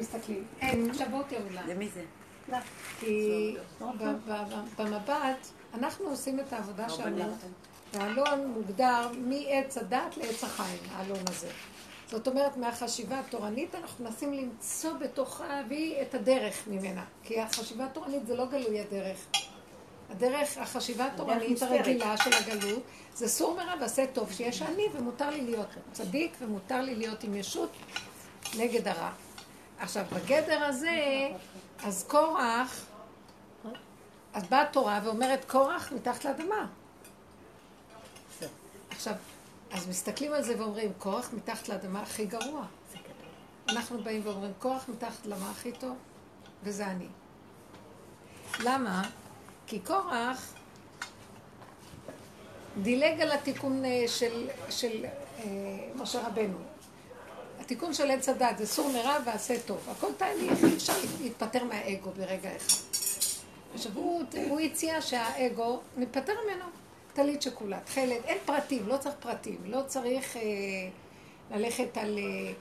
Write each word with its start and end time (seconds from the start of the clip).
מסתכלים. 0.00 0.44
אין, 0.60 0.90
עכשיו 0.90 1.06
בואו 1.10 1.22
תראו 1.22 1.50
לה. 1.54 1.66
למי 1.66 1.88
זה? 1.88 2.02
כי 3.00 3.56
במבט, 4.78 5.46
אנחנו 5.74 6.08
עושים 6.08 6.40
את 6.40 6.52
העבודה 6.52 6.88
שלנו, 6.88 7.36
והאלון 7.92 8.46
מוגדר 8.46 9.08
מעץ 9.18 9.78
הדת 9.78 10.16
לעץ 10.16 10.44
החיים, 10.44 10.78
האלון 10.92 11.18
הזה. 11.28 11.48
זאת 12.06 12.28
אומרת, 12.28 12.56
מהחשיבה 12.56 13.20
התורנית 13.20 13.74
אנחנו 13.74 14.04
מנסים 14.04 14.32
למצוא 14.32 14.92
בתוכה, 14.92 15.48
להביא 15.48 16.02
את 16.02 16.14
הדרך 16.14 16.68
ממנה. 16.68 17.04
כי 17.22 17.40
החשיבה 17.40 17.84
התורנית 17.84 18.26
זה 18.26 18.36
לא 18.36 18.46
גלוי 18.46 18.80
הדרך. 18.80 19.26
הדרך, 20.10 20.58
החשיבה 20.58 21.06
התורנית 21.06 21.62
הרגילה 21.62 22.16
של 22.16 22.30
הגלות, 22.32 22.82
זה 23.14 23.28
סור 23.28 23.56
מרע 23.56 23.74
ועשה 23.80 24.06
טוב, 24.06 24.32
שיש 24.32 24.62
אני 24.62 24.86
ומותר 24.92 25.30
לי 25.30 25.40
להיות 25.40 25.68
צדיק 25.92 26.32
ומותר 26.40 26.80
לי 26.80 26.94
להיות 26.94 27.24
עם 27.24 27.34
ישות 27.34 27.70
נגד 28.58 28.88
הרע. 28.88 29.10
עכשיו, 29.82 30.04
בגדר 30.12 30.64
הזה, 30.64 31.28
אז 31.84 32.04
קורח, 32.08 32.86
אז 34.34 34.42
באה 34.48 34.62
התורה 34.62 35.00
ואומרת, 35.04 35.44
קורח 35.44 35.92
מתחת 35.92 36.24
לאדמה. 36.24 36.66
עכשיו, 38.90 39.14
אז 39.70 39.88
מסתכלים 39.88 40.32
על 40.32 40.42
זה 40.42 40.58
ואומרים, 40.58 40.92
קורח 40.98 41.32
מתחת 41.32 41.68
לאדמה 41.68 42.02
הכי 42.02 42.26
גרוע. 42.26 42.64
אנחנו 43.68 44.02
באים 44.02 44.20
ואומרים, 44.24 44.52
קורח 44.58 44.88
מתחת 44.88 45.26
לאדמה 45.26 45.50
הכי 45.50 45.72
טוב, 45.72 45.96
וזה 46.62 46.86
אני. 46.86 47.08
למה? 48.60 49.10
כי 49.66 49.80
קורח 49.80 50.54
דילג 52.82 53.20
על 53.20 53.32
התיקון 53.32 53.84
אה, 53.84 54.04
של, 54.06 54.48
של 54.70 55.04
אה, 55.04 55.44
משה 55.94 56.26
רבנו. 56.26 56.71
התיקון 57.62 57.94
של 57.94 58.10
עץ 58.10 58.28
הדת 58.28 58.58
זה 58.58 58.66
סור 58.66 58.92
מרע 58.92 59.18
ועשה 59.26 59.54
טוב. 59.66 59.88
הכל 59.90 60.12
תהליך, 60.16 60.64
אי 60.64 60.74
אפשר 60.76 60.92
להתפטר 61.20 61.64
מהאגו 61.64 62.10
ברגע 62.10 62.56
אחד. 62.56 62.76
עכשיו 63.74 63.92
הוא, 63.94 64.22
הוא 64.48 64.60
הציע 64.60 65.02
שהאגו, 65.02 65.80
נתפטר 65.96 66.32
ממנו. 66.44 66.64
טלית 67.12 67.42
שכולה, 67.42 67.80
תכלת, 67.80 68.24
אין 68.24 68.38
פרטים, 68.44 68.88
לא 68.88 68.96
צריך 68.96 69.14
פרטים, 69.20 69.58
לא 69.64 69.82
צריך 69.86 70.36
אה, 70.36 70.42
ללכת 71.50 71.96
על 71.96 72.18
אה, 72.18 72.52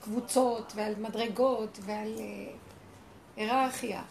קבוצות 0.00 0.72
ועל 0.76 0.94
מדרגות 0.98 1.78
ועל 1.82 2.14
אה, 2.18 2.52
היררכיה, 3.36 4.02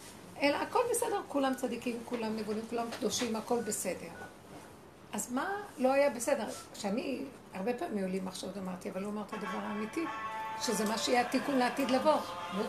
אלא 0.42 0.56
הכל 0.56 0.80
בסדר, 0.90 1.20
כולם 1.28 1.54
צדיקים, 1.54 1.96
כולם 2.04 2.36
נגונים, 2.36 2.62
כולם 2.70 2.86
קדושים, 2.98 3.36
הכל 3.36 3.62
בסדר. 3.62 4.10
אז 5.12 5.32
מה 5.32 5.50
לא 5.78 5.92
היה 5.92 6.10
בסדר? 6.10 6.46
כשאני, 6.74 7.20
הרבה 7.54 7.72
פעמים 7.72 8.04
עולים 8.04 8.24
מחשבות, 8.24 8.56
אמרתי, 8.56 8.90
אבל 8.90 9.04
הוא 9.04 9.12
אמר 9.12 9.22
את 9.22 9.32
הדבר 9.32 9.58
האמיתי, 9.62 10.04
שזה 10.62 10.84
מה 10.84 10.98
שיהיה 10.98 11.20
התיקון 11.20 11.54
לעתיד 11.54 11.90
לבוא. 11.90 12.16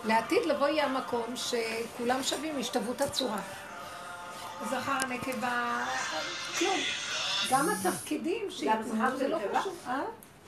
לעתיד 0.05 0.45
לבוא 0.45 0.67
יהיה 0.67 0.86
המקום 0.86 1.36
שכולם 1.36 2.23
שווים, 2.23 2.59
השתוות 2.59 3.02
הצורה. 3.02 3.42
זכר, 4.69 5.00
נקבה, 5.09 5.86
כלום. 6.59 6.77
גם 7.52 7.69
התפקידים 7.69 8.52
שיתנו, 8.52 9.17
זה 9.17 9.27
לא 9.27 9.38
פשוט. 9.53 9.73
אה? 9.88 10.02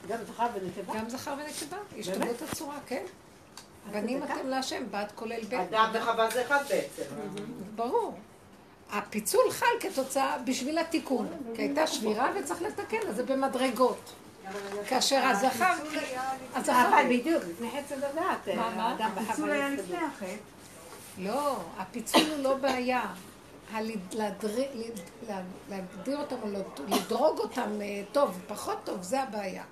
גם 0.08 0.18
זכר 0.32 0.46
ונקבה? 0.54 0.94
גם 0.94 1.08
זכר 1.08 1.34
ונקבה, 1.38 1.76
השתוות 1.98 2.42
הצורה, 2.42 2.76
כן. 2.86 3.04
בנים 3.92 4.24
אתם 4.24 4.46
להשם, 4.48 4.84
בת 4.90 5.12
כולל 5.14 5.44
בן. 5.44 5.60
אדם 5.60 5.90
וחווה 5.94 6.30
זה 6.30 6.42
אחד 6.46 6.64
בעצם. 6.68 7.02
ברור. 7.76 8.18
הפיצול 8.90 9.50
חל 9.50 9.66
כתוצאה 9.80 10.38
בשביל 10.38 10.78
התיקון, 10.78 11.28
כי 11.54 11.62
הייתה 11.62 11.86
שבירה 11.86 12.30
וצריך 12.36 12.62
לתקן, 12.62 13.08
אז 13.08 13.16
זה 13.16 13.22
במדרגות. 13.22 14.12
כאשר 14.88 15.26
הזכר... 15.26 15.74
הזכר... 16.54 16.90
בדיוק, 17.10 17.44
לפני 17.44 17.70
חצי 17.70 17.94
לדעת. 17.96 18.48
מה? 18.56 18.96
הפיצול 19.00 19.50
היה 19.50 19.68
לפני 19.68 19.96
החטא. 19.96 20.26
לא, 21.18 21.56
הפיצול 21.76 22.22
הוא 22.22 22.42
לא 22.42 22.54
בעיה. 22.54 23.14
להגדיר 25.68 26.18
אותם 26.18 26.36
או 26.42 26.48
לדרוג 26.88 27.38
אותם 27.38 27.82
אה, 27.82 28.02
טוב, 28.12 28.40
פחות 28.46 28.78
טוב, 28.84 29.02
זה 29.02 29.22
הבעיה. 29.22 29.64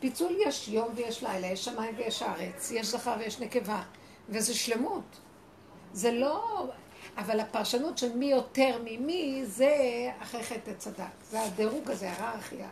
פיצול 0.00 0.32
יש 0.46 0.68
יום 0.68 0.88
ויש 0.94 1.22
לילה, 1.22 1.46
יש 1.46 1.64
שמיים 1.64 1.94
ויש 1.96 2.22
ארץ, 2.22 2.70
יש 2.70 2.86
זכר 2.86 3.14
ויש 3.18 3.40
נקבה, 3.40 3.82
וזה 4.28 4.54
שלמות. 4.54 5.04
זה 5.92 6.12
לא... 6.12 6.66
אבל 7.16 7.40
הפרשנות 7.40 7.98
של 7.98 8.16
מי 8.16 8.26
יותר 8.26 8.78
ממי, 8.84 9.42
זה 9.46 9.74
אחרי 10.22 10.42
חטא 10.42 10.72
צדק. 10.78 11.04
זה 11.30 11.42
הדירוג 11.42 11.90
הזה, 11.90 12.10
ההיררכיה. 12.10 12.68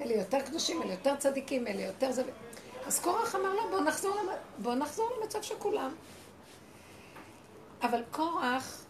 אלה 0.00 0.14
יותר 0.14 0.40
קדושים, 0.40 0.82
אלה 0.82 0.92
יותר 0.92 1.16
צדיקים, 1.16 1.66
אלה 1.66 1.82
יותר 1.82 2.12
זה... 2.12 2.22
אז 2.86 3.00
קורח 3.00 3.34
אמר 3.34 3.54
לו, 3.54 3.70
בוא 3.70 3.80
נחזור, 3.80 4.16
למ... 4.16 4.28
בוא 4.58 4.74
נחזור 4.74 5.10
למצב 5.20 5.42
של 5.42 5.54
כולם. 5.58 5.94
אבל 7.82 8.02
קורח 8.10 8.84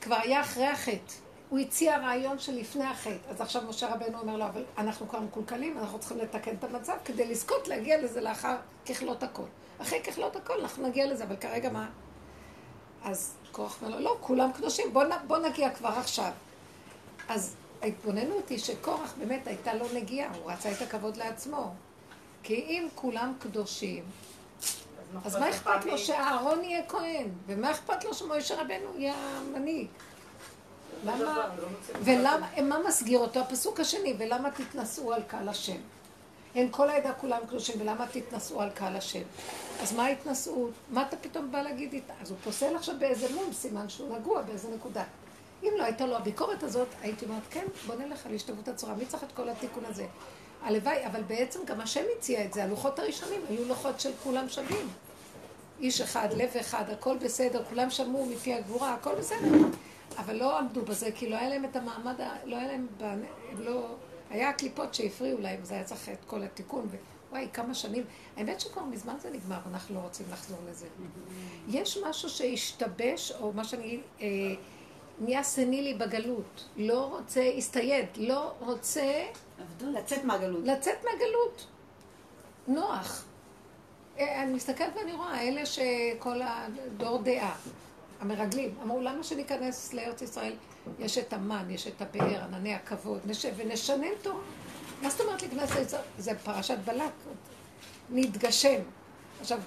כבר 0.00 0.16
היה 0.16 0.40
אחרי 0.40 0.66
החטא. 0.66 1.14
הוא 1.48 1.58
הציע 1.58 1.98
רעיון 1.98 2.38
של 2.38 2.54
לפני 2.54 2.84
החטא. 2.84 3.30
אז 3.30 3.40
עכשיו 3.40 3.62
משה 3.68 3.94
רבנו 3.94 4.18
אומר 4.18 4.36
לו, 4.36 4.44
אבל 4.44 4.64
אנחנו 4.78 5.08
כבר 5.08 5.20
מקולקלים, 5.20 5.78
אנחנו 5.78 5.98
צריכים 5.98 6.18
לתקן 6.18 6.54
את 6.54 6.64
המצב 6.64 6.96
כדי 7.04 7.26
לזכות 7.26 7.68
להגיע 7.68 8.02
לזה 8.02 8.20
לאחר 8.20 8.56
ככלות 8.86 9.22
הכל. 9.22 9.42
אחרי 9.78 10.02
ככלות 10.02 10.36
הכל 10.36 10.60
אנחנו 10.60 10.88
נגיע 10.88 11.06
לזה, 11.06 11.24
אבל 11.24 11.36
כרגע 11.36 11.70
מה? 11.70 11.88
אז 13.04 13.34
כוח 13.52 13.82
אומר 13.82 13.96
לו, 13.96 14.04
לא, 14.04 14.16
כולם 14.20 14.52
קדושים, 14.52 14.92
בוא, 14.92 15.04
בוא 15.26 15.38
נגיע 15.38 15.70
כבר 15.70 15.88
עכשיו. 15.88 16.30
אז 17.28 17.56
ההתבוננות 17.82 18.48
היא 18.48 18.58
שקורח 18.58 19.14
באמת 19.18 19.46
הייתה 19.46 19.74
לו 19.74 19.86
נגיעה, 19.94 20.34
הוא 20.34 20.52
רצה 20.52 20.72
את 20.72 20.82
הכבוד 20.82 21.16
לעצמו. 21.16 21.72
כי 22.42 22.54
אם 22.54 22.88
כולם 22.94 23.32
קדושים, 23.38 24.04
אז 25.24 25.36
מה 25.36 25.50
אכפת 25.50 25.84
לו 25.84 25.98
שאהרון 25.98 26.64
יהיה 26.64 26.86
כהן? 26.88 27.28
ומה 27.46 27.70
אכפת 27.70 28.04
לו 28.04 28.14
שמוישה 28.14 28.60
רבנו 28.60 28.98
יהיה 28.98 29.14
המנהיג? 29.14 29.86
למה, 31.04 31.48
ולמה, 32.04 32.62
מה 32.62 32.78
מסגיר 32.88 33.18
אותו? 33.18 33.40
הפסוק 33.40 33.80
השני, 33.80 34.14
ולמה 34.18 34.50
תתנשאו 34.50 35.12
על 35.12 35.22
קהל 35.22 35.48
השם? 35.48 35.76
אין 36.54 36.68
כל 36.70 36.88
העדה 36.88 37.12
כולם 37.12 37.40
קדושים, 37.48 37.80
ולמה 37.80 38.06
תתנשאו 38.12 38.60
על 38.60 38.70
קהל 38.70 38.96
השם? 38.96 39.22
אז 39.82 39.92
מה 39.92 40.04
ההתנשאות? 40.04 40.70
מה 40.90 41.02
אתה 41.02 41.16
פתאום 41.16 41.52
בא 41.52 41.62
להגיד 41.62 41.92
איתה? 41.92 42.12
אז 42.22 42.30
הוא 42.30 42.38
פוסל 42.44 42.76
עכשיו 42.76 42.94
באיזה 42.98 43.34
מום, 43.34 43.52
סימן 43.52 43.88
שהוא 43.88 44.16
נגוע 44.16 44.42
באיזה 44.42 44.68
נקודה. 44.74 45.04
אם 45.62 45.72
לא 45.78 45.84
הייתה 45.84 46.06
לו 46.06 46.16
הביקורת 46.16 46.62
הזאת, 46.62 46.88
הייתי 47.02 47.24
אומרת, 47.24 47.42
כן, 47.50 47.64
בוא 47.86 47.94
נלך 47.94 48.26
על 48.26 48.34
השתוות 48.34 48.68
הצורה, 48.68 48.94
מי 48.94 49.06
צריך 49.06 49.24
את 49.24 49.32
כל 49.32 49.48
התיקון 49.48 49.84
הזה? 49.84 50.06
הלוואי, 50.62 51.06
אבל 51.06 51.22
בעצם 51.22 51.60
גם 51.64 51.80
השם 51.80 52.04
הציע 52.18 52.44
את 52.44 52.52
זה, 52.52 52.64
הלוחות 52.64 52.98
הראשונים 52.98 53.40
היו 53.48 53.64
לוחות 53.64 54.00
של 54.00 54.10
כולם 54.22 54.48
שווים. 54.48 54.88
איש 55.80 56.00
אחד, 56.00 56.28
לב 56.32 56.50
אחד, 56.60 56.90
הכל 56.90 57.16
בסדר, 57.18 57.64
כולם 57.64 57.90
שמעו 57.90 58.26
מפי 58.26 58.54
הגבורה, 58.54 58.94
הכל 58.94 59.14
בסדר. 59.14 59.58
אבל 60.18 60.36
לא 60.36 60.58
עמדו 60.58 60.82
בזה, 60.82 61.12
כי 61.14 61.28
לא 61.28 61.36
היה 61.36 61.48
להם 61.48 61.64
את 61.64 61.76
המעמד, 61.76 62.20
לא 62.44 62.56
היה 62.56 62.66
להם, 62.66 62.86
לא, 63.58 63.94
היה 64.30 64.48
הקליפות 64.48 64.94
שהפריעו 64.94 65.40
להם, 65.40 65.60
זה 65.64 65.74
היה 65.74 65.84
צריך 65.84 66.08
את 66.08 66.24
כל 66.26 66.42
התיקון. 66.42 66.88
וואי, 67.30 67.48
כמה 67.52 67.74
שנים. 67.74 68.04
האמת 68.36 68.60
שכבר 68.60 68.84
מזמן 68.84 69.14
זה 69.20 69.30
נגמר, 69.30 69.58
אנחנו 69.70 69.94
לא 69.94 70.00
רוצים 70.00 70.26
לחזור 70.32 70.58
לזה. 70.70 70.86
יש 71.68 71.98
משהו 72.06 72.28
שהשתבש, 72.28 73.32
או 73.40 73.52
מה 73.52 73.64
שאני... 73.64 74.00
אה, 74.20 74.26
נהיה 75.20 75.42
סנילי 75.42 75.94
בגלות, 75.94 76.64
לא 76.76 77.06
רוצה, 77.06 77.50
הסתייד, 77.56 78.06
לא 78.16 78.52
רוצה... 78.60 79.26
לצאת 79.80 80.24
מהגלות. 80.24 80.64
לצאת 80.64 81.04
מהגלות. 81.04 81.66
נוח. 82.68 83.24
אה, 84.18 84.42
אני 84.42 84.52
מסתכלת 84.52 84.96
ואני 84.96 85.12
רואה, 85.12 85.42
אלה 85.42 85.66
שכל 85.66 86.40
הדור 86.42 87.22
דעה, 87.22 87.56
המרגלים, 88.20 88.74
אמרו, 88.82 89.00
למה 89.00 89.22
שניכנס 89.22 89.92
לארץ 89.92 90.22
ישראל? 90.22 90.52
יש 90.98 91.18
את 91.18 91.32
המן, 91.32 91.70
יש 91.70 91.86
את 91.86 92.02
הבאר, 92.02 92.44
ענני 92.44 92.74
הכבוד, 92.74 93.20
נשב 93.24 93.52
ונשנן 93.56 94.14
תורה. 94.22 94.40
מה 95.02 95.10
זאת 95.10 95.20
אומרת 95.20 95.42
להיכנס 95.42 95.70
לארץ 95.74 95.86
ישראל? 95.86 96.02
זה 96.18 96.38
פרשת 96.38 96.78
בלק, 96.84 97.12
נתגשם. 98.10 98.80
עכשיו, 99.40 99.60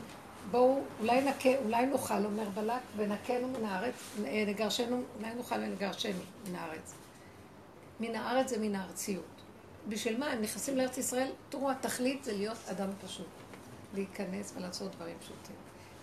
בואו, 0.52 0.82
אולי 1.00 1.22
נקה, 1.22 1.50
אולי 1.66 1.86
נאכל, 1.86 2.26
אומר 2.26 2.50
בלק, 2.50 2.82
ונקנו 2.96 3.48
מן 3.48 3.66
הארץ, 3.66 3.94
נגרשנו, 4.48 5.02
אולי 5.18 5.36
נאכל 5.36 5.56
ונגרשנו 5.56 6.22
מן 6.48 6.56
הארץ. 6.56 6.94
מן 8.00 8.16
הארץ 8.16 8.50
זה 8.50 8.60
מן 8.60 8.76
הארציות. 8.76 9.24
בשביל 9.88 10.18
מה? 10.18 10.32
הם 10.32 10.42
נכנסים 10.42 10.78
לארץ 10.78 10.98
ישראל, 10.98 11.32
תראו, 11.50 11.72
התכלית 11.72 12.24
זה 12.24 12.34
להיות 12.34 12.58
אדם 12.72 12.90
פשוט. 13.06 13.28
להיכנס 13.94 14.54
ולעשות 14.56 14.96
דברים 14.96 15.16
פשוטים. 15.20 15.56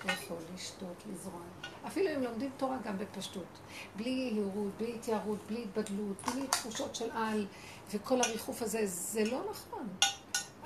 לאכול, 0.04 0.36
לשתות, 0.54 1.04
לזרוע. 1.12 1.40
אפילו 1.86 2.14
אם 2.14 2.22
לומדים 2.22 2.50
תורה 2.56 2.76
גם 2.84 2.98
בפשטות. 2.98 3.58
בלי 3.96 4.10
יהירות, 4.10 4.72
בלי 4.78 4.94
התיירות, 4.94 5.38
בלי 5.48 5.62
התבדלות, 5.62 6.16
בלי 6.32 6.46
תחושות 6.46 6.94
של 6.94 7.10
על, 7.10 7.46
וכל 7.90 8.20
הריחוף 8.20 8.62
הזה, 8.62 8.86
זה 8.86 9.24
לא 9.24 9.42
נכון. 9.50 9.88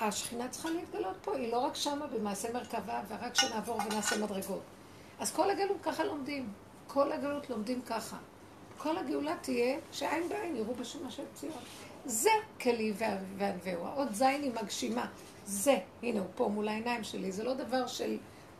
השכינה 0.01 0.49
צריכה 0.49 0.71
להתגלות 0.71 1.17
פה, 1.23 1.37
היא 1.37 1.53
לא 1.53 1.59
רק 1.59 1.75
שמה 1.75 2.07
במעשה 2.07 2.53
מרכבה, 2.53 3.01
ורק 3.09 3.35
שנעבור 3.35 3.79
ונעשה 3.87 4.17
מדרגות. 4.19 4.63
אז 5.19 5.33
כל 5.33 5.51
הגלות 5.51 5.77
ככה 5.83 6.05
לומדים. 6.05 6.53
כל 6.87 7.13
הגלות 7.13 7.51
לומדים 7.51 7.83
ככה. 7.83 8.17
כל 8.79 8.99
הגאולה 8.99 9.35
תהיה 9.41 9.79
שעין 9.93 10.29
בעין 10.29 10.57
יראו 10.57 10.75
בשום 10.75 11.07
השם 11.07 11.23
ציון. 11.35 11.59
זה 12.05 12.31
כלי 12.61 12.93
וענווהו. 13.39 13.87
האות 13.87 14.15
זין 14.15 14.43
היא 14.43 14.53
מגשימה. 14.63 15.07
זה, 15.47 15.79
הנה 16.03 16.21
הוא 16.21 16.29
פה 16.35 16.49
מול 16.49 16.69
העיניים 16.69 17.05
שלי, 17.05 17.33
זה 17.33 17.45
לא 17.45 17.55
דבר 17.55 17.87
של 17.87 18.19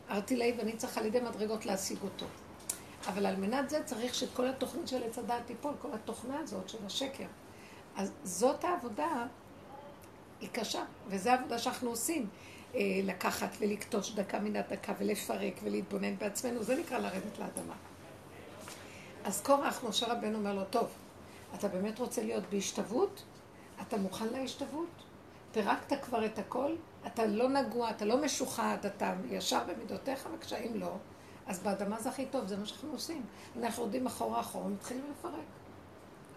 ארטילאי 0.09 0.53
ואני 0.57 0.77
צריך 0.77 0.97
על 0.97 1.05
ידי 1.05 1.19
מדרגות 1.19 1.65
להשיג 1.65 1.97
אותו. 2.03 2.25
אבל 3.07 3.25
על 3.25 3.35
מנת 3.35 3.69
זה 3.69 3.83
צריך 3.83 4.15
שאת 4.15 4.29
כל 4.33 4.47
התוכנית 4.47 4.87
של 4.87 5.03
עץ 5.03 5.17
הדעת 5.17 5.45
תיפול, 5.45 5.73
כל 5.81 5.87
התוכנה 5.93 6.39
הזאת 6.39 6.69
של 6.69 6.77
השקר. 6.85 7.25
אז 7.97 8.11
זאת 8.23 8.63
העבודה, 8.63 9.25
היא 10.41 10.49
קשה, 10.51 10.83
וזו 11.07 11.29
העבודה 11.29 11.59
שאנחנו 11.59 11.89
עושים. 11.89 12.27
אה, 12.75 12.99
לקחת 13.03 13.49
ולקטוש 13.59 14.11
דקה 14.11 14.39
מן 14.39 14.55
הדקה 14.55 14.93
ולפרק 14.99 15.53
ולהתבונן 15.63 16.17
בעצמנו, 16.17 16.63
זה 16.63 16.75
נקרא 16.75 16.97
לרדת 16.97 17.39
לאדמה. 17.39 17.73
אז 19.23 19.41
קורח, 19.41 19.83
משה 19.89 20.13
רבנו 20.13 20.37
אומר 20.37 20.53
לו, 20.53 20.65
טוב, 20.65 20.87
אתה 21.55 21.67
באמת 21.67 21.99
רוצה 21.99 22.23
להיות 22.23 22.43
בהשתוות? 22.49 23.23
אתה 23.81 23.97
מוכן 23.97 24.27
להשתוות? 24.27 24.89
פירקת 25.51 26.03
כבר 26.03 26.25
את 26.25 26.39
הכל? 26.39 26.75
אתה 27.07 27.25
לא 27.25 27.49
נגוע, 27.49 27.89
אתה 27.89 28.05
לא 28.05 28.21
משוחד, 28.21 28.77
אתה 28.85 29.13
ישר 29.29 29.63
במידותיך, 29.67 30.29
וכשאם 30.35 30.71
לא, 30.75 30.91
אז 31.47 31.59
באדמה 31.59 31.99
זה 31.99 32.09
הכי 32.09 32.25
טוב, 32.25 32.47
זה 32.47 32.57
מה 32.57 32.65
שאנחנו 32.65 32.91
עושים. 32.91 33.23
אנחנו 33.59 33.83
יורדים 33.83 34.07
אחורה 34.07 34.39
אחורה, 34.39 34.67
מתחילים 34.67 35.03
לפרק. 35.11 35.33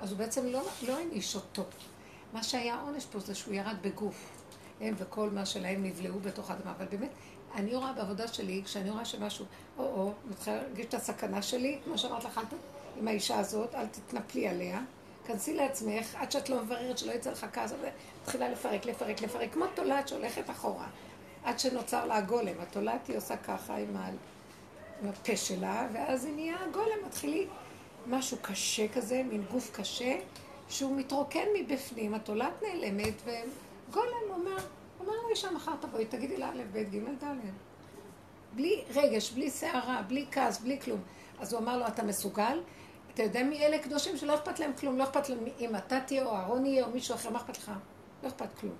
אז 0.00 0.10
הוא 0.10 0.18
בעצם 0.18 0.46
לא, 0.46 0.62
לא 0.86 0.98
העניש 0.98 1.34
אותו. 1.34 1.64
מה 2.32 2.42
שהיה 2.42 2.80
עונש 2.80 3.06
פה 3.06 3.19
זה 3.20 3.34
שהוא 3.34 3.54
ירד 3.54 3.76
בגוף. 3.82 4.38
הם 4.80 4.94
וכל 4.98 5.30
מה 5.30 5.46
שלהם 5.46 5.84
נבלעו 5.84 6.20
בתוך 6.20 6.50
האדמה. 6.50 6.72
אבל 6.76 6.86
באמת, 6.86 7.10
אני 7.54 7.75
רואה 7.75 7.92
בעבודה 7.92 8.28
שלי, 8.28 8.62
כשאני 8.64 8.90
רואה 8.90 9.04
שמשהו, 9.04 9.46
או-או, 9.78 10.12
מתחילה 10.30 10.56
להרגיש 10.56 10.86
את 10.86 10.94
הסכנה 10.94 11.42
שלי, 11.42 11.78
כמו 11.84 11.98
שאמרת 11.98 12.25
לך, 12.25 12.40
עם 12.98 13.08
האישה 13.08 13.38
הזאת, 13.38 13.75
אל 13.75 13.86
תתנפלי 13.86 14.48
עליה. 14.48 14.80
כנסי 15.26 15.54
לעצמך, 15.54 16.14
עד 16.14 16.32
שאת 16.32 16.50
לא 16.50 16.62
מבררת 16.62 16.98
שלא 16.98 17.12
יצא 17.12 17.30
לך 17.30 17.46
כעס, 17.52 17.72
מתחילה 18.22 18.48
לפרק, 18.48 18.84
לפרק, 18.84 19.20
לפרק, 19.20 19.52
כמו 19.52 19.64
תולעת 19.75 20.08
שהולכת 20.08 20.50
אחורה, 20.50 20.86
עד 21.44 21.58
שנוצר 21.58 22.06
לה 22.06 22.16
הגולם. 22.16 22.54
התולעת 22.60 23.06
היא 23.06 23.16
עושה 23.16 23.36
ככה 23.36 23.76
עם, 23.76 23.96
ה... 23.96 24.08
עם 25.02 25.08
הפה 25.08 25.36
שלה, 25.36 25.88
ואז 25.92 26.25
היא 26.25 26.34
נהיה 26.34 26.56
הגולם, 26.69 27.06
מתחילי 27.06 27.46
משהו 28.06 28.36
קשה 28.42 28.88
כזה, 28.88 29.22
מין 29.22 29.44
גוף 29.50 29.70
קשה, 29.72 30.16
שהוא 30.68 30.96
מתרוקן 30.96 31.44
מבפנים, 31.60 32.14
התולעת 32.14 32.62
נעלמת, 32.62 33.14
וגולם 33.24 34.30
אומר, 34.30 34.56
אומר 35.00 35.12
לאישה, 35.26 35.50
מחר 35.50 35.72
תבואי, 35.80 36.06
תגידי 36.06 36.36
לה 36.36 36.48
א', 36.48 36.62
ב', 36.72 36.78
ג', 36.78 37.24
ד'. 37.24 37.34
בלי 38.52 38.84
רגש, 38.94 39.30
בלי 39.30 39.50
סערה, 39.50 40.02
בלי 40.02 40.26
כעס, 40.30 40.60
בלי 40.60 40.80
כלום. 40.80 41.00
אז 41.40 41.52
הוא 41.52 41.60
אמר 41.60 41.78
לו, 41.78 41.86
אתה 41.86 42.02
מסוגל? 42.02 42.60
אתה 43.14 43.22
יודע 43.22 43.42
מי 43.42 43.66
אלה 43.66 43.78
קדושים 43.78 44.16
שלא 44.16 44.34
אכפת 44.34 44.58
להם 44.58 44.72
כלום, 44.80 44.98
לא 44.98 45.04
אכפת 45.04 45.28
להם 45.28 45.38
אם 45.60 45.76
אתה 45.76 46.00
תהיה 46.00 46.24
או 46.24 46.34
אהרון 46.34 46.66
יהיה 46.66 46.86
או 46.86 46.90
מישהו 46.90 47.14
אחר, 47.14 47.30
מה 47.30 47.38
אכפת 47.38 47.56
לך? 47.56 47.72
לא 48.22 48.28
אכפת 48.28 48.58
כלום. 48.60 48.74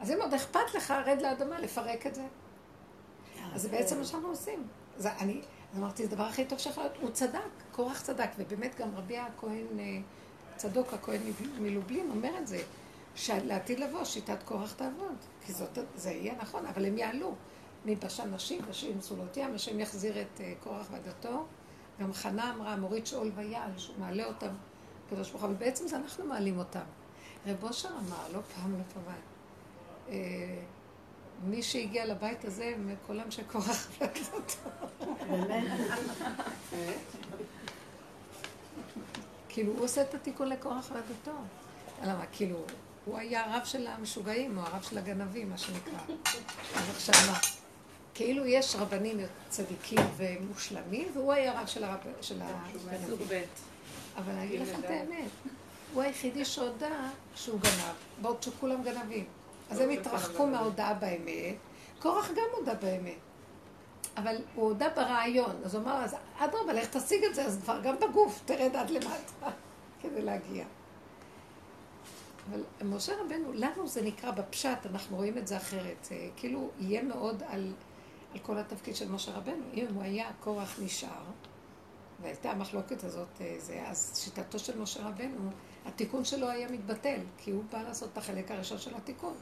אז 0.00 0.10
אם 0.10 0.20
עוד 0.20 0.34
אכפת 0.34 0.74
לך, 0.74 0.90
רד 1.06 1.22
לאדמה, 1.22 1.60
לפרק 1.60 2.06
את 2.06 2.14
זה. 2.14 2.22
אז 3.54 3.62
זה 3.62 3.68
בעצם 3.68 3.98
מה 3.98 4.04
שאנחנו 4.04 4.28
עושים. 4.28 4.66
אז 4.96 5.06
אני 5.06 5.40
אמרתי, 5.76 6.06
זה 6.06 6.12
הדבר 6.12 6.24
הכי 6.24 6.44
טוב 6.44 6.58
שיכול 6.58 6.82
להיות. 6.82 6.96
הוא 7.00 7.10
צדק, 7.10 7.38
קורח 7.72 8.00
צדק, 8.00 8.28
ובאמת 8.38 8.80
גם 8.80 8.88
רבי 8.96 9.18
הכהן, 9.18 9.66
אה, 9.78 9.84
צדוק 10.62 10.92
הכהן 10.92 11.20
מלובלין 11.60 12.10
אומר 12.10 12.38
את 12.38 12.46
זה, 12.46 12.62
שלעתיד 13.14 13.80
לבוא 13.80 14.04
שיטת 14.04 14.42
קורח 14.42 14.72
תעבוד, 14.72 15.16
כי 15.46 15.52
זאת, 15.52 15.78
זה 15.96 16.10
יהיה 16.10 16.34
נכון, 16.40 16.66
אבל 16.66 16.84
הם 16.84 16.98
יעלו. 16.98 17.34
מבשן 17.84 18.34
נשים, 18.34 18.60
בשם 18.70 19.00
סולות 19.00 19.36
ים, 19.36 19.54
השם 19.54 19.80
יחזיר 19.80 20.20
את 20.20 20.40
אה, 20.40 20.52
קורח 20.62 20.86
ועדתו. 20.90 21.44
גם 22.00 22.12
חנה 22.12 22.54
אמרה, 22.54 22.76
מוריד 22.76 23.06
שאול 23.06 23.30
ויעל, 23.34 23.70
שהוא 23.76 23.96
מעלה 23.98 24.24
אותם, 24.24 24.54
קדוש 25.10 25.30
ברוך 25.30 25.42
הוא, 25.42 25.50
אבל 25.50 25.58
בעצם 25.58 25.88
זה 25.88 25.96
אנחנו 25.96 26.24
מעלים 26.24 26.58
אותם. 26.58 26.84
רב 27.46 27.64
אושר 27.64 27.88
אמר, 27.88 28.32
לא 28.32 28.40
פעם, 28.54 28.72
לא 28.72 28.84
פעמיים, 28.94 29.22
אה, 30.08 30.62
מי 31.44 31.62
שהגיע 31.62 32.06
לבית 32.06 32.44
הזה, 32.44 32.74
מקולם 32.78 33.30
של 33.30 33.42
קורח 33.44 33.90
ועדתו. 33.98 34.68
כאילו, 39.52 39.72
הוא 39.72 39.84
עושה 39.84 40.02
את 40.02 40.14
התיקון 40.14 40.48
לקורח 40.48 40.90
ועדתו. 40.92 41.38
למה? 42.04 42.24
כאילו, 42.32 42.56
הוא 43.04 43.18
היה 43.18 43.44
הרב 43.44 43.64
של 43.64 43.86
המשוגעים, 43.86 44.58
או 44.58 44.62
הרב 44.62 44.82
של 44.82 44.98
הגנבים, 44.98 45.50
מה 45.50 45.58
שנקרא. 45.58 46.14
אז 46.74 46.90
עכשיו 46.90 47.14
מה? 47.32 47.38
כאילו 48.14 48.46
יש 48.46 48.76
רבנים 48.76 49.20
צדיקים 49.48 49.98
ומושלמים, 50.16 51.08
והוא 51.14 51.32
היה 51.32 51.60
רב 51.60 51.66
של 51.66 51.84
הרב, 51.84 51.98
של 52.20 52.40
הגנבים. 52.42 53.44
אבל 54.16 54.32
אני 54.32 54.44
אגיד 54.44 54.60
לכם 54.60 54.80
את 54.80 54.84
האמת, 54.84 55.30
הוא 55.94 56.02
היחידי 56.02 56.44
שהודה 56.44 57.10
שהוא 57.34 57.60
גנב, 57.60 57.94
בעוד 58.22 58.42
שכולם 58.42 58.82
גנבים. 58.82 59.24
אז 59.70 59.80
הם 59.80 59.90
התרחקו 59.90 60.46
מההודעה 60.46 60.94
באמת, 60.94 61.54
קורח 61.98 62.30
גם 62.30 62.44
הודה 62.58 62.74
באמת. 62.74 63.31
אבל 64.16 64.36
הוא 64.54 64.64
הודה 64.64 64.88
ברעיון, 64.96 65.56
אז 65.64 65.74
הוא 65.74 65.82
אמר, 65.82 66.04
אז 66.04 66.16
אדרבה, 66.38 66.72
לך 66.72 66.96
תשיג 66.96 67.24
את 67.24 67.34
זה, 67.34 67.44
אז 67.44 67.60
כבר 67.62 67.80
גם 67.80 67.96
בגוף, 68.00 68.42
תרד 68.44 68.76
עד 68.76 68.90
למטה, 68.90 69.50
כדי 70.00 70.22
להגיע. 70.22 70.64
אבל 72.50 72.64
משה 72.84 73.12
רבנו, 73.20 73.52
לנו 73.52 73.88
זה 73.88 74.02
נקרא 74.02 74.30
בפשט, 74.30 74.86
אנחנו 74.90 75.16
רואים 75.16 75.38
את 75.38 75.46
זה 75.46 75.56
אחרת. 75.56 76.08
כאילו, 76.36 76.70
יהיה 76.80 77.02
מאוד 77.02 77.42
על, 77.46 77.72
על 78.32 78.38
כל 78.38 78.58
התפקיד 78.58 78.96
של 78.96 79.10
משה 79.10 79.32
רבנו. 79.32 79.64
אם 79.74 79.86
הוא 79.94 80.02
היה, 80.02 80.30
קורח 80.40 80.78
נשאר, 80.82 81.24
והייתה 82.22 82.50
המחלוקת 82.50 83.04
הזאת, 83.04 83.40
אה, 83.40 83.54
זה, 83.58 83.82
אז 83.86 84.20
שיטתו 84.24 84.58
של 84.58 84.78
משה 84.78 85.08
רבנו, 85.08 85.50
התיקון 85.86 86.24
שלו 86.24 86.48
היה 86.48 86.68
מתבטל, 86.68 87.20
כי 87.38 87.50
הוא 87.50 87.64
בא 87.72 87.82
לעשות 87.82 88.08
את 88.12 88.18
החלק 88.18 88.50
הראשון 88.50 88.78
של 88.78 88.94
התיקון. 88.94 89.34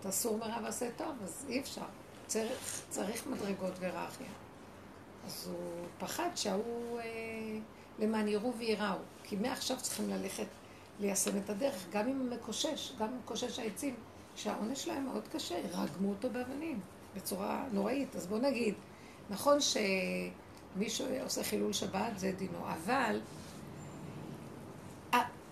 אתה 0.00 0.10
סור 0.10 0.38
מרע 0.38 0.58
ועשה 0.64 0.90
טוב, 0.96 1.16
אז 1.22 1.46
אי 1.48 1.60
אפשר. 1.60 1.84
צריך, 2.30 2.82
צריך 2.88 3.26
מדרגות 3.26 3.72
והיררכיה. 3.80 4.26
אז 5.26 5.48
הוא 5.52 5.86
פחד 5.98 6.28
שההוא, 6.34 7.00
אה, 7.00 7.04
למען 7.98 8.28
יראו 8.28 8.52
וייראו. 8.58 8.98
כי 9.24 9.36
מעכשיו 9.36 9.76
צריכים 9.76 10.10
ללכת 10.10 10.46
ליישם 11.00 11.38
את 11.38 11.50
הדרך, 11.50 11.86
גם 11.92 12.08
אם 12.08 12.18
הוא 12.18 12.30
מקושש, 12.30 12.92
גם 12.98 13.08
אם 13.08 13.18
מקושש 13.18 13.58
העצים, 13.58 13.94
שהעונש 14.36 14.84
שלהם 14.84 15.04
מאוד 15.04 15.28
קשה, 15.28 15.54
רגמו 15.72 16.10
אותו 16.10 16.30
באבנים 16.30 16.80
בצורה 17.16 17.64
נוראית. 17.72 18.16
אז 18.16 18.26
בואו 18.26 18.40
נגיד, 18.40 18.74
נכון 19.30 19.58
שמישהו 19.60 21.06
עושה 21.22 21.44
חילול 21.44 21.72
שבת, 21.72 22.18
זה 22.18 22.32
דינו, 22.32 22.58
אבל 22.58 23.20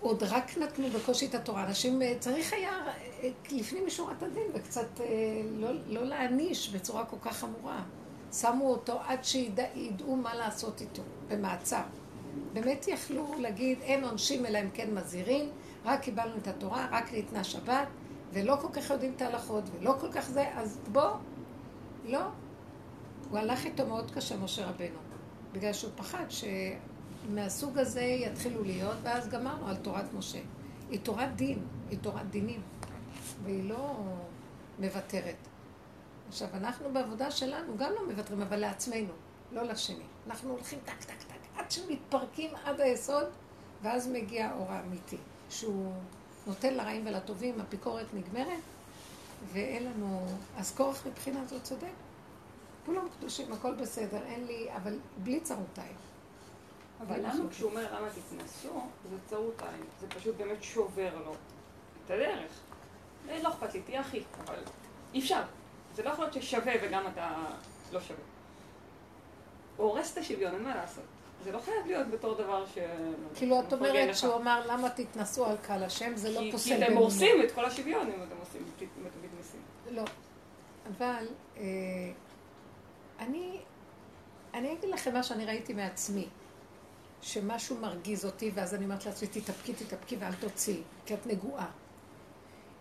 עוד 0.01 0.23
רק 0.23 0.57
נתנו 0.57 0.87
בקושי 0.89 1.25
את 1.25 1.35
התורה. 1.35 1.63
אנשים, 1.67 2.01
אה, 2.01 2.13
צריך 2.19 2.53
היה 2.53 2.71
אה, 3.23 3.29
לפנים 3.51 3.85
משורת 3.85 4.23
הדין 4.23 4.47
וקצת 4.53 5.01
אה, 5.01 5.05
לא, 5.57 5.69
לא 5.87 6.03
להעניש 6.03 6.69
בצורה 6.69 7.05
כל 7.05 7.17
כך 7.21 7.37
חמורה. 7.37 7.83
שמו 8.33 8.71
אותו 8.71 8.99
עד 9.07 9.23
שידעו 9.23 10.15
מה 10.15 10.35
לעשות 10.35 10.81
איתו, 10.81 11.01
במעצר. 11.27 11.81
באמת 12.53 12.87
יכלו 12.87 13.35
להגיד, 13.39 13.77
אין 13.81 14.03
עונשים 14.03 14.45
אלא 14.45 14.59
אם 14.59 14.69
כן 14.73 14.93
מזהירים, 14.93 15.49
רק 15.85 16.01
קיבלנו 16.01 16.37
את 16.37 16.47
התורה, 16.47 16.87
רק 16.91 17.13
ניתנה 17.13 17.43
שבת, 17.43 17.87
ולא 18.33 18.55
כל 18.61 18.67
כך 18.73 18.89
יודעים 18.89 19.13
את 19.15 19.21
ההלכות, 19.21 19.63
ולא 19.79 19.95
כל 19.99 20.11
כך 20.11 20.29
זה, 20.29 20.45
אז 20.55 20.79
בוא, 20.91 21.09
לא. 22.05 22.21
הוא 23.29 23.39
הלך 23.39 23.65
איתו 23.65 23.85
מאוד 23.85 24.11
קשה, 24.11 24.37
משה 24.37 24.65
רבנו, 24.65 24.99
בגלל 25.51 25.73
שהוא 25.73 25.91
פחד 25.95 26.25
שמהסוג 27.29 27.77
הזה 27.77 28.01
יתחילו 28.01 28.63
להיות, 28.63 28.97
ואז 29.03 29.27
גמרנו 29.27 29.67
על 29.67 29.75
תורת 29.75 30.13
משה. 30.13 30.39
היא 30.89 30.99
תורת 31.03 31.35
דין, 31.35 31.59
היא 31.89 31.99
תורת 32.01 32.29
דינים, 32.29 32.61
והיא 33.43 33.69
לא 33.69 33.95
מוותרת. 34.79 35.35
עכשיו, 36.27 36.47
אנחנו 36.53 36.93
בעבודה 36.93 37.31
שלנו 37.31 37.77
גם 37.77 37.91
לא 37.91 38.07
מוותרים, 38.07 38.41
אבל 38.41 38.57
לעצמנו, 38.57 39.13
לא 39.51 39.63
לשני. 39.63 40.03
אנחנו 40.27 40.49
הולכים 40.51 40.79
טק, 40.85 41.03
טק, 41.03 41.23
טק. 41.27 41.35
עד 41.57 41.71
שמתפרקים 41.71 42.51
עד 42.63 42.81
היסוד, 42.81 43.25
ואז 43.81 44.07
מגיע 44.07 44.47
האור 44.47 44.71
האמיתי, 44.71 45.17
שהוא 45.49 45.93
נותן 46.47 46.73
לרעים 46.73 47.07
ולטובים, 47.07 47.61
הביקורת 47.61 48.13
נגמרת, 48.13 48.61
ואין 49.53 49.83
לנו... 49.83 50.25
אז 50.57 50.71
כורח 50.71 51.07
מבחינה 51.07 51.45
זאת 51.45 51.63
צודק. 51.63 51.87
כולם 52.85 53.07
קדושים, 53.17 53.53
הכל 53.53 53.75
בסדר, 53.75 54.19
אין 54.25 54.45
לי, 54.45 54.67
אבל 54.75 54.99
בלי 55.23 55.39
צרותיים. 55.39 56.08
אבל 57.07 57.19
למה 57.19 57.49
כשהוא 57.49 57.69
אומר 57.69 57.95
למה 57.95 58.07
תתנסו, 58.09 58.81
זה 59.09 59.17
צרותיים, 59.25 59.85
זה 59.99 60.07
פשוט 60.09 60.35
באמת 60.35 60.63
שובר 60.63 61.17
לו 61.25 61.33
את 62.05 62.11
הדרך. 62.11 62.51
לא 63.43 63.49
אכפת 63.49 63.73
לי, 63.73 63.81
תהיה 63.81 64.01
אחי, 64.01 64.23
אבל 64.45 64.59
אי 65.13 65.19
אפשר. 65.19 65.41
זה 65.95 66.03
לא 66.03 66.09
יכול 66.09 66.25
להיות 66.25 66.33
ששווה 66.33 66.73
וגם 66.81 67.07
אתה 67.07 67.35
לא 67.91 68.01
שווה. 68.01 68.23
הוא 69.77 69.87
הורס 69.87 70.13
את 70.13 70.17
השוויון, 70.17 70.53
אין 70.53 70.63
מה 70.63 70.75
לעשות. 70.75 71.03
זה 71.43 71.51
לא 71.51 71.59
חייב 71.59 71.85
להיות 71.85 72.07
בתור 72.07 72.33
דבר 72.33 72.65
ש... 72.65 72.77
כאילו 73.35 73.59
את 73.59 73.73
אומרת 73.73 74.15
שהוא 74.15 74.35
אמר 74.35 74.67
למה 74.67 74.89
תתנסו 74.89 75.45
על 75.45 75.57
קהל 75.57 75.83
השם, 75.83 76.15
זה 76.15 76.31
לא 76.31 76.41
פוסל 76.51 76.75
כי 76.77 76.85
אתם 76.85 76.97
הורסים 76.97 77.41
את 77.43 77.51
כל 77.51 77.65
השוויון 77.65 78.07
אם 78.07 78.23
אתם 78.23 78.35
עושים, 78.39 78.61
אם 78.81 79.07
אתם 79.07 79.19
מתנסים. 79.23 79.61
לא. 79.91 80.03
אבל 80.97 81.27
אה, 81.57 81.63
אני, 83.19 83.59
אני 84.53 84.73
אגיד 84.73 84.89
לכם 84.89 85.13
מה 85.13 85.23
שאני 85.23 85.45
ראיתי 85.45 85.73
מעצמי, 85.73 86.27
שמשהו 87.21 87.77
מרגיז 87.77 88.25
אותי, 88.25 88.51
ואז 88.53 88.75
אני 88.75 88.83
אומרת 88.83 89.05
לעצמי, 89.05 89.27
תתאפקי, 89.27 89.73
תתאפקי 89.73 90.15
ואל 90.19 90.33
תוציאי, 90.33 90.81
כי 91.05 91.13
את 91.13 91.27
נגועה. 91.27 91.65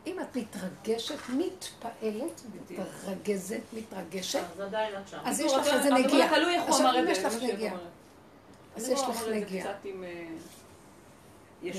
אם 0.06 0.20
את 0.20 0.36
מתרגשת, 0.36 1.14
מתפעלת, 1.28 2.42
מתרגזת, 2.70 3.60
מתרגשת, 3.72 4.44
אז 5.24 5.40
יש 5.40 5.52
לך 5.52 5.66
איזה 5.66 5.90
נגיעה. 5.90 6.28
את 6.98 7.06
זה. 7.06 7.12
יש 7.12 7.24
לך 7.24 7.32
נגיעה. 7.42 7.74
אז 8.76 8.88
יש 8.88 9.00
לך 9.02 9.28
נגיעה. 9.32 9.74
אה. 11.64 11.72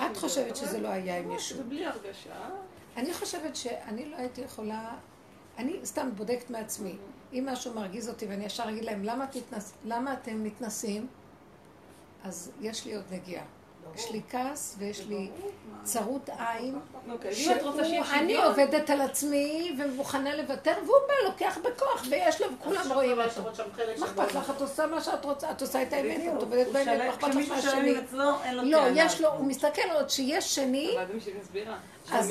אה, 0.00 0.10
את 0.10 0.16
חושבת 0.16 0.56
שזה 0.56 0.80
לא 0.80 0.88
היה 0.88 1.18
עם 1.18 1.32
ישות. 1.32 1.58
בלי 1.58 1.86
הרגשה. 1.86 2.48
אני 2.96 3.14
חושבת 3.14 3.56
שאני 3.56 4.06
לא 4.06 4.16
הייתי 4.16 4.40
יכולה, 4.40 4.94
אני 5.58 5.80
סתם 5.84 6.10
בודקת 6.16 6.50
מעצמי. 6.50 6.96
אם 7.32 7.48
משהו 7.52 7.74
מרגיז 7.74 8.08
אותי 8.08 8.26
ואני 8.26 8.44
ישר 8.44 8.68
אגיד 8.68 8.84
להם, 8.84 9.04
למה, 9.04 9.26
תתנס, 9.26 9.72
למה 9.84 10.12
אתם 10.12 10.44
מתנסים? 10.44 11.06
אז 12.24 12.52
יש 12.60 12.84
לי 12.84 12.94
עוד 12.94 13.04
נגיעה. 13.10 13.44
יש 13.94 14.10
לי 14.10 14.20
כעס 14.30 14.76
ויש 14.78 15.06
לי 15.06 15.30
צרות 15.82 16.28
עין. 16.38 16.78
אוקיי, 17.10 17.32
אני 18.12 18.36
עובדת 18.36 18.90
על 18.90 19.00
עצמי 19.00 19.76
ומוכנה 19.78 20.36
לוותר, 20.36 20.72
והוא 20.84 20.96
בא, 21.08 21.28
לוקח 21.28 21.58
בכוח, 21.58 22.06
ויש 22.10 22.40
לו, 22.40 22.46
וכולם 22.54 22.92
רואים 22.92 23.20
אותו. 23.20 23.42
מה 23.98 24.06
אכפת 24.06 24.34
לך? 24.34 24.50
את 24.50 24.60
עושה 24.60 24.86
מה 24.86 25.00
שאת 25.00 25.24
רוצה, 25.24 25.50
את 25.50 25.60
עושה 25.60 25.82
את 25.82 25.92
האמת, 25.92 26.20
את 26.36 26.42
עובדת 26.42 26.66
באמת, 26.72 26.98
מה 26.98 27.08
אכפת 27.08 27.34
לך 27.34 27.48
מהשני? 27.48 27.94
לא, 28.62 28.78
יש 28.94 29.20
לו, 29.20 29.28
הוא 29.28 29.46
מסתכל 29.46 29.90
עוד 29.94 30.10
שיש 30.10 30.54
שני. 30.54 30.96
אז 32.12 32.30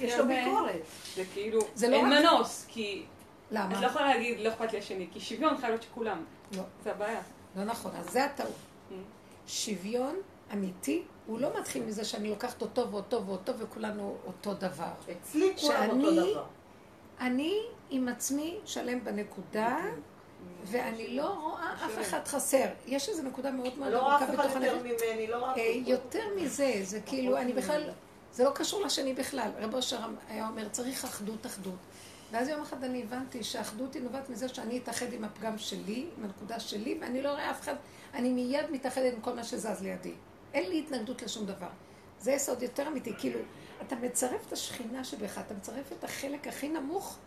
יש 0.00 0.18
לו 0.18 0.26
ביקורת. 0.26 0.80
זה 1.16 1.22
כאילו, 1.34 1.60
לא 1.60 1.96
אין 1.96 2.08
מנוס, 2.08 2.64
כי... 2.68 3.04
למה? 3.50 3.74
את 3.74 3.80
לא 3.80 3.86
יכולה 3.86 4.06
להגיד, 4.08 4.40
לא 4.40 4.48
אכפת 4.48 4.72
לי 4.72 4.78
השני, 4.78 5.08
כי 5.12 5.20
שוויון 5.20 5.56
חייב 5.56 5.70
להיות 5.70 5.82
שכולם. 5.82 6.24
לא. 6.56 6.62
זה 6.84 6.90
הבעיה. 6.90 7.20
לא 7.56 7.64
נכון, 7.64 7.92
אז 7.96 8.10
זה 8.10 8.24
הטעות. 8.24 8.54
שוויון 9.46 10.16
אמיתי, 10.52 11.02
הוא 11.26 11.40
לא 11.40 11.48
מתחיל 11.60 11.84
מזה 11.84 12.04
שאני 12.04 12.30
לוקחת 12.30 12.62
אותו 12.62 12.90
ואותו 12.90 13.26
ואותו 13.26 13.58
וכולנו 13.58 14.16
אותו 14.26 14.54
דבר. 14.54 14.92
אצלי 15.12 15.52
כולם 15.60 15.90
אותו 15.90 16.10
דבר. 16.10 16.44
אני 17.20 17.58
עם 17.90 18.08
עצמי 18.08 18.58
שלם 18.64 19.04
בנקודה, 19.04 19.78
ואני 20.64 21.16
לא 21.16 21.28
רואה 21.28 21.74
אף 21.86 22.00
אחד 22.00 22.20
חסר. 22.26 22.66
יש 22.86 23.08
איזו 23.08 23.22
נקודה 23.22 23.50
מאוד 23.50 23.78
מאוד 23.78 23.92
לא 23.92 24.02
רואה 24.02 24.16
אף 24.16 24.34
אחד 24.34 24.44
יותר 24.44 24.78
ממני, 24.82 25.26
לא 25.26 25.36
רואה... 25.36 25.54
יותר 25.86 26.24
מזה, 26.36 26.80
זה 26.82 27.00
כאילו, 27.00 27.36
אני 27.36 27.52
בכלל, 27.52 27.90
זה 28.32 28.44
לא 28.44 28.50
קשור 28.50 28.82
לשני 28.82 29.14
בכלל. 29.14 29.50
רב 29.58 29.74
אושר 29.74 29.98
היה 30.28 30.48
אומר, 30.48 30.68
צריך 30.68 31.04
אחדות, 31.04 31.46
אחדות. 31.46 31.74
ואז 32.30 32.48
יום 32.48 32.62
אחד 32.62 32.84
אני 32.84 33.02
הבנתי 33.02 33.44
שהאחדות 33.44 33.94
היא 33.94 34.02
נובעת 34.02 34.30
מזה 34.30 34.48
שאני 34.48 34.78
אתאחד 34.78 35.12
עם 35.12 35.24
הפגם 35.24 35.58
שלי, 35.58 36.06
עם 36.18 36.24
הנקודה 36.24 36.60
שלי, 36.60 36.98
ואני 37.00 37.22
לא 37.22 37.30
רואה 37.30 37.50
אף 37.50 37.60
אחד, 37.60 37.74
אני 38.14 38.32
מיד 38.32 38.70
מתאחדת 38.70 39.14
עם 39.14 39.20
כל 39.20 39.34
מה 39.34 39.44
שזז 39.44 39.82
לידי. 39.82 40.14
אין 40.54 40.70
לי 40.70 40.78
התנגדות 40.78 41.22
לשום 41.22 41.46
דבר. 41.46 41.68
זה 42.20 42.32
יסוד 42.32 42.62
יותר 42.62 42.88
אמיתי, 42.88 43.14
כאילו, 43.18 43.40
אתה 43.82 43.96
מצרף 43.96 44.46
את 44.46 44.52
השכינה 44.52 45.04
שבך, 45.04 45.38
אתה 45.38 45.54
מצרף 45.54 45.92
את 45.92 46.04
החלק 46.04 46.46
הכי 46.46 46.68
נמוך, 46.68 47.18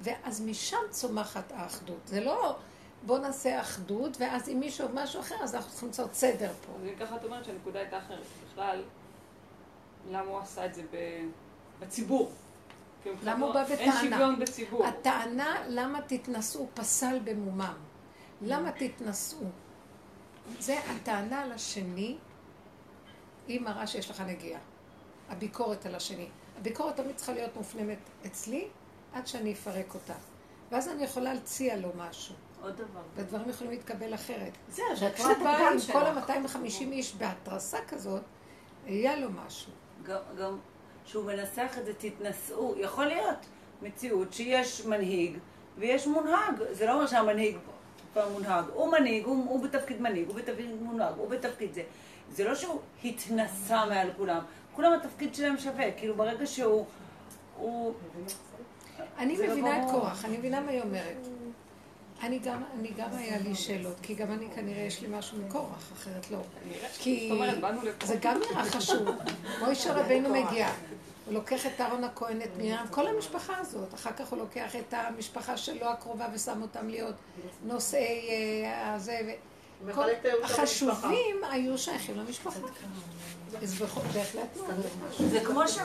ואז 0.00 0.40
משם 0.40 0.76
צומחת 0.90 1.52
האחדות. 1.52 2.00
זה 2.06 2.20
לא 2.20 2.56
בוא 3.06 3.18
נעשה 3.18 3.60
אחדות, 3.60 4.16
ואז 4.20 4.48
אם 4.48 4.60
מישהו 4.60 4.88
משהו 4.94 5.20
אחר, 5.20 5.34
אז 5.42 5.54
אנחנו 5.54 5.70
צריכים 5.70 5.88
לעשות 5.88 6.14
סדר 6.14 6.52
פה. 6.66 6.72
אז 6.72 6.88
ככה 7.00 7.16
את 7.16 7.24
אומרת 7.24 7.44
שהנקודה 7.44 7.78
הייתה 7.78 7.98
אחרת. 7.98 8.24
בכלל, 8.44 8.82
למה 10.10 10.30
הוא 10.30 10.38
עשה 10.38 10.66
את 10.66 10.74
זה 10.74 10.82
בציבור? 11.80 12.32
למה 13.22 13.46
הוא 13.46 13.54
בא 13.54 13.64
בטענה? 13.64 13.80
אין 13.80 13.92
שוויון 13.92 14.40
בציבור. 14.40 14.86
הטענה 14.86 15.56
למה 15.68 16.00
תתנשאו 16.06 16.66
פסל 16.74 17.18
במומם. 17.24 17.74
למה 18.42 18.72
תתנשאו? 18.72 19.46
זה 20.58 20.78
הטענה 20.78 21.46
לשני, 21.46 22.16
היא 23.48 23.60
מראה 23.60 23.86
שיש 23.86 24.10
לך 24.10 24.20
נגיעה. 24.20 24.60
הביקורת 25.28 25.86
על 25.86 25.94
השני. 25.94 26.28
הביקורת 26.58 26.96
תמיד 26.96 27.16
צריכה 27.16 27.32
להיות 27.32 27.56
מופנמת 27.56 27.98
אצלי, 28.26 28.68
עד 29.12 29.26
שאני 29.26 29.52
אפרק 29.52 29.94
אותה. 29.94 30.14
ואז 30.70 30.88
אני 30.88 31.04
יכולה 31.04 31.34
להציע 31.34 31.76
לו 31.76 31.88
משהו. 31.96 32.34
עוד 32.62 32.76
דבר. 32.76 33.00
והדברים 33.14 33.48
יכולים 33.48 33.72
להתקבל 33.72 34.14
אחרת. 34.14 34.52
זהו, 34.68 34.86
כשאת 35.14 35.38
באה 35.44 35.70
עם 35.70 35.78
כל 35.92 36.06
ה-250 36.06 36.80
איש 36.80 37.14
בהתרסה 37.14 37.78
כזאת, 37.88 38.22
יהיה 38.86 39.16
לו 39.16 39.28
משהו. 39.30 39.72
גם 40.38 40.58
שהוא 41.06 41.24
מנסח 41.24 41.76
את 41.78 41.84
זה, 41.84 41.92
תתנשאו. 41.98 42.74
יכול 42.78 43.06
להיות 43.06 43.46
מציאות 43.82 44.32
שיש 44.32 44.86
מנהיג 44.86 45.38
ויש 45.78 46.06
מונהג. 46.06 46.54
זה 46.70 46.86
לא 46.86 46.92
אומר 46.92 47.06
שהמנהיג 47.06 47.56
כבר 48.12 48.28
מונהג. 48.28 48.64
הוא 48.74 48.92
מנהיג, 48.92 49.24
הוא, 49.24 49.46
הוא 49.48 49.64
בתפקיד 49.64 50.00
מנהיג, 50.00 50.28
הוא 50.28 50.36
בתפקיד 50.36 50.82
מונהג, 50.82 51.14
הוא 51.16 51.28
בתפקיד 51.28 51.74
זה. 51.74 51.82
זה 52.32 52.44
לא 52.44 52.54
שהוא 52.54 52.80
התנסה 53.04 53.86
מעל 53.86 54.08
כולם. 54.16 54.40
כולם 54.74 54.92
התפקיד 54.92 55.34
שלהם 55.34 55.58
שווה. 55.58 55.92
כאילו 55.92 56.14
ברגע 56.14 56.46
שהוא... 56.46 56.86
הוא... 57.56 57.94
אני 59.18 59.36
לא 59.38 59.46
מבינה 59.46 59.82
את 59.82 59.90
קורח, 59.90 60.24
אני 60.24 60.38
מבינה 60.38 60.60
מה 60.60 60.70
היא 60.70 60.82
אומרת. 60.82 61.39
אני 62.22 62.38
גם, 62.38 62.62
אני 62.78 62.90
גם 62.96 63.08
היה 63.12 63.38
לי 63.38 63.54
שאלות, 63.54 63.96
כי 64.02 64.14
גם 64.14 64.32
אני 64.32 64.46
כנראה 64.54 64.82
יש 64.82 65.02
לי 65.02 65.08
משהו 65.10 65.38
מקורח, 65.38 65.92
אחרת 65.92 66.30
לא. 66.30 66.38
כי 66.98 67.32
זה 68.04 68.16
גם 68.20 68.40
נראה 68.50 68.64
חשוב. 68.64 69.08
מוישה 69.60 69.92
רבנו 69.92 70.28
מגיע, 70.28 70.68
הוא 71.26 71.34
לוקח 71.34 71.66
את 71.66 71.80
אהרון 71.80 72.04
הכהן, 72.04 72.42
את 72.42 72.56
מרים, 72.56 72.76
כל 72.90 73.06
המשפחה 73.06 73.58
הזאת. 73.58 73.94
אחר 73.94 74.12
כך 74.12 74.28
הוא 74.28 74.38
לוקח 74.38 74.76
את 74.76 74.94
המשפחה 74.94 75.56
שלו 75.56 75.86
הקרובה 75.86 76.26
ושם 76.34 76.62
אותם 76.62 76.88
להיות 76.88 77.14
נושאי 77.64 78.30
הזה. 78.66 79.34
החשובים 80.42 81.36
היו 81.50 81.78
שייכים 81.78 82.18
למשפחה. 82.18 82.60
זה 85.30 85.40
כמו 85.44 85.68
ש... 85.68 85.78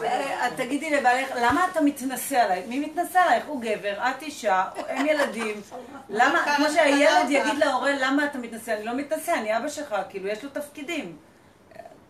תגידי 0.57 0.89
לבעלך, 0.89 1.29
למה 1.41 1.67
אתה 1.71 1.81
מתנשא 1.81 2.35
עליי? 2.35 2.65
מי 2.67 2.79
מתנשא 2.79 3.19
עלייך? 3.19 3.45
הוא 3.45 3.61
גבר, 3.61 3.93
את 3.97 4.21
אישה, 4.21 4.63
הם 4.87 5.05
ילדים. 5.05 5.61
למה, 6.09 6.55
כמו 6.57 6.65
שהילד 6.73 7.29
יגיד 7.29 7.57
להורה, 7.57 7.91
למה 7.99 8.25
אתה 8.25 8.37
מתנשא? 8.37 8.73
אני 8.73 8.85
לא 8.85 8.93
מתנשא, 8.93 9.33
אני 9.33 9.57
אבא 9.57 9.69
שלך, 9.69 9.95
כאילו, 10.09 10.27
יש 10.27 10.43
לו 10.43 10.49
תפקידים. 10.49 11.17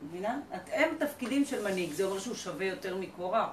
מבינה? 0.01 0.39
הם 0.71 0.89
תפקידים 0.99 1.45
של 1.45 1.63
מנהיג, 1.63 1.93
זה 1.93 2.03
אומר 2.03 2.19
שהוא 2.19 2.35
שווה 2.35 2.65
יותר 2.65 2.97
מקורח. 2.97 3.49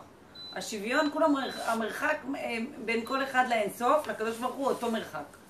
השוויון, 0.53 1.11
כולם, 1.13 1.35
המרחק 1.65 2.17
בין 2.85 3.07
כל 3.07 3.23
אחד 3.23 3.45
לאינסוף, 3.49 4.07
לקדוש 4.07 4.37
ברוך 4.37 4.55
הוא 4.55 4.67
אותו 4.67 4.91
מרחק. 4.91 5.42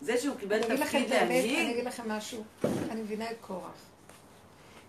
זה 0.00 0.16
שהוא 0.16 0.36
קיבל 0.36 0.62
תפקיד 0.62 1.10
להנהיג... 1.10 1.58
אני 1.58 1.72
אגיד 1.72 1.84
לכם 1.84 2.08
משהו, 2.08 2.44
אני 2.64 3.02
מבינה 3.02 3.30
את 3.30 3.36
קורח. 3.40 3.70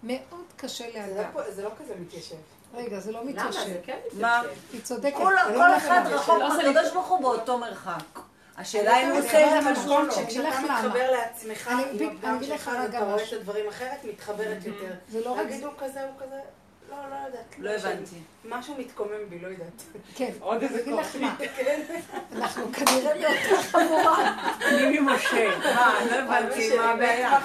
מאוד 0.04 0.46
קשה 0.58 0.86
לאדם. 0.94 1.30
זה 1.50 1.64
לא 1.64 1.70
כזה 1.80 1.94
מתיישב. 2.00 2.36
רגע, 2.74 3.00
זה 3.00 3.12
לא 3.12 3.26
מתיישב. 3.26 3.60
למה? 3.60 3.66
זה 3.66 3.80
כן 3.84 3.98
מתיישב. 4.06 4.22
מה? 4.22 4.42
היא 4.74 4.82
צודקת. 4.82 5.18
כל 5.56 5.76
אחד 5.78 6.02
רחוק 6.06 6.38
מהקדוש 6.40 6.92
ברוך 6.94 7.08
הוא 7.08 7.22
באותו 7.22 7.58
מרחק. 7.58 8.20
השאלה 8.58 9.04
אם 9.04 9.12
הוא 9.12 9.20
עושה 9.20 9.58
את 9.58 9.64
זה 9.64 9.72
משמעות 9.72 10.12
שכשאתה 10.12 10.62
מתחבר 10.62 11.12
לעצמך, 11.12 11.68
עם 11.68 12.10
הפגם 12.10 12.44
שלך, 12.44 12.72
אתה 12.90 13.00
רואה 13.00 13.24
את 13.24 13.34
הדברים 13.34 13.68
אחרת, 13.68 14.04
מתחברת 14.04 14.66
יותר. 14.66 14.94
זה 15.10 15.22
לא 15.26 15.32
רק 15.32 15.38
להגיד 15.38 15.64
הוא 15.64 15.74
כזה, 15.78 16.04
הוא 16.04 16.14
כזה, 16.20 16.40
לא, 16.89 16.98
לא 17.10 17.15
יודעת. 17.25 17.56
לא 17.58 17.70
הבנתי. 17.70 18.15
משהו 18.46 18.75
מתקומם 18.77 19.30
בי, 19.30 19.39
לא 19.39 19.48
יודעת. 19.48 19.84
כן, 20.15 20.32
עוד 20.39 20.63
איזה 20.63 20.92
מה, 20.92 21.36
כן. 21.38 21.92
אנחנו 22.36 22.72
כנראה 22.74 23.13
באותה 23.13 23.62
חבורה. 23.63 24.34
אני 24.62 25.00
ממשה. 25.00 25.58
מה, 25.75 25.94
לא 26.12 26.15
הבנתי 26.15 26.77
מה 26.77 26.92
הבעיה. 26.92 27.39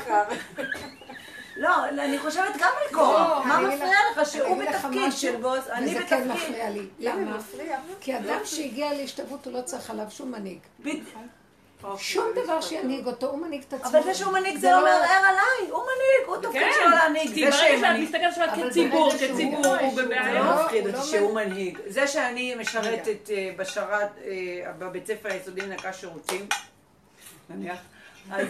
לא, 1.57 1.89
אני 1.89 2.19
חושבת 2.19 2.57
גם 2.61 2.71
על 2.83 2.95
קורח. 2.95 3.47
מה 3.47 3.57
אני 3.59 3.67
אגיד 3.67 3.77
מפריע 3.79 3.97
לך- 4.23 4.31
שהוא 4.31 4.63
בתפקיד 4.63 5.13
של 5.13 5.37
בוס, 5.37 5.69
אני 5.69 5.87
וזה 5.97 6.07
כן 6.07 6.29
בתפקיד. 6.29 6.51
מפריע 6.51 6.71
לי. 6.71 6.87
למה? 6.99 7.37
כי 8.01 8.17
אדם 8.17 8.41
שהגיע 8.45 8.93
להשתוות 8.95 9.47
הוא 9.47 9.53
לא 9.55 9.63
צריך 9.63 9.91
עליו 9.91 10.07
שום 10.11 10.31
מנהיג. 10.33 10.59
בדיוק. 10.81 11.09
שום 11.99 12.25
דבר 12.45 12.61
שינהיג 12.61 13.07
אותו, 13.07 13.27
הוא 13.27 13.39
מנהיג 13.39 13.63
את 13.69 13.73
עצמו. 13.73 13.89
אבל 13.91 14.03
זה 14.03 14.15
שהוא 14.15 14.33
מנהיג 14.33 14.59
זה 14.59 14.71
לא 14.71 14.83
מערער 14.85 15.25
עליי, 15.27 15.71
הוא 15.71 15.83
מנהיג, 15.83 16.27
הוא 16.27 16.37
תפקיד 16.37 16.61
כן, 16.63 16.71
שלו 16.81 16.91
להנהיג. 16.91 17.35
כי 17.35 17.51
זה 17.51 17.51
ברגע 17.51 17.81
שאת. 17.93 17.99
מסתכלת 18.01 18.39
אבל 18.39 18.71
כציבור, 18.71 19.13
כציבור, 19.13 19.67
הוא 19.77 19.93
בבעיה. 19.97 20.25
זה 20.25 20.33
לא- 20.39 20.45
לא 20.57 20.63
מפחיד 20.65 20.81
הוא 20.87 20.95
אותי 20.97 20.99
לא 20.99 21.05
שהוא 21.19 21.35
מנהיג. 21.35 21.79
זה 21.87 22.07
שאני 22.07 22.55
משרתת 22.55 23.31
אה, 23.31 23.51
בשרת, 23.57 24.09
אה, 24.25 24.73
בבית 24.79 25.07
ספר 25.07 25.29
היסודי 25.33 25.61
מנקה 25.61 25.93
שירותים, 25.93 26.47
נניח, 27.51 27.79
אז 28.33 28.47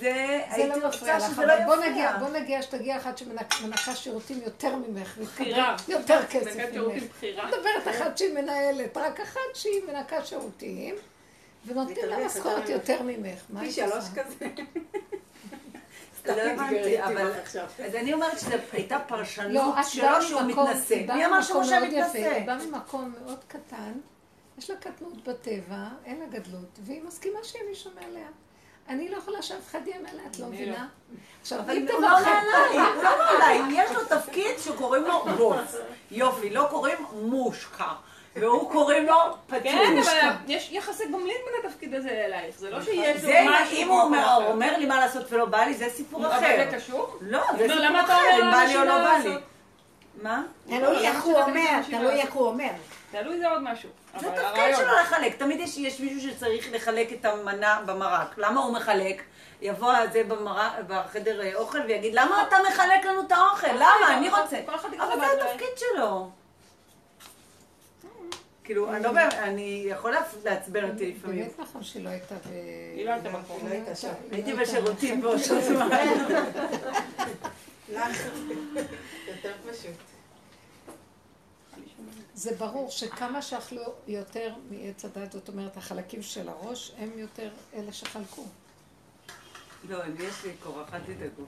זה, 0.00 0.14
הייתי 0.50 0.68
לא 0.80 0.88
מפריע 0.88 1.14
רוצה 1.14 1.18
לך, 1.18 1.24
שזה 1.32 1.46
לא 1.46 1.52
אבל 1.54 1.64
בוא 1.66 1.74
יפריע. 1.74 1.90
נגיע, 1.90 2.16
בוא 2.18 2.28
נגיע 2.28 2.62
שתגיע 2.62 2.96
אחת 2.96 3.18
שמנקה 3.18 3.94
שירותים 3.94 4.40
יותר 4.44 4.76
ממך, 4.76 5.18
בחירה. 5.18 5.76
יותר 5.88 6.18
כסף 6.30 6.56
ממך. 6.74 7.02
בחירה. 7.16 7.46
מדברת 7.46 7.88
אחת 7.96 8.18
שהיא 8.18 8.34
מנהלת, 8.34 8.96
רק 8.96 9.20
אחת 9.20 9.40
שהיא 9.54 9.80
מנקה 9.92 10.24
שירותים, 10.24 10.94
ונותנים 11.66 12.06
לה 12.06 12.26
משכורת 12.26 12.68
יותר 12.68 13.02
ממך. 13.02 13.40
פי 13.60 13.70
שלוש? 13.70 14.04
כזה. 14.14 14.46
לא 16.26 16.42
הבנתי, 16.42 17.04
אבל... 17.04 17.32
עכשיו. 17.32 17.66
אז 17.84 17.94
אני 17.94 18.12
אומרת 18.12 18.38
שזו 18.38 18.56
הייתה 18.72 18.98
לא, 18.98 19.02
פרשנות 19.08 19.74
את 19.80 19.84
שלו 19.86 20.22
שהוא 20.22 20.42
מתנשא. 20.42 21.14
מי 21.14 21.26
אמר 21.26 21.38
מאוד 21.52 21.66
יפה, 21.66 21.80
מתנשא? 21.80 22.34
היא 22.34 22.46
באה 22.46 22.66
ממקום 22.66 23.14
מאוד 23.24 23.38
קטן, 23.48 23.92
יש 24.58 24.70
לה 24.70 24.76
קטנות 24.76 25.28
בטבע, 25.28 25.88
אין 26.04 26.20
לה 26.20 26.26
גדלות, 26.26 26.78
והיא 26.82 27.02
מסכימה 27.04 27.38
שיהיה 27.42 27.64
מישהו 27.68 27.90
מעליה. 28.00 28.28
אני 28.88 29.08
לא 29.08 29.16
יכולה 29.16 29.42
שאף 29.42 29.70
אחד 29.70 29.80
יהיה 29.86 30.00
מעלה, 30.02 30.22
את 30.30 30.38
לא 30.38 30.46
מבינה? 30.46 30.88
לא. 31.10 31.16
עכשיו, 31.40 31.60
אם 31.70 31.86
לא 31.88 32.00
מעליי, 32.00 32.78
הוא 32.94 33.02
לא 33.02 33.10
מעליי, 33.18 33.82
יש 33.82 33.90
לו 33.90 34.04
תפקיד 34.04 34.58
שקוראים 34.58 35.02
לו 35.02 35.24
בוס. 35.36 35.76
יופי, 36.10 36.50
לא 36.50 36.66
קוראים 36.70 36.98
מושקה. 37.12 37.94
והוא 38.40 38.72
קוראים 38.72 39.06
לו 39.06 39.16
פטושקה. 39.46 39.70
כן, 39.70 39.98
אבל 39.98 40.30
יש 40.46 40.72
יחסי 40.72 41.04
גומלין 41.10 41.36
בין 41.46 41.70
התפקיד 41.70 41.94
הזה 41.94 42.10
אלייך. 42.10 42.58
זה 42.58 42.70
לא 42.70 42.78
נכון. 42.78 42.94
שיש 42.94 43.24
לו 43.24 43.30
משהו... 43.30 43.76
אם 43.76 43.88
הוא 43.88 44.02
אומר 44.48 44.76
לי 44.78 44.86
מה 44.86 45.00
לעשות 45.00 45.32
ולא 45.32 45.44
בא 45.44 45.58
לי, 45.58 45.74
זה 45.74 45.88
סיפור 45.88 46.26
אחר. 46.26 46.36
אבל 46.36 46.70
זה 46.70 46.76
קשור? 46.76 47.18
לא, 47.20 47.42
זה 47.58 47.68
סיפור 47.68 48.00
אחר, 48.00 48.20
אם 48.42 48.50
בא 48.50 48.62
לי 48.66 48.76
או 48.76 48.84
לא 48.84 48.98
בא 48.98 49.18
לי. 49.24 49.34
מה? 50.22 50.42
תלוי 50.66 51.06
איך 51.06 51.24
הוא 51.24 51.40
אומר, 51.40 51.80
תלוי 51.90 52.20
איך 52.20 52.32
הוא 52.32 52.46
אומר. 52.46 52.70
תלוי 53.10 53.38
זה 53.38 53.48
עוד 53.48 53.62
משהו. 53.62 53.88
זה 54.18 54.30
תפקיד 54.30 54.76
שלו 54.76 54.94
לחלק. 55.00 55.36
תמיד 55.36 55.60
יש, 55.60 55.78
יש 55.78 56.00
מישהו 56.00 56.30
שצריך 56.30 56.68
לחלק 56.72 57.12
את 57.12 57.24
המנה 57.24 57.80
במרק. 57.86 58.34
למה 58.38 58.60
הוא 58.60 58.72
מחלק? 58.72 59.22
יבוא 59.62 59.92
הזה 59.92 60.22
במרק, 60.28 60.72
בחדר 60.86 61.40
אה, 61.40 61.54
אוכל 61.54 61.78
ויגיד, 61.86 62.14
למה 62.14 62.44
אתה 62.48 62.56
מחלק 62.68 63.04
לנו 63.04 63.20
את 63.26 63.32
האוכל? 63.32 63.72
למה? 63.74 64.16
אני 64.16 64.28
רוצה. 64.28 64.58
אבל 64.98 65.18
זה 65.18 65.26
התפקיד 65.32 65.68
שלו. 65.76 66.30
כאילו, 68.66 68.94
אני 68.94 69.04
לא 69.04 69.12
באמת, 69.12 69.34
אני 69.34 69.84
יכולה 69.88 70.20
לעצבן 70.44 70.90
אותי 70.90 71.12
לפעמים. 71.12 71.38
באמת 71.38 71.58
נכון 71.58 71.82
שהיא 71.82 72.04
לא 72.04 72.08
הייתה 72.08 72.34
ב... 72.34 72.50
היא 72.96 73.04
לא 73.04 73.10
הייתה 73.10 73.28
במקום. 73.28 73.68
לא 73.68 73.74
הייתי 74.30 74.54
בשירותים 74.54 75.20
באותו 75.20 75.60
זמן. 75.68 75.88
לך 77.88 78.26
יותר 79.28 79.52
פשוט. 79.70 79.94
זה 82.34 82.54
ברור 82.58 82.90
שכמה 82.90 83.42
שאכלו 83.42 83.82
יותר 84.06 84.54
מעץ 84.70 85.04
הדת, 85.04 85.32
זאת 85.32 85.48
אומרת, 85.48 85.76
החלקים 85.76 86.22
של 86.22 86.48
הראש, 86.48 86.92
הם 86.98 87.10
יותר 87.16 87.50
אלה 87.74 87.92
שחלקו. 87.92 88.44
לא, 89.88 90.02
אני 90.02 90.24
יש 90.24 90.44
לי 90.44 90.52
קורח, 90.62 90.94
אל 90.94 91.00
תדאגו. 91.00 91.42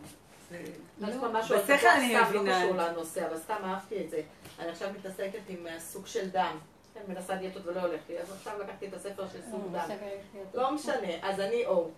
לא, 0.99 1.09
בשכל 1.29 1.87
אני 1.87 2.17
מבינה. 2.21 2.65
לא 2.65 2.65
קשור 2.65 2.77
לנושא, 2.77 3.27
אבל 3.27 3.39
סתם 3.39 3.57
אהבתי 3.65 4.05
את 4.05 4.11
זה. 4.11 4.23
אני 4.59 4.71
עכשיו 4.71 4.91
מתעסקת 4.99 5.41
עם 5.49 5.67
סוג 5.79 6.07
של 6.07 6.29
דם. 6.29 6.59
כן, 7.07 7.13
מנסה 7.13 7.35
דיאטות 7.35 7.63
ולא 7.67 7.81
הולך 7.81 8.01
לי, 8.09 8.19
אז 8.19 8.33
עכשיו 8.33 8.53
לקחתי 8.61 8.87
את 8.87 8.95
הספר 8.95 9.29
של 9.33 9.39
סוג 9.51 9.63
דם. 9.73 9.89
לא 10.55 10.73
משנה, 10.75 11.09
אז 11.23 11.41
אני 11.41 11.67
או. 11.67 11.89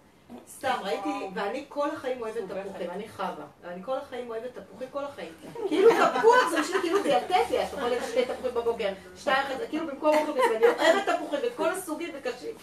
סתם, 0.49 0.76
ראיתי, 0.83 1.28
ואני 1.35 1.64
כל 1.69 1.90
החיים 1.90 2.23
אוהבת 2.23 2.42
תפוחים, 2.49 2.90
אני 2.90 3.09
חווה. 3.09 3.47
אני 3.64 3.83
כל 3.85 3.97
החיים 3.97 4.30
אוהבת 4.30 4.59
תפוחים, 4.59 4.88
כל 4.90 5.04
החיים. 5.04 5.33
כאילו 5.69 5.90
תפוח 5.90 6.49
זה 6.50 6.61
בשביל 6.61 6.80
כאילו 6.80 7.02
דיאטטיה, 7.02 7.64
אתה 7.64 7.76
יכול 7.76 7.88
לאכול 7.88 8.09
שתי 8.09 8.25
תפוחים 8.25 8.54
בבוקר, 8.54 8.92
שתיים 9.16 9.45
אחרי 9.45 9.57
זה, 9.57 9.66
כאילו 9.66 9.87
במקום 9.87 10.16
אוכל 10.16 10.33
כזה, 10.33 10.57
אני 10.57 10.66
אוהבת 10.66 11.09
תפוחים 11.16 11.38
ואת 11.42 11.57
כל 11.57 11.69
הסוגים 11.69 12.11
וקשים. 12.14 12.54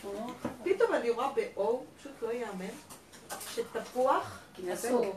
פתאום 0.64 0.94
אני 0.94 1.10
רואה 1.10 1.30
באו, 1.36 1.84
פשוט 2.00 2.12
לא 2.22 2.32
ייאמן, 2.32 2.66
שתפוח, 3.50 4.40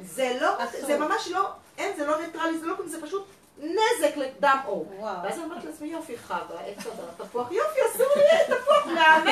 זה 0.02 0.38
לא, 0.40 0.66
זה 0.66 0.98
ממש 0.98 1.28
לא, 1.28 1.48
אין, 1.78 1.96
זה 1.96 2.06
לא 2.06 2.20
ניטרלי, 2.20 2.58
זה 2.58 2.66
לא 2.66 2.74
כלום, 2.76 2.88
זה 2.88 3.02
פשוט 3.02 3.26
נזק 3.58 4.16
לדם 4.16 4.58
אור. 4.66 4.92
ואז 5.22 5.34
אני 5.34 5.44
אומרת 5.44 5.64
לעצמי, 5.64 5.88
יופי, 5.88 6.18
חווה, 6.18 6.60
עץ 6.66 6.86
הדר, 6.86 7.24
תפוח, 7.24 7.52
יופי, 7.52 7.80
אסור 7.94 8.06
לי 8.16 8.56
תפוח, 8.56 8.86
מהמם, 8.86 9.28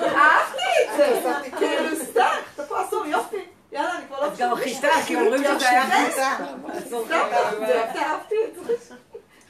אהבתי 0.00 0.62
את 0.84 0.96
זה, 0.96 1.50
כאילו 1.58 2.04
סתם, 2.04 2.36
תפוח 2.56 2.88
אסור, 2.88 3.06
יופי. 3.06 3.44
יאללה, 3.72 3.96
אני 3.96 4.06
כבר 4.06 4.26
לא 4.26 4.30
חושבת. 4.30 4.48
גם 4.48 4.56
חיטה, 4.56 4.88
כי 5.06 5.16
אומרים 5.16 5.44
שזה 5.44 5.70
היה 5.70 5.86
חיטה. 5.86 6.36
אהבתי 7.96 8.34
את 8.44 8.64
זה. 8.66 8.94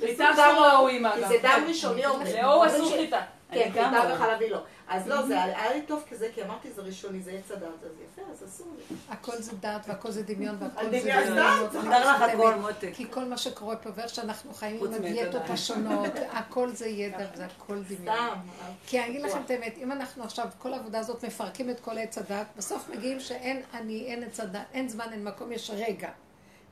חיטה 0.06 0.30
אסור 0.32 0.66
להורים, 0.66 1.06
אגב. 1.06 1.28
זה 1.28 1.36
דם 1.42 1.64
ראשוני. 1.68 2.02
לאור 2.42 2.66
אסור 2.66 2.90
חיטה. 2.96 3.20
כן, 3.50 3.70
חיטה 3.72 4.02
וחלבי 4.14 4.50
לא. 4.50 4.58
אז 4.88 5.08
לא, 5.08 5.26
זה 5.26 5.44
היה 5.44 5.74
לי 5.74 5.82
טוב 5.82 6.02
כזה, 6.10 6.28
כי 6.34 6.42
אמרתי 6.42 6.72
זה 6.72 6.82
ראשוני, 6.82 7.22
זה 7.22 7.30
עץ 7.30 7.50
הדעת, 7.50 7.70
אז 7.84 7.90
יפה, 8.04 8.22
אז 8.32 8.44
אסור 8.48 8.66
לי. 8.76 8.96
הכל 9.08 9.36
זה 9.38 9.52
דעת 9.60 9.88
והכל 9.88 10.10
זה 10.10 10.22
דמיון 10.22 10.56
והכל 10.58 10.90
זה 10.90 11.00
דמיון. 11.00 11.68
תודה 11.72 11.98
לך 11.98 12.22
הכל 12.22 12.54
מותק. 12.54 12.90
כי 12.94 13.06
כל 13.10 13.24
מה 13.24 13.36
שקורה 13.36 13.76
פה 13.76 13.90
ואיך 13.94 14.14
שאנחנו 14.14 14.54
חיים 14.54 14.86
עם 14.86 14.92
הדיאטות 14.92 15.42
השונות, 15.48 16.12
הכל 16.38 16.70
זה 16.72 16.86
ידע 16.86 17.26
וזה 17.34 17.46
הכל 17.46 17.82
דמיון. 17.82 18.16
סתם. 18.16 18.38
כי 18.86 19.00
אני 19.00 19.08
אגיד 19.08 19.22
לכם 19.22 19.40
את 19.44 19.50
האמת, 19.50 19.74
אם 19.78 19.92
אנחנו 19.92 20.24
עכשיו, 20.24 20.46
כל 20.58 20.72
העבודה 20.72 20.98
הזאת 20.98 21.24
מפרקים 21.24 21.70
את 21.70 21.80
כל 21.80 21.98
עץ 21.98 22.18
הדעת, 22.18 22.46
בסוף 22.56 22.88
מגיעים 22.88 23.20
שאין 23.20 23.62
אני, 23.74 24.06
אין 24.06 24.22
עץ 24.22 24.40
הדעת, 24.40 24.66
אין 24.72 24.88
זמן, 24.88 25.06
אין 25.12 25.24
מקום, 25.24 25.52
יש 25.52 25.70
רגע. 25.70 26.08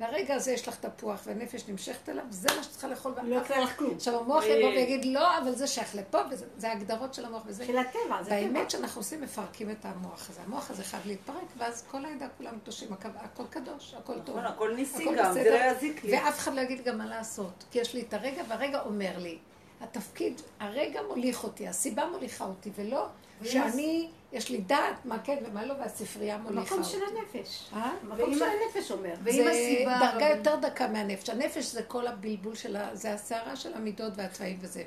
והרגע 0.01 0.35
הזה 0.35 0.53
יש 0.53 0.69
לך 0.69 0.77
תפוח 0.77 1.21
והנפש 1.27 1.69
נמשכת 1.69 2.09
אליו, 2.09 2.25
זה 2.31 2.49
מה 2.57 2.63
שצריכה 2.63 2.89
לאכול. 2.89 3.13
לא 3.23 3.41
צריך 3.49 3.79
כלום. 3.79 3.95
עכשיו 3.95 4.21
המוח 4.21 4.45
יבוא 4.45 4.69
ויגיד, 4.69 5.05
לא, 5.05 5.39
אבל 5.39 5.55
זה 5.55 5.67
שייך 5.67 5.95
לפה, 5.95 6.19
וזה 6.31 6.69
ההגדרות 6.69 7.15
של 7.15 7.25
המוח 7.25 7.43
וזה. 7.47 7.67
של 7.67 7.79
הטבע, 7.79 8.23
זה 8.23 8.31
טבע. 8.31 8.41
באמת 8.41 8.71
שאנחנו 8.71 9.01
עושים, 9.01 9.21
מפרקים 9.21 9.71
את 9.71 9.85
המוח 9.85 10.31
הזה. 10.31 10.41
המוח 10.47 10.71
הזה 10.71 10.85
חייב 10.85 11.03
להתפרק, 11.07 11.45
ואז 11.59 11.85
כל 11.91 12.05
העדה 12.05 12.27
כולם 12.39 12.59
קדושים, 12.63 12.89
הכל 13.17 13.45
קדוש, 13.51 13.95
הכל 13.99 14.21
טוב. 14.25 14.37
נכון, 14.39 14.45
הכל 14.45 14.75
ניסי 14.75 15.05
גם, 15.19 15.33
זה 15.33 15.51
לא 15.51 15.71
יזיק 15.71 16.05
לי. 16.05 16.13
ואף 16.13 16.39
אחד 16.39 16.55
לא 16.55 16.61
יגיד 16.61 16.85
גם 16.85 16.99
מה 16.99 17.07
לעשות, 17.07 17.65
כי 17.71 17.79
יש 17.79 17.95
לי 17.95 18.01
את 18.01 18.15
הרגע, 18.15 18.43
והרגע 18.49 18.81
אומר 18.83 19.13
לי, 19.19 19.39
התפקיד, 19.81 20.41
הרגע 20.61 21.01
מוליך 21.09 21.45
אותי, 21.45 21.69
הסיבה 21.69 22.07
מוליכה 22.07 22.45
אותי, 22.45 22.71
ולא 22.77 23.07
שאני... 23.45 24.09
יש 24.33 24.51
לי 24.51 24.59
דעת 24.59 25.05
מה 25.05 25.19
כן 25.19 25.37
ומה 25.47 25.67
לא, 25.67 25.75
והספרייה 25.81 26.39
מוליכה 26.39 26.61
אותי. 26.61 26.75
מקום 26.75 26.85
של 26.85 26.99
הנפש. 27.03 27.71
אה? 27.73 27.93
מקום 28.03 28.35
של 28.35 28.45
הנפש 28.45 28.91
אומר. 28.91 29.15
זה 29.25 29.85
דרגה 30.01 30.29
יותר 30.29 30.57
דקה 30.57 30.89
מהנפש. 30.89 31.31
הנפש 31.31 31.65
זה 31.65 31.83
כל 31.83 32.07
הבלבול 32.07 32.55
של 32.55 32.77
ה... 32.77 32.97
זה 32.97 33.15
הסערה 33.15 33.57
של 33.57 33.75
המידות 33.75 34.13
והצבעים 34.17 34.59
וזה. 34.61 34.83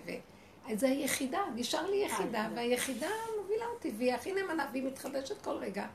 זה 0.73 0.87
היחידה, 0.87 1.39
נשאר 1.55 1.89
לי 1.89 2.05
יחידה, 2.05 2.39
אה, 2.39 2.49
והיחידה 2.55 3.07
מובילה 3.41 3.65
אותי, 3.73 3.91
והיא 3.97 4.13
הכי 4.13 4.33
נאמנה, 4.33 4.67
והיא 4.71 4.83
מתחדשת 4.83 5.41
כל 5.41 5.57
רגע. 5.57 5.85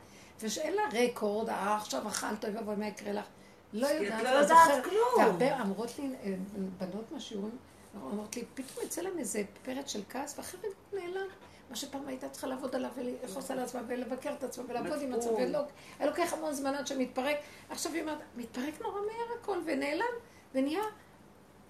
ושאין 0.40 0.74
לה 0.74 0.82
רקורד, 0.92 1.48
אה, 1.48 1.76
עכשיו 1.76 2.08
אכלת, 2.08 2.44
אוי 2.44 2.56
ואבוי, 2.56 2.76
מה 2.76 2.86
יקרה 2.86 3.12
לך? 3.12 3.24
לא 3.72 3.86
יודעת. 3.86 4.22
לא 4.22 4.28
יודעת 4.28 4.84
כלום. 4.84 5.14
והרבה 5.18 5.62
אמרות 5.62 5.98
לי, 5.98 6.08
אה, 6.24 6.34
בנות 6.78 7.12
מהשיעורים, 7.12 7.56
אמרות 7.96 8.36
לי, 8.36 8.44
פתאום 8.54 8.84
יצא 8.86 9.02
להם 9.02 9.18
איזה 9.18 9.42
פרץ 9.62 9.92
של 9.92 10.02
כעס, 10.08 10.38
ואחרי 10.38 10.60
רגע 10.60 10.76
נעלם. 10.92 11.26
מה 11.70 11.76
שפעם 11.76 12.08
הייתה 12.08 12.28
צריכה 12.28 12.46
לעבוד 12.46 12.74
עליו 12.74 12.90
ולכעוס 12.96 13.50
על 13.50 13.58
עצמה 13.58 13.80
ולבקר 13.86 14.34
את 14.38 14.44
עצמה 14.44 14.64
ולעבוד 14.68 15.02
עם 15.02 15.14
עצמה 15.14 15.32
ולא... 15.32 15.58
היה 15.98 16.08
לוקח 16.10 16.32
המון 16.32 16.52
זמן 16.52 16.74
עד 16.74 16.86
שמתפרק. 16.86 17.36
עכשיו 17.70 17.92
היא 17.92 18.02
אומרת, 18.02 18.18
מתפרק 18.36 18.80
נורא 18.80 19.00
מהר 19.00 19.38
הכל 19.40 19.58
ונעלם 19.66 20.14
ונהיה 20.54 20.82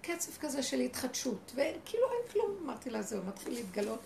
קצב 0.02 0.32
כזה 0.40 0.62
של 0.62 0.80
התחדשות. 0.80 1.52
וכאילו 1.54 2.04
אין 2.12 2.32
כלום. 2.32 2.56
אמרתי 2.62 2.90
לה, 2.90 3.02
זהו, 3.02 3.22
מתחיל 3.24 3.54
להתגלות 3.54 4.00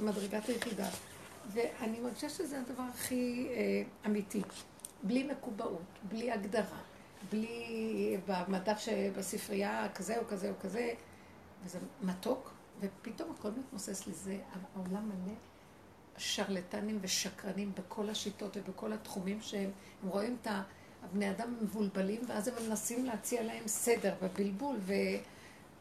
מדרגת 0.00 0.48
היחידה. 0.48 0.88
ואני 1.52 2.00
מרגישה 2.00 2.28
שזה 2.28 2.60
הדבר 2.60 2.82
הכי 2.94 3.48
אה, 3.50 3.82
אמיתי. 4.06 4.42
בלי 5.02 5.22
מקובעות, 5.22 5.98
בלי 6.02 6.32
הגדרה, 6.32 6.78
בלי 7.30 8.16
במדף 8.26 8.78
שבספרייה 8.78 9.86
כזה 9.94 10.18
או 10.18 10.26
כזה 10.28 10.50
או 10.50 10.54
כזה, 10.60 10.94
וזה 11.64 11.78
מתוק, 12.02 12.50
ופתאום 12.80 13.34
הכל 13.38 13.50
מתמוסס 13.50 14.06
לזה, 14.06 14.38
העולם 14.74 15.08
מלא 15.08 15.34
שרלטנים 16.16 16.98
ושקרנים 17.00 17.72
בכל 17.74 18.10
השיטות 18.10 18.56
ובכל 18.56 18.92
התחומים 18.92 19.40
שהם, 19.40 19.70
הם 20.02 20.08
רואים 20.08 20.36
את 20.42 20.48
הבני 21.02 21.30
אדם 21.30 21.56
מבולבלים, 21.62 22.20
ואז 22.26 22.48
הם 22.48 22.54
מנסים 22.68 23.04
להציע 23.04 23.42
להם 23.42 23.68
סדר 23.68 24.14
ובלבול, 24.22 24.76
ו, 24.80 24.92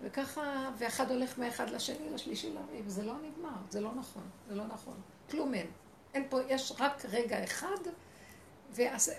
וככה, 0.01 0.69
ואחד 0.77 1.11
הולך 1.11 1.37
מאחד 1.37 1.69
לשני, 1.69 2.09
לשלישי, 2.09 2.53
לריב, 2.53 2.87
זה 2.87 3.03
לא 3.03 3.13
נגמר, 3.13 3.57
זה 3.69 3.81
לא 3.81 3.93
נכון, 3.95 4.23
זה 4.49 4.55
לא 4.55 4.67
נכון, 4.67 4.95
כלום 5.29 5.53
אין. 5.53 5.67
אין 6.13 6.25
פה, 6.29 6.39
יש 6.47 6.73
רק 6.79 7.05
רגע 7.05 7.43
אחד, 7.43 7.77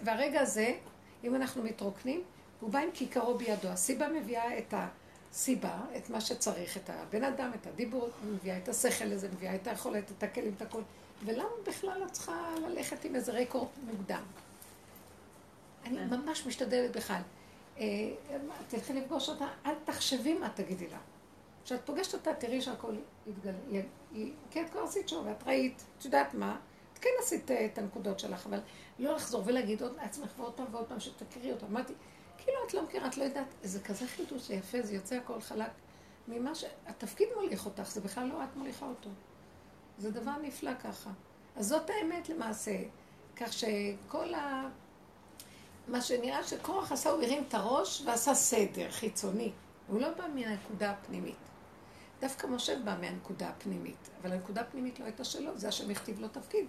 והרגע 0.03 0.41
הזה, 0.41 0.75
אם 1.25 1.35
אנחנו 1.35 1.63
מתרוקנים, 1.63 2.23
הוא 2.61 2.71
בא 2.71 2.79
עם 2.79 2.89
כיכרו 2.95 3.39
בידו. 3.39 3.69
הסיבה 3.69 4.09
מביאה 4.09 4.59
את 4.59 4.75
ה... 4.75 4.89
סיבה, 5.33 5.81
את 5.97 6.11
מה 6.11 6.21
שצריך, 6.21 6.77
את 6.77 6.91
הבן 6.91 7.25
אדם, 7.25 7.51
את 7.61 7.67
הדיבור, 7.67 8.09
מביאה 8.25 8.57
את 8.57 8.69
השכל 8.69 9.05
לזה, 9.05 9.29
מביאה 9.29 9.55
את 9.55 9.67
היכולת, 9.67 10.11
את 10.19 10.23
הכלים, 10.23 10.53
את 10.57 10.63
הכל. 10.63 10.83
ולמה 11.25 11.49
בכלל 11.67 12.03
את 12.07 12.13
צריכה 12.13 12.55
ללכת 12.69 13.05
עם 13.05 13.15
איזה 13.15 13.33
רקורד 13.33 13.69
מוקדם? 13.85 14.23
אני 15.85 15.97
כן. 15.99 16.15
ממש 16.15 16.47
משתדלת 16.47 16.97
בכלל. 16.97 17.23
אה, 17.79 17.85
תלכי 18.69 18.93
לפגוש 18.93 19.29
אותה, 19.29 19.49
אל 19.67 19.75
תחשבי 19.85 20.35
מה 20.35 20.49
תגידי 20.49 20.89
לה. 20.89 20.99
כשאת 21.65 21.81
פוגשת 21.87 22.15
אותה, 22.15 22.35
תראי 22.35 22.61
שהכל 22.61 22.95
יתגלה. 23.27 23.83
כי 24.51 24.63
את 24.63 24.71
כבר 24.71 24.81
עשית 24.81 25.09
שוב, 25.09 25.27
ואת 25.27 25.43
ראית, 25.47 25.83
את 25.99 26.05
יודעת 26.05 26.35
מה, 26.35 26.57
את 26.93 26.99
כן 26.99 27.11
עשית 27.23 27.51
אה, 27.51 27.65
את 27.65 27.79
הנקודות 27.79 28.19
שלך, 28.19 28.47
אבל 28.47 28.61
לא 28.99 29.15
לחזור 29.15 29.43
ולהגיד 29.47 29.83
עוד 29.83 29.97
לעצמך 29.97 30.31
ועוד 30.37 30.53
פעם 30.53 30.67
ועוד 30.71 30.87
פעם 30.87 31.01
שתכירי 31.01 31.53
אותה. 31.53 31.67
אמרתי, 31.67 31.93
כאילו 32.45 32.59
את 32.67 32.75
לא 32.75 32.83
מכירה, 32.83 33.07
את 33.07 33.17
לא 33.17 33.25
יודעת, 33.25 33.47
זה 33.63 33.81
כזה 33.81 34.07
חידוש 34.07 34.51
יפה, 34.51 34.83
זה 34.83 34.95
יוצא 34.95 35.17
הכל 35.17 35.41
חלק 35.41 35.71
ממה 36.29 36.55
ש... 36.55 36.65
התפקיד 36.87 37.29
מוליך 37.37 37.67
אותך, 37.67 37.91
זה 37.91 38.01
בכלל 38.01 38.27
לא 38.27 38.45
את 38.45 38.57
מוליכה 38.57 38.87
אותו. 38.87 39.11
זה 39.99 40.11
דבר 40.11 40.37
נפלא 40.43 40.75
ככה. 40.75 41.11
אז 41.57 41.69
זאת 41.69 41.91
האמת 41.91 42.29
למעשה. 42.29 42.83
כך 43.37 43.53
שכל 43.53 44.35
ה... 44.35 44.69
מה 45.89 46.01
שנראה 46.01 46.45
שקורח 46.45 46.93
עשה, 46.93 47.11
הוא 47.11 47.23
הרים 47.23 47.45
את 47.49 47.55
הראש 47.55 48.03
ועשה 48.07 48.35
סדר 48.35 48.91
חיצוני. 48.91 49.53
הוא 49.89 50.01
לא 50.01 50.09
בא 50.11 50.25
מהנקודה 50.35 50.91
הפנימית. 50.91 51.37
דווקא 52.21 52.47
משה 52.47 52.79
בא 52.79 52.97
מהנקודה 53.01 53.49
הפנימית, 53.49 54.11
אבל 54.21 54.33
הנקודה 54.33 54.61
הפנימית 54.61 55.01
לא 55.01 55.05
הייתה 55.05 55.25
שלו, 55.25 55.59
זה 55.59 55.69
השם 55.69 55.91
הכתיב 55.91 56.21
לו 56.21 56.29
תפקיד. 56.29 56.67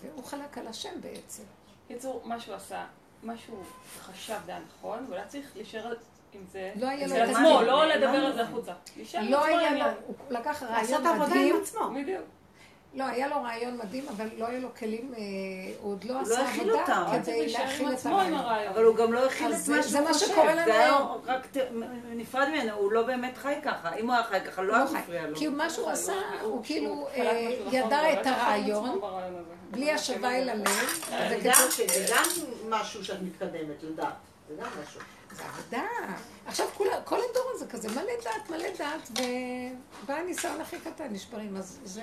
והוא 0.00 0.24
חלק 0.24 0.58
על 0.58 0.66
השם 0.66 1.00
בעצם. 1.00 1.42
קיצור, 1.88 2.22
מה 2.24 2.40
שהוא 2.40 2.54
עשה, 2.54 2.86
מה 3.24 3.32
שהוא 3.36 3.58
חשב 4.02 4.34
זה 4.46 4.54
הנכון, 4.56 4.98
והוא 5.04 5.14
היה 5.14 5.26
צריך 5.26 5.46
להישאר 5.56 5.92
עם 6.32 6.40
זה 6.52 6.72
לא 6.76 6.86
היה 6.88 7.06
לו 7.06 7.14
אצל 7.14 7.22
עצמו, 7.22 7.62
לא 7.62 7.86
לדבר 7.86 8.08
על 8.26 8.32
זה 8.32 8.42
החוצה. 8.42 8.72
לא 9.22 9.44
היה 9.44 9.70
לו, 9.72 9.84
הוא 10.06 10.14
לקח 10.30 10.62
רעיון 10.62 11.18
מדהים. 11.18 11.56
בדיוק. 11.94 12.22
לא, 12.94 13.04
היה 13.04 13.28
לו 13.28 13.42
רעיון 13.42 13.76
מדהים, 13.76 14.04
אבל 14.16 14.28
לא 14.38 14.46
היה 14.46 14.58
לו 14.58 14.68
כלים, 14.78 15.12
אה, 15.16 15.20
הוא 15.80 15.92
עוד 15.92 16.04
לא 16.04 16.14
לא 16.14 16.20
עשה 16.20 16.40
עבודה. 16.62 17.10
כדי 17.22 17.52
להכיל 17.52 17.88
את 17.88 17.94
עצמו 17.94 18.20
עם 18.20 18.34
הרעיון. 18.34 18.72
אבל 18.72 18.84
הוא 18.84 18.96
גם 18.96 19.12
לא 19.12 19.26
הכיל 19.26 19.46
את 19.46 19.52
מה 19.52 19.56
זה- 19.58 19.82
שהוא 19.82 19.92
זה 19.92 20.00
מה 20.00 20.12
חושב. 20.12 20.26
שקורה 20.26 20.54
לנו 20.54 20.64
זה 20.64 20.72
היה 20.74 20.84
היום. 20.86 21.20
רק 21.26 21.46
נפרד 22.14 22.48
ממנו, 22.48 22.72
הוא 22.76 22.92
לא 22.92 23.02
באמת 23.02 23.36
חי 23.36 23.54
ככה. 23.64 23.94
אם 23.94 24.06
הוא 24.06 24.14
היה 24.14 24.24
חי 24.24 24.38
ככה, 24.46 24.62
לא 24.62 24.74
היה 24.74 24.84
לא 24.84 24.88
חי. 24.90 24.98
מפריע 24.98 25.26
לו. 25.26 25.36
כי 25.36 25.48
מה 25.48 25.70
שהוא 25.70 25.90
עשה, 25.90 26.12
הוא 26.42 26.60
כאילו 26.64 27.06
אה, 27.14 27.48
משהו 27.52 27.66
נכון, 27.66 27.74
ידע 27.78 28.00
אבל 28.00 28.20
את 28.20 28.26
לא 28.26 28.30
הרעיון. 28.32 29.00
בלי 29.74 29.92
השווה 29.92 30.38
אל 30.38 30.48
הלב, 30.48 30.68
זה 30.68 31.38
וכתוב- 31.38 31.86
גם- 32.10 32.28
משהו 32.70 33.04
שאת 33.04 33.22
מתקדמת, 33.22 33.82
לדעת. 33.82 34.14
זה 34.48 34.54
גם 34.60 34.68
משהו. 34.82 35.00
זה 35.32 35.44
עבודה. 35.44 35.82
עכשיו 36.46 36.66
כל 37.04 37.18
הדור 37.30 37.50
הזה 37.54 37.66
כזה 37.66 37.88
מלא 37.88 38.12
דעת, 38.24 38.50
מלא 38.50 38.68
דעת, 38.78 39.10
ובא 40.02 40.14
הניסיון 40.14 40.60
הכי 40.60 40.76
קטן, 40.80 41.12
נשברים. 41.12 41.56
אז 41.56 41.78
זה... 41.84 42.02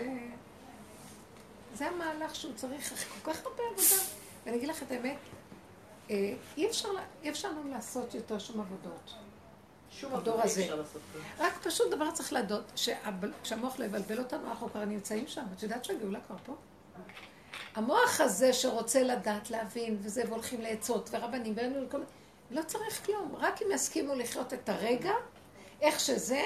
זה 1.75 1.87
המהלך 1.87 2.35
שהוא 2.35 2.53
צריך 2.55 2.91
אחרי 2.93 3.05
כל 3.23 3.33
כך 3.33 3.45
הרבה 3.45 3.63
עבודה. 3.73 4.01
ואני 4.45 4.57
אגיד 4.57 4.69
לך 4.69 4.83
את 4.83 4.91
האמת, 4.91 5.17
אה, 6.09 6.15
אי 6.57 6.67
אפשר, 6.67 6.89
אי 7.23 7.29
אפשר 7.29 7.49
לנו 7.51 7.69
לעשות 7.71 8.15
יותר 8.15 8.39
שום 8.39 8.59
עבודות. 8.61 9.13
שום 9.91 10.13
הדור 10.15 10.33
עבודה 10.33 10.43
אי 10.47 10.51
הזה. 10.51 10.61
אפשר 10.61 10.75
לעשות 10.75 11.01
כלום. 11.13 11.23
רק 11.39 11.53
פשוט 11.63 11.91
דבר 11.91 12.11
צריך 12.11 12.33
שהבל- 12.75 13.33
שהמוח 13.43 13.79
לא 13.79 13.85
יבלבל 13.85 14.19
אותנו, 14.19 14.47
אנחנו 14.49 14.69
כבר 14.69 14.85
נמצאים 14.85 15.27
שם. 15.27 15.43
את 15.57 15.63
יודעת 15.63 15.85
שהגאולה 15.85 16.19
כבר 16.27 16.35
פה? 16.45 16.53
המוח 17.75 18.21
הזה 18.21 18.53
שרוצה 18.53 19.03
לדעת, 19.03 19.51
להבין, 19.51 19.97
וזה, 20.01 20.23
והולכים 20.27 20.61
לעצות, 20.61 21.09
ורבנים, 21.13 21.53
ואין 21.55 21.87
כל... 21.91 22.01
לא 22.51 22.61
צריך 22.63 23.05
כלום. 23.05 23.35
רק 23.35 23.61
אם 23.61 23.67
יסכימו 23.71 24.15
לחיות 24.15 24.53
את 24.53 24.69
הרגע, 24.69 25.11
איך 25.81 25.99
שזה, 25.99 26.41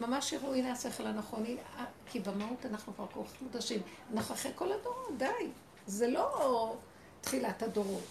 ממש 0.00 0.32
יראו, 0.32 0.54
הנה 0.54 0.72
השכל 0.72 1.06
הנכון, 1.06 1.44
הנה, 1.44 1.60
אה, 1.78 1.84
כי 2.06 2.20
במהות 2.20 2.66
אנחנו 2.66 2.94
כבר 2.94 3.06
כל 3.12 3.20
כך 3.24 3.42
מודשים. 3.42 3.80
אנחנו 4.14 4.34
אחרי 4.34 4.52
כל 4.54 4.72
הדורות, 4.72 5.18
די. 5.18 5.50
זה 5.86 6.08
לא 6.08 6.76
תחילת 7.20 7.62
הדורות, 7.62 8.04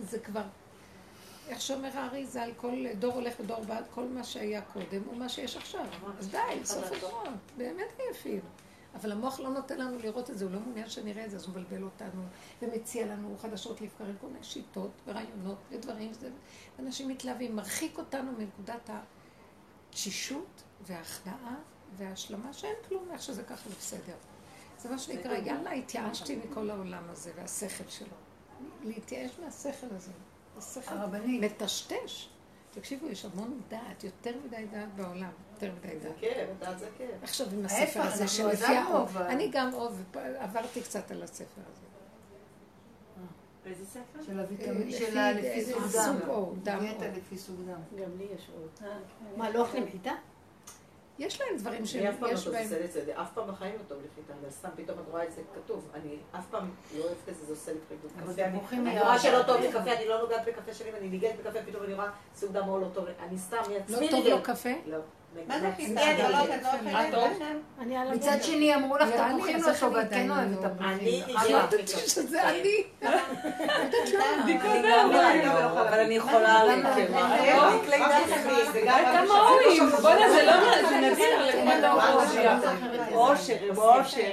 זה 0.00 0.18
כבר... 0.18 0.42
איך 1.48 1.60
שאומר 1.60 1.98
הארי 1.98 2.26
ז"ל, 2.26 2.50
כל 2.56 2.86
דור 2.98 3.14
הולך 3.14 3.34
ודור 3.40 3.60
בא, 3.60 3.80
כל 3.94 4.04
מה 4.04 4.24
שהיה 4.24 4.62
קודם 4.62 5.02
הוא 5.06 5.16
מה 5.16 5.28
שיש 5.28 5.56
עכשיו. 5.56 5.84
אז 6.18 6.28
די, 6.28 6.64
סוף 6.64 6.92
הדורות. 6.92 7.28
באמת 7.56 7.92
עייפים. 7.98 8.40
אבל 8.94 9.12
המוח 9.12 9.40
לא 9.40 9.48
נותן 9.50 9.78
לנו 9.78 9.98
לראות 9.98 10.30
את 10.30 10.38
זה, 10.38 10.44
הוא 10.44 10.52
לא 10.52 10.60
מעוניין 10.60 10.88
שנראה 10.88 11.24
את 11.24 11.30
זה, 11.30 11.36
אז 11.36 11.44
הוא 11.44 11.50
מבלבל 11.50 11.82
אותנו, 11.82 12.22
ומציע 12.62 13.06
לנו 13.06 13.36
חדשות 13.38 13.80
לבקרים 13.80 14.16
כל 14.20 14.26
מיני 14.26 14.44
שיטות 14.44 14.90
ורעיונות 15.06 15.58
ודברים, 15.70 16.12
זה, 16.12 16.30
אנשים 16.78 17.08
מתלהבים, 17.08 17.56
מרחיק 17.56 17.98
אותנו 17.98 18.32
מנקודת 18.32 18.90
התשישות 19.90 20.62
וההכנעה 20.86 21.54
וההשלמה 21.96 22.52
שאין 22.52 22.76
כלום, 22.88 23.08
איך 23.12 23.22
שזה 23.22 23.42
ככה 23.42 23.68
זה 23.68 23.76
בסדר. 23.76 24.14
זה 24.78 24.90
מה 24.90 24.98
שנקרא, 24.98 25.32
יאללה, 25.32 25.72
התייאשתי 25.72 26.36
מכל 26.36 26.70
העולם 26.70 27.02
הזה 27.10 27.32
והשכל 27.36 27.88
שלו. 27.88 28.16
להתייאש 28.84 29.30
מהשכל 29.44 29.86
הזה. 29.90 30.12
השכל. 30.58 30.94
מטשטש. 31.40 32.28
תקשיבו, 32.70 33.06
יש 33.06 33.24
המון 33.24 33.60
דעת, 33.68 34.04
יותר 34.04 34.32
מדי 34.44 34.66
דעת 34.70 34.94
בעולם, 34.94 35.30
יותר 35.62 35.74
מדי 35.78 35.98
זה 35.98 36.08
דעת. 36.08 36.18
כאב, 36.20 36.48
דעת 36.58 36.78
זה 36.78 36.86
כאב. 36.98 37.06
עכשיו 37.22 37.46
עם 37.52 37.64
הספר 37.64 38.00
הזה 38.02 38.28
שלפי 38.28 38.64
אבל- 39.02 39.22
אני 39.22 39.48
גם 39.52 39.74
אוב, 39.74 40.02
עברתי 40.38 40.82
קצת 40.82 41.10
על 41.10 41.22
הספר 41.22 41.44
הזה. 41.72 41.86
באיזה 43.64 43.86
ספר? 43.86 44.22
של 44.26 44.40
הוויטמין, 44.40 44.88
לפי- 44.88 44.92
של 44.92 45.18
ה- 45.18 45.32
לפי 45.32 45.46
איזה 45.46 45.72
סוג 45.72 45.82
סוג 45.86 46.16
דם. 46.16 46.54
דם 46.62 46.78
דיאטה 46.80 47.04
או. 47.06 47.10
לפי 47.16 47.38
סוג 47.38 47.56
דם. 47.66 48.02
גם 48.02 48.10
לי 48.18 48.26
יש 48.36 48.50
עוד. 48.60 48.88
מה, 49.36 49.50
לא 49.50 49.60
אוכלים 49.60 49.86
חיטה? 49.92 50.12
יש 51.18 51.40
להם 51.40 51.56
דברים 51.58 51.84
אני 51.94 52.10
אף 52.10 52.14
פעם 52.20 52.30
לא. 52.30 52.36
זה 52.68 52.84
את 52.84 53.06
זה, 53.06 53.22
אף 53.22 53.32
פעם 53.34 53.48
בחיים 53.48 53.74
לא 53.78 53.82
טוב 53.88 53.98
לי 54.02 54.08
חיטה, 54.14 54.32
אבל 54.40 54.50
סתם 54.50 54.68
פתאום 54.76 54.98
את 54.98 55.04
רואה 55.10 55.24
את 55.24 55.32
זה 55.32 55.42
כתוב. 55.54 55.88
אני 55.94 56.16
אף 56.38 56.44
פעם 56.50 56.70
לא 56.98 57.04
אוהבת 57.04 57.28
את 57.28 57.34
זה, 57.36 57.44
זה 57.46 57.52
עושה 57.52 57.72
לי 57.72 57.78
אבל 58.22 58.32
קפה. 58.32 58.42
אני 58.76 58.90
אני. 58.90 59.00
רואה 59.00 59.18
שלא 59.18 59.42
טוב 59.42 59.60
לי 59.60 59.68
קפה, 59.68 59.92
אני 59.96 60.08
לא 60.08 60.22
נוגעת 60.22 60.44
בקפה 60.46 60.74
שלי, 60.74 60.90
ואני 60.90 61.08
ניגעת 61.08 61.36
בקפה, 61.40 61.58
פתאום 61.66 61.82
אני 61.84 61.94
רואה 61.94 62.10
סוג 62.36 62.52
דם 62.52 62.68
או 62.68 62.78
לא 62.80 62.86
טוב 62.94 63.04
לי. 63.06 63.12
אני 63.28 63.38
סתם 63.38 63.56
מעצמי 63.56 64.06
לא 64.06 64.10
טוב. 64.10 64.26
לו 64.26 64.42
קפה? 64.42 64.68
לא. 64.86 64.98
מה 65.46 65.60
זה? 65.60 65.66
אני 65.78 66.22
לא 66.32 66.38
לא? 67.12 67.26
אני 67.80 67.96
מצד 68.16 68.42
שני 68.42 68.74
אמרו 68.74 68.96
לך 68.96 69.08
תפוחים 69.10 69.56
אז 69.56 69.66
לא 69.66 69.72
טוב, 69.80 69.94
אני 69.96 70.02
את 70.06 70.10
כן 70.10 70.30
אוהבת 70.30 70.62
לא- 70.80 70.84
אני 70.88 71.22
תפוחים. 71.22 71.46
ניגעת. 71.46 71.88
שזה 71.88 72.48
אני. 72.48 72.82
אבל 75.80 76.00
אני 76.00 76.14
יכולה 76.14 76.64
להתקרב. 76.64 77.14
כמה 79.12 79.34
הורים, 79.48 79.90
בוא'נה 80.02 80.30
זה 80.30 80.42
לא 80.44 80.52
נדיר. 81.00 81.40
אושר, 83.14 83.56
אושר. 83.76 84.32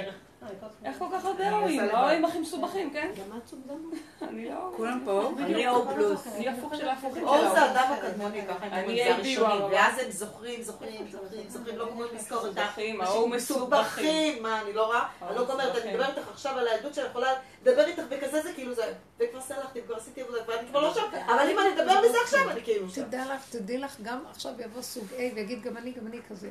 איך 0.84 0.98
כל 0.98 1.04
כך 1.12 1.24
הרבה 1.24 1.50
הורים? 1.50 1.80
ההורים 1.80 2.24
הכי 2.24 2.38
מסובכים, 2.38 2.90
כן? 2.90 3.10
גם 3.16 3.38
את 3.38 3.48
סוגדמת? 3.48 3.98
אני 4.28 4.48
לא... 4.48 4.72
כולם 4.76 5.00
פה? 5.04 5.30
אני 5.38 5.68
או 5.68 5.88
פלוס. 5.88 6.26
אני 6.36 6.48
הפוך 6.48 6.76
של 6.76 6.88
ההפוכים 6.88 7.22
של 7.22 7.28
אור 7.28 7.50
זה. 7.54 7.60
האדם 7.60 7.92
הקדמוני, 7.92 8.42
ככה 8.48 8.66
הם 8.66 8.72
אני 8.72 8.82
אומרים, 8.82 9.04
זה 9.04 9.14
הראשונים. 9.14 9.72
ואז 9.72 9.98
הם 9.98 10.10
זוכרים, 10.10 10.62
זוכרים, 10.62 11.06
זוכרים, 11.12 11.48
זוכרים, 11.48 11.78
לא 11.78 11.84
גומרים 11.88 12.14
לזכור 12.14 12.48
את 12.48 12.58
ההוא 13.00 13.28
מסובכים. 13.28 14.42
מה, 14.42 14.62
אני 14.62 14.72
לא 14.72 14.86
רואה? 14.86 15.06
אני 15.28 15.36
לא 15.36 15.44
גומרת, 15.44 15.76
אני. 15.76 15.92
מדברת 15.92 16.18
איתך 16.18 16.28
עכשיו 16.28 16.58
על 16.58 16.68
הילדות 16.68 16.94
שאני 16.94 17.06
יכולה 17.06 17.32
לדבר 17.62 17.86
איתך 17.86 18.02
בכזה 18.08 18.42
זה, 18.42 18.52
כאילו 18.52 18.74
זה, 18.74 18.92
וכבר 19.18 19.40
סלחתי, 19.40 19.80
וכבר 19.80 19.96
עשיתי 19.96 20.22
עבודה, 20.22 20.38
ואני 20.46 20.68
כבר 20.68 20.80
לא 20.80 20.94
שם, 20.94 21.00
אבל 21.32 21.50
אם 21.50 21.58
אני 21.58 21.68
אדבר 21.74 22.00
מזה 22.08 22.18
עכשיו, 22.24 22.50
אני 22.50 22.62
כאילו 22.62 22.90
שם. 22.90 23.02
תדע 23.02 23.24
לך, 23.34 23.50
תדעי 23.50 23.78
לך, 23.78 23.96
גם 24.02 24.18
עכשיו 24.30 24.52
יבוא 24.58 24.82
סוג 24.82 25.04
A 25.10 25.34
ויגיד 25.34 25.62
גם 25.62 25.76
אני, 25.76 25.92
גם 25.92 26.06
אני 26.06 26.18
כזה. 26.28 26.48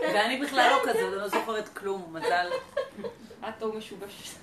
ואני 0.00 0.40
בכלל 0.40 0.70
לא 0.70 0.82
כזאת, 0.82 1.02
אני 1.02 1.16
לא 1.16 1.28
זוכרת 1.28 1.68
כלום, 1.68 2.16
מזל. 2.16 2.48
את 3.48 3.62
ההוא 3.62 3.74
משובש. 3.74 4.34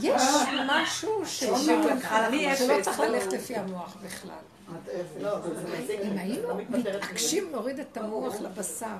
יש 0.00 0.22
משהו 0.66 1.26
שלא. 1.26 1.56
צריך 2.82 3.00
ללכת 3.00 3.32
לפי 3.32 3.56
המוח 3.56 3.96
בכלל. 4.04 4.34
לא, 5.20 5.36
מזיק. 5.78 6.00
אם 6.00 6.18
היינו 6.18 6.48
לא 6.48 6.54
מתעקשים 6.68 7.50
להוריד 7.52 7.78
את 7.78 7.96
המוח 7.96 8.34
לבשר. 8.40 8.96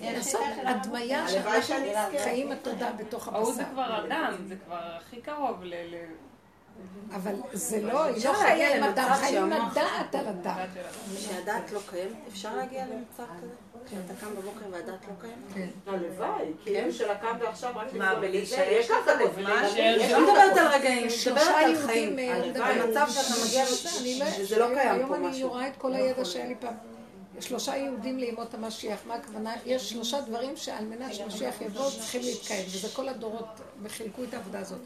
לעשות 0.00 0.40
הדמיה 0.64 1.28
שאנחנו 1.28 1.52
אזכה. 1.52 2.18
חיים 2.24 2.52
התודה 2.52 2.92
בתוך 2.92 3.28
ההוא 3.28 3.52
זה 3.52 3.62
הבשר. 3.62 3.72
כבר 3.72 4.06
אדם, 4.06 4.34
זה 4.48 4.54
כבר 4.66 4.78
הכי 4.78 5.20
קרוב 5.20 5.64
ל... 5.64 5.74
אבל 7.14 7.34
זה 7.52 7.82
לא, 7.82 8.04
היא 8.04 8.24
לא 8.28 8.32
חיה 8.32 8.76
עם 8.76 8.82
למצב 8.84 9.14
חיים 9.14 9.52
עם 9.52 9.52
הדעת 9.52 10.14
על 10.14 10.24
של 10.24 10.28
אדם. 10.28 10.56
כשהדת 11.16 11.72
לא 11.72 11.80
קיימת, 11.90 12.16
אפשר 12.28 12.56
להגיע 12.56 12.84
למצב 12.86 13.24
כזה? 13.42 13.52
כשאתה 13.86 14.12
קם 14.20 14.34
בבוקר 14.36 14.66
והדת 14.70 14.86
לא 14.88 15.12
קיימת? 15.20 15.36
כן. 15.54 15.90
הלוואי, 15.90 16.52
כאילו 16.62 16.92
של 16.92 17.10
הקם 17.10 17.36
ועכשיו 17.40 17.72
רק 17.76 17.92
מה, 17.92 18.14
זה, 18.14 18.18
ולהישאר 18.20 18.64
יש 18.70 18.90
לך 18.90 18.96
ככה 19.06 19.24
בזמן 19.24 19.42
לא 19.42 20.20
מדברת. 20.20 20.56
על 20.56 20.74
רגעים, 20.74 21.04
אני 21.04 21.10
מדברת 21.10 21.10
שלושה 21.10 21.58
על 21.58 21.70
יהודים 21.70 21.86
חיים. 21.86 22.18
אה, 22.18 22.36
על 22.36 22.50
מדברים. 22.50 22.90
מצב 22.90 23.06
שאתה 23.10 23.46
מגיע 23.46 23.64
אני 24.00 24.18
לא- 24.18 24.30
שזה 24.30 24.58
לא 24.58 24.66
קיים 24.74 24.94
היום 24.94 25.08
פה 25.08 25.16
אני 25.16 25.26
משהו. 25.26 25.48
רואה 25.48 25.68
את 25.68 25.76
כל 25.78 25.94
הידע 25.94 26.24
שהיה 26.24 26.46
לי 26.46 26.54
פעם. 26.60 26.74
שלושה 27.40 27.76
יהודים 27.76 28.18
לימות 28.18 28.54
המשיח, 28.54 28.98
מה 29.06 29.14
הכוונה? 29.14 29.54
יש 29.66 29.90
שלושה 29.90 30.20
דברים 30.20 30.56
שעל 30.56 30.84
מנת 30.84 31.14
שמשיח 31.14 31.60
יבוא 31.60 31.90
צריכים 31.90 32.20
להתקיים, 32.22 32.64
וזה 32.66 32.88
כל 32.88 33.08
הדורות 33.08 33.46
חילקו 33.88 34.24
את 34.24 34.34
העבודה 34.34 34.58
הזאת. 34.58 34.78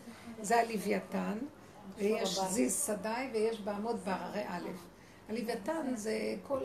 זה 0.42 0.60
הלוויתן, 0.60 1.38
ויש 1.98 2.38
זיז 2.48 2.84
שדי, 2.86 3.08
ויש 3.32 3.60
בעמוד 3.60 4.00
בר, 4.04 4.12
הרי 4.20 4.42
א'. 4.48 4.68
הלוויתן 5.28 5.92
זה 5.94 6.12
כל 6.48 6.58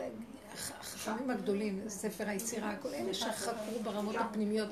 החכמים 0.80 1.30
הגדולים, 1.30 1.88
ספר 1.88 2.28
היצירה, 2.28 2.76
כל 2.76 2.88
אלה 2.88 3.14
שחקרו 3.14 3.82
ברמות 3.82 4.16
הפנימיות. 4.16 4.68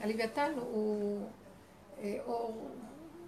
הלוויתן 0.00 0.52
הוא 0.56 1.26
אה, 1.98 2.18
אור, 2.24 2.70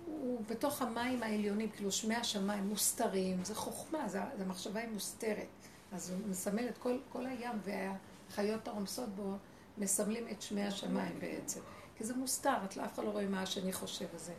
הוא 0.06 0.42
בתוך 0.48 0.82
המים 0.82 1.22
העליונים, 1.22 1.70
כאילו 1.70 1.92
שמי 1.92 2.14
השמיים 2.14 2.68
מוסתרים, 2.68 3.44
זה 3.44 3.54
חוכמה, 3.54 4.08
זה, 4.08 4.20
זה 4.36 4.44
המחשבה 4.44 4.80
היא 4.80 4.88
מוסתרת. 4.88 5.46
אז 5.92 6.10
הוא 6.10 6.18
מסמל 6.28 6.68
את 6.68 6.78
כל, 6.78 6.98
כל 7.12 7.26
הים 7.26 7.58
והחיות 7.64 8.68
הרומסות 8.68 9.08
בו, 9.08 9.36
מסמלים 9.78 10.28
את 10.30 10.42
שמי 10.42 10.62
השמיים 10.62 11.20
בעצם. 11.20 11.60
כי 11.96 12.04
זה 12.04 12.14
מוסתר, 12.14 12.56
את 12.64 12.76
לא 12.76 12.84
אף 12.84 12.94
אחד 12.94 13.04
לא 13.04 13.10
רואה 13.10 13.26
מה 13.26 13.42
השני 13.42 13.72
חושב 13.72 14.06
וזה. 14.14 14.32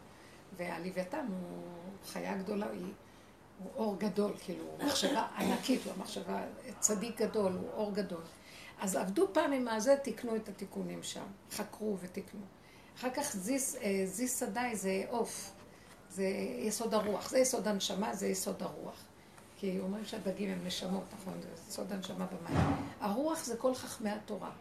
והלוויתן 0.57 1.25
הוא 1.29 1.63
חיה 2.05 2.37
גדולה, 2.37 2.69
היא, 2.71 2.93
הוא 3.63 3.71
אור 3.75 3.95
גדול, 3.99 4.31
כאילו, 4.39 4.63
הוא 4.63 4.87
מחשבה 4.87 5.27
ענקית, 5.37 5.81
הוא 5.85 5.93
מחשבה, 5.97 6.41
צדיק 6.79 7.21
גדול, 7.21 7.51
הוא 7.51 7.69
אור 7.73 7.91
גדול. 7.93 8.21
אז 8.79 8.95
עבדו 8.95 9.27
פעם 9.33 9.53
עם 9.53 9.67
הזה, 9.67 9.95
תיקנו 9.95 10.35
את 10.35 10.49
התיקונים 10.49 11.03
שם, 11.03 11.23
חקרו 11.51 11.97
ותיקנו. 12.01 12.41
אחר 12.97 13.09
כך 13.09 13.35
זיס, 13.35 13.75
אה, 13.75 14.03
זיס 14.05 14.39
שדי 14.39 14.75
זה 14.75 15.03
עוף, 15.09 15.51
זה 16.09 16.23
יסוד 16.59 16.93
הרוח, 16.93 17.29
זה 17.29 17.39
יסוד 17.39 17.67
הנשמה, 17.67 18.15
זה 18.15 18.27
יסוד 18.27 18.63
הרוח. 18.63 19.03
כי 19.57 19.79
אומרים 19.79 20.05
שהדגים 20.05 20.49
הם 20.49 20.59
נשמות, 20.65 21.03
נכון? 21.19 21.33
זה 21.41 21.47
יסוד 21.69 21.91
הנשמה 21.91 22.25
במים. 22.25 22.57
הרוח 22.99 23.43
זה 23.43 23.57
כל 23.57 23.75
חכמי 23.75 24.09
התורה. 24.09 24.51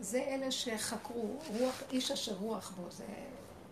זה 0.00 0.18
אלה 0.18 0.50
שחקרו, 0.50 1.38
רוח, 1.58 1.82
איש 1.90 2.10
אשר 2.10 2.34
רוח 2.34 2.70
בו, 2.70 2.90
זה 2.90 3.04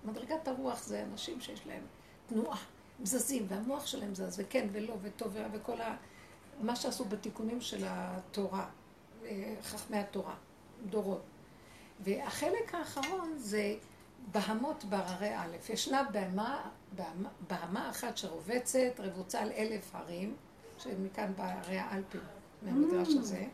מדרגת 0.05 0.49
הרוח 0.49 0.83
זה 0.83 1.05
אנשים 1.13 1.41
שיש 1.41 1.67
להם 1.67 1.83
תנועה, 2.27 2.59
זזים, 3.03 3.47
והמוח 3.49 3.87
שלהם 3.87 4.15
זז, 4.15 4.41
וכן 4.41 4.69
ולא, 4.73 4.97
וטוב 5.03 5.29
ורע, 5.33 5.49
וכל 5.53 5.81
ה... 5.81 5.97
מה 6.61 6.77
שעשו 6.77 7.05
בתיקונים 7.05 7.61
של 7.61 7.85
התורה, 7.89 8.67
אה, 9.25 9.55
חכמי 9.63 9.99
התורה, 9.99 10.35
דורות. 10.91 11.23
והחלק 12.01 12.75
האחרון 12.75 13.35
זה 13.37 13.75
בהמות 14.33 14.85
בררי 14.85 15.37
א'. 15.37 15.57
ישנה 15.73 16.03
בהמה, 16.13 16.71
בהמה, 16.93 17.29
בהמה 17.49 17.91
אחת 17.91 18.17
שרובצת, 18.17 18.93
רבוצה 18.99 19.41
על 19.41 19.53
אלף 19.53 19.95
הרים, 19.95 20.37
שמכאן 20.79 21.33
בהרי 21.37 21.79
האלפים, 21.79 22.21
מהמדרש 22.63 23.09
mm. 23.09 23.19
הזה, 23.19 23.45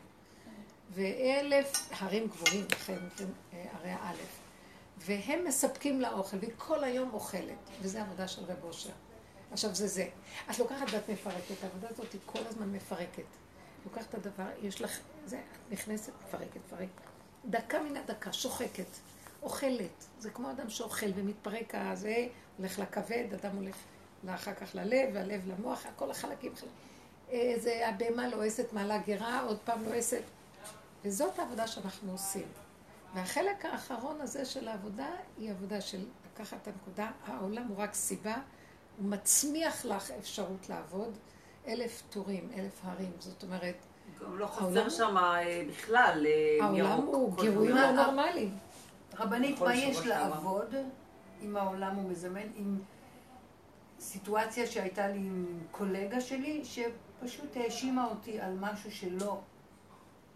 ואלף 0.91 1.89
הרים 1.91 2.27
גבוהים, 2.27 2.65
לכן 2.71 2.97
אה, 3.53 3.65
הרי 3.73 3.91
האלף. 3.91 4.39
והם 4.97 5.45
מספקים 5.45 6.01
לה 6.01 6.11
אוכל, 6.11 6.37
והיא 6.37 6.51
כל 6.57 6.83
היום 6.83 7.09
אוכלת, 7.13 7.69
וזו 7.81 7.99
עבודה 7.99 8.27
של 8.27 8.43
רב 8.43 8.63
אושר. 8.63 8.93
עכשיו 9.53 9.75
זה 9.75 9.87
זה. 9.87 10.07
את 10.51 10.59
לוקחת 10.59 10.89
דת 10.93 11.09
מפרקת, 11.09 11.63
העבודה 11.63 11.87
הזאת 11.89 12.13
היא 12.13 12.21
כל 12.25 12.39
הזמן 12.47 12.71
מפרקת. 12.71 13.23
לוקחת 13.85 14.09
את 14.09 14.13
הדבר, 14.13 14.49
יש 14.61 14.81
לך, 14.81 14.99
זה, 15.25 15.37
את 15.37 15.73
נכנסת, 15.73 16.11
מפרקת, 16.27 16.57
מפרקת. 16.67 17.01
דקה 17.45 17.79
מן 17.83 17.97
הדקה, 17.97 18.33
שוחקת, 18.33 18.85
אוכלת. 19.41 20.05
זה 20.19 20.29
כמו 20.29 20.51
אדם 20.51 20.69
שאוכל 20.69 21.05
ומתפרק 21.15 21.75
הזה, 21.75 22.27
הולך 22.57 22.79
לכבד, 22.79 23.25
אדם 23.33 23.55
הולך 23.55 23.75
אחר 24.27 24.53
כך 24.53 24.75
ללב, 24.75 25.09
והלב 25.13 25.41
למוח, 25.47 25.85
כל 25.95 26.11
החלקים. 26.11 26.51
אה, 27.31 27.53
זה 27.57 27.87
הבהמה 27.87 28.27
לועסת 28.27 28.73
מעלה 28.73 28.97
גרה, 28.97 29.41
עוד 29.41 29.59
פעם 29.65 29.83
לועסת. 29.83 30.23
וזאת 31.03 31.39
העבודה 31.39 31.67
שאנחנו 31.67 32.11
עושים. 32.11 32.47
והחלק 33.13 33.65
האחרון 33.65 34.21
הזה 34.21 34.45
של 34.45 34.67
העבודה 34.67 35.09
היא 35.37 35.51
עבודה 35.51 35.81
של 35.81 36.05
לקחת 36.33 36.57
את 36.61 36.67
הנקודה, 36.67 37.11
העולם 37.25 37.67
הוא 37.67 37.77
רק 37.77 37.93
סיבה, 37.93 38.35
הוא 38.97 39.09
מצמיח 39.09 39.85
לך 39.85 40.11
אפשרות 40.11 40.69
לעבוד, 40.69 41.17
אלף 41.67 42.03
טורים, 42.09 42.49
אלף 42.57 42.79
הרים, 42.83 43.11
זאת 43.19 43.43
אומרת... 43.43 43.75
גם 44.21 44.37
לא 44.37 44.47
חסר 44.47 44.89
שם 44.89 45.17
אה, 45.17 45.63
בכלל 45.69 46.25
אה, 46.25 46.65
העולם 46.65 46.99
הוא 46.99 47.37
גירויים 47.41 47.75
לא 47.75 47.91
נורמליים. 47.91 48.57
רבנית, 49.19 49.61
מה 49.61 49.75
יש 49.75 50.05
לעבוד 50.05 50.75
אם 51.41 51.57
העולם 51.57 51.95
הוא 51.95 52.09
מזמן, 52.09 52.47
עם 52.55 52.79
סיטואציה 53.99 54.67
שהייתה 54.67 55.07
לי 55.07 55.17
עם 55.17 55.59
קולגה 55.71 56.21
שלי, 56.21 56.63
שפשוט 56.65 57.57
האשימה 57.57 58.07
אותי 58.07 58.39
על 58.39 58.57
משהו 58.59 58.91
שלא 58.91 59.39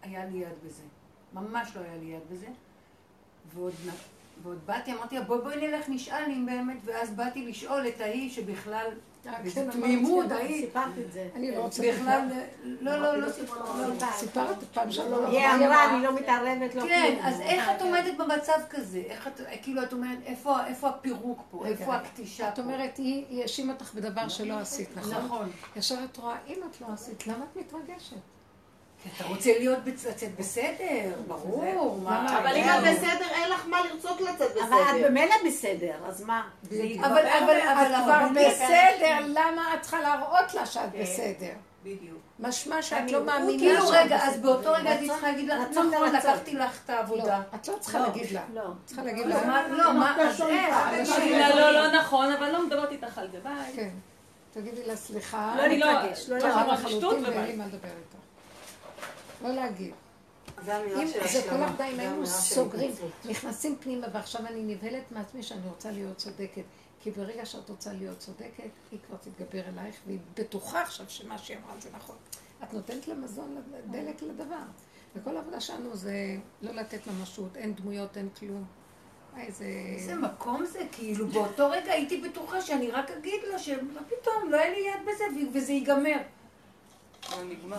היה 0.02 0.24
לי 0.24 0.38
יד 0.38 0.64
בזה. 0.64 0.82
ממש 1.32 1.76
לא 1.76 1.80
היה 1.80 1.96
לי 1.96 2.06
יד 2.06 2.22
בזה. 2.30 2.46
ועוד, 3.54 3.72
ועוד 4.42 4.58
באתי, 4.66 4.92
אמרתי 4.92 5.14
לה, 5.14 5.24
בואי 5.24 5.40
בואי 5.40 5.68
נלך 5.68 5.88
נשאל 5.88 6.24
אם 6.26 6.46
באמת, 6.46 6.76
ואז 6.84 7.10
באתי 7.10 7.46
לשאול 7.46 7.88
את 7.88 8.00
ההיא 8.00 8.30
שבכלל, 8.30 8.86
באיזה 9.24 9.66
אה, 9.66 9.72
תמימות, 9.72 10.32
ההיא, 10.32 10.66
סיפרת 10.66 10.98
את 11.06 11.12
זה. 11.12 11.28
אני 11.34 11.56
לא 11.56 11.60
רוצה 11.60 11.82
בכלל, 11.92 12.28
לא, 12.64 12.96
לא, 12.96 13.16
לא 13.16 13.28
סיפרת 14.12 14.56
פעם 14.74 14.90
שלא, 14.90 15.26
היא 15.28 15.46
אמרה, 15.46 15.90
אני 15.90 16.04
לא 16.04 16.14
מתערבת, 16.14 16.74
לא 16.74 16.82
כן, 16.82 17.18
אז 17.22 17.40
איך 17.40 17.68
את 17.76 17.82
עומדת 17.82 18.16
במצב 18.16 18.58
כזה? 18.70 19.02
איך 19.06 19.26
את, 19.26 19.40
כאילו, 19.62 19.82
את 19.82 19.92
אומרת, 19.92 20.18
איפה 20.24 20.88
הפירוק 20.88 21.40
פה? 21.50 21.66
איפה 21.66 21.94
הקטישה 21.94 22.44
פה? 22.44 22.52
את 22.52 22.58
אומרת, 22.58 22.96
היא 22.96 23.42
האשימה 23.42 23.72
אותך 23.72 23.94
בדבר 23.94 24.28
שלא 24.28 24.58
עשית, 24.58 24.88
נכון? 24.96 25.24
נכון. 25.24 25.50
ישר 25.76 25.98
את 26.04 26.16
רואה, 26.16 26.36
אם 26.46 26.58
את 26.70 26.80
לא 26.80 26.86
עשית, 26.92 27.26
למה 27.26 27.44
את 27.52 27.56
מתרגשת? 27.56 28.16
אתה 29.16 29.24
רוצה 29.24 29.58
להיות 29.58 29.78
לצאת 29.86 30.36
בסדר, 30.38 31.10
ברור. 31.26 32.00
אבל 32.06 32.56
אם 32.56 32.64
את 32.68 32.80
בסדר, 32.80 33.26
אין 33.30 33.50
לך 33.50 33.66
מה 33.66 33.80
לרצות 33.84 34.20
לצאת 34.20 34.50
בסדר. 34.50 34.64
אבל 34.64 34.98
את 35.00 35.04
במילא 35.04 35.34
בסדר, 35.46 35.94
אז 36.06 36.22
מה? 36.22 36.42
אבל 37.00 37.18
את 37.18 38.04
כבר 38.04 38.26
בסדר, 38.34 39.18
למה 39.26 39.74
את 39.74 39.80
צריכה 39.80 40.00
להראות 40.00 40.54
לה 40.54 40.66
שאת 40.66 40.92
כן. 40.92 41.02
בסדר? 41.02 41.52
בדיוק. 41.82 42.18
משמע 42.38 42.82
שאת 42.82 43.10
לא 43.10 43.24
מאמינה 43.24 43.58
כאילו 43.58 43.88
רגע, 43.88 44.16
אז 44.16 44.40
באותו 44.40 44.72
רגע 44.72 44.92
אני 44.92 45.08
צריכה 45.08 45.26
להגיד 45.26 45.48
לך, 45.48 45.58
נכון, 45.70 46.14
לקחתי 46.14 46.54
לך 46.54 46.80
את 46.84 46.90
העבודה. 46.90 47.38
לא, 47.38 47.44
את 47.54 47.68
לא 47.68 47.74
צריכה 47.80 47.98
להגיד 47.98 48.30
לה. 48.30 48.42
לא. 48.54 48.62
צריכה 48.84 49.02
להגיד 49.02 49.26
לה. 49.26 49.68
לא, 49.68 49.92
מה, 49.92 50.16
אז 50.20 50.42
איך? 50.42 50.76
לא, 51.54 51.70
לא 51.70 51.92
נכון, 51.92 52.32
אבל 52.32 52.50
לא 52.50 52.66
מדברת 52.66 52.90
איתך 52.90 53.18
על 53.18 53.28
זה, 53.30 53.38
ביי. 53.42 53.72
כן. 53.76 53.90
תגידי 54.52 54.86
לה, 54.86 54.96
סליחה. 54.96 55.54
לא 55.56 55.66
להתרגש. 55.66 56.28
לא 56.28 56.36
לחלוטין 56.72 57.24
ואין 57.24 57.44
לי 57.44 57.56
מה 57.56 57.66
לדבר 57.66 57.88
איתך. 57.88 58.17
לא 59.42 59.48
להגיד. 59.48 59.94
זה 60.64 61.42
כל 61.50 61.62
עבודה 61.62 61.88
אם 61.88 62.00
היינו 62.00 62.26
סוגרים, 62.26 62.90
נכנסים 63.24 63.76
פנימה 63.80 64.06
ועכשיו 64.12 64.46
אני 64.46 64.74
נבהלת 64.74 65.12
מעצמי 65.12 65.42
שאני 65.42 65.68
רוצה 65.68 65.90
להיות 65.90 66.16
צודקת. 66.16 66.62
כי 67.00 67.10
ברגע 67.10 67.46
שאת 67.46 67.68
רוצה 67.70 67.92
להיות 67.92 68.18
צודקת, 68.18 68.70
היא 68.90 68.98
כבר 69.06 69.16
תתגבר 69.16 69.68
אלייך, 69.68 69.96
והיא 70.06 70.18
בטוחה 70.34 70.82
עכשיו 70.82 71.06
שמה 71.08 71.38
שהיא 71.38 71.56
אמרה 71.56 71.80
זה 71.80 71.88
נכון. 71.96 72.16
את 72.62 72.72
נותנת 72.72 73.08
לה 73.08 73.14
מזון, 73.14 73.62
דלק 73.90 74.22
לדבר. 74.22 74.56
וכל 75.16 75.36
העבודה 75.36 75.60
שלנו 75.60 75.96
זה 75.96 76.36
לא 76.62 76.72
לתת 76.72 77.06
ממשות, 77.06 77.56
אין 77.56 77.74
דמויות, 77.74 78.16
אין 78.16 78.28
כלום. 78.38 78.64
איזה... 79.36 79.64
איזה 79.94 80.14
מקום 80.14 80.64
זה, 80.66 80.78
כאילו 80.92 81.26
באותו 81.26 81.70
רגע 81.70 81.92
הייתי 81.92 82.20
בטוחה 82.20 82.62
שאני 82.62 82.90
רק 82.90 83.10
אגיד 83.10 83.40
לה 83.52 83.58
שמה 83.58 84.00
פתאום, 84.06 84.50
לא 84.50 84.56
היה 84.56 84.70
לי 84.70 84.78
יד 84.78 85.06
בזה, 85.06 85.24
וזה 85.52 85.72
ייגמר. 85.72 86.18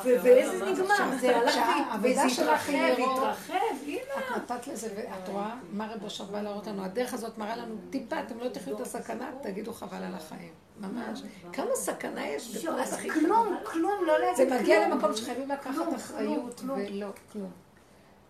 ואיזה 0.04 0.66
נגמר? 0.66 1.18
זה 1.20 1.38
הלך 1.38 1.56
וזה 2.02 2.24
התרחב, 2.24 2.74
התרחב, 2.98 3.54
הנה. 3.86 4.00
את 4.18 4.38
נתת 4.52 4.68
לזה, 4.68 4.90
ואת 4.96 5.30
רואה 5.30 5.56
מה 5.72 5.94
רב 5.94 6.04
אושר 6.04 6.24
בא 6.24 6.42
להראות 6.42 6.68
לנו. 6.68 6.86
הדרך 6.86 7.14
הזאת 7.14 7.38
מראה 7.38 7.56
לנו 7.56 7.76
טיפה, 7.90 8.20
אתם 8.20 8.40
לא 8.40 8.50
תחיו 8.50 8.76
את 8.76 8.82
הסכנה, 8.82 9.32
תגידו 9.42 9.74
חבל 9.74 10.04
על 10.04 10.14
החיים. 10.14 10.54
ממש. 10.80 11.22
כמה 11.54 11.76
סכנה 11.76 12.28
יש 12.28 12.56
בפרוט 12.56 12.80
הכי. 12.94 13.10
כלום, 13.10 13.58
כלום, 13.64 14.06
לא 14.08 14.20
להגיד 14.20 14.36
כלום. 14.36 14.50
זה 14.50 14.62
מגיע 14.62 14.88
למקום 14.88 15.16
שחייבים 15.16 15.50
לקחת 15.50 15.96
אחריות, 15.96 16.62
ולא, 16.68 17.08
כלום. 17.34 17.52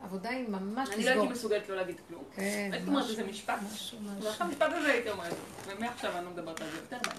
עבודה 0.03 0.29
היא 0.29 0.49
ממש 0.49 0.89
לסגור. 0.89 0.95
אני 0.95 1.05
לא 1.05 1.21
הייתי 1.21 1.33
מסוגלת 1.33 1.69
לא 1.69 1.75
להגיד 1.75 1.95
כלום. 2.07 2.23
כן, 2.35 2.69
הייתי 2.73 2.87
אומרת 2.87 3.09
איזה 3.09 3.23
משפט. 3.23 3.59
משהו, 3.73 3.97
משהו. 3.99 4.29
ואחרי 4.29 4.47
המשפט 4.47 4.69
הזה 4.73 4.87
הייתי 4.91 5.09
אומרת, 5.09 5.33
ומעכשיו 5.67 6.11
אני 6.15 6.25
לא 6.25 6.31
מדברת 6.31 6.61
על 6.61 6.67
זה 6.71 6.77
יותר 6.77 6.97
מהר. 7.07 7.17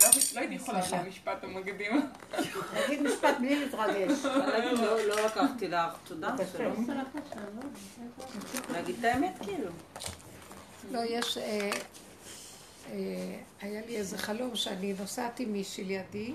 לא 0.00 0.40
הייתי 0.40 0.54
יכולה 0.54 0.80
להגיד 0.90 1.08
משפט 1.08 1.44
המקדים. 1.44 2.10
תגיד 2.86 3.02
משפט 3.02 3.36
בלי 3.38 3.64
להתרגש. 3.64 4.24
לא 5.06 5.26
לקחתי 5.26 5.68
לך, 5.68 5.96
תודה. 6.04 6.34
להגיד 8.72 8.96
את 8.98 9.04
האמת 9.04 9.32
כאילו. 9.40 9.70
לא, 10.90 11.00
יש... 11.04 11.38
אה, 11.38 11.70
אה, 12.90 13.38
היה 13.60 13.86
לי 13.86 13.96
איזה 13.96 14.18
חלום 14.18 14.56
שאני 14.56 14.94
נוסעת 14.98 15.40
עם 15.40 15.52
מישהי 15.52 15.84
לידי, 15.84 16.34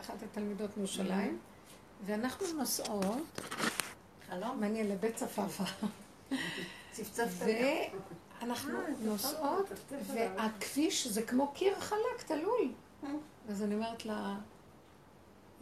אחת 0.00 0.22
התלמידות 0.22 0.76
מירושלים, 0.76 1.38
ואנחנו 2.06 2.46
נוסעות, 2.58 3.40
חלום 4.30 4.60
מעניין, 4.60 4.88
לבית 4.88 5.14
צפאפה. 5.14 5.64
צפצפת 6.92 7.46
אנחנו 8.44 8.80
אה, 8.80 8.86
נוסעות, 9.00 9.66
והכביש 10.06 11.06
זה 11.06 11.22
כמו 11.22 11.52
קיר 11.52 11.80
חלק, 11.80 12.22
תלוי. 12.26 12.72
אה. 13.04 13.08
אז 13.48 13.62
אני 13.62 13.74
אומרת 13.74 14.06
לה, 14.06 14.36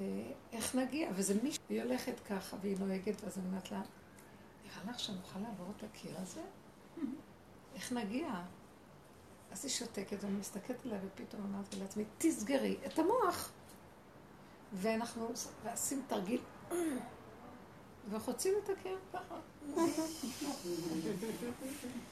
אה, 0.00 0.32
איך 0.52 0.74
נגיע? 0.74 1.10
וזה 1.14 1.34
מישהו, 1.42 1.62
היא 1.68 1.82
הולכת 1.82 2.20
ככה, 2.20 2.56
והיא 2.60 2.76
נוהגת, 2.78 3.24
ואז 3.24 3.38
אני 3.38 3.46
אומרת 3.46 3.70
לה, 3.70 3.80
נראה 4.64 4.92
לך 4.92 5.00
שנוכל 5.00 5.38
לעבור 5.38 5.72
את 5.76 5.82
הקיר 5.82 6.14
הזה? 6.18 6.40
איך 7.74 7.92
נגיע? 7.92 8.28
אז 9.52 9.64
היא 9.64 9.72
שותקת, 9.72 10.24
ואני 10.24 10.36
מסתכלת 10.36 10.86
עליה, 10.86 10.98
ופתאום 11.06 11.42
אמרתי 11.42 11.76
לעצמי, 11.80 12.04
תסגרי 12.18 12.76
את 12.86 12.98
המוח. 12.98 13.52
ואנחנו 14.72 15.28
עושים 15.72 16.02
תרגיל, 16.06 16.40
וחוצים 18.10 18.54
את 18.64 18.70
הקיר 18.70 18.98
ככה. 19.12 19.34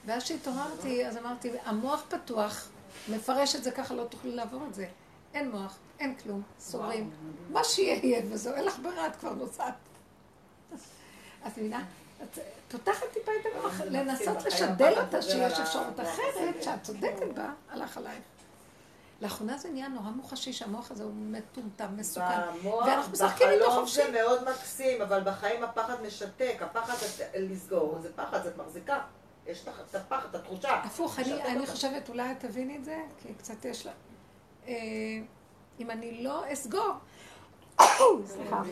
ואז 0.07 0.23
שהתעוררתי, 0.23 1.07
אז 1.07 1.17
אמרתי, 1.17 1.51
המוח 1.65 2.05
פתוח, 2.09 2.69
מפרש 3.09 3.57
את 3.57 3.65
זה 3.65 3.71
ככה, 3.71 3.95
לא 3.95 4.05
תוכלי 4.05 4.33
לעבור 4.33 4.67
את 4.69 4.75
זה. 4.75 4.87
אין 5.35 5.51
מוח, 5.51 5.79
אין 5.99 6.15
כלום, 6.15 6.43
סוגרים. 6.61 7.11
מה 7.51 7.65
שיהיה 7.65 8.01
יהיה, 8.03 8.23
וזהו, 8.31 8.55
אין 8.55 8.65
לך 8.65 8.79
ברירה, 8.79 9.07
את 9.07 9.17
כבר 9.17 9.35
נוסעת. 9.35 9.75
את 11.47 11.59
מבינה? 11.59 11.85
את 12.23 12.39
פותחת 12.69 13.07
טיפה 13.13 13.33
את 13.41 13.47
המוח, 13.55 13.81
לנסות 13.81 14.45
לשדל 14.45 14.93
אותה 15.01 15.23
שיש 15.23 15.59
אפשרות 15.59 16.01
אחרת, 16.01 16.63
שאת 16.63 16.83
צודקת 16.83 17.35
בה, 17.35 17.53
הלך 17.71 17.97
עלייך. 17.97 18.23
לאחרונה 19.21 19.59
זה 19.59 19.71
נהיה 19.71 19.89
נורא 19.89 20.11
מוחשי 20.11 20.53
שהמוח 20.53 20.91
הזה 20.91 21.05
הוא 21.05 21.13
מטומטם, 21.15 21.97
מסוכן. 21.97 22.41
ואנחנו 22.65 23.13
משחקים 23.13 23.49
איתו 23.49 23.71
חופשי. 23.71 24.01
בחלום 24.01 24.15
זה 24.15 24.23
מאוד 24.23 24.51
מקסים, 24.51 25.03
אבל 25.03 25.23
בחיים 25.25 25.65
הפחד 25.65 26.03
משתק, 26.03 26.57
הפחד 26.61 26.95
לסגור, 27.35 27.99
זה 28.03 28.13
פחד, 28.13 28.43
זה 28.43 28.51
מחזיקה. 28.57 28.99
יש 29.47 29.65
את 29.91 29.95
הפחד, 29.95 30.29
את 30.31 30.35
התחושה. 30.35 30.75
הפוך, 30.75 31.19
אני 31.19 31.67
חושבת, 31.67 32.09
אולי 32.09 32.33
את 32.33 32.41
תביני 32.41 32.77
את 32.77 32.85
זה, 32.85 33.03
כי 33.19 33.35
קצת 33.35 33.65
יש 33.65 33.87
לה... 33.87 33.93
אה, 34.67 34.75
אם 35.81 35.91
אני 35.91 36.25
לא 36.25 36.53
אסגור, 36.53 36.93
סליחה, 38.27 38.63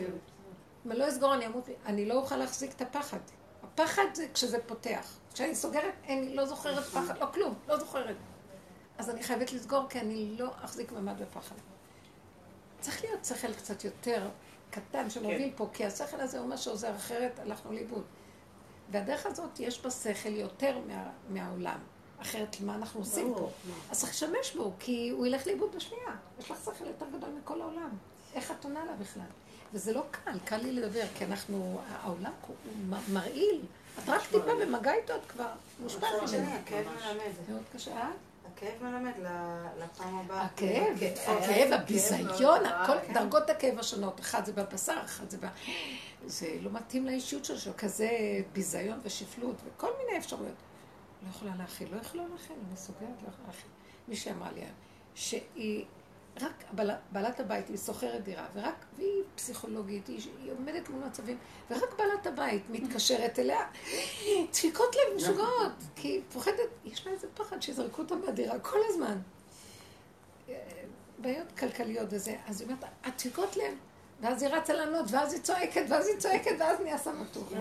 אם 0.87 0.90
אני 0.92 0.98
לא 0.98 1.08
אסגור 1.08 1.34
אני 1.34 1.46
אמות, 1.46 1.68
אני 1.87 2.06
לא 2.06 2.14
אוכל 2.14 2.37
להחזיק 2.37 2.72
את 2.72 2.82
הפחד. 2.82 3.18
פחד 3.74 4.02
זה 4.12 4.26
כשזה 4.34 4.58
פותח. 4.66 5.18
כשאני 5.34 5.54
סוגרת, 5.54 5.94
אני 6.08 6.34
לא 6.34 6.46
זוכרת 6.46 6.84
פחד, 6.84 7.18
לא 7.18 7.26
כלום, 7.34 7.54
לא 7.68 7.78
זוכרת. 7.78 8.16
אז 8.98 9.11
אני 9.11 9.22
חייבת 9.22 9.52
לסגור, 9.52 9.88
כי 9.88 10.00
אני 10.00 10.37
לא 10.38 10.50
אחזיק 10.64 10.92
ממד 10.92 11.22
בפחד. 11.22 11.54
צריך 12.80 13.04
להיות 13.04 13.24
שכל 13.24 13.52
קצת 13.52 13.84
יותר 13.84 14.28
קטן 14.70 15.11
שמוביל 15.11 15.50
כן. 15.50 15.56
פה, 15.56 15.68
כי 15.72 15.84
השכל 15.84 16.20
הזה 16.20 16.38
הוא 16.38 16.48
מה 16.48 16.56
שעוזר, 16.56 16.96
אחרת 16.96 17.38
הלכנו 17.38 17.72
לאיבוד. 17.72 18.04
והדרך 18.90 19.26
הזאת, 19.26 19.61
יש 19.61 19.80
בה 19.82 19.90
שכל 19.90 20.28
יותר 20.28 20.78
מה, 20.87 21.11
מהעולם. 21.28 21.78
אחרת, 22.22 22.56
מה 22.61 22.74
אנחנו 22.74 23.00
עושים 23.00 23.34
פה? 23.34 23.50
אז 23.90 24.00
צריך 24.00 24.12
לשמש 24.12 24.56
בו, 24.56 24.72
כי 24.78 25.08
הוא 25.08 25.26
ילך 25.26 25.46
לאיבוד 25.46 25.76
בשנייה. 25.76 26.16
יש 26.38 26.50
לך 26.50 26.58
שכל 26.64 26.87
יותר 26.87 27.06
גדול 27.16 27.30
מכל 27.30 27.61
העולם. 27.61 27.90
איך 28.34 28.50
את 28.50 28.64
עונה 28.64 28.84
לה 28.84 28.92
בכלל? 28.92 29.22
וזה 29.72 29.92
לא 29.92 30.04
קל, 30.11 30.38
קל 30.44 30.56
לי 30.56 30.72
לדבר, 30.72 31.04
כי 31.14 31.24
אנחנו, 31.24 31.80
העולם 31.90 32.32
הוא 32.46 32.56
מרעיל. 33.12 33.61
את 33.98 34.08
רק 34.08 34.22
טיפה 34.26 34.54
במגע 34.61 34.94
איתו, 34.94 35.16
את 35.16 35.26
כבר 35.28 35.48
מושפעת 35.80 36.11
ממנו. 36.12 36.50
הכאב 36.50 36.87
מלמד. 36.87 37.32
מאוד 37.48 37.62
קשה. 37.72 38.11
הכאב 38.59 38.83
מלמד 38.83 39.12
לפעם 39.79 40.18
הבאה. 40.18 40.44
הכאב, 40.44 40.99
הכאב, 41.27 41.73
הביזיון, 41.73 42.61
כל 42.87 43.12
דרגות 43.14 43.51
הכאב 43.51 43.79
השונות. 43.79 44.21
אחד 44.21 44.44
זה 44.44 44.53
בבשר, 44.53 45.01
אחד 45.05 45.31
זה 45.31 45.38
ב... 45.38 45.47
זה 46.27 46.57
לא 46.61 46.71
מתאים 46.73 47.07
לאישיות 47.07 47.44
שלו, 47.44 47.73
כזה 47.79 48.11
ביזיון 48.53 48.99
ושפלות 49.03 49.57
וכל 49.64 49.90
מיני 49.99 50.18
אפשרויות. 50.18 50.55
לא 51.23 51.29
יכולה 51.29 51.53
להכיל, 51.59 51.88
לא 51.94 52.01
יכולה 52.01 52.23
להכיל, 52.33 52.57
אני 52.68 52.77
סוגרת, 52.77 53.01
לא 53.23 53.29
יכולה 53.29 53.47
להכיל. 53.47 53.71
מישהי 54.09 54.33
אמרה 54.33 54.53
לי 54.53 54.64
שהיא, 55.14 55.85
רק 56.40 56.64
בעלת 57.12 57.40
הבית, 57.40 57.68
היא 57.68 57.77
שוכרת 57.77 58.24
דירה, 58.24 58.46
ורק, 58.55 58.85
והיא 58.96 59.22
פסיכולוגית, 59.35 60.07
היא, 60.07 60.20
היא 60.42 60.53
עומדת 60.53 60.88
מול 60.88 61.05
מצבים, 61.05 61.38
ורק 61.70 61.98
בעלת 61.98 62.27
הבית 62.27 62.62
מתקשרת 62.70 63.38
אליה, 63.38 63.66
דפיקות 64.53 64.96
לב 64.96 65.16
משוגעות, 65.16 65.72
כי 65.96 66.09
היא 66.09 66.22
פוחדת, 66.33 66.68
יש 66.85 67.07
לה 67.07 67.12
איזה 67.12 67.27
פחד 67.35 67.62
שיזרקו 67.62 68.03
אותה 68.03 68.16
מהדירה 68.16 68.59
כל 68.59 68.79
הזמן. 68.88 69.18
בעיות 71.18 71.53
כלכליות 71.59 72.09
וזה, 72.11 72.37
אז 72.46 72.61
היא 72.61 72.68
אומרת, 72.68 72.85
הדפיקות 73.05 73.57
לב, 73.57 73.74
ואז 74.20 74.42
היא 74.42 74.51
רצה 74.51 74.72
לענות, 74.72 75.07
ואז 75.11 75.33
היא 75.33 75.42
צועקת, 75.42 75.83
ואז 75.88 76.09
היא 76.09 76.18
צועקת, 76.18 76.55
ואז 76.59 76.81
נהיה 76.81 76.98
סמטוחה. 76.98 77.57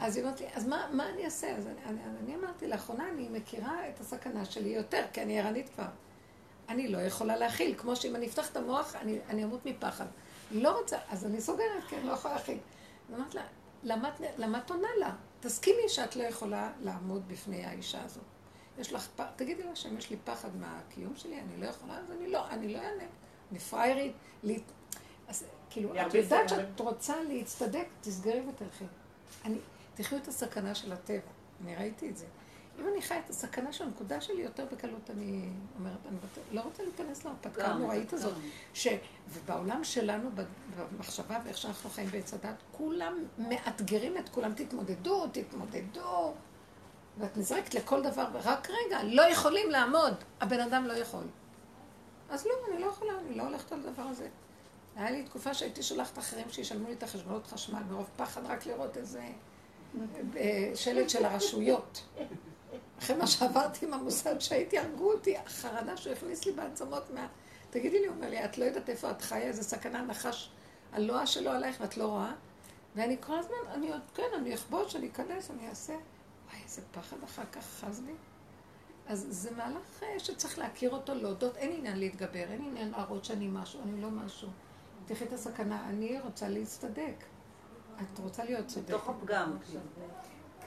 אז 0.00 0.16
היא 0.16 0.24
אומרת 0.24 0.40
לי, 0.40 0.46
אז 0.54 0.66
מה, 0.66 0.88
מה 0.92 1.08
אני 1.08 1.24
אעשה? 1.24 1.56
אז 1.56 1.66
אני, 1.66 1.84
אני, 1.86 2.00
אני 2.24 2.36
אמרתי, 2.36 2.66
לאחרונה 2.66 3.08
אני 3.08 3.28
מכירה 3.28 3.88
את 3.88 4.00
הסכנה 4.00 4.44
שלי 4.44 4.68
יותר, 4.68 5.04
כי 5.12 5.22
אני 5.22 5.40
ערנית 5.40 5.68
כבר. 5.74 5.84
אני 6.68 6.88
לא 6.88 6.98
יכולה 6.98 7.36
להכיל, 7.36 7.74
כמו 7.78 7.96
שאם 7.96 8.16
אני 8.16 8.26
אפתח 8.26 8.50
את 8.50 8.56
המוח, 8.56 8.96
אני, 8.96 9.18
אני 9.28 9.44
אמות 9.44 9.66
מפחד. 9.66 10.06
לא 10.50 10.78
רוצה, 10.78 10.98
אז 11.08 11.26
אני 11.26 11.40
סוגרת, 11.40 11.84
כי 11.88 11.96
אני 11.96 12.06
לא 12.06 12.12
יכולה 12.12 12.34
להכיל. 12.34 12.58
אמרת 13.14 13.34
לה, 13.34 13.42
למה, 13.82 14.10
למה 14.36 14.58
את 14.58 14.70
עונה 14.70 14.88
לה? 14.98 15.10
תסכימי 15.40 15.88
שאת 15.88 16.16
לא 16.16 16.22
יכולה 16.22 16.72
לעמוד 16.80 17.28
בפני 17.28 17.64
האישה 17.64 18.04
הזאת. 18.04 18.24
יש 18.78 18.92
לך 18.92 19.08
פחד, 19.16 19.30
תגידי 19.36 19.62
לה 19.62 19.76
שם, 19.76 19.98
יש 19.98 20.10
לי 20.10 20.16
פחד 20.24 20.56
מהקיום 20.56 21.16
שלי, 21.16 21.40
אני 21.40 21.60
לא 21.60 21.66
יכולה, 21.66 21.98
אז 21.98 22.10
אני 22.10 22.30
לא, 22.30 22.48
אני 22.48 22.68
לא 22.68 22.78
אענה. 22.78 23.04
אני 23.50 23.58
פריירית, 23.58 24.12
לי... 24.42 24.60
אז 25.28 25.44
כאילו, 25.70 25.92
את 26.06 26.14
יודעת 26.14 26.48
שאת 26.48 26.80
רוצה 26.80 27.22
להצטדק, 27.22 27.86
תסגרי 28.00 28.40
ותלכי. 28.48 28.84
אני, 29.44 29.58
תחיו 29.94 30.18
את 30.18 30.28
הסכנה 30.28 30.74
של 30.74 30.92
הטבע. 30.92 31.30
אני 31.64 31.76
ראיתי 31.76 32.10
את 32.10 32.16
זה. 32.16 32.26
אם 32.80 32.88
אני 32.92 33.02
חי 33.02 33.18
את 33.24 33.30
הסכנה 33.30 33.72
של 33.72 33.84
הנקודה 33.84 34.20
שלי, 34.20 34.42
יותר 34.42 34.66
בקלות 34.72 35.10
אני 35.10 35.48
אומרת, 35.78 35.98
אני 36.06 36.16
לא 36.56 36.60
רוצה 36.60 36.82
להיכנס 36.82 37.24
להרפתקה 37.24 37.66
הנוראית 37.66 38.12
הזאת. 38.12 38.34
ש... 38.74 38.88
ובעולם 39.28 39.84
שלנו, 39.84 40.30
במחשבה 40.76 41.38
ואיך 41.44 41.58
שאנחנו 41.58 41.90
חיים 41.90 42.08
בעץ 42.08 42.34
הדת, 42.34 42.62
כולם 42.72 43.24
מאתגרים 43.38 44.18
את 44.18 44.28
כולם, 44.28 44.54
תתמודדו, 44.54 45.26
תתמודדו. 45.32 46.34
ואת 47.18 47.36
נזרקת 47.36 47.74
לכל 47.74 48.02
דבר, 48.02 48.26
ורק 48.32 48.70
רגע, 48.70 49.02
לא 49.02 49.22
יכולים 49.22 49.70
לעמוד. 49.70 50.14
הבן 50.40 50.60
אדם 50.60 50.86
לא 50.86 50.92
יכול. 50.92 51.24
אז 52.30 52.46
לא, 52.46 52.52
אני 52.72 52.80
לא 52.80 52.86
יכולה, 52.86 53.12
אני 53.18 53.34
לא 53.34 53.42
הולכת 53.42 53.72
על 53.72 53.80
הדבר 53.86 54.02
הזה. 54.02 54.28
היה 54.96 55.10
לי 55.10 55.22
תקופה 55.22 55.54
שהייתי 55.54 55.82
שולחת 55.82 56.18
אחרים 56.18 56.46
שישלמו 56.50 56.88
לי 56.88 56.94
את 56.94 57.02
החשבונות 57.02 57.46
חשמל, 57.46 57.82
מרוב 57.90 58.06
פחד 58.16 58.46
רק 58.46 58.66
לראות 58.66 58.96
איזה 58.96 59.22
שלט 60.74 61.10
של 61.10 61.24
הרשויות. 61.24 62.04
אחרי 62.98 63.16
מה 63.16 63.26
שעברתי 63.26 63.86
עם 63.86 63.94
המוסד 63.94 64.40
שהייתי, 64.40 64.78
הרגו 64.78 65.12
אותי, 65.12 65.36
החרדה 65.36 65.96
שהוא 65.96 66.12
הכניס 66.12 66.46
לי 66.46 66.52
בעצמות 66.52 67.10
מה... 67.14 67.26
תגידי 67.70 68.00
לי, 68.00 68.06
הוא 68.06 68.16
אומר 68.16 68.30
לי, 68.30 68.44
את 68.44 68.58
לא 68.58 68.64
יודעת 68.64 68.88
איפה 68.88 69.10
את 69.10 69.22
חיה, 69.22 69.42
איזה 69.42 69.62
סכנה 69.62 70.02
נחש 70.02 70.50
הלוע 70.92 71.26
שלו 71.26 71.50
עלייך 71.50 71.76
ואת 71.80 71.96
לא 71.96 72.06
רואה? 72.06 72.32
ואני 72.96 73.16
כל 73.20 73.38
הזמן, 73.38 73.56
אני 73.74 73.92
עוד, 73.92 74.00
כן, 74.14 74.22
אני 74.38 74.54
אכבוש, 74.54 74.96
אני 74.96 75.08
אכנס, 75.08 75.50
אני 75.50 75.68
אעשה. 75.68 75.92
וואי, 75.92 76.62
איזה 76.64 76.82
פחד 76.92 77.16
אחר 77.24 77.42
כך 77.52 77.64
חז 77.64 78.02
לי. 78.06 78.12
אז 79.06 79.26
זה 79.30 79.50
מהלך 79.50 80.02
אה, 80.02 80.18
שצריך 80.18 80.58
להכיר 80.58 80.90
אותו, 80.90 81.14
להודות, 81.14 81.56
אין 81.56 81.72
עניין 81.78 81.98
להתגבר, 81.98 82.44
אין 82.50 82.64
עניין 82.64 82.90
להראות 82.90 83.24
שאני 83.24 83.48
משהו, 83.52 83.80
אני 83.82 84.00
לא 84.00 84.10
משהו. 84.10 84.48
תחי 85.06 85.24
את 85.24 85.32
הסכנה, 85.32 85.88
אני 85.88 86.20
רוצה 86.20 86.48
להצטדק. 86.48 87.24
את 87.96 88.18
רוצה 88.18 88.44
להיות 88.44 88.66
צודקת. 88.66 88.90
בתוך 88.90 89.08
הפגם. 89.08 89.56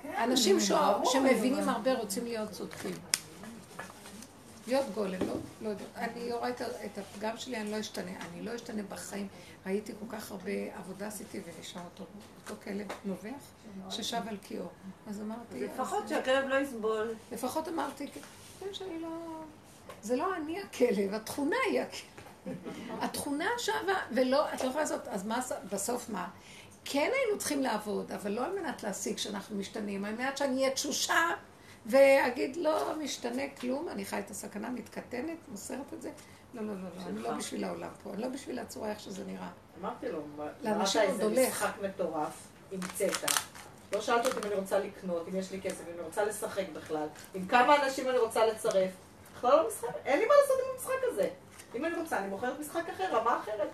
כן, 0.03 0.13
אנשים 0.23 0.57
שמבינים 1.03 1.69
הרבה 1.69 1.93
רוצים 1.93 2.25
להיות 2.25 2.51
צודקים. 2.51 2.93
להיות 4.67 4.85
גולם, 4.93 5.19
לא, 5.27 5.33
לא 5.61 5.69
יודעת. 5.69 5.87
אני 5.95 6.33
רואה 6.33 6.49
את 6.85 6.97
הפגם 6.97 7.37
שלי, 7.37 7.57
אני 7.57 7.71
לא 7.71 7.79
אשתנה. 7.79 8.11
אני 8.11 8.41
לא 8.41 8.55
אשתנה 8.55 8.83
בחיים. 8.83 9.27
ראיתי 9.65 9.93
כל 9.99 10.17
כך 10.17 10.31
הרבה 10.31 10.51
עבודה 10.77 11.07
עשיתי 11.07 11.39
ונשאר 11.45 11.81
אותו, 11.81 12.05
אותו 12.43 12.61
כלב 12.63 12.87
נובח 13.05 13.29
ששב 13.89 14.21
על 14.27 14.37
קיאו. 14.37 14.65
אז 15.07 15.21
אמרתי... 15.21 15.63
לפחות 15.63 16.07
שהכלב 16.07 16.45
לא 16.47 16.55
יסבול. 16.55 17.15
לפחות 17.31 17.67
אמרתי, 17.67 18.07
כן, 18.59 18.73
שאני 18.73 18.99
לא... 18.99 19.09
זה 20.01 20.15
לא 20.15 20.35
אני 20.35 20.61
הכלב, 20.61 21.13
התכונה 21.13 21.55
היא 21.69 21.81
הכלב. 21.81 22.55
התכונה 23.01 23.45
שווה, 23.57 23.95
ולא, 24.11 24.53
את 24.53 24.61
לא 24.61 24.67
יכולה 24.67 24.83
לעשות, 24.83 25.07
אז 25.07 25.25
מה, 25.25 25.39
בסוף 25.71 26.09
מה? 26.09 26.27
כן 26.85 27.11
היינו 27.13 27.39
צריכים 27.39 27.61
לעבוד, 27.61 28.11
אבל 28.11 28.31
לא 28.31 28.45
על 28.45 28.59
מנת 28.59 28.83
להשיג 28.83 29.17
שאנחנו 29.17 29.57
משתנים, 29.57 30.05
על 30.05 30.15
מנת 30.15 30.37
שאני 30.37 30.61
אהיה 30.61 30.73
תשושה 30.73 31.33
ואגיד, 31.85 32.55
לא 32.55 32.95
משתנה 33.03 33.43
כלום, 33.59 33.89
אני 33.89 34.05
חי 34.05 34.19
את 34.19 34.31
הסכנה, 34.31 34.69
מתקטנת, 34.69 35.37
מוסרת 35.47 35.93
את 35.93 36.01
זה. 36.01 36.11
לא, 36.53 36.61
לא, 36.61 36.73
לא, 36.73 36.89
לא, 36.97 37.03
אני 37.09 37.21
לא 37.21 37.31
בשביל 37.31 37.63
העולם 37.63 37.89
פה, 38.03 38.13
אני 38.13 38.21
לא 38.21 38.27
בשביל 38.27 38.59
הצורה 38.59 38.89
איך 38.89 38.99
שזה 38.99 39.23
נראה. 39.25 39.49
אמרתי 39.81 40.09
לו, 40.09 40.21
לאנשים 40.61 41.01
עוד 41.11 41.21
הולך. 41.21 41.47
משחק 41.47 41.71
מטורף, 41.81 42.47
המצאת. 42.71 43.31
לא 43.93 44.01
שאלת 44.01 44.25
אותי 44.25 44.37
אם 44.37 44.51
אני 44.51 44.55
רוצה 44.55 44.79
לקנות, 44.79 45.27
אם 45.27 45.35
יש 45.35 45.51
לי 45.51 45.61
כסף, 45.61 45.81
אם 45.87 45.93
אני 45.93 46.01
רוצה 46.01 46.25
לשחק 46.25 46.63
בכלל, 46.73 47.07
עם 47.33 47.47
כמה 47.47 47.83
אנשים 47.83 48.09
אני 48.09 48.17
רוצה 48.17 48.45
לצרף. 48.45 48.91
בכלל 49.37 49.55
לא 49.55 49.67
משחק, 49.67 49.87
אין 50.05 50.19
לי 50.19 50.25
מה 50.25 50.33
לעשות 50.41 50.55
עם 50.63 50.71
המשחק 50.73 51.11
הזה. 51.11 51.29
אם 51.75 51.85
אני 51.85 51.95
רוצה, 51.95 52.19
אני 52.19 52.27
מוכרת 52.27 52.59
משחק 52.59 52.89
אחר, 52.89 53.15
רמה 53.15 53.39
אחרת. 53.39 53.69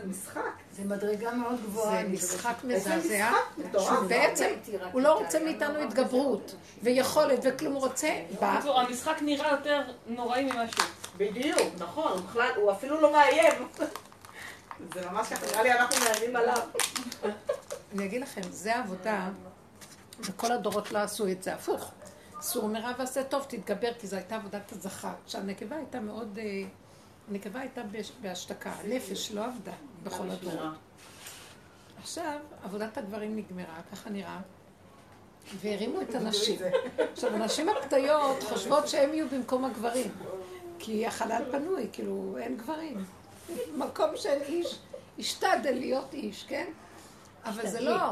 זה 0.00 0.06
משחק. 0.06 0.40
זה 0.72 0.84
מדרגה 0.84 1.34
מאוד 1.34 1.62
גבוהה. 1.62 2.02
זה 2.02 2.08
משחק 2.08 2.54
מזעזע, 2.64 3.32
שבעצם 3.72 4.48
הוא 4.92 5.00
לא 5.00 5.18
רוצה 5.18 5.38
מאיתנו 5.38 5.78
התגברות 5.78 6.54
ויכולת 6.82 7.38
וכלום, 7.42 7.74
הוא 7.74 7.82
רוצה... 7.82 8.08
המשחק 8.40 9.16
נראה 9.22 9.50
יותר 9.50 9.82
נוראי 10.06 10.44
ממשהו. 10.44 10.84
בדיוק, 11.16 11.60
נכון, 11.78 12.22
בכלל, 12.22 12.50
הוא 12.56 12.72
אפילו 12.72 13.00
לא 13.00 13.12
מאיים. 13.12 13.52
זה 14.94 15.10
ממש 15.10 15.28
ככה, 15.28 15.46
נראה 15.46 15.62
לי 15.62 15.72
אנחנו 15.72 16.04
מאיימים 16.04 16.36
עליו. 16.36 16.62
אני 17.94 18.04
אגיד 18.04 18.22
לכם, 18.22 18.40
זה 18.50 18.76
עבודה, 18.76 19.28
וכל 20.20 20.52
הדורות 20.52 20.92
לא 20.92 20.98
עשו 20.98 21.28
את 21.28 21.42
זה, 21.42 21.54
הפוך. 21.54 21.90
סור 22.40 22.68
מרע 22.68 22.92
ועשה 22.98 23.24
טוב, 23.24 23.46
תתגבר, 23.48 23.92
כי 23.98 24.06
זו 24.06 24.16
הייתה 24.16 24.36
עבודת 24.36 24.72
הזכר. 24.72 25.08
עכשיו, 25.24 25.40
נקבה 25.42 25.76
הייתה 25.76 26.00
מאוד... 26.00 26.38
הנקבה 27.30 27.60
הייתה 27.60 27.80
בהשתקה, 28.20 28.72
הנפש 28.72 29.32
לא 29.32 29.44
עבדה 29.44 29.72
בכל 30.02 30.30
הדורות. 30.30 30.74
עכשיו, 31.98 32.38
עבודת 32.64 32.98
הגברים 32.98 33.36
נגמרה, 33.36 33.80
ככה 33.92 34.10
נראה, 34.10 34.40
והרימו 35.60 36.00
את 36.00 36.14
הנשים. 36.18 36.60
עכשיו, 37.12 37.34
הנשים 37.34 37.68
הפתיות 37.68 38.42
חושבות 38.42 38.88
שהם 38.88 39.14
יהיו 39.14 39.28
במקום 39.28 39.64
הגברים, 39.64 40.10
כי 40.78 41.06
החלל 41.06 41.42
פנוי, 41.52 41.88
כאילו, 41.92 42.36
אין 42.38 42.56
גברים. 42.56 43.04
מקום 43.76 44.10
שאין 44.16 44.42
איש, 44.42 44.78
השתדל 45.18 45.74
להיות 45.74 46.14
איש, 46.14 46.44
כן? 46.48 46.66
אבל 47.44 47.68
זה 47.68 47.80
לא. 47.80 48.10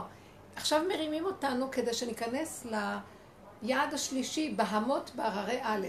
עכשיו 0.56 0.82
מרימים 0.88 1.24
אותנו 1.24 1.70
כדי 1.70 1.94
שניכנס 1.94 2.66
ליעד 3.62 3.94
השלישי, 3.94 4.54
בהמות 4.56 5.10
בהררי 5.14 5.58
א', 5.62 5.86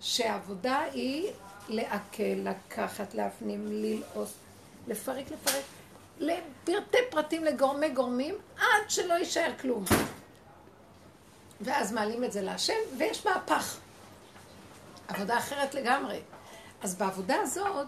שהעבודה 0.00 0.78
היא 0.78 1.32
לעכל, 1.68 2.22
לקחת, 2.22 3.14
להפנים, 3.14 3.66
ללעוס, 3.66 4.34
לפרק, 4.86 5.24
לפרק, 5.30 5.64
לפרטי 6.18 6.98
פרטים 7.10 7.44
לגורמי 7.44 7.88
גורמים, 7.88 8.34
עד 8.56 8.90
שלא 8.90 9.14
יישאר 9.14 9.52
כלום. 9.60 9.84
ואז 11.60 11.92
מעלים 11.92 12.24
את 12.24 12.32
זה 12.32 12.42
להשם, 12.42 12.74
ויש 12.98 13.26
מהפך. 13.26 13.78
עבודה 15.08 15.38
אחרת 15.38 15.74
לגמרי. 15.74 16.20
אז 16.82 16.94
בעבודה 16.94 17.36
הזאת, 17.42 17.86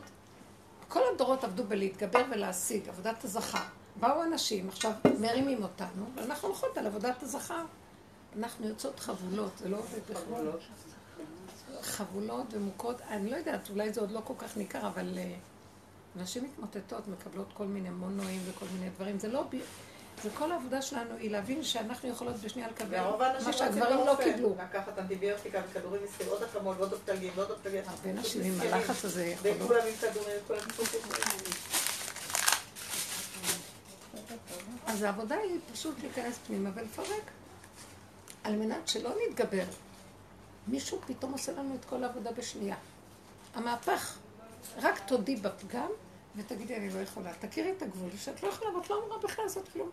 כל 0.89 1.01
הדורות 1.15 1.45
עבדו 1.45 1.65
בלהתגבר 1.65 2.23
ולהשיג, 2.31 2.89
עבודת 2.89 3.25
הזכר. 3.25 3.59
באו 3.97 4.23
אנשים, 4.23 4.69
עכשיו 4.69 4.93
מרימים 5.21 5.63
אותנו, 5.63 6.05
ואנחנו 6.15 6.49
הולכות 6.49 6.79
על 6.79 6.87
עבודת 6.87 7.23
הזכר. 7.23 7.65
אנחנו 8.39 8.69
יוצאות 8.69 9.01
חבולות, 9.01 9.59
זה 9.59 9.69
לא 9.69 9.77
עובד 9.77 10.01
בכלל. 10.11 10.51
חבולות 11.83 12.47
ומוכות, 12.53 13.01
אני 13.09 13.31
לא 13.31 13.37
יודעת, 13.37 13.71
אולי 13.71 13.93
זה 13.93 14.01
עוד 14.01 14.11
לא 14.11 14.21
כל 14.25 14.35
כך 14.39 14.57
ניכר, 14.57 14.87
אבל 14.87 15.19
אה, 15.19 15.35
נשים 16.17 16.45
מתמוטטות, 16.45 17.09
מקבלות 17.09 17.47
כל 17.55 17.67
מיני 17.67 17.91
מונואים 17.91 18.41
וכל 18.47 18.67
מיני 18.75 18.91
דברים. 18.91 19.19
זה 19.19 19.29
לא... 19.29 19.45
זה 20.23 20.31
כל 20.35 20.53
העבודה 20.53 20.83
שלנו 20.83 21.17
היא 21.17 21.31
להבין 21.31 21.63
שאנחנו 21.63 22.09
יכולות 22.09 22.37
בשנייה 22.37 22.69
לקבל 22.69 23.01
מה 23.45 23.53
שהגברים 23.53 23.99
לא 24.07 24.17
קיבלו. 24.25 24.55
לקחת 24.65 24.99
אנטיביוטיקה 24.99 25.61
וכדורים 25.71 26.03
מסכים, 26.05 26.27
עוד 26.29 26.43
אקמול 26.43 26.75
ועוד 26.79 26.93
אופטלגין 26.93 27.31
ועוד 27.35 27.51
אופטלגין. 27.51 27.83
הרבה 27.87 28.13
נשים 28.13 28.43
עם 28.45 28.61
הלחץ 28.61 29.05
הזה 29.05 29.25
יכולות. 29.27 29.57
וכולם 29.63 29.87
עם 29.87 29.95
כדורים, 30.01 30.37
וכולם 30.45 30.61
עם 30.61 30.71
אז 34.87 35.03
העבודה 35.03 35.37
היא 35.37 35.59
פשוט 35.73 35.95
להיכנס 36.03 36.39
פנימה 36.47 36.71
ולפרק, 36.75 37.31
על 38.45 38.57
מנת 38.57 38.89
שלא 38.89 39.11
נתגבר. 39.29 39.65
מישהו 40.69 40.99
פתאום 41.07 41.33
עושה 41.33 41.53
לנו 41.53 41.75
את 41.75 41.85
כל 41.85 42.05
העבודה 42.05 42.33
בשנייה. 42.33 42.77
המהפך, 43.55 44.19
רק 44.77 44.99
תודי 44.99 45.37
בפגם 45.37 45.91
ותגידי, 46.37 46.77
אני 46.77 46.91
לא 46.91 46.99
יכולה. 46.99 47.33
תכירי 47.35 47.73
את 47.73 47.83
הגבול, 47.83 48.11
שאת 48.17 48.43
לא 48.43 48.49
יכולה, 48.49 48.77
ואת 48.77 48.91
לא 48.91 48.99
אמורה 48.99 49.19
בכלל 49.19 49.45
לעשות 49.45 49.69
כלום. 49.73 49.91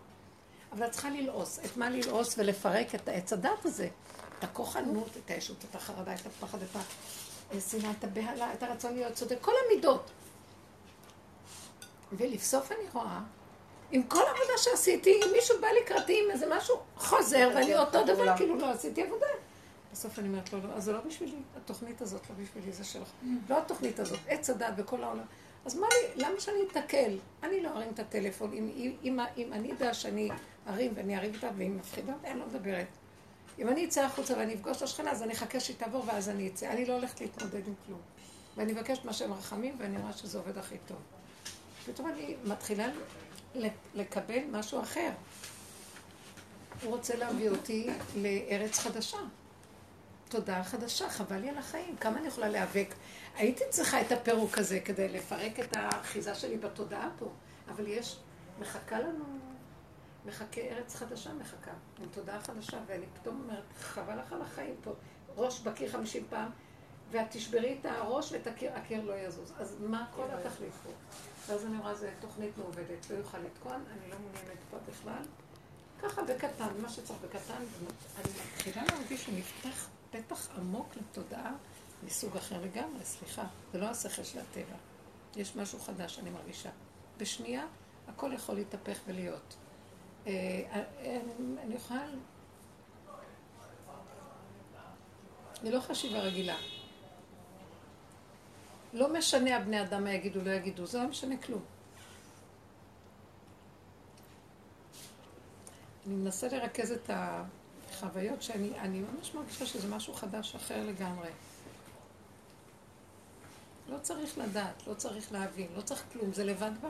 אבל 0.71 0.85
את 0.85 0.91
צריכה 0.91 1.09
ללעוס. 1.09 1.59
את 1.65 1.77
מה 1.77 1.89
ללעוס 1.89 2.35
ולפרק 2.37 2.95
את 2.95 3.07
העץ 3.07 3.33
הדת 3.33 3.65
הזה? 3.65 3.89
את 4.39 4.43
הכוחנות, 4.43 5.09
את 5.25 5.31
הישות, 5.31 5.65
את 5.69 5.75
החרדה, 5.75 6.13
את 6.13 6.25
הפחד, 6.25 6.61
את 6.61 6.75
השנאה, 7.51 7.91
את 7.99 8.03
הבהלה, 8.03 8.53
את 8.53 8.63
הרצון 8.63 8.93
להיות 8.93 9.13
צודק, 9.13 9.37
כל 9.41 9.51
המידות. 9.65 10.11
ולבסוף 12.11 12.71
אני 12.71 12.89
רואה, 12.93 13.19
עם 13.91 14.03
כל 14.03 14.25
העבודה 14.27 14.57
שעשיתי, 14.57 15.21
אם 15.25 15.31
מישהו 15.31 15.55
בא 15.61 15.67
לקראתי 15.81 16.23
עם 16.23 16.31
איזה 16.31 16.45
משהו 16.49 16.75
חוזר, 16.95 17.49
ואני 17.55 17.77
אותו 17.77 18.05
דבר, 18.05 18.37
כאילו 18.37 18.57
לא 18.57 18.71
עשיתי 18.71 19.03
עבודה. 19.03 19.25
בסוף 19.97 20.19
אני 20.19 20.27
אומרת 20.27 20.53
לו, 20.53 20.59
לא, 20.59 20.73
אז 20.73 20.83
זה 20.83 20.93
לא 20.93 21.01
בשבילי, 21.01 21.35
התוכנית 21.55 22.01
הזאת 22.01 22.29
לא 22.29 22.35
בשבילי, 22.43 22.71
זה 22.71 22.83
שלך. 22.83 23.07
לא 23.49 23.57
התוכנית 23.57 23.99
הזאת, 23.99 24.19
עץ 24.27 24.49
הדת 24.49 24.73
וכל 24.77 25.03
העולם. 25.03 25.25
אז 25.65 25.75
מה 25.75 25.87
לי, 25.87 26.23
למה 26.23 26.39
שאני 26.39 26.57
אתקל? 26.71 27.17
אני 27.43 27.61
לא 27.61 27.69
ארים 27.69 27.89
את 27.93 27.99
הטלפון. 27.99 28.53
אם, 28.53 28.69
אם, 28.75 28.95
אם, 29.03 29.19
אם 29.37 29.53
אני 29.53 29.71
אדע 29.71 29.93
שאני 29.93 30.29
ארים 30.67 30.91
ואני 30.95 31.17
ארים 31.17 31.33
איתה 31.33 31.49
והיא 31.57 31.69
מפחידה, 31.69 32.13
אני 32.25 32.39
לא 32.39 32.45
מדברת. 32.45 32.87
אם 33.59 33.67
אני 33.67 33.85
אצא 33.85 34.05
החוצה 34.05 34.33
ואני 34.37 34.53
אפגוש 34.53 34.77
את 34.77 34.81
השכנה, 34.81 35.11
אז 35.11 35.23
אני 35.23 35.33
אחכה 35.33 35.59
שהיא 35.59 35.77
תעבור 35.77 36.03
ואז 36.07 36.29
אני 36.29 36.47
אצא. 36.47 36.71
אני 36.71 36.85
לא 36.85 36.93
הולכת 36.93 37.21
להתמודד 37.21 37.67
עם 37.67 37.73
כלום. 37.85 37.99
ואני 38.57 38.73
מבקשת 38.73 39.05
מהשם 39.05 39.33
רחמים 39.33 39.75
ואני 39.79 39.97
רואה 39.97 40.13
שזה 40.13 40.37
עובד 40.37 40.57
הכי 40.57 40.75
טוב. 40.87 40.97
פתאום 41.85 42.07
אני 42.07 42.35
מתחילה 42.45 42.87
לקבל 43.95 44.39
משהו 44.51 44.81
אחר. 44.81 45.09
הוא 46.83 46.95
רוצה 46.95 47.15
להביא 47.15 47.49
אותי 47.49 47.89
לארץ 48.15 48.79
חדשה. 48.79 49.17
תודעה 50.29 50.63
חדשה, 50.63 51.09
חבל 51.09 51.37
לי 51.37 51.49
על 51.49 51.57
החיים. 51.57 51.97
כמה 51.97 52.17
אני 52.17 52.27
יכולה 52.27 52.49
להיאבק? 52.49 52.93
הייתי 53.35 53.63
צריכה 53.69 54.01
את 54.01 54.11
הפירוק 54.11 54.57
הזה 54.57 54.79
כדי 54.79 55.09
לפרק 55.09 55.59
את 55.59 55.75
האחיזה 55.75 56.35
שלי 56.35 56.57
בתודעה 56.57 57.09
פה, 57.19 57.31
אבל 57.69 57.87
יש, 57.87 58.19
מחכה 58.59 58.99
לנו, 58.99 59.25
מחכה 60.25 60.61
ארץ 60.61 60.95
חדשה 60.95 61.33
מחכה, 61.33 61.71
עם 61.99 62.07
תודעה 62.11 62.41
חדשה, 62.41 62.77
ואני 62.87 63.05
פתאום 63.21 63.41
אומרת, 63.43 63.63
חבל 63.79 64.19
לך 64.19 64.33
על 64.33 64.41
החיים 64.41 64.75
פה. 64.83 64.91
ראש 65.37 65.59
בקיר 65.59 65.91
חמישים 65.91 66.25
פעם, 66.29 66.49
ואת 67.11 67.27
תשברי 67.31 67.77
את 67.81 67.85
הראש 67.85 68.31
ואת 68.31 68.47
הקיר, 68.47 68.71
הקיר 68.75 69.05
לא 69.05 69.13
יזוז. 69.13 69.53
אז 69.59 69.75
מה 69.79 70.05
כל 70.15 70.25
התכלית 70.31 70.73
פה? 70.83 70.89
ואז 71.47 71.65
אני 71.65 71.77
רואה, 71.77 71.95
זו 71.95 72.07
תוכנית 72.19 72.57
מעובדת, 72.57 73.09
לא 73.09 73.15
יוכל 73.15 73.37
לתקון, 73.37 73.83
אני 73.91 74.11
לא 74.11 74.15
מעוניינת 74.19 74.59
פה 74.71 74.77
בכלל. 74.89 75.23
ככה 76.01 76.23
בקטן, 76.23 76.81
מה 76.81 76.89
שצריך 76.89 77.19
בקטן, 77.23 77.63
אני 78.17 78.31
מתחילה 78.55 78.83
להרגיש 78.85 79.25
שנפתח 79.25 79.87
פתח 80.11 80.49
עמוק 80.57 80.95
לתודעה 80.95 81.51
מסוג 82.03 82.37
אחר 82.37 82.61
לגמרי, 82.61 83.05
סליחה, 83.05 83.43
זה 83.73 83.79
לא 83.79 83.85
השכל 83.85 84.23
של 84.23 84.39
הטבע. 84.39 84.75
יש 85.35 85.55
משהו 85.55 85.79
חדש, 85.79 86.19
אני 86.19 86.29
מרגישה. 86.29 86.69
בשנייה, 87.17 87.65
הכל 88.07 88.33
יכול 88.33 88.55
להתהפך 88.55 88.99
ולהיות. 89.07 89.55
אה, 90.27 90.31
אה, 90.99 91.19
אני 91.63 91.75
יכולה... 91.75 92.07
אני 95.61 95.71
לא 95.71 95.79
חשיבה 95.79 96.19
רגילה. 96.19 96.55
לא 98.93 99.13
משנה 99.13 99.55
הבני 99.55 99.81
אדם 99.81 100.03
מה 100.03 100.11
יגידו, 100.11 100.41
לא 100.41 100.51
יגידו, 100.51 100.85
זה 100.85 100.97
לא 100.97 101.07
משנה 101.07 101.37
כלום. 101.37 101.61
אני 106.07 106.15
מנסה 106.15 106.47
לרכז 106.47 106.91
את 106.91 107.09
החוויות 107.97 108.41
שאני 108.41 108.99
ממש 108.99 109.33
מרגישה 109.33 109.65
שזה 109.65 109.87
משהו 109.87 110.13
חדש 110.13 110.55
אחר 110.55 110.83
לגמרי. 110.87 111.29
לא 113.89 113.97
צריך 114.01 114.37
לדעת, 114.37 114.87
לא 114.87 114.93
צריך 114.93 115.31
להבין, 115.31 115.67
לא 115.75 115.81
צריך 115.81 116.03
כלום, 116.13 116.33
זה 116.33 116.43
לבד 116.43 116.71
בא. 116.81 116.89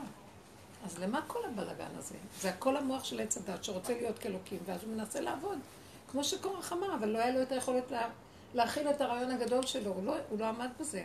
אז 0.85 0.99
למה 0.99 1.21
כל 1.27 1.39
הבלגן 1.45 1.95
הזה? 1.97 2.15
זה 2.41 2.49
הכל 2.49 2.77
המוח 2.77 3.03
של 3.03 3.19
עץ 3.19 3.37
הדת 3.37 3.63
שרוצה 3.63 3.93
להיות 3.93 4.19
כאלוקים, 4.19 4.59
ואז 4.65 4.83
הוא 4.83 4.95
מנסה 4.95 5.21
לעבוד. 5.21 5.59
כמו 6.11 6.23
שקורח 6.23 6.73
אמר, 6.73 6.95
אבל 6.95 7.09
לא 7.09 7.17
היה 7.17 7.31
לו 7.31 7.41
את 7.41 7.51
היכולת 7.51 7.91
לה, 7.91 8.09
להכיל 8.53 8.89
את 8.89 9.01
הרעיון 9.01 9.31
הגדול 9.31 9.65
שלו, 9.65 9.91
הוא 9.91 10.05
לא, 10.05 10.15
הוא 10.29 10.39
לא 10.39 10.45
עמד 10.45 10.69
בזה. 10.79 11.03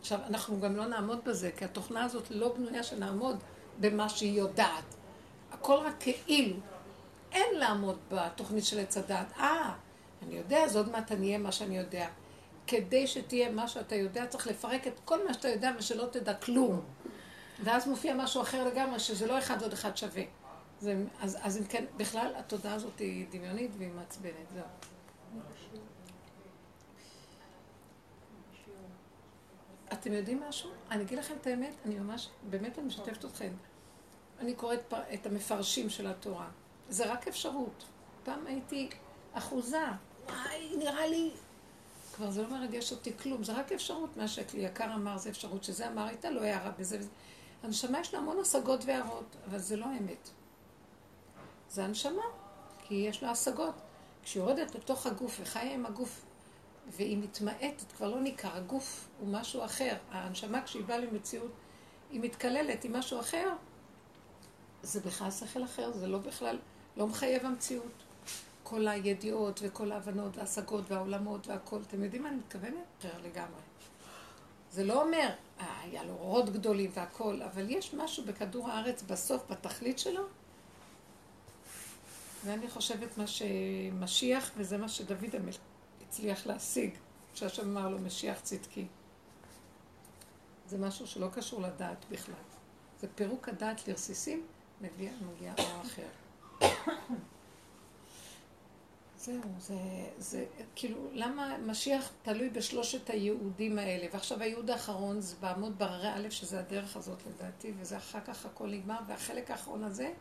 עכשיו, 0.00 0.18
אנחנו 0.26 0.60
גם 0.60 0.76
לא 0.76 0.86
נעמוד 0.86 1.18
בזה, 1.24 1.50
כי 1.56 1.64
התוכנה 1.64 2.04
הזאת 2.04 2.30
לא 2.30 2.54
בנויה 2.54 2.82
שנעמוד 2.82 3.36
במה 3.80 4.08
שהיא 4.08 4.38
יודעת. 4.38 4.84
הכל 5.52 5.74
רק 5.74 5.94
כאילו. 6.00 6.56
אין 7.32 7.58
לעמוד 7.58 7.98
בתוכנית 8.10 8.64
של 8.64 8.78
עץ 8.78 8.96
הדת. 8.96 9.32
אה, 9.38 9.74
אני 10.22 10.34
יודע, 10.34 10.64
אז 10.64 10.76
עוד 10.76 10.88
מעט 10.88 11.12
אני 11.12 11.26
אהיה 11.26 11.38
מה 11.38 11.52
שאני 11.52 11.78
יודע. 11.78 12.08
כדי 12.66 13.06
שתהיה 13.06 13.50
מה 13.50 13.68
שאתה 13.68 13.94
יודע, 13.94 14.26
צריך 14.26 14.46
לפרק 14.46 14.86
את 14.86 15.00
כל 15.04 15.26
מה 15.26 15.34
שאתה 15.34 15.48
יודע 15.48 15.70
ושלא 15.78 16.06
תדע 16.12 16.34
כלום. 16.34 16.80
ואז 17.64 17.88
מופיע 17.88 18.14
משהו 18.14 18.42
אחר 18.42 18.64
לגמרי, 18.64 18.98
שזה 18.98 19.26
לא 19.26 19.38
אחד 19.38 19.62
עוד 19.62 19.72
אחד 19.72 19.96
שווה. 19.96 20.22
זה, 20.80 21.04
אז, 21.20 21.38
אז 21.42 21.58
אם 21.58 21.64
כן, 21.64 21.84
בכלל 21.96 22.32
התודעה 22.36 22.74
הזאת 22.74 22.98
היא 22.98 23.26
דמיונית 23.30 23.70
והיא 23.78 23.90
מעצבנת, 23.92 24.50
זהו. 24.54 24.64
אתם 29.92 30.12
יודעים 30.12 30.42
משהו? 30.48 30.70
אני 30.90 31.02
אגיד 31.02 31.18
לכם 31.18 31.34
את 31.40 31.46
האמת, 31.46 31.74
אני 31.86 31.98
ממש, 31.98 32.28
באמת 32.50 32.78
אני 32.78 32.86
משתפת 32.86 33.24
אתכם. 33.24 33.52
אני 34.40 34.54
קוראת 34.54 34.94
את 35.14 35.26
המפרשים 35.26 35.90
של 35.90 36.06
התורה. 36.06 36.48
זה 36.88 37.12
רק 37.12 37.28
אפשרות. 37.28 37.84
פעם 38.24 38.46
הייתי 38.46 38.88
אחוזה. 39.32 39.84
וואי, 40.26 40.76
נראה 40.76 41.06
לי 41.06 41.30
כבר 42.14 42.30
זה 42.30 42.42
לא 42.42 42.48
מרגש 42.48 42.92
אותי 42.92 43.12
כלום, 43.22 43.44
זה 43.44 43.52
רק 43.52 43.72
אפשרות, 43.72 44.16
מה 44.16 44.28
שכלי 44.28 44.60
יקר 44.60 44.94
אמר 44.94 45.18
זה 45.18 45.30
אפשרות, 45.30 45.64
שזה 45.64 45.88
אמר, 45.88 46.06
הייתה 46.06 46.30
לו 46.30 46.42
הערה 46.42 46.70
בזה 46.70 46.98
וזה. 46.98 47.08
הנשמה 47.62 48.00
יש 48.00 48.14
לה 48.14 48.20
המון 48.20 48.40
השגות 48.40 48.84
והערות, 48.84 49.36
אבל 49.48 49.58
זה 49.58 49.76
לא 49.76 49.86
אמת. 49.86 50.30
זה 51.70 51.84
הנשמה, 51.84 52.22
כי 52.78 52.94
יש 52.94 53.22
לה 53.22 53.30
השגות. 53.30 53.74
כשהיא 54.22 54.42
יורדת 54.42 54.74
לתוך 54.74 55.06
הגוף 55.06 55.38
וחיה 55.42 55.74
עם 55.74 55.86
הגוף, 55.86 56.24
והיא 56.88 57.18
מתמעטת, 57.18 57.92
כבר 57.96 58.08
לא 58.10 58.20
ניכר, 58.20 58.56
הגוף 58.56 59.08
הוא 59.20 59.28
משהו 59.28 59.64
אחר. 59.64 59.96
הנשמה 60.10 60.62
כשהיא 60.62 60.84
באה 60.84 60.98
למציאות, 60.98 61.50
היא 62.10 62.20
מתקללת 62.20 62.84
עם 62.84 62.96
משהו 62.96 63.20
אחר, 63.20 63.48
זה 64.82 65.00
בכלל 65.00 65.30
שכל 65.30 65.64
אחר, 65.64 65.92
זה 65.92 66.06
לא 66.06 66.18
בכלל, 66.18 66.58
לא 66.98 67.06
מחייב 67.06 67.46
המציאות. 67.46 68.04
כל 68.62 68.88
הידיעות 68.88 69.60
וכל 69.62 69.92
ההבנות 69.92 70.36
וההשגות 70.36 70.90
והעולמות 70.90 71.46
והכל. 71.46 71.80
אתם 71.88 72.04
יודעים 72.04 72.22
מה 72.22 72.28
אני 72.28 72.36
מתכוונת? 72.36 72.74
אחר 73.00 73.18
לגמרי. 73.18 73.60
זה 74.70 74.84
לא 74.84 75.02
אומר, 75.02 75.30
אה, 75.60 75.80
היה 75.82 76.04
לו 76.04 76.12
אורות 76.12 76.50
גדולים 76.50 76.90
והכל, 76.94 77.42
אבל 77.42 77.70
יש 77.70 77.94
משהו 77.94 78.24
בכדור 78.24 78.68
הארץ 78.68 79.02
בסוף, 79.02 79.42
בתכלית 79.50 79.98
שלו, 79.98 80.22
ואני 82.44 82.68
חושבת 82.68 83.18
מה 83.18 83.24
שמשיח, 83.26 84.50
וזה 84.56 84.78
מה 84.78 84.88
שדוד 84.88 85.34
המלך 85.34 85.56
הצליח 86.08 86.46
להשיג, 86.46 86.90
שהשם 87.34 87.76
אמר 87.76 87.88
לו 87.88 87.98
משיח 87.98 88.40
צדקי. 88.40 88.86
זה 90.66 90.78
משהו 90.78 91.06
שלא 91.06 91.28
קשור 91.32 91.60
לדעת 91.60 92.04
בכלל. 92.10 92.34
זה 93.00 93.06
פירוק 93.14 93.48
הדעת 93.48 93.88
לרסיסים, 93.88 94.46
מגיע, 94.80 95.10
מגיע 95.34 95.52
אור 95.58 95.82
אחר. 95.82 96.08
זהו, 99.18 99.40
זה, 99.58 99.74
זה 100.18 100.44
כאילו, 100.74 100.98
למה 101.12 101.58
משיח 101.58 102.12
תלוי 102.22 102.50
בשלושת 102.50 103.10
היהודים 103.10 103.78
האלה, 103.78 104.06
ועכשיו 104.12 104.42
הייעוד 104.42 104.70
האחרון 104.70 105.20
זה 105.20 105.36
בעמוד 105.40 105.78
בררי 105.78 106.08
א', 106.08 106.30
שזה 106.30 106.60
הדרך 106.60 106.96
הזאת 106.96 107.18
לדעתי, 107.26 107.72
וזה 107.78 107.96
אחר 107.96 108.20
כך 108.20 108.46
הכל 108.46 108.68
נגמר, 108.68 108.98
והחלק 109.06 109.50
האחרון 109.50 109.84
הזה, 109.84 110.12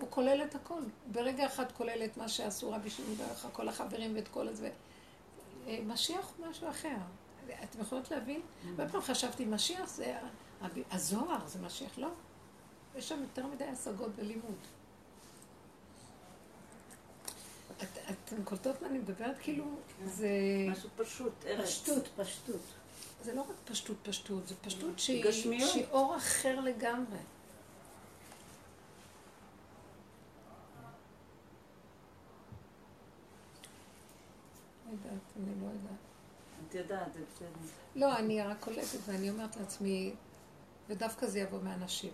הוא 0.00 0.08
כולל 0.10 0.44
את 0.44 0.54
הכל. 0.54 0.80
ברגע 1.12 1.46
אחד 1.46 1.72
כולל 1.72 2.04
את 2.04 2.16
מה 2.16 2.28
שעשו 2.28 2.72
רבי 2.72 2.90
שמעון 2.90 3.14
דרך 3.14 3.46
כל 3.52 3.68
החברים 3.68 4.16
ואת 4.16 4.28
כל 4.28 4.48
הזה. 4.48 4.70
אה, 5.66 5.78
משיח 5.86 6.32
הוא 6.36 6.46
משהו 6.46 6.70
אחר. 6.70 6.96
אתם 7.64 7.80
יכולות 7.80 8.10
להבין? 8.10 8.40
הרבה 8.68 8.86
פעמים 8.86 9.02
חשבתי, 9.02 9.44
משיח 9.44 9.88
זה 9.88 10.18
הזוהר, 10.90 11.46
זה 11.46 11.58
משיח, 11.62 11.98
לא. 11.98 12.08
יש 12.96 13.08
שם 13.08 13.20
יותר 13.22 13.46
מדי 13.46 13.64
השגות 13.64 14.10
ולימוד. 14.16 14.58
את, 17.82 17.98
אתן 18.10 18.44
קולטות 18.44 18.82
מה 18.82 18.88
אני 18.88 18.98
מדברת? 18.98 19.36
כאילו, 19.40 19.64
כן. 19.64 20.08
זה... 20.08 20.28
משהו 20.68 20.88
פשוט, 20.96 21.44
פשטות, 21.62 22.08
פשטות. 22.16 22.60
זה 23.24 23.34
לא 23.34 23.40
רק 23.40 23.56
פשטות 23.64 23.96
פשטות, 24.02 24.48
זה 24.48 24.54
פשטות 24.62 24.98
שהיא, 24.98 25.30
שהיא 25.30 25.86
אור 25.90 26.16
אחר 26.16 26.60
לגמרי. 26.60 27.18
לא 34.86 34.92
יודעת, 34.92 35.20
אני 35.36 35.60
לא 35.60 35.66
יודעת. 35.66 35.98
את 36.68 36.74
יודעת, 36.74 37.12
זה 37.14 37.20
בסדר. 37.34 37.68
לא, 37.96 38.16
אני 38.16 38.42
רק 38.42 38.56
קולטת 38.60 38.98
ואני 39.06 39.30
אומרת 39.30 39.56
לעצמי, 39.56 40.14
ודווקא 40.88 41.26
זה 41.26 41.38
יבוא 41.38 41.62
מאנשים. 41.62 42.12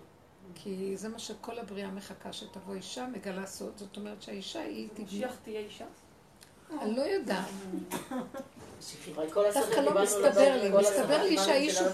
כי 0.55 0.97
זה 0.97 1.09
מה 1.09 1.19
שכל 1.19 1.59
הבריאה 1.59 1.91
מחכה, 1.91 2.33
שתבוא 2.33 2.75
אישה, 2.75 3.07
מגלה 3.07 3.47
סוד. 3.47 3.73
זאת 3.77 3.97
אומרת 3.97 4.23
שהאישה 4.23 4.61
היא 4.61 4.89
תביא... 4.95 5.05
משיח 5.05 5.37
תהיה 5.43 5.61
אישה? 5.61 5.85
אני 6.81 6.97
לא 6.97 7.03
יודעת. 7.03 7.45
דווקא 9.55 9.81
לא 9.81 10.03
מסתבר 10.03 10.63
לי, 10.63 10.69
מסתבר 10.81 11.23
לי 11.23 11.39
שהאיש 11.39 11.79
הוא... 11.79 11.89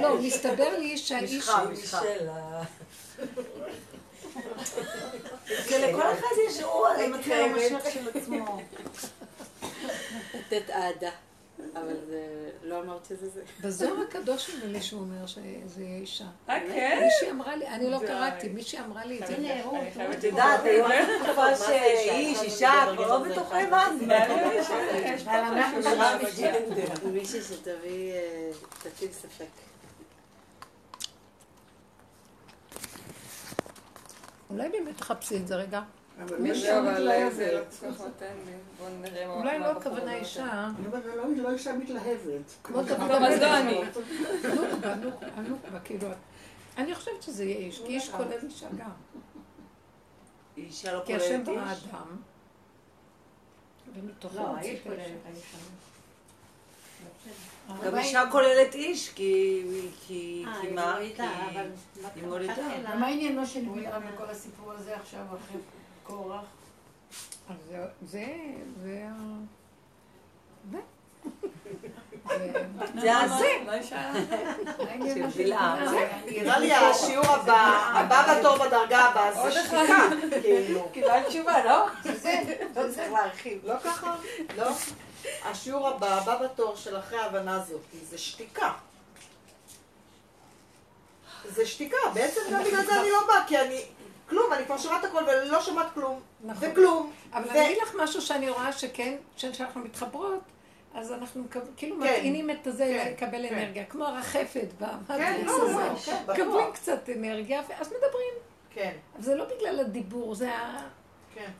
לא, 0.00 0.22
מסתבר 0.22 0.78
לי 0.78 0.98
שהאיש... 0.98 1.32
משחה. 1.32 1.62
לכל 5.70 6.12
אחד 6.12 6.36
יש 6.48 6.62
רוע, 6.62 6.96
זה 6.96 7.08
מתחיל 7.08 7.32
המשיח 7.32 7.84
של 7.94 8.08
עצמו. 8.18 8.60
לתת 10.34 10.70
אהדה. 10.70 11.10
אבל 11.74 11.96
זה, 12.06 12.50
לא 12.62 12.80
אמרת 12.80 13.04
שזה 13.04 13.28
זה. 13.28 13.42
בזוהר 13.60 14.00
הקדוש 14.00 14.50
נדמה 14.50 14.72
לי 14.72 14.82
שהוא 14.82 15.00
אומר 15.00 15.26
שזה 15.26 15.42
יהיה 15.82 15.98
אישה. 15.98 16.24
אה, 16.48 16.60
כן? 16.60 17.00
מישהי 17.04 17.30
אמרה 17.30 17.56
לי, 17.56 17.68
אני 17.68 17.90
לא 17.90 17.98
קראתי, 18.06 18.48
מישהי 18.48 18.78
אמרה 18.80 19.04
לי 19.04 19.22
את 19.22 19.26
זה. 19.26 19.36
הנה, 19.36 19.64
רות, 19.64 19.80
את 20.18 20.24
יודעת, 20.24 20.64
היו 20.64 20.84
תקופה 21.24 21.56
שאיש, 21.56 22.42
אישה, 22.42 22.72
כבר 22.96 23.08
לא 23.08 23.28
בטוחים 23.28 23.70
מה 23.70 23.88
זה. 23.98 24.06
מישהי 27.12 27.42
שתביא, 27.42 28.12
אה, 28.12 28.50
תטיל 28.82 29.12
ספק. 29.12 29.44
אולי 34.50 34.68
באמת 34.68 34.96
תחפשי 34.96 35.36
את 35.36 35.46
זה 35.46 35.56
רגע. 35.56 35.80
אולי 39.26 39.58
לא 39.58 39.66
הכוונה 39.66 40.14
אישה. 40.14 40.68
אני 40.78 40.86
אומרת, 40.86 41.04
לא 41.36 41.50
אישה 41.50 41.72
מתלהבת. 41.72 42.52
כמו 42.62 42.82
דוד 42.82 43.00
המלך. 43.00 43.96
נוקבה, 44.54 44.94
נוקבה, 45.48 45.80
כאילו. 45.84 46.08
אני 46.78 46.94
חושבת 46.94 47.22
שזה 47.22 47.44
יהיה 47.44 47.56
איש, 47.56 47.78
כי 47.86 47.86
איש 47.86 48.08
כולל 48.10 48.38
אישה 48.42 48.68
גם. 48.78 48.90
אישה 50.56 50.92
לא 50.92 51.02
כוללת 51.06 51.20
איש? 51.20 51.28
כי 51.28 51.34
השם 51.34 51.44
ברא 51.44 51.72
אדם, 51.72 52.16
ומתוכו 53.94 54.36
לא, 54.36 54.42
כולל 54.82 54.96
את 54.96 55.26
האישה. 55.26 55.58
גם 57.84 57.98
אישה 57.98 58.24
כוללת 58.32 58.74
איש, 58.74 59.08
כי 59.10 60.44
מה? 60.74 60.96
היא 60.96 62.24
מולידה. 62.26 62.96
מה 62.98 63.06
עניינו 63.06 63.46
של 63.46 63.64
בלעם 63.64 64.02
בכל 64.14 64.30
הסיפור 64.30 64.72
הזה 64.72 64.96
עכשיו, 64.96 65.20
אחרי 65.20 65.60
קורח? 66.04 66.44
זה, 67.68 67.84
זה, 68.02 68.26
זה 68.82 69.06
זה 73.00 73.16
הזה. 73.18 73.48
של 75.14 75.42
בלעם. 75.42 75.78
נראה 76.26 76.58
לי 76.58 76.72
השיעור 76.74 77.26
הבא, 77.36 77.92
הבא 77.94 78.38
בתור 78.38 78.56
בדרגה 78.56 78.98
הבאה, 78.98 79.50
זה 79.50 79.60
שתיקה. 79.60 80.08
קיבלת 80.92 81.26
תשובה, 81.26 81.64
לא? 81.64 81.86
זה, 82.14 82.42
לא 82.76 82.82
צריך 82.94 83.12
להרחיב. 83.12 83.58
לא 83.64 83.74
ככה? 83.84 84.16
לא. 84.56 84.70
השיעור 85.44 85.88
הבא, 85.88 86.18
הבא 86.18 86.42
בתור 86.42 86.76
של 86.76 86.98
אחרי 86.98 87.18
ההבנה 87.18 87.62
הזאת, 87.62 87.80
זה 88.10 88.18
שתיקה. 88.18 88.72
זה 91.44 91.66
שתיקה, 91.66 91.96
בעצם 92.14 92.40
גם 92.52 92.64
בגלל 92.64 92.84
זה 92.84 93.00
אני 93.00 93.10
לא 93.10 93.26
באה, 93.26 93.44
כי 93.46 93.58
אני... 93.58 93.84
כלום, 94.30 94.52
אני 94.52 94.64
כבר 94.64 94.78
שומעת 94.78 95.04
הכל 95.04 95.22
ולא 95.26 95.62
שומעת 95.62 95.86
כלום. 95.94 96.20
נכון. 96.44 96.68
וכלום. 96.70 97.12
אבל 97.32 97.50
אני 97.50 97.66
אגיד 97.66 97.78
לך 97.82 97.94
משהו 98.02 98.22
שאני 98.22 98.48
רואה 98.48 98.72
שכן, 98.72 99.16
כשאנחנו 99.36 99.80
מתחברות, 99.80 100.40
אז 100.94 101.12
אנחנו 101.12 101.44
כאילו 101.76 101.96
כן. 101.96 102.02
מטעינים 102.02 102.50
את 102.50 102.66
הזה 102.66 102.84
כן, 102.84 103.12
לקבל 103.12 103.48
כן. 103.48 103.54
אנרגיה, 103.54 103.84
כמו 103.84 104.04
הרחפת 104.04 104.68
במטריס 104.80 105.46
לא, 105.46 105.72
לא, 105.72 105.80
הזה. 105.80 106.12
מקבלים 106.28 106.72
קצת 106.72 107.08
אנרגיה, 107.16 107.62
ואז 107.68 107.86
מדברים. 107.88 108.34
כן. 108.70 108.92
אבל 109.14 109.22
זה 109.22 109.34
לא 109.34 109.44
בגלל 109.44 109.80
הדיבור, 109.80 110.34
זה 110.34 110.54
ה... 110.54 110.88
כן. 111.34 111.50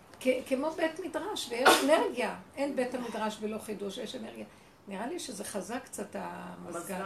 כמו 0.47 0.71
בית 0.71 1.01
מדרש, 1.01 1.49
ויש 1.51 1.85
אנרגיה. 1.85 2.35
אין 2.57 2.77
בית 2.77 2.95
המדרש 2.95 3.39
ולא 3.41 3.59
חידוש, 3.59 3.99
יש 3.99 4.15
אנרגיה. 4.15 4.45
נראה 4.89 5.07
לי 5.07 5.19
שזה 5.19 5.45
חזק 5.45 5.85
קצת 5.85 6.17
המזגן. 6.19 7.01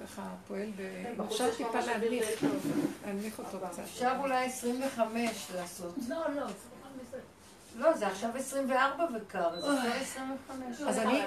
ככה 0.00 0.22
פועל 0.48 0.70
ב... 0.76 1.20
אפשר 1.20 1.54
טיפה 1.56 1.80
להנמיך, 1.80 2.44
להנמיך 3.06 3.38
אותו 3.38 3.58
קצת. 3.70 3.82
אפשר 3.82 4.16
אולי 4.20 4.46
25 4.46 5.50
לעשות. 5.54 5.94
לא, 6.08 6.34
לא. 6.34 6.46
לא, 7.76 7.96
זה 7.96 8.06
עכשיו 8.06 8.30
24 8.36 9.06
וקר, 9.16 9.48
אחרי 9.58 9.92
25. 9.92 10.80
אז 10.80 10.98
אני, 10.98 11.22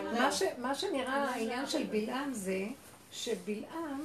מה 0.57 0.75
שנראה 0.75 1.29
העניין 1.29 1.67
של 1.67 1.83
בלעם 1.83 2.33
זה, 2.33 2.65
שבלעם, 3.11 4.01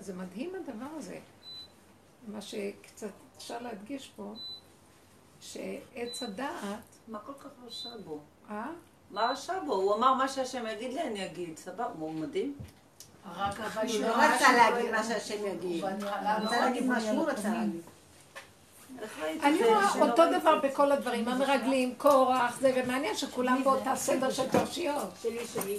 זה 0.00 0.14
מדהים 0.16 0.52
הדבר 0.54 0.86
הזה. 0.96 1.18
מה 2.28 2.40
שקצת 2.40 3.08
אפשר 3.36 3.58
להדגיש 3.58 4.12
פה, 4.16 4.34
שעץ 5.40 6.22
הדעת... 6.22 6.78
מה 7.08 7.18
כל 7.18 7.32
כך 7.32 7.50
רשע 7.66 7.96
בו? 8.04 8.20
אה? 8.50 8.70
מה 9.10 9.30
רשע 9.30 9.60
בו? 9.60 9.74
הוא 9.74 9.94
אמר 9.94 10.14
מה 10.14 10.28
שהשם 10.28 10.64
יגיד 10.66 10.92
לי, 10.92 11.02
אני 11.02 11.26
אגיד. 11.26 11.56
סבבה, 11.58 11.86
הוא 11.98 12.12
מדהים. 12.12 12.56
רק 13.36 13.60
אבל 13.60 13.88
הוא 13.88 14.00
לא 14.00 14.14
רצה 14.16 14.52
להגיד 14.52 14.90
מה 14.90 15.04
שהשם 15.04 15.46
יגיד. 15.46 15.84
הוא 15.84 15.90
רצה 16.46 16.60
להגיד 16.60 16.86
מה 16.86 17.00
שהוא 17.00 17.30
רצה 17.30 17.48
להגיד. 17.48 17.80
אני 19.42 19.64
רואה 19.64 20.00
אותו 20.00 20.22
דבר 20.40 20.58
בכל 20.58 20.92
הדברים, 20.92 21.28
המרגלים, 21.28 21.94
קורח, 21.98 22.58
זה, 22.60 22.72
ומעניין 22.76 23.16
שכולם 23.16 23.64
באותה 23.64 23.96
סדר 23.96 24.30
של 24.30 24.50
פרשיות. 24.50 25.10
שלי, 25.22 25.46
שלי. 25.46 25.78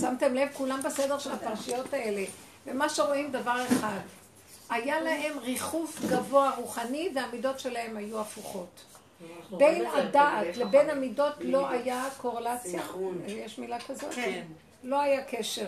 שמתם 0.00 0.34
לב, 0.34 0.48
כולם 0.52 0.80
בסדר 0.82 1.18
של 1.18 1.32
הפרשיות 1.32 1.94
האלה. 1.94 2.24
ומה 2.66 2.88
שרואים 2.88 3.32
דבר 3.32 3.66
אחד, 3.66 3.98
היה 4.70 5.00
להם 5.00 5.38
ריחוף 5.38 6.00
גבוה 6.10 6.50
רוחני 6.56 7.08
והמידות 7.14 7.60
שלהם 7.60 7.96
היו 7.96 8.20
הפוכות. 8.20 8.84
בין 9.50 9.86
הדעת 9.86 10.56
לבין 10.56 10.90
המידות 10.90 11.32
לא 11.40 11.68
היה 11.68 12.08
קורלציה. 12.16 12.82
יש 13.26 13.58
מילה 13.58 13.80
כזאת? 13.80 14.14
כן. 14.14 14.42
לא 14.82 15.00
היה 15.00 15.24
קשר. 15.24 15.66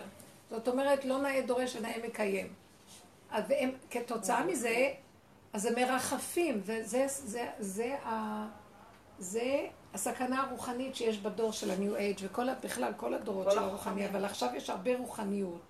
זאת 0.55 0.69
אומרת, 0.69 1.05
לא 1.05 1.19
נאה 1.19 1.41
דורש 1.47 1.77
ונאה 1.77 1.95
מקיים. 2.07 2.53
והם, 3.49 3.71
כתוצאה 3.91 4.45
מזה, 4.45 4.93
אז 5.53 5.67
הם 5.67 5.75
מרחפים, 5.75 6.61
וזה 6.65 7.05
זה, 7.09 7.27
זה, 7.27 7.49
זה, 7.59 7.97
זה 9.19 9.67
הסכנה 9.95 10.43
הרוחנית 10.43 10.97
שיש 10.97 11.19
בדור 11.19 11.53
של 11.53 11.71
ה-New 11.71 12.21
Age, 12.21 12.39
ובכלל 12.39 12.93
כל 12.97 13.15
הדורות 13.15 13.53
של 13.53 13.59
הרוחני, 13.59 14.09
אבל 14.09 14.25
עכשיו 14.25 14.49
יש 14.55 14.71
הרבה 14.71 14.97
רוחניות. 14.97 15.61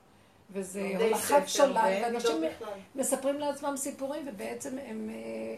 וזה 0.50 0.92
הולכת 1.00 1.42
שולל, 1.46 2.00
ואנשים 2.02 2.42
מספרים 2.94 3.38
לעצמם 3.38 3.76
סיפורים, 3.76 4.28
ובעצם 4.28 4.78
הם 4.78 5.10
אה, 5.10 5.56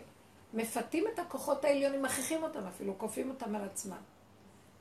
מפתים 0.54 1.04
את 1.14 1.18
הכוחות 1.18 1.64
העליונים, 1.64 2.02
מכריחים 2.02 2.42
אותם 2.42 2.66
אפילו, 2.66 2.98
כופים 2.98 3.30
אותם 3.30 3.54
על 3.54 3.64
עצמם. 3.64 3.96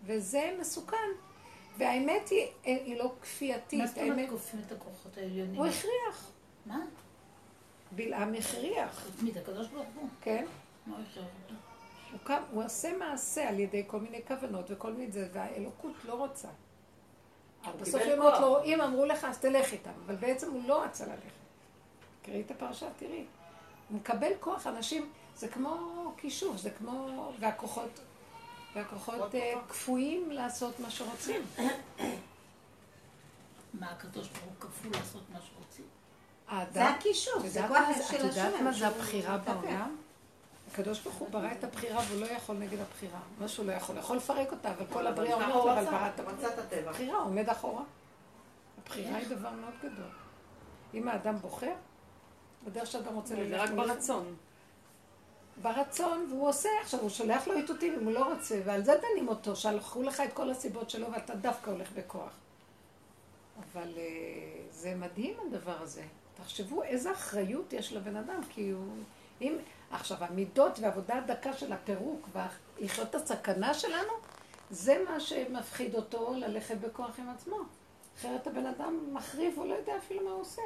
וזה 0.04 0.56
מסוכן. 0.60 1.08
והאמת 1.78 2.30
היא, 2.30 2.48
אה, 2.66 2.78
היא 2.86 2.98
לא 2.98 3.12
כפייתית. 3.22 3.80
מה 3.80 3.88
זאת 3.88 3.98
אומרת 3.98 4.30
כופים 4.30 4.60
את 4.68 4.72
הכוחות 4.72 5.18
העליונים? 5.18 5.56
הוא 5.56 5.66
הכריח. 5.66 6.32
מה? 6.66 6.80
בלעם 7.92 8.34
הכריח. 8.34 9.08
את 9.32 9.38
הקדוש 9.38 9.68
ברוך 9.68 9.88
הוא? 9.96 10.10
כן. 10.22 10.46
מה 10.86 10.96
הוא 10.96 11.04
הכריח 11.12 11.28
אותו? 11.44 11.56
הוא 12.52 12.64
עושה 12.64 12.98
מעשה 12.98 13.50
על 13.50 13.60
ידי 13.60 13.84
כל 13.88 14.00
מיני 14.00 14.22
כוונות 14.28 14.66
וכל 14.70 14.94
מיני 14.94 15.12
זה, 15.12 15.28
והאלוקות 15.34 15.96
לא 16.06 16.14
רוצה. 16.14 16.48
בסוף 17.80 18.02
היא 18.02 18.14
אומרת 18.14 18.40
לו, 18.40 18.64
אם 18.64 18.82
אמרו 18.82 19.06
לך, 19.06 19.24
אז 19.24 19.40
תלך 19.40 19.74
איתם. 19.74 19.92
אבל 20.06 20.16
בעצם 20.16 20.52
הוא 20.52 20.64
לא 20.68 20.84
רצה 20.84 21.06
ללכת. 21.06 21.36
קראי 22.24 22.42
את 22.42 22.52
הפרשה, 22.52 22.88
תראי. 22.98 23.26
הוא 23.90 23.98
מקבל 23.98 24.32
כוח, 24.40 24.68
אנשים, 24.68 25.10
זה 25.36 25.48
כמו 25.48 25.78
כישוף, 26.18 26.58
זה 26.58 26.70
כמו... 26.70 27.32
והכוחות, 27.40 28.00
והכוחות 28.76 29.36
אה, 29.36 29.54
כפויים 29.70 30.32
לעשות 30.32 30.80
מה 30.80 30.90
שרוצים. 30.90 31.42
מה 33.80 33.92
הקדוש 33.92 34.28
ברוך 34.28 34.44
הוא 34.44 34.54
כפוי 34.60 34.92
לעשות 34.92 35.22
מה 35.34 35.40
שרוצים? 35.42 35.86
זה 36.74 36.90
הכישוף, 36.90 37.46
זה 37.46 37.62
כוח 37.68 37.78
של 37.96 38.02
השם. 38.02 38.16
את 38.16 38.24
יודעת 38.24 38.62
מה 38.62 38.72
זה 38.72 38.88
הבחירה 38.88 39.38
בעולם? 39.38 39.96
הקדוש 40.72 41.00
ברוך 41.00 41.16
הוא 41.16 41.30
ברא 41.30 41.52
את 41.52 41.64
הבחירה 41.64 42.02
והוא 42.08 42.22
לא 42.22 42.26
יכול 42.26 42.56
נגד 42.56 42.80
הבחירה. 42.80 43.20
מה 43.40 43.48
שהוא 43.48 43.66
לא 43.66 43.72
יכול, 43.72 43.98
יכול 43.98 44.18
לפרק 44.18 44.52
אותה, 44.52 44.72
אבל 44.72 44.86
כל 44.94 45.08
הבריאה 45.08 45.36
אומרת 45.36 45.50
לו, 45.50 45.72
אבל 45.72 45.86
ברא 45.86 46.10
את 46.10 46.74
הבחירה, 46.88 47.18
עומד 47.18 47.50
אחורה. 47.50 47.84
הבחירה 48.84 49.18
היא 49.18 49.28
דבר 49.28 49.50
מאוד 49.50 49.74
גדול. 49.80 50.10
אם 50.94 51.08
האדם 51.08 51.38
בוחר, 51.38 51.74
בדרך 52.66 52.88
שאדם 52.88 53.16
רוצה 53.16 53.36
ללכת. 53.36 53.50
זה 53.50 53.64
רק 53.64 53.70
ברצון. 53.70 54.36
ברצון, 55.62 56.28
והוא 56.30 56.50
עושה, 56.50 56.70
עכשיו 56.82 57.00
הוא 57.00 57.10
שולח 57.10 57.48
לו 57.48 57.54
איתותים 57.58 57.94
אם 57.94 58.06
הוא 58.06 58.14
לא 58.14 58.34
רוצה, 58.34 58.62
ועל 58.66 58.84
זה 58.84 58.94
דנים 58.96 59.28
אותו, 59.28 59.56
שהלכו 59.56 60.04
לך 60.04 60.20
את 60.20 60.34
כל 60.34 60.50
הסיבות 60.50 60.90
שלו 60.90 61.12
ואתה 61.12 61.36
דווקא 61.36 61.70
הולך 61.70 61.92
בכוח. 61.92 62.32
אבל 63.60 63.94
uh, 63.94 64.00
זה 64.72 64.96
מדהים 64.96 65.34
הדבר 65.48 65.82
הזה. 65.82 66.04
תחשבו 66.38 66.84
איזה 66.84 67.12
אחריות 67.12 67.74
יש 67.74 67.94
לבן 67.94 68.16
אדם, 68.16 68.42
כי 68.50 68.70
הוא... 68.70 68.88
אם... 69.42 69.58
עכשיו, 69.92 70.24
המידות 70.24 70.80
ועבודה 70.80 71.18
הדקה 71.18 71.54
של 71.54 71.74
הפירוק 71.74 72.30
ולחיות 72.34 73.10
את 73.10 73.16
הסכנה 73.16 73.74
שלנו, 73.74 74.14
זה 74.70 75.04
מה 75.10 75.20
שמפחיד 75.20 75.96
אותו 75.96 76.34
ללכת 76.38 76.78
בכוח 76.78 77.20
עם 77.20 77.30
עצמו. 77.30 77.58
אחרת 78.18 78.48
הבן 78.48 78.66
אדם 78.66 79.14
מחריב, 79.14 79.54
הוא 79.58 79.66
לא 79.66 79.74
יודע 79.74 79.98
אפילו 79.98 80.26
מה 80.26 80.32
הוא 80.32 80.42
עושה. 80.42 80.62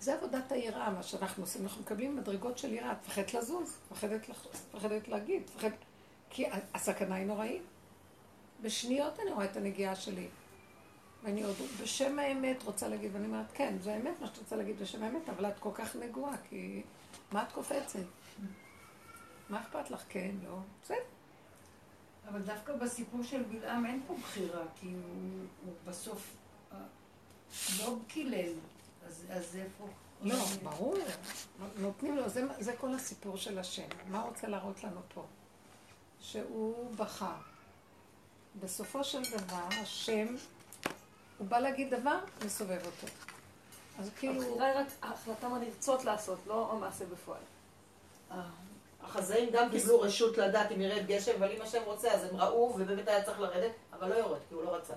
זה 0.00 0.14
עבודת 0.14 0.52
היראה, 0.52 0.90
מה 0.90 1.02
שאנחנו 1.02 1.42
עושים. 1.42 1.62
אנחנו 1.62 1.82
מקבלים 1.82 2.16
מדרגות 2.16 2.58
של 2.58 2.72
יראה. 2.72 2.92
את 2.92 2.96
מפחדת 3.06 3.34
לזוז, 3.34 3.78
מפחדת 3.90 5.08
להגיד, 5.08 5.42
מפחדת... 5.42 5.72
כי 6.30 6.46
הסכנה 6.74 7.14
היא 7.14 7.26
נוראית. 7.26 7.62
בשניות 8.62 9.20
אני 9.20 9.30
רואה 9.30 9.44
את 9.44 9.56
הנגיעה 9.56 9.94
שלי. 9.94 10.28
ואני 11.22 11.42
עוד 11.42 11.56
בשם 11.82 12.18
האמת 12.18 12.62
רוצה 12.62 12.88
להגיד, 12.88 13.10
ואני 13.14 13.26
אומרת, 13.26 13.46
כן, 13.54 13.76
זה 13.80 13.94
האמת 13.94 14.20
מה 14.20 14.26
שאת 14.26 14.38
רוצה 14.38 14.56
להגיד 14.56 14.78
בשם 14.78 15.02
האמת, 15.02 15.28
אבל 15.28 15.46
את 15.46 15.58
כל 15.58 15.70
כך 15.74 15.96
נגועה, 15.96 16.36
כי 16.48 16.82
מה 17.32 17.42
את 17.42 17.52
קופצת? 17.52 17.98
מה 19.48 19.60
אכפת 19.60 19.90
לך? 19.90 20.04
כן, 20.08 20.30
לא, 20.44 20.58
בסדר. 20.82 20.96
אבל 22.28 22.42
דווקא 22.42 22.76
בסיפור 22.76 23.22
של 23.22 23.42
בלעם 23.42 23.86
אין 23.86 24.02
פה 24.06 24.16
בחירה, 24.22 24.62
כי 24.80 24.86
הוא, 24.86 25.46
הוא 25.64 25.72
בסוף 25.84 26.36
אה, 26.72 26.78
לא 27.78 27.96
קילל, 28.08 28.52
אז, 29.08 29.24
אז 29.30 29.56
איפה... 29.56 29.86
לא, 30.22 30.36
ברור, 30.62 30.94
נותנים 31.76 32.16
לו, 32.16 32.28
זה, 32.28 32.44
זה 32.58 32.76
כל 32.76 32.94
הסיפור 32.94 33.36
של 33.36 33.58
השם. 33.58 33.88
מה 34.08 34.20
רוצה 34.20 34.46
להראות 34.46 34.84
לנו 34.84 35.00
פה? 35.14 35.24
שהוא 36.20 36.94
בחר. 36.96 37.36
בסופו 38.60 39.04
של 39.04 39.22
דבר, 39.22 39.68
השם 39.82 40.26
הוא 41.38 41.46
בא 41.46 41.58
להגיד 41.58 41.94
דבר, 41.94 42.18
מסובב 42.46 42.80
אותו. 42.86 43.06
אז 43.98 44.10
כאילו... 44.18 44.42
הבחירה 44.42 44.66
היא 44.66 44.78
רק 44.78 44.86
ההחלטה 45.02 45.48
מה 45.48 45.58
לרצות 45.58 46.04
לעשות, 46.04 46.38
לא 46.46 46.72
המעשה 46.72 47.04
בפועל. 47.06 47.40
אה, 48.30 48.42
החזאים 49.02 49.50
גם 49.52 49.70
קיבלו 49.70 50.00
רשות 50.00 50.38
לדעת 50.38 50.72
אם 50.72 50.80
ירד 50.80 51.06
גשם, 51.06 51.32
אבל 51.38 51.52
אם 51.56 51.62
השם 51.62 51.82
רוצה 51.84 52.12
אז 52.12 52.24
הם 52.24 52.36
ראו, 52.36 52.74
ובאמת 52.74 53.08
היה 53.08 53.24
צריך 53.24 53.40
לרדת, 53.40 53.72
אבל 53.92 54.08
לא 54.08 54.14
יורד, 54.14 54.40
כי 54.48 54.54
הוא 54.54 54.64
לא 54.64 54.76
רצה. 54.76 54.94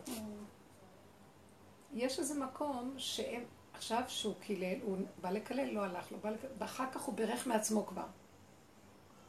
יש 1.93 2.19
איזה 2.19 2.39
מקום 2.39 2.95
שהם, 2.97 3.43
עכשיו 3.81 4.03
שהוא 4.07 4.33
קילל, 4.39 4.79
הוא 4.83 4.97
בא 5.21 5.29
לקלל, 5.29 5.69
לא 5.69 5.83
הלך 5.83 6.11
לו, 6.11 6.17
בא 6.17 6.29
לקלל, 6.29 6.49
ואחר 6.57 6.91
כך 6.91 7.01
הוא 7.01 7.15
בירך 7.15 7.47
מעצמו 7.47 7.85
כבר. 7.85 8.05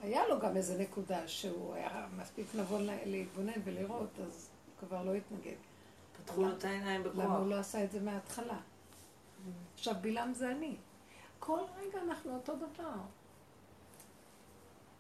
היה 0.02 0.28
לו 0.28 0.40
גם 0.40 0.56
איזה 0.56 0.78
נקודה 0.78 1.28
שהוא 1.28 1.74
היה 1.74 2.06
מספיק 2.16 2.46
נבון 2.54 2.86
להתבונן 3.04 3.52
ולראות, 3.64 4.10
אז 4.26 4.50
הוא 4.66 4.88
כבר 4.88 5.02
לא 5.02 5.14
התנגד. 5.14 5.56
פתחו 6.16 6.42
לו 6.42 6.52
את 6.56 6.64
העיניים 6.64 7.02
בכוח. 7.02 7.24
למה 7.24 7.36
הוא 7.36 7.46
לא 7.46 7.58
עשה 7.58 7.84
את 7.84 7.92
זה 7.92 8.00
מההתחלה? 8.00 8.58
עכשיו, 9.74 9.94
בלעם 10.00 10.34
זה 10.34 10.50
אני. 10.50 10.76
כל 11.38 11.60
רגע 11.76 12.02
אנחנו 12.02 12.34
אותו 12.34 12.52
דבר. 12.56 12.94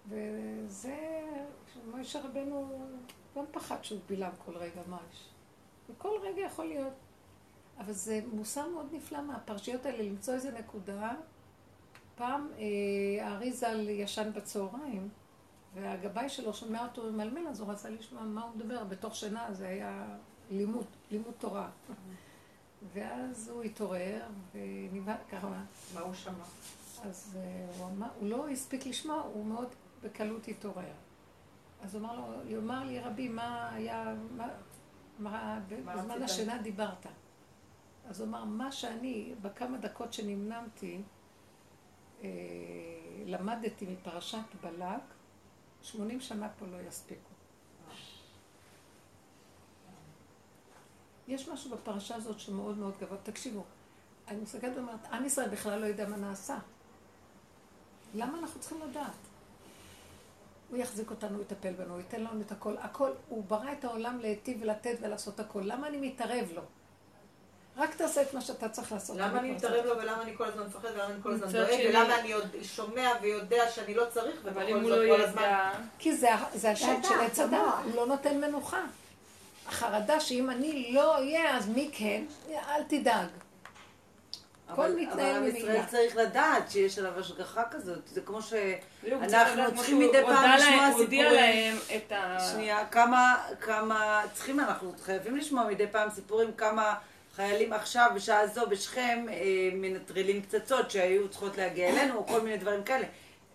וזה, 0.08 1.22
מוישה 1.90 2.20
רבנו 2.20 2.86
גם 3.36 3.44
פחד 3.50 3.84
שהוא 3.84 4.00
בלעם 4.06 4.32
כל 4.44 4.56
רגע, 4.56 4.80
מה 4.86 4.98
יש? 5.12 5.28
וכל 5.90 6.18
רגע 6.22 6.40
יכול 6.40 6.64
להיות. 6.64 6.92
אבל 7.84 7.92
זה 7.92 8.20
מוסר 8.32 8.68
מאוד 8.68 8.86
נפלא 8.92 9.22
מהפרשיות 9.22 9.86
האלה, 9.86 10.02
למצוא 10.02 10.34
איזה 10.34 10.50
נקודה. 10.50 11.12
פעם 12.16 12.48
אה, 12.58 13.26
הארי 13.26 13.52
ז"ל 13.52 13.88
ישן 13.88 14.30
בצהריים, 14.34 15.08
והגבאי 15.74 16.28
שלו 16.28 16.54
שומע 16.54 16.84
אותו 16.84 17.12
ממלמל, 17.12 17.48
אז 17.48 17.60
הוא 17.60 17.72
רצה 17.72 17.90
לשמוע 17.90 18.22
מה 18.22 18.42
הוא 18.42 18.56
מדבר. 18.56 18.84
בתוך 18.84 19.14
שינה 19.14 19.52
זה 19.52 19.68
היה 19.68 20.16
לימוד, 20.50 20.86
לימוד 21.10 21.32
תורה. 21.38 21.70
ואז 22.92 23.48
הוא 23.48 23.62
התעורר, 23.62 24.20
ונבהל 24.52 25.16
ככה. 25.30 25.48
מה 25.94 26.00
הוא 26.00 26.14
שמע? 26.14 26.44
אז 27.04 27.38
uh, 27.38 27.78
הוא 27.78 27.86
אמר, 27.86 28.06
הוא 28.20 28.28
לא 28.28 28.48
הספיק 28.48 28.86
לשמוע, 28.86 29.20
הוא 29.20 29.46
מאוד 29.46 29.68
בקלות 30.02 30.48
התעורר. 30.48 30.92
אז 31.82 31.94
הוא 31.94 32.02
אמר 32.02 32.16
לו, 32.16 32.24
הוא 32.50 32.58
אמר 32.58 32.84
לי, 32.84 33.00
רבי, 33.00 33.28
מה 33.28 33.74
היה, 33.74 34.14
מה, 34.36 34.48
מה, 35.18 35.60
בזמן 35.68 36.22
השינה 36.22 36.62
דיברת. 36.62 37.06
אז 38.12 38.20
הוא 38.20 38.28
אמר, 38.28 38.44
מה 38.44 38.72
שאני, 38.72 39.34
בכמה 39.42 39.78
דקות 39.78 40.12
שנמנמתי, 40.12 41.02
אה, 42.22 42.28
למדתי 43.26 43.86
מפרשת 43.86 44.38
בלק, 44.62 45.00
80 45.82 46.20
שנה 46.20 46.48
פה 46.58 46.66
לא 46.66 46.76
יספיקו. 46.88 47.30
יש 51.28 51.48
משהו 51.48 51.70
בפרשה 51.70 52.14
הזאת 52.16 52.40
שמאוד 52.40 52.78
מאוד 52.78 52.94
גבוה. 53.00 53.18
תקשיבו, 53.22 53.64
אני 54.28 54.40
מסתכלת 54.40 54.76
ואומרת, 54.76 55.06
עם 55.12 55.24
ישראל 55.24 55.48
בכלל 55.48 55.80
לא 55.80 55.86
יודע 55.86 56.08
מה 56.08 56.16
נעשה. 56.16 56.58
למה 58.14 58.38
אנחנו 58.38 58.60
צריכים 58.60 58.80
לדעת? 58.90 59.12
הוא 60.70 60.78
יחזיק 60.78 61.10
אותנו, 61.10 61.34
הוא 61.34 61.42
יטפל 61.42 61.72
בנו, 61.72 61.92
הוא 61.92 61.98
ייתן 61.98 62.20
לנו 62.20 62.40
את 62.40 62.52
הכל. 62.52 62.76
הכל, 62.78 63.10
הוא 63.28 63.44
ברא 63.44 63.72
את 63.72 63.84
העולם 63.84 64.18
להיטיב 64.18 64.58
ולתת 64.60 64.96
ולעשות 65.00 65.40
הכל. 65.40 65.62
למה 65.64 65.88
אני 65.88 65.96
מתערב 66.08 66.48
לו? 66.54 66.62
רק 67.76 67.94
תעשה 67.94 68.22
את 68.22 68.34
מה 68.34 68.40
שאתה 68.40 68.68
צריך 68.68 68.92
לעשות. 68.92 69.16
למה 69.16 69.38
אני 69.38 69.50
מתערב 69.50 69.86
לו 69.86 69.98
ולמה 69.98 70.22
אני 70.22 70.36
כל 70.36 70.44
הזמן 70.44 70.66
מפחד 70.66 70.88
ולמה 70.94 71.06
אני 71.06 71.22
כל 71.22 71.32
הזמן 71.32 71.52
דואג 71.52 71.80
ולמה 71.88 72.18
אני 72.18 72.34
שומע 72.62 73.10
ויודע 73.22 73.70
שאני 73.70 73.94
לא 73.94 74.04
צריך 74.10 74.40
ובכל 74.44 74.82
זאת 74.82 74.90
לא 74.90 75.16
כל 75.16 75.22
הזמן... 75.22 75.70
כי 75.98 76.16
זה 76.16 76.34
השד 76.70 76.96
של 77.02 77.20
עץ 77.20 77.38
הדת, 77.38 77.58
הוא 77.84 77.96
לא 77.96 78.06
נותן 78.06 78.40
מנוחה. 78.40 78.80
החרדה 79.68 80.20
שאם 80.20 80.50
אני 80.50 80.92
לא 80.94 81.14
אהיה, 81.14 81.56
אז 81.56 81.68
מי 81.68 81.90
כן? 81.92 82.24
אל 82.50 82.82
תדאג. 82.88 83.28
הכל 84.68 84.88
מתנהל 84.88 85.06
ממילא. 85.06 85.28
אבל 85.28 85.38
עם 85.38 85.56
ישראל 85.56 85.82
צריך 85.90 86.16
לדעת 86.16 86.70
שיש 86.70 86.98
עליו 86.98 87.18
השגחה 87.18 87.62
כזאת. 87.70 88.08
זה 88.08 88.20
כמו 88.20 88.42
שאנחנו 88.42 89.76
צריכים 89.76 89.98
מדי 89.98 90.22
פעם 90.22 90.58
לשמוע 90.58 90.90
סיפורים. 90.98 91.76
שנייה, 92.52 92.86
כמה 92.86 93.44
צריכים, 94.34 94.60
אנחנו 94.60 94.92
חייבים 95.04 95.36
לשמוע 95.36 95.64
מדי 95.64 95.86
פעם 95.86 96.10
סיפורים 96.10 96.52
כמה 96.52 96.94
חיילים 97.34 97.72
עכשיו, 97.72 98.10
בשעה 98.14 98.46
זו, 98.46 98.66
בשכם, 98.66 99.26
אה, 99.28 99.70
מנטרלים 99.72 100.42
פצצות 100.42 100.90
שהיו 100.90 101.28
צריכות 101.28 101.56
להגיע 101.56 101.88
אלינו, 101.88 102.16
או 102.16 102.26
כל 102.26 102.40
מיני 102.40 102.56
דברים 102.56 102.84
כאלה. 102.84 103.06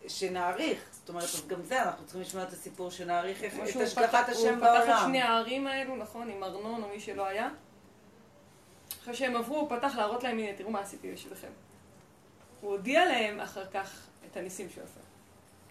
שנעריך, 0.08 0.80
זאת 0.92 1.10
אומרת, 1.10 1.24
אז 1.24 1.48
גם 1.48 1.64
זה, 1.64 1.84
אנחנו 1.84 2.06
צריכים 2.06 2.22
לשמוע 2.22 2.44
את 2.44 2.54
הסיפור 2.54 2.92
שנעריך 2.92 3.44
את 3.44 3.52
השגחת 3.82 4.30
השם 4.30 4.60
בעולם. 4.60 4.76
הוא 4.76 4.84
פתח 4.84 5.00
את 5.00 5.06
שני 5.06 5.22
הערים 5.22 5.68
האלו, 5.68 5.96
נכון, 5.96 6.30
עם 6.30 6.44
ארנון 6.44 6.84
או 6.84 6.90
מי 6.90 7.00
שלא 7.00 7.28
היה. 7.28 7.50
אחרי 9.04 9.16
שהם 9.16 9.36
עברו, 9.36 9.58
הוא 9.58 9.70
פתח 9.70 9.94
להראות 9.96 10.24
להם, 10.24 10.40
הנה, 10.40 10.58
תראו 10.58 10.72
מה 10.72 10.80
עשיתי 10.80 11.12
בשבילכם. 11.12 11.48
הוא 12.62 12.72
הודיע 12.72 13.06
להם 13.06 13.40
אחר 13.40 13.66
כך 13.66 14.08
את 14.32 14.38
הניסים 14.38 14.70
שהוא 14.70 14.84
עושה. 14.84 15.00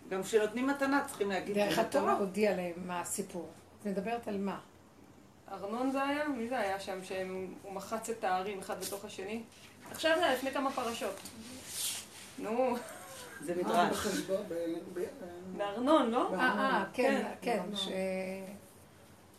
גם 0.08 0.22
כשנותנים 0.22 0.66
מתנה 0.66 1.04
צריכים 1.06 1.30
להגיד. 1.30 1.54
דרך 1.54 1.78
התורה 1.78 2.12
הודיע 2.12 2.56
להם 2.56 2.72
מה 2.76 3.00
הסיפור. 3.00 3.50
את 3.80 3.86
מדברת 3.86 4.28
על 4.28 4.38
מה? 4.38 4.58
ארנון 5.52 5.90
זה 5.90 6.02
היה? 6.02 6.28
מי 6.28 6.48
זה 6.48 6.58
היה 6.58 6.80
שם 6.80 7.04
שהוא 7.04 7.72
מחץ 7.72 8.10
את 8.10 8.24
הערים 8.24 8.58
אחד 8.58 8.80
בתוך 8.80 9.04
השני? 9.04 9.42
עכשיו 9.90 10.12
זה 10.18 10.24
היה 10.24 10.34
לפני 10.34 10.50
כמה 10.50 10.72
פרשות. 10.72 11.20
נו. 12.38 12.76
זה 13.40 13.54
מדרש. 13.54 14.06
בארנון, 15.56 16.10
לא? 16.10 16.34
אה, 16.34 16.40
אה, 16.40 16.84
כן, 16.92 17.32
כן. 17.42 17.62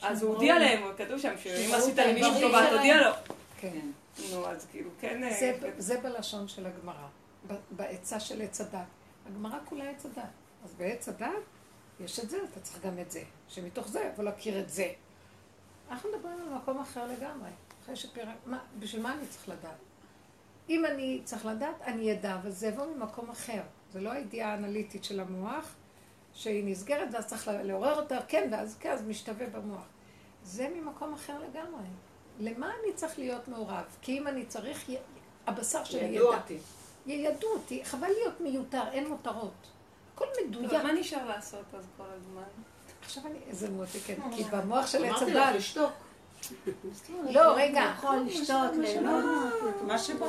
אז 0.01 0.23
הוא 0.23 0.33
הודיע 0.33 0.59
להם, 0.59 0.83
כתוב 0.97 1.19
שם, 1.19 1.33
שאם 1.37 1.73
עשית 1.75 1.97
למישהו 1.97 2.41
טובה, 2.41 2.69
תודיע 2.69 3.01
לו. 3.01 3.11
כן. 3.59 3.79
נו, 4.31 4.47
אז 4.47 4.67
כאילו, 4.71 4.89
כן... 4.99 5.29
זה 5.77 5.99
בלשון 6.01 6.47
של 6.47 6.65
הגמרא, 6.65 7.07
בעצה 7.71 8.19
של 8.19 8.41
עץ 8.41 8.61
הדת. 8.61 8.79
הגמרא 9.27 9.57
כולה 9.65 9.89
עץ 9.89 10.05
הדת. 10.05 10.23
אז 10.65 10.73
בעץ 10.73 11.09
הדת 11.09 11.27
יש 11.99 12.19
את 12.19 12.29
זה, 12.29 12.37
אתה 12.51 12.59
צריך 12.59 12.85
גם 12.85 12.99
את 12.99 13.11
זה. 13.11 13.23
שמתוך 13.47 13.87
זה 13.87 14.09
יבוא 14.13 14.23
להכיר 14.23 14.59
את 14.59 14.69
זה. 14.69 14.91
אנחנו 15.91 16.09
מדברים 16.09 16.37
על 16.41 16.53
מקום 16.53 16.79
אחר 16.79 17.07
לגמרי. 17.07 17.49
אחרי 17.83 17.95
שפירק... 17.95 18.35
בשביל 18.79 19.01
מה 19.01 19.13
אני 19.13 19.27
צריך 19.27 19.49
לדעת? 19.49 19.77
אם 20.69 20.85
אני 20.85 21.21
צריך 21.23 21.45
לדעת, 21.45 21.81
אני 21.81 22.13
אדע, 22.13 22.35
אבל 22.35 22.49
זה 22.49 22.67
יבוא 22.67 22.85
ממקום 22.85 23.29
אחר. 23.29 23.61
זה 23.91 24.01
לא 24.01 24.11
הידיעה 24.11 24.51
האנליטית 24.51 25.03
של 25.03 25.19
המוח, 25.19 25.75
שהיא 26.33 26.63
נסגרת 26.65 27.07
ואז 27.11 27.25
צריך 27.25 27.49
לעורר 27.63 28.01
אותה, 28.01 28.17
כן, 28.27 28.49
ואז 28.51 28.77
כן, 28.79 28.91
אז 28.91 29.03
משתווה 29.03 29.47
במוח. 29.47 29.85
זה 30.43 30.69
ממקום 30.75 31.13
אחר 31.13 31.39
לגמרי. 31.39 31.85
למה 32.39 32.67
אני 32.67 32.93
צריך 32.93 33.19
להיות 33.19 33.47
מעורב? 33.47 33.85
כי 34.01 34.17
אם 34.17 34.27
אני 34.27 34.45
צריך, 34.45 34.89
הבשר 35.47 35.83
שלי 35.83 35.99
ידע. 35.99 36.15
ידעו 36.15 36.33
אותי. 36.33 36.57
יידעו 37.05 37.49
אותי, 37.49 37.85
חבל 37.85 38.07
להיות 38.07 38.41
מיותר, 38.41 38.83
אין 38.91 39.07
מותרות. 39.09 39.67
הכל 40.15 40.25
מדויק. 40.47 40.71
מה 40.71 40.91
נשאר 40.91 41.27
לעשות 41.27 41.65
אז 41.73 41.85
כל 41.97 42.03
הזמן? 42.07 42.43
עכשיו 43.07 43.23
אני, 43.25 43.37
איזה 43.49 43.69
מותקת, 43.69 44.15
כי 44.35 44.43
במוח 44.43 44.87
של 44.87 45.05
עץ 45.05 45.21
הדת... 45.21 45.21
אמרתי 45.21 45.49
לך 45.49 45.55
לשתוק. 45.55 45.91
לא, 47.29 47.53
רגע. 47.55 47.85
לאכול, 47.85 48.17
לשתות, 48.25 48.75
ליהנות. 48.77 49.25
מה 49.81 49.97
שבא. 49.97 50.25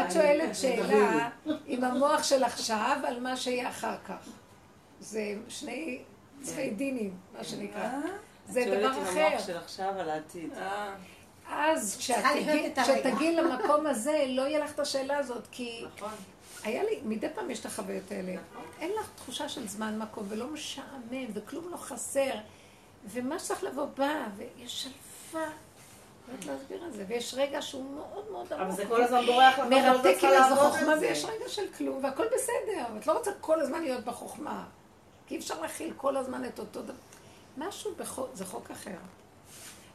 את 0.00 0.12
שואלת 0.12 0.56
שאלה 0.56 1.28
עם 1.66 1.84
המוח 1.84 2.22
של 2.22 2.44
עכשיו 2.44 3.00
על 3.06 3.20
מה 3.20 3.36
שיהיה 3.36 3.68
אחר 3.68 3.96
כך. 4.08 4.28
זה 5.00 5.34
שני 5.48 6.02
צווי 6.42 6.70
דינים, 6.70 7.16
מה 7.38 7.44
שנקרא. 7.44 7.88
זה 8.48 8.64
דבר 8.78 8.90
אחר. 8.90 8.98
את 8.98 9.06
שואלת 9.06 9.16
עם 9.16 9.22
המוח 9.22 9.46
של 9.46 9.56
עכשיו 9.56 9.92
על 9.98 10.10
העתיד. 10.10 10.50
אז 11.48 11.96
כשתגיעי 12.76 13.36
למקום 13.36 13.86
הזה, 13.86 14.24
לא 14.28 14.42
יהיה 14.42 14.58
לך 14.58 14.72
את 14.74 14.80
השאלה 14.80 15.18
הזאת, 15.18 15.46
כי 15.50 15.84
היה 16.64 16.82
לי, 16.82 17.00
מדי 17.04 17.26
פעם 17.34 17.50
יש 17.50 17.60
את 17.60 17.66
החוויות 17.66 18.10
האלה. 18.10 18.32
אין 18.80 18.92
לך 19.00 19.08
תחושה 19.16 19.48
של 19.48 19.68
זמן 19.68 19.98
מקום, 19.98 20.26
ולא 20.28 20.48
משעמם, 20.48 21.26
וכלום 21.34 21.68
לא 21.70 21.76
חסר. 21.76 22.34
ומה 23.06 23.38
שצריך 23.38 23.64
לבוא 23.64 23.86
בא, 23.96 24.26
ויש 24.36 24.82
שלווה. 24.82 25.48
לא 26.28 26.32
יודעת 26.32 26.46
להסביר 26.46 26.86
את 26.86 26.92
זה, 26.92 27.04
ויש 27.08 27.34
רגע 27.34 27.62
שהוא 27.62 27.94
מאוד 27.94 28.30
מאוד 28.30 28.52
עמוק. 28.52 28.66
אבל 28.66 28.76
זה 28.76 28.86
כל 28.86 29.02
הזמן 29.02 29.26
בורח 29.26 29.58
לך, 29.58 29.66
מרתק 29.70 30.16
עם 30.22 30.30
איזה 30.30 30.56
חוכמה, 30.56 30.94
ויש 31.00 31.24
רגע 31.24 31.48
של 31.48 31.72
כלום, 31.78 32.04
והכל 32.04 32.26
בסדר. 32.26 32.98
את 32.98 33.06
לא 33.06 33.12
רוצה 33.12 33.30
כל 33.40 33.60
הזמן 33.60 33.82
להיות 33.82 34.04
בחוכמה. 34.04 34.64
כי 35.26 35.34
אי 35.34 35.40
אפשר 35.40 35.60
להכיל 35.60 35.92
כל 35.96 36.16
הזמן 36.16 36.44
את 36.44 36.58
אותו 36.58 36.82
דבר. 36.82 36.94
משהו 37.56 37.94
בחוק, 37.96 38.28
זה 38.34 38.44
חוק 38.44 38.70
אחר. 38.70 38.96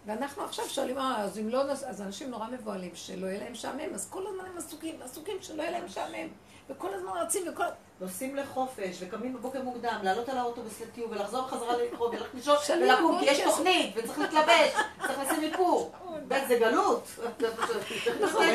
ואנחנו 0.05 0.43
עכשיו 0.43 0.69
שואלים, 0.69 0.97
אה, 0.97 1.21
אז 1.21 1.39
אם 1.39 1.49
לא, 1.49 1.61
אז 1.71 2.01
אנשים 2.01 2.29
נורא 2.29 2.47
מבוהלים 2.47 2.91
שלא 2.93 3.27
יהיה 3.27 3.39
להם 3.39 3.51
משעמם, 3.51 3.93
אז 3.93 4.09
כל 4.09 4.27
הזמן 4.27 4.45
הם 4.45 4.57
עסוקים, 4.57 5.01
עסוקים 5.01 5.37
שלא 5.41 5.61
יהיה 5.61 5.71
להם 5.71 5.85
משעמם. 5.85 6.27
וכל 6.69 6.93
הזמן 6.93 7.11
רצים 7.21 7.43
וכל... 7.47 7.63
נוסעים 8.01 8.35
לחופש, 8.35 8.97
וקמים 8.99 9.33
בבוקר 9.33 9.61
מוקדם, 9.61 9.99
לעלות 10.03 10.29
על 10.29 10.37
האוטובוס 10.37 10.81
לטיוב, 10.81 11.11
ולחזור 11.11 11.41
בחזרה 11.41 11.77
לקרוא, 11.77 12.09
וללכת 12.09 12.33
לישון, 12.33 12.55
ולקום, 12.81 13.19
כי 13.19 13.25
יש 13.25 13.41
תוכנית, 13.41 13.93
וצריך 13.95 14.19
להתלבש, 14.19 14.73
צריך 15.01 15.19
לשים 15.19 15.43
איפור. 15.43 15.91
זה 16.47 16.55
גלות. 16.59 17.07
נכון, 18.21 18.45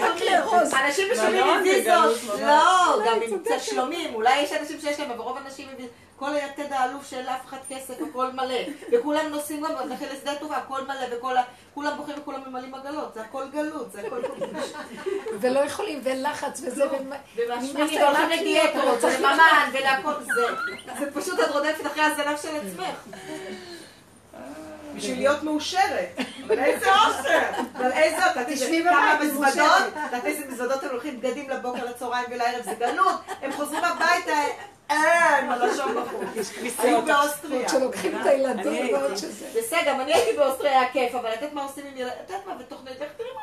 אנשים 0.84 1.12
משלמים 1.12 1.44
עם 1.44 1.62
ויזות, 1.62 2.40
לא, 2.40 2.98
גם 3.06 3.18
עם 3.22 3.42
תשלומים, 3.56 4.14
אולי 4.14 4.40
יש 4.40 4.52
אנשים 4.52 4.80
שיש 4.80 5.00
להם, 5.00 5.10
אבל 5.10 5.20
רוב 5.20 5.36
האנשים 5.36 5.68
כל 6.18 6.34
היתד 6.34 6.72
האלוף 6.72 7.10
של 7.10 7.28
אף 7.28 7.46
אחד 7.46 7.56
כסף, 7.68 7.94
הכל 8.10 8.30
מלא. 8.32 8.58
וכולם 8.92 9.26
נוסעים 9.28 9.62
גם 9.62 9.88
לכן 9.88 10.06
לשדה 10.12 10.32
התעופה, 10.32 10.56
הכל 10.56 10.84
מלא, 10.84 11.16
וכולם 11.72 11.96
בוכים 11.96 12.14
וכולם 12.18 12.40
ממלאים 12.46 12.74
עגלות. 12.74 13.14
זה 13.14 13.20
הכל 13.20 13.44
גלות, 13.52 13.92
זה 13.92 14.00
הכל... 14.06 14.20
ולא 15.40 15.60
יכולים, 15.60 16.00
ולחץ 16.04 16.60
וזה, 16.64 16.84
ומשמינים, 17.36 18.02
והולכים 18.02 18.28
לדיאטות, 18.28 19.04
ולממן, 19.04 19.70
ולהכל 19.72 20.12
זה. 20.24 20.46
זה 20.98 21.10
פשוט 21.14 21.40
את 21.40 21.48
רודפת 21.48 21.86
אחרי 21.86 22.02
הזנב 22.02 22.36
של 22.42 22.56
עצמך. 22.56 23.16
בשביל 24.94 25.18
להיות 25.18 25.42
מאושרת. 25.42 26.18
אבל 26.46 26.58
איזה 26.58 26.86
אושר! 26.94 27.40
אבל 27.76 27.92
איזה... 27.92 28.22
תשבי 28.46 28.82
בבית, 28.82 29.20
מזוודות, 29.20 29.82
יודעת 30.04 30.24
איזה 30.24 30.44
מזוודות 30.48 30.82
הם 30.82 30.90
הולכים 30.90 31.20
בגדים 31.20 31.50
לבוקר, 31.50 31.84
לצהריים 31.84 32.26
ולערב, 32.30 32.62
זה 32.64 32.74
גלות. 32.78 33.20
הם 33.42 33.52
חוזרים 33.52 33.84
הביתה, 33.84 34.32
אין, 34.90 35.52
הלשון 35.52 35.94
בחוץ. 35.94 36.50
היו 36.78 37.02
באוסטריה. 37.02 37.68
שלוקחים 37.68 38.20
את 38.20 38.26
הילדים 38.26 38.94
ועוד 38.94 39.16
שזה. 39.16 39.46
בסדר, 39.58 39.80
גם 39.86 40.00
אני 40.00 40.14
הייתי 40.14 40.36
באוסטריה, 40.36 40.80
היה 40.80 40.90
כיף, 40.92 41.14
אבל 41.14 41.32
יודעת 41.32 41.52
מה 41.52 41.62
עושים 41.62 41.86
עם 41.86 41.96
ילדים? 41.96 42.18
את 42.24 42.30
יודעת 42.30 42.46
מה, 42.46 42.54
ותוכנית, 42.60 43.02
איך 43.02 43.10
תראי 43.16 43.28
מה 43.34 43.40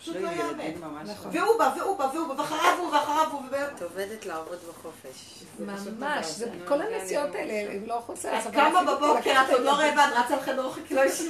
פשוט 0.00 0.16
לא 0.16 0.28
יאמן. 0.28 1.10
נכון. 1.10 1.30
והוא 1.34 1.58
בא, 1.58 1.72
והוא 1.76 1.98
בא, 1.98 2.08
והוא 2.14 2.28
בא, 2.28 2.40
ואחריו 2.40 2.74
הוא, 2.78 2.92
ואחריו 2.92 3.26
הוא, 3.32 3.42
את 3.76 3.82
עובדת 3.82 4.26
לעבוד 4.26 4.58
בחופש. 4.68 5.44
ממש, 5.58 6.42
כל 6.68 6.82
הנסיעות 6.82 7.34
האלה, 7.34 7.72
הם 7.72 7.86
לא 7.86 8.02
חוסר. 8.06 8.38
את 8.38 8.54
קמה 8.54 8.82
בבוקר, 8.84 9.32
את 9.46 9.52
עוד 9.52 9.62
לא 9.62 9.70
רעבה, 9.70 10.04
את 10.04 10.12
רצה 10.16 10.36
לחדר 10.36 10.64
אוכל, 10.64 10.80
כי 10.88 10.94
לא 10.94 11.00
יש... 11.00 11.22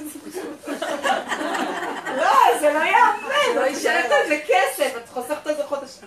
לא, 2.17 2.31
זה 2.61 2.73
לא 2.73 2.79
יאמן, 2.79 3.55
לא 3.57 3.67
ישלם 3.67 4.11
על 4.11 4.29
זה 4.29 4.41
כסף, 4.47 4.97
את 4.97 5.09
חוסכת 5.09 5.47
על 5.47 5.57
זה 5.57 5.65
חודש. 5.67 5.99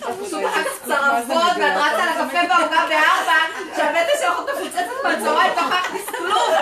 את 0.00 0.26
פשוט 0.26 0.44
אחר 0.46 0.64
כך 0.64 0.84
צרבות, 0.84 1.52
ואת 1.56 1.76
רצה 1.76 2.06
לקפה 2.06 2.48
בעוגה 2.48 2.86
בארבע, 2.88 3.38
שהבטן 3.76 4.18
שלך 4.20 4.40
מפוצצת 4.40 5.02
מהצהריים, 5.04 5.52
לא 5.56 5.70
להכניס 5.70 6.06
כלום. 6.18 6.54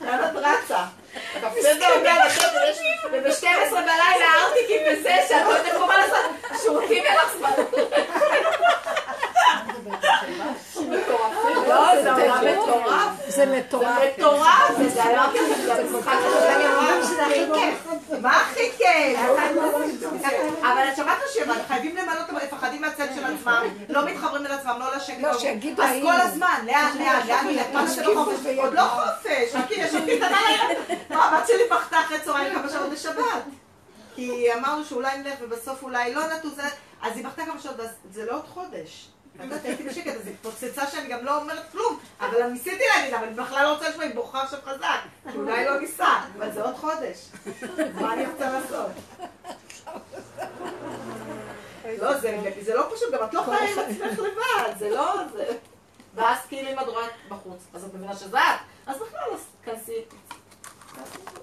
לאן 0.00 0.18
את 0.24 0.36
רצה? 0.36 0.84
וב-12 3.12 3.74
בלילה 3.74 4.26
ארטיקים 4.42 4.82
וזה, 4.92 5.16
שאת 5.28 5.42
לא 5.44 5.50
יודעת 5.50 5.80
מה 5.88 5.96
לעשות, 5.98 6.24
שורקים 6.64 7.04
אין 7.04 7.16
לך 7.16 7.36
זמן. 7.38 7.50
זה 10.74 10.80
מטורף. 12.56 13.28
זה 13.28 13.46
מטורף. 13.46 14.76
זה 14.94 15.02
הכי 17.26 17.46
כיף. 17.54 17.88
מה 18.20 18.36
הכי 18.36 18.70
כיף? 18.78 19.18
אבל 20.60 20.88
את 20.92 20.96
שמעת 20.96 21.18
שבע, 21.34 21.54
חייבים 21.68 21.96
למלות, 21.96 22.30
מפחדים 22.32 22.80
מהצד 22.80 23.06
של 23.14 23.24
עצמם, 23.24 23.62
לא 23.88 24.06
מתחברים 24.06 24.46
אל 24.46 24.52
עצמם, 24.52 24.76
לא 24.80 24.96
לשקט. 24.96 25.18
לא, 25.20 25.38
שיגידו 25.38 25.82
אז 25.82 25.90
כל 26.02 26.20
הזמן, 26.20 26.64
לאן, 26.66 26.92
לאן, 26.98 27.26
לאן, 27.28 27.46
עוד 28.58 28.74
לא 28.74 28.82
חופש, 28.82 29.54
יש 29.70 29.94
לי 29.94 30.16
קטנה. 30.16 30.38
הבת 31.10 31.46
שלי 31.46 31.62
בכתה 31.70 32.00
אחרי 32.00 32.20
צהריים 32.20 32.54
כמה 32.54 32.68
שעות 32.68 32.90
בשבת. 32.90 33.42
כי 34.14 34.52
אמרנו 34.54 34.84
שאולי 34.84 35.18
נלך 35.18 35.34
ובסוף 35.40 35.82
אולי 35.82 36.14
לא 36.14 36.22
נטוס, 36.26 36.54
אז 37.02 37.16
היא 37.16 37.24
בכתה 37.24 37.44
כמה 37.44 37.60
שעות, 37.60 37.76
זה 38.12 38.24
לא 38.24 38.36
עוד 38.36 38.46
חודש. 38.46 39.08
הייתי 39.38 39.82
בשקט, 39.82 40.06
אז 40.16 40.26
התפוצצה 40.26 40.86
שאני 40.86 41.08
גם 41.08 41.24
לא 41.24 41.36
אומרת 41.36 41.70
כלום, 41.72 41.98
אבל 42.20 42.46
ניסיתי 42.46 42.84
להגיד, 42.96 43.14
אבל 43.14 43.28
בכלל 43.32 43.64
לא 43.64 43.72
רוצה 43.72 43.88
לשמוע, 43.88 44.04
היא 44.04 44.14
בוכה 44.14 44.42
עכשיו 44.42 44.58
חזק, 44.64 45.32
שאולי 45.32 45.64
לא 45.64 45.80
ניסע, 45.80 46.20
אבל 46.38 46.52
זה 46.52 46.62
עוד 46.62 46.74
חודש. 46.74 47.28
מה 47.94 48.12
אני 48.12 48.26
רוצה 48.26 48.50
לעשות? 48.50 48.90
לא, 51.98 52.18
זה 52.62 52.74
לא 52.74 52.86
פשוט, 52.94 53.12
גם 53.12 53.24
את 53.24 53.34
לא 53.34 53.42
חיה 53.42 53.72
עם 53.72 53.78
עצמך 53.78 54.18
לבד, 54.18 54.78
זה 54.78 54.90
לא... 54.90 55.14
ואז 56.14 56.38
כאילו 56.48 56.70
אם 56.70 56.78
את 56.78 56.86
רואה 56.86 57.06
בחוץ, 57.28 57.60
אז 57.74 57.84
את 57.84 57.94
מבינה 57.94 58.16
שזה 58.16 58.38
את, 58.38 58.60
אז 58.86 58.96
בכלל 58.96 59.20
לא 59.30 59.36
כנסי 59.64 59.92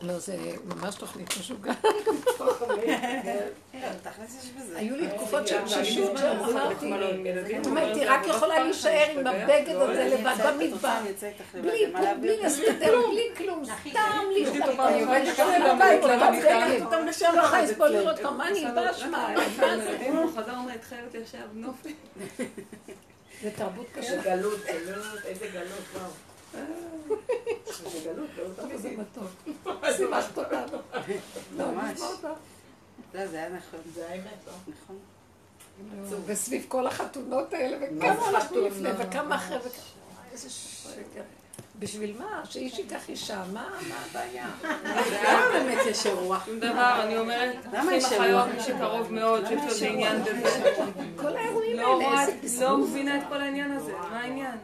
לא, 0.01 0.19
זה 0.19 0.37
ממש 0.65 0.95
תוכנית 0.95 1.37
משוגעת. 1.39 1.85
היו 4.75 4.95
לי 4.95 5.07
תקופות 5.07 5.47
של 5.47 5.65
תשישות 5.65 6.17
שאמרתי, 6.17 6.93
זאת 7.57 7.65
אומרת, 7.65 7.95
היא 7.95 8.05
רק 8.07 8.27
יכולה 8.27 8.59
להישאר 8.63 9.07
עם 9.11 9.27
הבגד 9.27 9.75
הזה 9.75 10.17
לבד 10.19 10.35
במדבר. 10.45 10.99
בלי 12.21 12.37
להסתדר, 12.41 13.01
בלי 13.11 13.29
כלום, 13.37 13.63
סתם 13.65 14.23
להשתתף. 14.31 14.79
אני 14.79 15.01
עובדת 15.01 15.35
ככה 15.37 15.75
בבית, 15.75 16.03
לא 16.03 17.41
יכולה 17.41 17.61
לסבול 17.61 17.89
לראות 17.89 18.19
אותך, 18.19 18.31
מה 18.31 18.47
אני 18.47 18.65
אלבש, 18.65 19.03
מה? 19.03 19.33
אם 20.07 20.15
הוא 20.17 20.31
חזר, 20.31 20.57
אומר, 20.57 20.75
את 20.75 20.83
חייבת 20.83 21.15
ישר 21.15 21.37
נופי. 21.53 21.95
זה 23.43 23.51
תרבות 23.55 23.85
קשה. 23.93 24.09
זה 24.09 24.21
גלות, 24.23 24.59
איזה 25.25 25.47
גלות, 25.53 25.83
וואו. 25.93 26.28
זה 28.75 28.91
מתוק. 28.97 29.53
שימחת 29.97 30.37
אותנו. 30.37 30.77
ממש. 31.57 31.99
זה 33.13 33.37
היה 33.39 33.49
נכון. 33.49 33.79
זה 33.93 34.09
האמת, 34.09 34.37
לא? 34.47 34.53
נכון. 34.73 34.95
וסביב 36.25 36.65
כל 36.67 36.87
החתונות 36.87 37.53
האלה, 37.53 37.77
וכמה 37.81 38.29
אנחנו 38.29 38.61
לפני, 38.61 38.89
וכמה 38.97 39.35
אחרי, 39.35 39.57
וכמה... 39.57 39.69
איזה 40.31 40.49
שקר. 40.49 41.21
בשביל 41.79 42.15
מה? 42.19 42.41
שאיש 42.45 42.79
ייקח 42.79 43.09
אישה, 43.09 43.43
מה 43.53 43.69
הבעיה? 44.09 44.47
למה 45.23 45.45
באמת 45.53 45.77
יש 45.85 46.05
אירוע? 46.05 46.39
שום 46.45 46.59
דבר, 46.59 46.99
אני 47.03 47.17
אומרת, 47.17 47.55
למה 47.73 47.95
יש 47.95 48.11
אירוע? 48.11 48.45
מי 48.45 48.63
שקרוב 48.63 49.13
מאוד, 49.13 49.45
שיש 49.47 49.81
לו 49.81 49.87
עניין 49.89 50.23
בזה. 50.23 50.73
כל 51.15 51.37
האירועים 51.37 51.77
לא 51.77 52.01
האלה, 52.01 52.33
לא 52.61 52.77
מבינה 52.77 53.17
את 53.17 53.23
כל 53.29 53.41
העניין 53.41 53.71
הזה, 53.71 53.91
מה 53.91 54.19
העניין? 54.19 54.57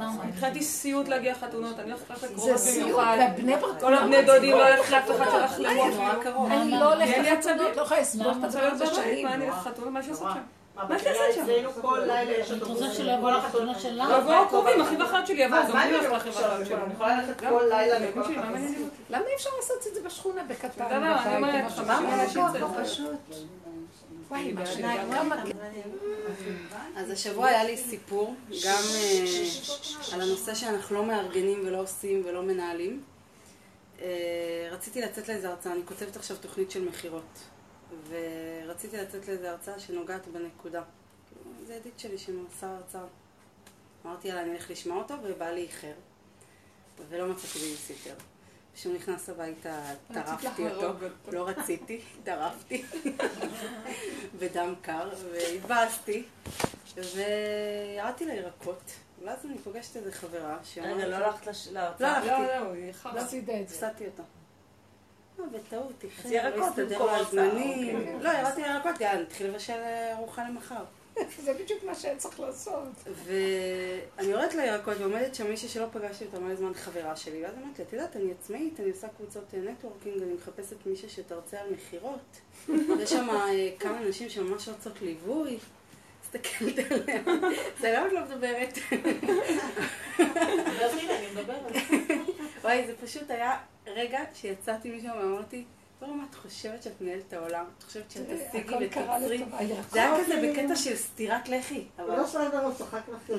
התחלתי 0.00 0.62
סיוט 0.62 1.08
להגיע 1.08 1.34
חתונות, 1.34 1.78
אני 1.78 1.90
הולכת 1.90 2.10
ללכת 2.10 2.34
קרובות 2.34 2.60
במיוחד. 2.82 3.16
כל 3.80 3.94
הבני 3.94 4.22
דודים 4.22 4.56
לא 4.56 4.68
הולכת 4.68 4.90
לאף 4.90 5.10
אחד 5.10 5.26
שלך 5.30 5.60
למות. 5.60 5.92
אני 6.50 6.70
לא 6.70 6.94
הולכת 6.94 7.18
לחתונות, 7.18 7.76
לא 7.76 7.82
יכולה 7.82 8.00
לסבול 8.00 8.32
את 8.38 8.44
הדבר 8.44 8.60
הזה 8.60 8.86
שנים. 8.86 9.26
מה 9.26 9.34
אני 9.34 9.48
הולכת 9.48 9.66
לחתונות? 9.66 9.92
מה 9.92 10.00
יש 10.00 10.08
לעשות 10.08 10.28
שם? 10.34 10.40
מה 10.88 10.96
יש 10.96 11.06
לעשות 11.06 11.46
שם? 11.74 11.80
כל 11.82 12.00
לילה 12.06 12.32
יש 12.32 12.52
את 12.52 12.62
רוצה 12.62 12.90
שלא 12.94 13.12
יבוא 13.12 13.30
לחתונות 13.30 13.80
שלנו? 13.80 14.14
יבואו 14.18 14.42
הקרובים, 14.44 14.80
אחי 14.80 14.96
ואחת 14.96 15.26
שלי 15.26 15.42
יבואו, 15.42 15.62
גם 15.68 15.76
אני 15.76 15.92
הולכת 15.92 16.12
ואחת 16.12 16.32
שלי. 16.32 16.74
אני 16.74 16.92
יכולה 16.92 17.16
ללכת 17.16 17.40
כל 17.40 17.62
לילה 17.68 17.98
לכל. 17.98 18.20
למה 19.10 19.24
אי 19.26 19.34
אפשר 19.36 19.50
לעשות 19.56 19.86
את 19.88 19.94
זה 19.94 20.00
בשכונה 20.04 20.42
בקטן? 20.48 20.84
אני 20.84 21.36
אומרת, 21.36 21.70
חמישים 21.70 22.06
אנשים 22.20 22.42
פשוט. 22.84 23.46
אז 26.96 27.10
השבוע 27.10 27.46
היה 27.46 27.64
לי 27.64 27.76
סיפור, 27.76 28.34
גם 28.64 28.82
על 30.12 30.20
הנושא 30.20 30.54
שאנחנו 30.54 30.94
לא 30.94 31.06
מארגנים 31.06 31.60
ולא 31.66 31.80
עושים 31.80 32.22
ולא 32.26 32.42
מנהלים. 32.42 33.02
רציתי 34.70 35.00
לצאת 35.00 35.28
לאיזה 35.28 35.48
הרצאה, 35.48 35.72
אני 35.72 35.82
כותבת 35.84 36.16
עכשיו 36.16 36.36
תוכנית 36.36 36.70
של 36.70 36.84
מכירות, 36.88 37.38
ורציתי 38.08 38.96
לצאת 38.96 39.28
לאיזה 39.28 39.50
הרצאה 39.50 39.78
שנוגעת 39.78 40.28
בנקודה. 40.28 40.82
זה 41.66 41.74
ידיד 41.74 41.92
שלי 41.98 42.18
שעשה 42.18 42.76
הרצאה. 42.76 43.04
אמרתי 44.06 44.28
יאללה, 44.28 44.42
אני 44.42 44.52
אלך 44.52 44.70
לשמוע 44.70 44.98
אותו, 45.02 45.14
ובא 45.24 45.50
לי 45.50 45.60
איחר. 45.62 45.92
ולא 47.08 47.26
מצאתי 47.26 47.58
ביביסיטר. 47.58 48.14
כשהוא 48.76 48.94
נכנס 48.94 49.28
הביתה, 49.28 49.80
טרפתי 50.12 50.68
אותו. 50.68 51.06
לא 51.32 51.48
רציתי, 51.48 52.00
טרפתי. 52.24 52.84
בדם 54.38 54.74
קר, 54.82 55.10
והתבאסתי, 55.32 56.24
וירדתי 56.96 58.24
לירקות. 58.24 58.82
ואז 59.24 59.46
אני 59.46 59.58
פוגשת 59.58 59.96
איזה 59.96 60.12
חברה 60.12 60.58
רגע, 60.76 61.06
לא 61.06 61.16
הלכת 61.16 61.46
להרצאה? 61.72 62.26
לא, 62.26 62.32
לא, 62.32 62.46
לא, 62.60 62.72
היא 62.72 62.92
לא 63.04 63.20
את 63.20 63.68
זה. 63.68 63.86
הפסדתי 63.86 64.06
אותה. 64.06 64.22
לא, 65.38 65.44
בטעות, 65.46 66.04
אז 66.24 66.30
ירקות 66.32 66.76
במקום 66.76 67.08
הרצאה. 67.08 67.52
לא, 68.20 68.30
ירדתי 68.30 68.62
לירקות, 68.62 69.00
יאללה, 69.00 69.22
נתחיל 69.22 69.46
לבשל 69.46 69.80
ארוחה 70.12 70.48
למחר. 70.48 70.84
זה 71.44 71.54
בדיוק 71.54 71.84
מה 71.84 71.94
שהיה 71.94 72.16
צריך 72.16 72.40
לעשות. 72.40 72.88
ואני 73.24 74.28
יורדת 74.28 74.54
לירקות 74.54 74.96
ועומדת 74.98 75.34
שם 75.34 75.50
מישהי 75.50 75.68
שלא 75.68 75.86
פגשתי 75.92 76.24
אותה 76.24 76.38
מלא 76.38 76.54
זמן 76.54 76.74
חברה 76.74 77.16
שלי, 77.16 77.44
ואז 77.44 77.54
אמרתי 77.54 77.82
לה, 77.82 77.88
את 77.88 77.92
יודעת, 77.92 78.16
אני 78.16 78.32
עצמאית, 78.32 78.80
אני 78.80 78.90
עושה 78.90 79.08
קבוצות 79.08 79.54
נטוורקינג, 79.54 80.22
אני 80.22 80.34
מחפשת 80.34 80.86
מישהי 80.86 81.08
שתרצה 81.08 81.60
על 81.60 81.70
מכירות. 81.70 82.40
יש 83.02 83.10
שם 83.10 83.28
כמה 83.78 84.00
נשים 84.00 84.28
שממש 84.28 84.68
רוצות 84.68 85.02
ליווי. 85.02 85.58
מסתכלת 86.26 86.92
עליה, 86.92 87.22
זה 87.80 87.92
לא, 87.92 88.06
את 88.06 88.12
לא 88.12 88.20
מדברת. 88.20 88.78
וואי, 92.62 92.86
זה 92.86 92.92
פשוט 93.06 93.30
היה 93.30 93.58
רגע 93.86 94.18
שיצאתי 94.34 94.90
משם 94.90 95.10
ואמרתי, 95.18 95.64
לא 96.02 96.14
מה 96.14 96.24
את 96.30 96.34
חושבת 96.34 96.82
שאת 96.82 97.00
מנהלת 97.00 97.22
את 97.28 97.32
העולם? 97.32 97.64
את 97.78 97.82
חושבת 97.82 98.10
שאת 98.10 98.22
תשיגי 98.50 98.74
ותצרי? 98.74 99.44
זה 99.90 100.02
היה 100.02 100.24
כזה 100.24 100.42
בקטע 100.42 100.76
של 100.76 100.96
סטירת 100.96 101.48
לחי. 101.48 101.84
לא 101.98 102.26
סתם 102.26 102.40
לא 102.52 102.70
צחק 102.78 103.00
לך. 103.08 103.38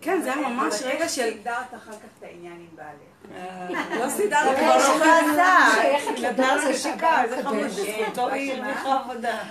כן, 0.00 0.22
זה 0.22 0.34
היה 0.34 0.48
ממש 0.48 0.74
רגע 0.84 1.08
של... 1.08 1.32
סידרת 1.32 1.74
אחר 1.74 1.92
כך 1.92 2.08
את 2.18 2.22
העניין 2.22 2.52
עם 2.52 2.76
בעלך. 2.76 3.36
אה, 3.36 3.98
לא 3.98 4.08
סידרת, 4.10 4.58
כבר 4.58 4.76
לא 4.76 4.82
חזר. 4.82 5.80
שייכת 5.82 6.18
לבעל 6.18 6.76
שיקה, 6.76 7.22
זה 7.28 7.42
חמוד, 7.42 7.68
זכותו 7.68 8.28
היא 8.28 8.62
עבודה. 8.84 9.42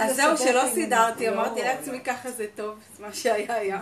אז 0.00 0.16
זהו, 0.16 0.38
שלא 0.38 0.62
סידרתי, 0.74 1.28
אמרתי 1.28 1.62
לעצמי 1.62 2.00
ככה 2.00 2.30
זה 2.30 2.46
טוב, 2.54 2.78
מה 2.98 3.12
שהיה 3.12 3.54
היה. 3.54 3.78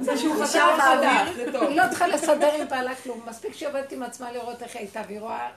זה 0.00 0.18
שהוא 0.18 0.44
חשב 0.44 0.66
באוויר, 0.78 1.34
זה 1.36 1.52
טוב. 1.52 1.62
היא 1.62 1.76
לא 1.76 1.84
צריכה 1.88 2.06
לסדר 2.06 2.54
עם 2.54 2.68
בעלה 2.68 2.94
כלום, 2.94 3.20
מספיק 3.26 3.54
שהיא 3.54 3.68
עובדת 3.68 3.92
עם 3.92 4.02
עצמה 4.02 4.32
לראות 4.32 4.62
איך 4.62 4.76
היא 4.76 4.80
הייתה, 4.80 5.02
והיא 5.08 5.20
רואה 5.20 5.48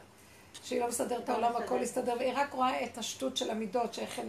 שהיא 0.65 0.79
לא 0.79 0.87
מסדרת 0.87 1.23
את 1.23 1.29
העולם, 1.29 1.55
הכל 1.55 1.77
יסתדר, 1.81 2.13
והיא 2.19 2.33
רק 2.35 2.53
רואה 2.53 2.83
את 2.83 2.97
השטות 2.97 3.37
של 3.37 3.49
המידות, 3.49 3.93
שאיך 3.93 4.19
הן... 4.19 4.27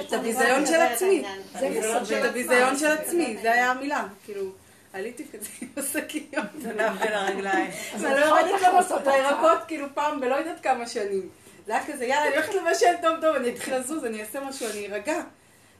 את 0.00 0.12
הביזיון 0.12 0.66
של 0.66 0.80
עצמי. 0.80 1.24
זה 1.58 1.70
מסדר. 1.70 2.18
את 2.18 2.30
הביזיון 2.30 2.76
של 2.76 2.86
עצמי, 2.86 3.36
זה 3.42 3.52
היה 3.52 3.70
המילה. 3.70 4.08
כאילו, 4.24 4.50
עליתי 4.92 5.26
כזה 5.32 5.48
עם 5.62 5.68
השקיות. 5.76 6.44
זנב 6.58 6.98
בין 6.98 7.12
הרגליים. 7.12 7.70
ואני 8.00 8.20
לא 8.20 8.24
יורדת 8.24 8.60
לבסות 8.62 9.06
לירקות 9.06 9.58
כאילו 9.68 9.86
פעם 9.94 10.20
בלא 10.20 10.34
יודעת 10.34 10.60
כמה 10.60 10.86
שנים. 10.86 11.28
זה 11.66 11.72
היה 11.72 11.86
כזה, 11.86 12.04
יאללה, 12.04 12.28
אני 12.28 12.34
הולכת 12.36 12.54
לבשל 12.54 12.94
טוב 13.02 13.20
טוב, 13.20 13.36
אני 13.36 13.50
אתחיל 13.50 13.76
לזוז, 13.76 14.04
אני 14.04 14.20
אעשה 14.20 14.40
משהו, 14.40 14.66
אני 14.70 14.86
ארגע. 14.86 15.22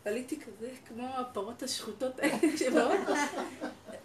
ועליתי 0.04 0.40
כזה 0.40 0.68
כמו 0.88 1.08
הפרות 1.16 1.62
השחוטות 1.62 2.18
האלה 2.18 2.36
שבאות. 2.58 3.00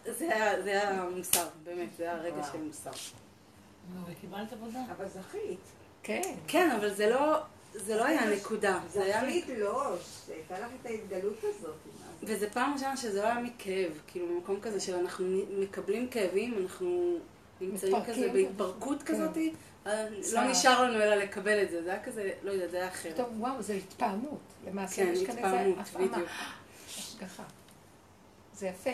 זה 0.06 0.30
היה 0.66 1.04
מוסר, 1.16 1.48
באמת, 1.64 1.89
זה 1.98 2.04
היה 2.04 2.16
רגע 2.16 2.43
של 2.52 2.58
מוסר. 2.58 2.91
וקיבלת 4.08 4.54
עבודה. 4.54 4.80
אבל 4.98 5.06
זכית. 5.08 5.74
כן. 6.06 6.22
כן, 6.47 6.72
אבל 6.72 6.93
זה 6.93 7.10
לא... 7.10 7.38
זה 7.74 7.95
לא 7.95 8.06
היה 8.06 8.22
הנקודה, 8.22 8.80
זה 8.89 9.03
היה... 9.03 9.22
זכית 9.22 9.45
לא, 9.58 9.95
הייתה 10.28 10.60
לך 10.60 10.68
את 10.82 10.86
ההתגלות 10.86 11.43
הזאת. 11.43 11.76
וזה 12.24 12.49
פעם 12.49 12.74
ראשונה 12.74 12.97
שזה 12.97 13.22
לא 13.22 13.28
היה 13.28 13.39
מכאב, 13.39 13.91
כאילו 14.08 14.28
במקום 14.28 14.60
כזה 14.62 14.80
שאנחנו 14.80 15.26
מקבלים 15.60 16.08
כאבים, 16.08 16.58
אנחנו 16.64 17.18
נמצאים 17.62 17.95
כזה 18.08 18.30
בהתפרקות 18.34 19.03
כזאת, 19.03 19.38
לא 20.34 20.43
נשאר 20.43 20.84
לנו 20.84 20.95
אלא 20.95 21.16
לקבל 21.16 21.64
את 21.64 21.70
זה, 21.72 21.84
זה 21.84 21.91
היה 21.91 22.03
כזה, 22.03 22.32
לא 22.43 22.51
יודעת, 22.51 22.72
זה 22.72 22.78
היה 22.78 22.88
אחר. 22.88 23.12
טוב, 23.16 23.28
וואו, 23.39 23.62
זה 23.62 23.74
התפעמות. 23.74 24.39
למעשה 24.68 24.95
כן, 24.95 25.12
יש 25.14 25.24
כאן 25.24 25.38
איזה 25.38 25.47
התפעמות, 25.47 25.78
הפעמה. 25.80 26.08
בדיוק. 26.08 26.30
השגחה. 26.88 27.43
זה 28.53 28.68
יפה. 28.68 28.91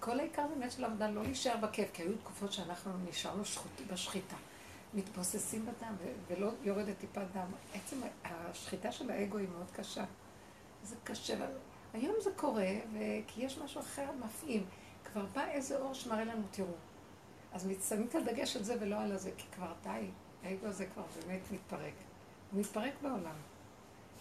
כל 0.00 0.20
העיקר 0.20 0.42
באמת 0.56 0.72
של 0.72 0.84
העבודה 0.84 1.10
לא 1.10 1.22
להישאר 1.22 1.56
בכיף, 1.56 1.88
כי 1.92 2.02
היו 2.02 2.12
תקופות 2.22 2.52
שאנחנו 2.52 2.90
נשארנו 3.10 3.42
בשחיטה. 3.92 4.36
מתבוססים 4.94 5.66
בדם 5.66 5.94
ולא 6.28 6.50
יורדת 6.62 6.98
טיפת 6.98 7.26
דם. 7.34 7.46
עצם 7.74 7.96
השחיטה 8.24 8.92
של 8.92 9.10
האגו 9.10 9.38
היא 9.38 9.48
מאוד 9.48 9.70
קשה. 9.70 10.04
זה 10.82 10.96
קשה. 11.04 11.34
אבל 11.36 11.46
היום 11.92 12.14
זה 12.20 12.30
קורה, 12.36 12.68
כי 13.26 13.44
יש 13.44 13.58
משהו 13.58 13.80
אחר 13.80 14.10
מפעים. 14.24 14.66
כבר 15.04 15.26
בא 15.26 15.44
איזה 15.46 15.78
אור 15.78 15.94
שמראה 15.94 16.24
לנו, 16.24 16.42
תראו. 16.50 16.74
אז 17.52 17.68
שמים 17.88 18.06
את 18.06 18.14
הדגש 18.14 18.56
על 18.56 18.62
זה 18.62 18.76
ולא 18.80 19.00
על 19.00 19.12
הזה, 19.12 19.30
כי 19.36 19.46
כבר 19.54 19.72
די, 19.82 20.06
האגו 20.42 20.66
הזה 20.66 20.86
כבר 20.86 21.02
באמת 21.20 21.40
מתפרק. 21.50 21.94
הוא 22.52 22.60
מתפרק 22.60 22.92
בעולם. 23.02 23.36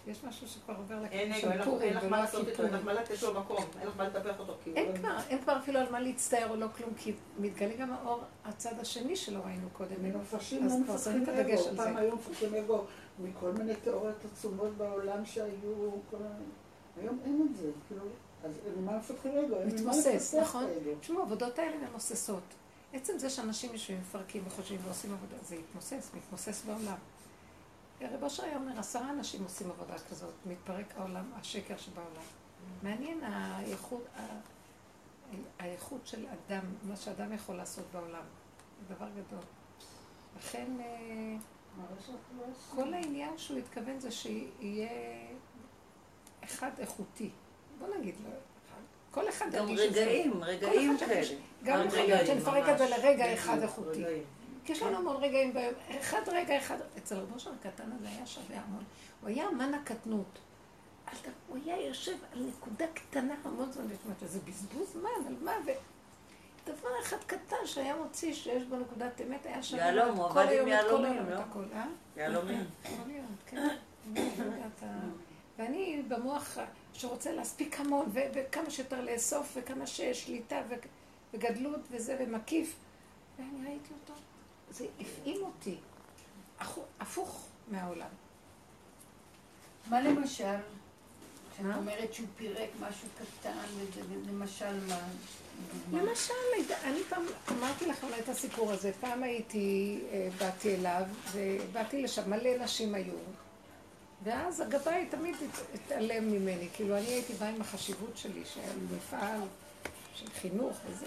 יש 0.07 0.23
משהו 0.23 0.47
שכבר 0.47 0.75
עובר 0.77 1.05
אין 1.05 1.29
לכיוון 1.31 1.53
של 1.53 1.59
לך- 1.59 1.65
פורים 1.65 1.81
אין 1.87 1.93
לך 1.97 2.01
ולא 2.03 2.11
מה 2.11 2.17
לעשות 2.21 2.47
איתו, 2.47 2.63
אין 2.63 2.73
לך. 2.73 2.85
מה 2.85 2.93
לתת 2.93 3.21
לו 3.21 3.33
מקום, 3.39 3.57
אין 3.79 3.87
לך 3.87 3.93
מה 3.97 4.07
לטפח 4.07 4.39
אותו. 4.39 4.55
אין 4.75 4.97
כבר, 4.97 5.17
אין 5.29 5.41
כבר 5.41 5.57
אפילו 5.57 5.79
על 5.79 5.91
מה 5.91 5.99
להצטער 5.99 6.49
או 6.49 6.55
לא 6.55 6.67
כלום, 6.77 6.89
כי 6.97 7.13
מתגלה 7.39 7.75
גם 7.75 7.93
האור, 7.93 8.21
הצד 8.45 8.79
השני 8.79 9.15
שלא 9.15 9.39
ראינו 9.45 9.69
קודם. 9.73 10.19
מפרשים 10.21 10.65
אז 10.65 10.71
לא 10.79 10.85
כבר 10.85 10.97
שמים 10.97 11.23
את 11.23 11.27
הדגש 11.27 11.67
על 11.67 11.77
פעם 11.77 11.93
זה. 11.93 11.99
היו 11.99 12.15
מפתחים 12.15 12.55
אגו 12.55 12.83
מכל 13.19 13.51
מיני 13.51 13.75
תיאוריות 13.75 14.15
עצומות 14.31 14.77
בעולם 14.77 15.25
שהיו, 15.25 15.91
היום 17.01 17.19
אין 17.25 17.47
את 17.51 17.57
זה, 17.57 17.69
כאילו, 17.87 18.01
אז 18.43 18.51
ממה 18.77 18.97
מפתחים 18.97 19.31
אגו? 19.37 19.55
מתמוסס, 19.65 20.35
נכון? 20.41 20.65
תשמעו, 21.01 21.19
העבודות 21.19 21.59
האלה 21.59 21.75
ממוססות. 21.89 22.43
עצם 22.93 23.13
זה 23.17 23.29
שאנשים 23.29 23.73
יושבים, 23.73 23.99
מפרקים 23.99 24.43
וחושבים 24.47 24.79
ועושים 24.85 25.11
עבודה, 25.13 25.43
זה 25.43 25.55
יתמוסס, 25.55 26.11
מתמוסס 26.17 26.63
בעולם. 26.65 26.95
רב 28.01 28.23
אשר 28.23 28.43
היה 28.43 28.55
אומר, 28.55 28.79
עשרה 28.79 29.09
אנשים 29.09 29.43
עושים 29.43 29.71
עבודה 29.71 29.99
כזאת, 30.09 30.33
מתפרק 30.45 30.93
העולם, 30.97 31.25
השקר 31.35 31.77
שבעולם. 31.77 32.23
מעניין 32.83 33.23
האיכות, 33.23 34.05
האיכות 35.59 36.07
של 36.07 36.25
אדם, 36.27 36.63
מה 36.83 36.95
שאדם 36.95 37.33
יכול 37.33 37.55
לעשות 37.55 37.85
בעולם. 37.93 38.23
זה 38.87 38.95
דבר 38.95 39.07
גדול. 39.09 39.43
לכן, 40.37 40.67
אה? 40.79 41.37
לא. 41.77 42.45
כל 42.75 42.93
העניין 42.93 43.37
שהוא 43.37 43.57
התכוון 43.57 43.99
זה 43.99 44.11
שיהיה 44.11 44.89
אחד 46.43 46.71
איכותי. 46.79 47.29
בוא 47.79 47.87
נגיד 47.97 48.15
לו, 48.23 48.29
אחד. 48.29 48.81
כל 49.11 49.29
אחד 49.29 49.45
גם. 49.51 49.65
רגעים, 49.69 50.43
רגעים 50.43 50.97
כאלה. 50.97 51.37
גם 51.63 51.87
יכול 51.87 51.99
רגעים, 51.99 52.09
להיות 52.09 52.27
שנפרק 52.27 52.69
את 52.69 52.77
זה 52.77 52.85
ממש. 52.85 52.99
לרגע 52.99 53.33
אחד 53.33 53.61
איכותי. 53.61 54.03
כי 54.65 54.71
יש 54.71 54.81
לנו 54.81 54.97
המון 54.97 55.15
רגעים 55.23 55.53
ביום, 55.53 55.73
אחד 55.99 56.21
רגע 56.27 56.57
אחד, 56.57 56.77
אצל 56.97 57.15
רבו 57.17 57.39
של 57.39 57.49
הקטן 57.59 57.91
הזה 57.91 58.07
היה 58.09 58.25
שווה 58.25 58.57
המון. 58.59 58.83
הוא 59.21 59.29
היה 59.29 59.49
אמן 59.49 59.73
הקטנות. 59.73 60.39
הוא 61.47 61.57
היה 61.65 61.81
יושב 61.87 62.15
על 62.33 62.45
נקודה 62.45 62.85
קטנה 62.93 63.33
המון 63.43 63.71
זמן, 63.71 63.85
ויש 63.89 63.97
אומרת, 64.05 64.31
זה 64.31 64.39
בזבוז 64.45 64.89
זמן, 64.93 65.09
על 65.27 65.35
מה? 65.41 65.51
דבר 66.65 66.89
אחד 67.01 67.17
קטן 67.27 67.55
שהיה 67.65 67.95
מוציא, 67.95 68.33
שיש 68.33 68.63
בו 68.63 68.75
נקודת 68.75 69.21
אמת, 69.21 69.45
היה 69.45 69.63
שווה 69.63 69.91
לו 69.91 69.97
יהלום, 69.99 70.17
הוא 70.17 70.25
עבד 70.25 70.47
עם 70.61 70.67
יהלומים, 70.67 71.29
לא? 71.29 71.35
אה? 71.73 71.85
יהלומים. 72.17 72.63
יכול 72.85 73.07
להיות, 73.07 73.25
כן. 73.45 73.67
לא 74.15 74.19
יודעת, 74.43 74.83
ה- 74.83 74.99
ואני 75.57 76.03
במוח 76.07 76.57
שרוצה 76.93 77.31
להספיק 77.31 77.79
המון, 77.79 78.09
וכמה 78.13 78.69
שיותר 78.69 79.01
לאסוף, 79.01 79.51
וכמה 79.55 79.87
שיש 79.87 80.23
שליטה, 80.25 80.61
וגדלות 81.33 81.79
וזה, 81.91 82.17
ומקיף. 82.19 82.75
ואני 83.39 83.67
ראיתי 83.69 83.89
אותו, 84.01 84.19
זה 84.71 84.85
הפעים 84.99 85.41
אותי. 85.43 85.75
הפוך- 86.99 87.47
מהעולם. 87.71 88.07
מה 89.89 90.01
למשל? 90.01 90.43
כשאת 91.53 91.65
מה? 91.65 91.75
אומרת 91.77 92.13
שהוא 92.13 92.27
פירק 92.37 92.69
משהו 92.79 93.07
קטן, 93.39 93.57
למשל 94.27 94.79
מה? 94.87 94.99
למשל, 95.93 96.33
אני 96.83 96.99
פעם, 97.09 97.23
אמרתי 97.51 97.85
לכם 97.87 98.07
את 98.23 98.29
הסיפור 98.29 98.71
הזה, 98.71 98.91
פעם 98.99 99.23
הייתי, 99.23 99.99
אה, 100.11 100.29
באתי 100.37 100.75
אליו, 100.75 101.03
ובאתי 101.31 102.01
לשם, 102.01 102.29
מלא 102.29 102.57
נשים 102.63 102.95
היו, 102.95 103.13
ואז 104.23 104.59
הגבאי 104.59 105.05
תמיד 105.11 105.35
הת- 105.35 105.75
התעלם 105.75 106.31
ממני, 106.31 106.67
כאילו 106.73 106.97
אני 106.97 107.05
הייתי 107.05 107.33
באה 107.33 107.49
עם 107.49 107.61
החשיבות 107.61 108.17
שלי, 108.17 108.43
לי 108.45 108.61
מפעל 108.97 109.39
של 110.15 110.29
חינוך 110.41 110.77
וזה, 110.89 111.05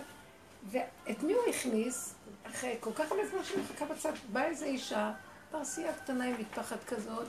ואת 0.70 1.22
מי 1.22 1.32
הוא 1.32 1.42
הכניס? 1.50 2.14
אחרי 2.42 2.76
כל 2.80 2.90
כך 2.94 3.10
הרבה 3.12 3.26
זמן 3.26 3.44
שאני 3.44 3.62
מחכה 3.62 3.84
בצד, 3.84 4.12
באה 4.32 4.44
איזו 4.44 4.64
אישה, 4.64 5.12
פרסייה 5.50 5.92
קטנה 5.92 6.24
עם 6.24 6.40
מטפחת 6.40 6.84
כזאת, 6.84 7.26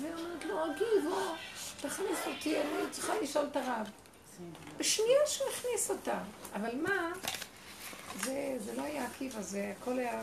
ואומרת 0.00 0.44
לו, 0.44 0.64
הגיב, 0.64 1.12
או, 1.12 1.34
תכניס 1.80 2.18
אותי, 2.26 2.60
אני 2.60 2.90
צריכה 2.90 3.12
לשאול 3.22 3.46
את 3.50 3.56
הרב. 3.56 3.90
בשנייה 4.76 5.26
שהוא 5.26 5.48
הכניס 5.48 5.90
אותה. 5.90 6.18
אבל 6.54 6.76
מה, 6.76 7.12
זה, 8.24 8.56
זה 8.58 8.74
לא 8.76 8.82
היה 8.82 9.06
עקיבא, 9.06 9.40
זה 9.40 9.72
הכל 9.80 9.98
היה 9.98 10.22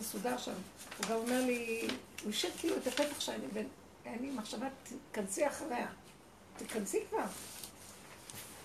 מסודר 0.00 0.38
שם. 0.38 0.52
הוא 0.98 1.06
גם 1.10 1.16
אומר 1.16 1.40
לי, 1.46 1.88
הוא 2.22 2.30
השאיר 2.30 2.52
כאילו 2.58 2.76
את 2.76 2.86
הפתח 2.86 3.20
שאני, 3.20 3.44
ואין 3.52 4.18
לי 4.20 4.30
מחשבה, 4.30 4.66
תיכנסי 5.12 5.46
אחריה. 5.46 5.86
תיכנסי 6.56 7.00
כבר. 7.10 7.24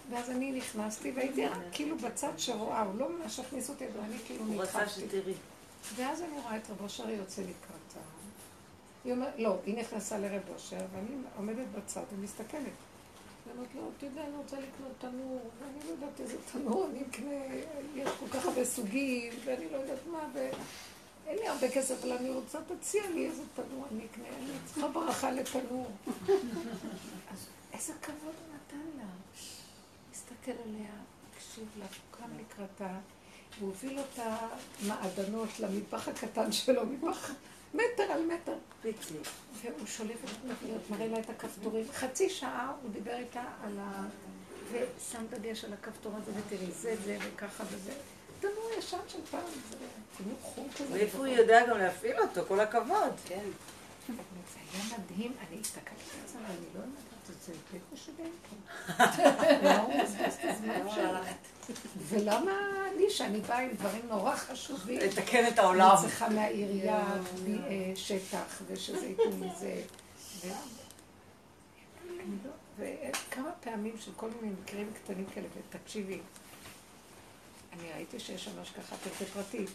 ואז 0.09 0.29
אני 0.29 0.51
נכנסתי 0.51 1.11
והייתי 1.11 1.45
כאילו 1.71 1.97
בצד 1.97 2.31
שרואה, 2.37 2.81
הוא 2.81 2.99
לא 2.99 3.09
ממש 3.09 3.39
הכניס 3.39 3.69
אותי, 3.69 3.85
אבל 3.85 3.99
אני 3.99 4.17
כאילו 4.25 4.45
הוא 4.45 4.61
רצה. 4.61 4.89
שתראי. 4.89 5.33
ואז 5.95 6.21
אני 6.21 6.39
רואה 6.43 6.57
את 6.57 6.69
רב 6.69 6.81
אושר 6.81 7.09
יוצא 7.09 7.41
לקראתה. 7.41 7.99
היא 9.05 9.13
אומרת, 9.13 9.33
לא, 9.37 9.57
היא 9.65 9.77
נכנסה 9.77 10.17
לרב 10.19 10.41
אושר, 10.53 10.85
ואני 10.93 11.15
עומדת 11.37 11.67
בצד 11.77 12.03
ומסתכלת. 12.13 12.61
היא 13.45 13.53
אומרת 13.53 13.75
לו, 13.75 13.81
אתה 13.97 14.05
יודע, 14.05 14.21
אני 14.23 14.35
רוצה 14.35 14.55
לקנות 14.55 14.91
תנור, 14.97 15.49
ואני 15.59 15.79
לא 15.85 15.91
יודעת 15.91 16.19
איזה 16.19 16.37
תנור 16.51 16.87
אני 16.91 17.03
אקנה, 17.09 17.55
יש 17.95 18.09
כל 18.19 18.25
כך 18.33 18.45
הרבה 18.45 18.65
סוגים, 18.65 19.33
ואני 19.45 19.69
לא 19.71 19.77
יודעת 19.77 19.99
מה, 20.11 20.29
ואין 20.33 21.37
לי 21.37 21.47
הרבה 21.47 21.71
כסף, 21.71 22.03
אבל 22.03 22.11
אני 22.11 22.29
רוצה, 22.29 22.59
תציע 22.67 23.09
לי 23.09 23.25
איזה 23.25 23.43
תנור 23.55 23.85
אני 23.91 24.05
אקנה, 24.05 24.27
אני 24.37 24.51
צריכה 24.65 24.87
ברכה 24.87 25.31
לתנור. 25.31 25.87
אז 27.31 27.47
איזה 27.73 27.93
כבוד. 28.01 28.46
מסתכל 30.31 30.51
עליה, 30.51 30.89
מקשיב 31.35 31.67
לה, 31.79 31.85
קם 32.11 32.29
לקראתה. 32.39 32.93
והוא 33.59 33.69
הוביל 33.69 33.99
אותה 33.99 34.37
מעדנות 34.87 35.59
למטבח 35.59 36.07
הקטן 36.07 36.51
שלו, 36.51 36.85
מטבח 36.85 37.31
מטר 37.73 38.03
על 38.03 38.25
מטר. 38.25 38.53
והוא 39.61 39.85
שולף 39.85 40.23
את 40.23 40.29
התנפיות, 40.29 40.89
מראה 40.89 41.07
לה 41.07 41.19
את 41.19 41.29
הכפתורים. 41.29 41.85
חצי 41.93 42.29
שעה 42.29 42.73
הוא 42.81 42.91
דיבר 42.91 43.15
איתה 43.17 43.43
על 43.63 43.79
ה... 43.79 44.07
ושם 44.71 45.23
דגש 45.29 45.65
על 45.65 45.73
הכפתור 45.73 46.11
הזה, 46.15 46.31
ותראי, 46.35 46.71
זה, 46.71 46.95
זה, 47.03 47.17
וככה 47.21 47.63
וזה. 47.71 47.93
תנור 48.39 48.69
ישן 48.77 48.97
של 49.07 49.19
פעם, 49.31 49.41
זה 49.69 49.75
תנור 50.17 50.37
חום 50.41 50.67
כזה. 50.75 50.93
ואיפה 50.93 51.17
הוא 51.17 51.27
יודע 51.27 51.67
גם 51.69 51.77
להפעיל 51.77 52.19
אותו, 52.19 52.41
כל 52.47 52.59
הכבוד. 52.59 53.13
כן. 53.25 53.43
זה 54.07 54.13
היה 54.73 54.83
מדהים, 54.97 55.33
אני 55.47 55.59
הסתכלתי 55.61 56.19
על 56.21 56.27
זה, 56.27 56.37
ואני 56.37 56.65
לא 56.75 56.79
יודעת 56.79 57.06
זה, 57.45 57.53
איפה 57.73 57.95
שבאמת. 57.95 58.29
ולמה 62.09 62.51
לי, 62.97 63.09
שאני 63.09 63.41
באה 63.41 63.59
עם 63.59 63.69
דברים 63.71 64.01
נורא 64.09 64.35
חשובים, 64.35 64.99
לתקן 64.99 65.47
את 65.47 65.59
העולם. 65.59 65.89
אני 65.91 66.01
צריכה 66.01 66.29
מהעירייה 66.29 67.03
אה, 67.47 67.91
שטח, 67.95 68.61
ושזה 68.67 69.05
ייתנו 69.05 69.37
מזה. 69.37 69.81
לא- 70.45 70.51
וכמה 72.79 73.51
פעמים 73.63 73.95
של 73.99 74.11
כל 74.15 74.29
מיני 74.41 74.53
מקרים 74.63 74.91
קטנים 75.03 75.25
כאלה, 75.35 75.47
ותקשיבי, 75.69 76.19
אני 77.73 77.91
ראיתי 77.95 78.19
שיש 78.19 78.45
שם 78.45 78.51
השגחה 78.61 78.95
פרטית. 79.33 79.69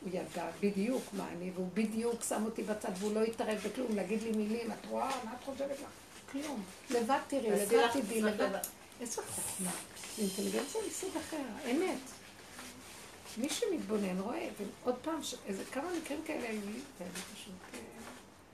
הוא 0.00 0.10
ידע 0.12 0.46
בדיוק 0.60 1.02
מה 1.12 1.28
אני, 1.28 1.50
והוא 1.54 1.68
בדיוק 1.74 2.22
שם 2.28 2.44
אותי 2.44 2.62
בצד, 2.62 2.88
והוא 2.98 3.14
לא 3.14 3.22
התערב 3.22 3.58
בכלום, 3.64 3.96
להגיד 3.96 4.22
לי 4.22 4.30
מילים, 4.32 4.72
את 4.72 4.86
רואה, 4.88 5.10
מה 5.24 5.32
את 5.40 5.44
חושבת 5.44 5.70
לך? 5.80 5.88
כלום. 6.32 6.62
לבד 6.90 7.18
תראי, 7.28 7.50
לבד 7.50 7.86
תדעי, 7.92 8.22
לבד... 8.22 8.48
איזה 9.00 9.22
חוכמה. 9.22 9.70
אינטליגנציה 10.18 10.80
מסוג 10.88 11.10
אחר, 11.16 11.70
אמת. 11.70 11.98
מי 13.38 13.48
שמתבונן 13.48 14.20
רואה, 14.20 14.48
ועוד 14.58 14.94
פעם, 15.02 15.20
איזה 15.46 15.62
כמה 15.72 15.84
מקרים 16.02 16.20
כאלה 16.24 16.48
היו 16.48 16.60
לי, 16.60 16.80
ואני 16.98 17.10
פשוט... 17.34 17.54
אה, 17.74 17.80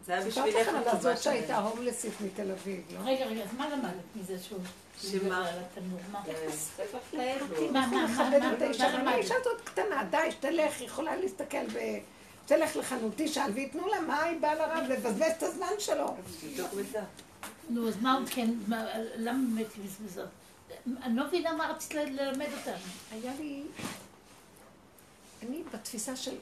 זה 0.07 0.13
היה 0.13 0.27
בשבילך 0.27 0.47
סיפרתי 0.47 0.71
לכם 0.71 0.77
על 0.77 0.97
הזאת 0.97 1.23
שהייתה 1.23 1.59
הומלסית 1.59 2.13
מתל 2.21 2.51
אביב, 2.51 2.83
לא? 2.95 2.99
רגע, 3.05 3.25
רגע, 3.25 3.43
אז 3.43 3.55
מה 3.57 3.69
למדת 3.69 3.95
מזה 4.17 4.39
שהוא... 4.39 4.59
שמה? 5.03 5.49
על 5.49 5.59
התנור, 5.59 5.99
מה? 6.13 6.23
מה, 7.73 7.87
מה, 7.87 8.53
את 8.53 8.63
האישה, 8.63 9.35
הזאת 9.41 9.61
קטנה, 9.65 10.05
די, 10.11 10.31
שתלך, 10.31 10.81
יכולה 10.81 11.17
להסתכל 11.17 11.67
ב... 11.75 11.99
תלך 12.47 12.77
לחנות, 12.77 13.13
תשאל, 13.17 13.51
וייתנו 13.55 13.89
לה 13.89 14.01
מה 14.01 14.23
היא 14.23 14.41
באה 14.41 14.55
לרב 14.55 14.85
לבזבז 14.89 15.33
את 15.39 15.43
הזמן 15.43 15.73
שלו. 15.79 16.17
נו, 17.69 17.89
אז 17.89 17.95
מה 18.03 18.15
הוא 18.15 18.27
כן, 18.27 18.51
למה 19.17 19.39
באמת 19.55 19.67
היא 19.77 19.85
בזבזה? 19.85 20.25
אני 21.03 21.17
לא 21.17 21.27
מבינה 21.27 21.53
מה 21.53 21.71
רצית 21.71 21.95
ללמד 21.95 22.47
אותנו. 22.59 22.75
היה 23.13 23.33
לי... 23.39 23.63
אני 25.43 25.63
בתפיסה 25.75 26.17
של 26.17 26.35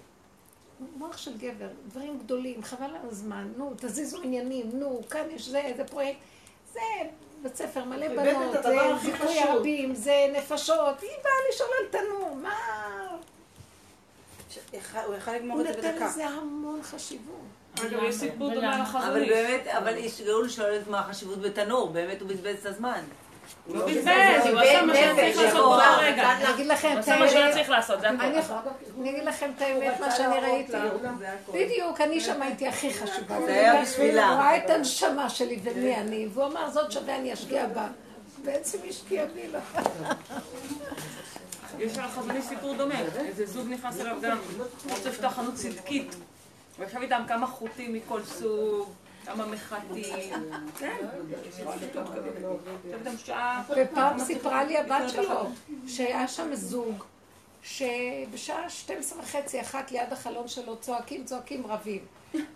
מוח 0.97 1.17
של 1.17 1.39
גבר, 1.39 1.69
דברים 1.89 2.19
גדולים, 2.19 2.63
חבל 2.63 2.85
על 2.85 3.09
הזמן, 3.09 3.53
נו, 3.57 3.73
תזיזו 3.77 4.23
עניינים, 4.23 4.71
נו, 4.75 5.01
כאן 5.11 5.31
יש 5.31 5.49
זה, 5.49 5.73
זה 5.77 5.85
פרויקט, 5.85 6.19
זה 6.73 6.81
בית 7.43 7.57
ספר 7.57 7.85
מלא 7.85 8.09
בנות, 8.09 8.53
זה 8.63 8.79
זיכוי 9.03 9.39
רבים, 9.49 9.95
זה 9.95 10.33
נפשות, 10.33 11.03
היא 11.03 11.11
באה 11.25 11.33
לשאול 11.51 11.69
על 11.81 11.87
תנור, 11.91 12.35
מה... 12.35 12.57
הוא 15.07 15.15
יכל 15.15 15.33
לגמור 15.33 15.61
את 15.61 15.67
זה 15.67 15.73
בדקה. 15.73 15.89
הוא 15.89 15.95
נתן 15.97 16.07
לזה 16.07 16.27
המון 16.27 16.83
חשיבות. 16.83 17.60
יש 18.03 18.15
סיפור 18.15 18.55
דומה 18.55 18.85
אבל 18.93 19.25
באמת, 19.29 19.67
אבל 19.67 19.97
יש 19.97 20.21
גאול 20.21 20.49
שואלת 20.49 20.89
מה 20.89 21.01
החשיבות 21.01 21.41
בתנור, 21.41 21.89
באמת 21.89 22.21
הוא 22.21 22.29
בזבז 22.29 22.57
את 22.61 22.67
הזמן. 22.67 23.01
הוא 23.67 23.77
לא 23.77 23.87
בזבז, 23.87 24.47
הוא 24.51 24.61
עשה 24.61 24.83
מה 24.83 24.95
שצריך 24.95 25.37
לעשות 25.39 25.53
באותו 25.53 25.83
רגע. 25.99 26.33
אני 26.33 26.55
אגיד 26.55 26.67
לכם 26.67 26.89
הוא 26.89 26.95
את 26.95 26.99
עשה 26.99 27.19
מה 27.19 27.29
שלא 27.29 27.39
האמת, 27.41 27.55
צריך 27.55 27.71
לעשות, 27.71 28.01
זה 28.01 28.11
הכול. 28.11 28.27
אני 29.01 29.11
אגיד 29.11 29.25
לכם 29.25 29.51
את 29.57 29.63
האמת, 29.63 30.01
מה 30.01 30.11
שאני 30.11 30.41
ראיתי. 30.41 30.73
בדיוק, 31.49 32.01
אני 32.01 32.21
שם 32.21 32.43
הייתי 32.43 32.69
הכי 32.69 32.95
חשובה. 32.95 33.41
זה 33.47 33.53
היה 33.53 33.83
בשבילה. 33.83 34.29
הוא 34.29 34.39
ראה 34.39 34.57
את 34.57 34.71
הנשמה 34.71 35.31
שלי 35.31 35.61
ומי 35.63 35.97
אני, 35.97 36.29
והוא 36.35 36.47
אמר, 36.47 36.71
זאת 36.71 36.93
שווה, 36.93 37.17
אני 37.17 37.33
אשקיע 37.33 37.67
בה. 37.67 37.89
בעצם 38.45 38.79
השקיע 38.89 39.27
בי 39.27 39.49
לא. 39.53 39.59
יש 41.79 41.99
על 41.99 42.05
החזוני 42.05 42.43
סיפור 42.43 42.75
דומה, 42.75 42.95
איזה 43.27 43.47
זוג 43.47 43.69
נכנס 43.69 44.01
אליו 44.01 44.17
גם, 44.23 44.39
הוא 44.59 44.67
רוצה 44.97 45.09
לפתוח 45.09 45.33
חנות 45.33 45.55
צדקית. 45.55 46.17
הוא 46.81 46.87
ישב 46.87 46.99
איתם 46.99 47.23
כמה 47.29 47.47
חוטים 47.47 47.93
מכל 47.93 48.25
סוג, 48.25 48.89
כמה 49.25 49.47
מחטים. 49.47 50.45
כן. 50.79 50.97
ופעם 53.77 54.19
סיפרה 54.19 54.65
לי 54.65 54.79
הבת 54.79 55.09
שלו, 55.09 55.51
שהיה 55.87 56.29
שם 56.29 56.55
זוג, 56.55 57.05
שבשעה 57.63 58.71
12 58.71 59.23
וחצי, 59.23 59.61
אחת 59.61 59.93
ליד 59.93 60.13
החלון 60.13 60.49
שלו, 60.49 60.77
צועקים, 60.77 61.25
צועקים, 61.25 61.67
רבים. 61.67 62.05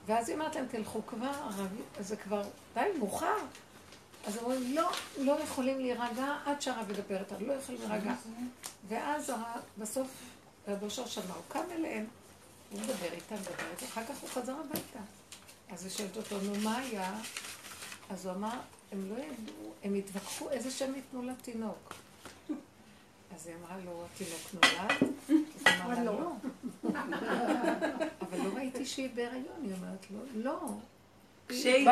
ואז 0.06 0.28
היא 0.28 0.36
אומרת 0.36 0.56
להם, 0.56 0.66
תלכו 0.70 1.06
כבר, 1.06 1.32
זה 2.00 2.16
כבר 2.16 2.42
די 2.74 2.80
מאוחר. 2.98 3.36
אז 4.26 4.36
הם 4.36 4.44
אומרים, 4.44 4.74
לא, 4.74 4.90
לא 5.18 5.38
יכולים 5.42 5.80
להירגע 5.80 6.36
עד 6.46 6.62
שהרב 6.62 6.90
ידבר 6.90 7.18
איתם, 7.20 7.46
לא 7.46 7.52
יכולים 7.52 7.80
להירגע. 7.88 8.12
ואז 8.88 9.30
הרב, 9.30 9.40
בסוף 9.78 10.08
רב 10.68 10.82
אושר 10.82 11.06
שמע, 11.06 11.34
הוא 11.34 11.42
קם 11.48 11.64
אליהם, 11.70 12.06
הוא 12.74 12.82
מדבר 12.82 13.12
איתם, 13.12 13.34
מדבר 13.34 13.70
איתם, 13.70 13.86
אחר 13.86 14.04
כך 14.04 14.18
הוא 14.20 14.30
חזר 14.30 14.52
הביתה. 14.52 14.98
אז 15.70 15.84
היא 15.84 15.92
שואלת 15.92 16.16
אותו, 16.16 16.36
נו, 16.40 16.52
מה 16.62 16.78
היה? 16.78 17.14
אז 18.10 18.26
הוא 18.26 18.34
אמר, 18.34 18.58
הם 18.92 19.10
לא 19.10 19.14
ידעו, 19.14 19.72
הם 19.82 19.94
התווכחו 19.94 20.50
איזה 20.50 20.70
שם 20.70 20.94
ייתנו 20.94 21.22
לתינוק. 21.22 21.94
אז 23.34 23.46
היא 23.46 23.56
אמרה 23.56 23.76
לו, 23.84 24.04
התינוק 24.04 24.40
נולד? 24.54 25.12
אז 25.56 25.62
הוא 25.66 25.84
אמר 25.84 26.04
לה, 26.04 26.04
לא. 26.04 26.32
אבל 28.20 28.38
לא 28.44 28.54
ראיתי 28.54 28.86
שהיא 28.86 29.08
בהיריון, 29.14 29.62
היא 29.62 29.72
אומרת 29.72 30.06
לו, 30.10 30.18
לא. 30.34 30.60
כשהיא. 31.48 31.88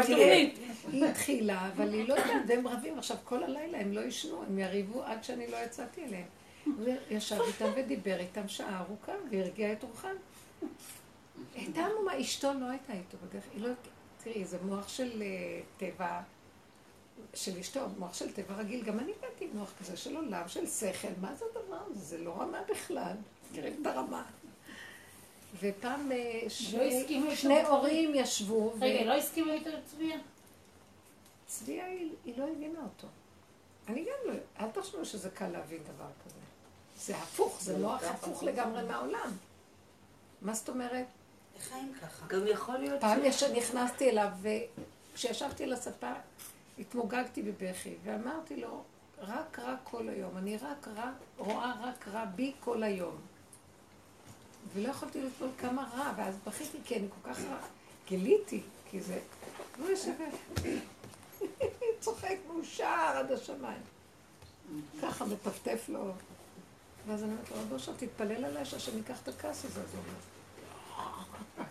היא 0.92 1.04
התחילה, 1.04 1.68
אבל 1.68 1.92
היא 1.92 2.08
לא 2.08 2.14
יודעת, 2.14 2.42
והם 2.46 2.68
רבים 2.68 2.98
עכשיו 2.98 3.16
כל 3.24 3.42
הלילה, 3.42 3.78
הם 3.78 3.92
לא 3.92 4.00
ישנו, 4.00 4.42
הם 4.42 4.58
יריבו 4.58 5.02
עד 5.02 5.24
שאני 5.24 5.46
לא 5.50 5.56
יצאתי 5.56 6.04
אליהם. 6.04 6.26
הוא 6.64 6.86
ישב 7.10 7.40
איתם 7.40 7.70
ודיבר 7.76 8.20
איתם 8.20 8.48
שעה 8.48 8.80
ארוכה, 8.80 9.12
והרגיע 9.30 9.72
את 9.72 9.82
רוחם. 9.82 10.16
הייתה 11.54 11.86
עמומה, 11.86 12.20
אשתו 12.20 12.52
לא 12.60 12.66
הייתה 12.66 12.92
איתו 12.92 13.16
בדרך, 13.28 13.44
היא 13.54 13.62
לא... 13.62 13.68
תראי, 14.24 14.44
זה 14.44 14.58
מוח 14.64 14.88
של 14.88 15.22
אה, 15.22 15.60
טבע, 15.76 16.20
של 17.34 17.58
אשתו, 17.58 17.80
מוח 17.98 18.14
של 18.14 18.32
טבע 18.32 18.54
רגיל, 18.54 18.84
גם 18.84 18.98
אני 19.00 19.12
באתי 19.20 19.44
עם 19.44 19.50
מוח 19.58 19.72
כזה 19.80 19.96
של 19.96 20.16
עולם, 20.16 20.48
של 20.48 20.66
שכל, 20.66 21.08
מה 21.20 21.34
זה 21.34 21.44
הדבר 21.50 21.76
הזה? 21.90 22.00
זה 22.00 22.18
לא 22.18 22.30
רמה 22.40 22.58
בכלל, 22.70 23.16
תראי 23.52 23.72
את 23.80 23.86
הרמה. 23.86 24.24
ופעם 25.60 26.12
אה, 26.12 26.42
שני- 26.48 27.04
איתו? 27.08 27.36
שני 27.36 27.62
הורים 27.62 28.14
ישבו, 28.14 28.72
רגע, 28.80 29.04
לא 29.04 29.12
הסכימו 29.12 29.52
איתו 29.52 29.70
לצביה? 29.70 30.16
צביה, 31.46 31.86
היא 32.24 32.34
לא 32.38 32.48
הבינה 32.48 32.78
אותו. 32.82 33.06
אני 33.88 34.00
גם 34.04 34.32
לא, 34.32 34.38
אל 34.60 34.70
תחשבו 34.70 35.04
שזה 35.04 35.30
קל 35.30 35.48
להבין 35.48 35.82
דבר 35.82 36.08
כזה. 36.24 36.36
זה 36.96 37.16
הפוך, 37.16 37.58
זה 37.60 37.78
לא 37.78 37.94
הפוך 37.94 38.42
לגמרי 38.42 38.82
מהעולם. 38.84 39.30
מה 40.42 40.54
זאת 40.54 40.68
אומרת? 40.68 41.06
חיים 41.68 41.92
ככה. 42.02 42.26
גם 42.26 42.46
יכול 42.46 42.76
להיות 42.78 43.00
פעם 43.00 43.18
יש- 43.24 43.42
נכנסתי 43.42 44.10
אליו, 44.10 44.28
וכשישבתי 45.12 45.64
על 45.64 45.72
הספה, 45.72 46.12
התמוגגתי 46.78 47.42
בבכי, 47.42 47.94
ואמרתי 48.04 48.56
לו, 48.60 48.82
רק 49.18 49.58
רע 49.58 49.74
כל 49.84 50.08
היום. 50.08 50.36
אני 50.38 50.56
רק 50.56 50.88
רע, 50.96 51.10
רואה 51.38 51.74
רק 51.82 52.08
רע 52.08 52.24
בי 52.24 52.52
כל 52.60 52.82
היום. 52.82 53.16
ולא 54.74 54.88
יכולתי 54.88 55.20
לסבול 55.22 55.48
כמה 55.58 55.88
רע, 55.96 56.12
ואז 56.16 56.34
בכיתי, 56.46 56.78
כי 56.84 56.96
אני 56.96 57.06
כל 57.22 57.30
כך 57.32 57.40
רע. 57.40 57.56
גיליתי, 58.08 58.62
כי 58.90 59.00
זה... 59.00 59.18
הוא 59.78 59.88
יושב... 59.88 60.12
צוחק 62.00 62.36
מאושר 62.46 62.84
עד 63.14 63.32
השמיים. 63.32 63.82
ככה 65.02 65.24
מטפטף 65.24 65.84
לו. 65.88 66.12
ואז 67.06 67.22
אני 67.22 67.32
אומרת 67.32 67.50
לו, 67.50 67.56
רבו 67.60 67.78
שם, 67.78 67.92
תתפלל 67.96 68.44
עליי 68.44 68.64
שהשם 68.64 68.96
ייקח 68.96 69.22
את 69.22 69.28
הכעס 69.28 69.64
הזה. 69.64 69.80
אז 69.80 69.86
הוא 69.94 70.00
אומר, 70.00 70.18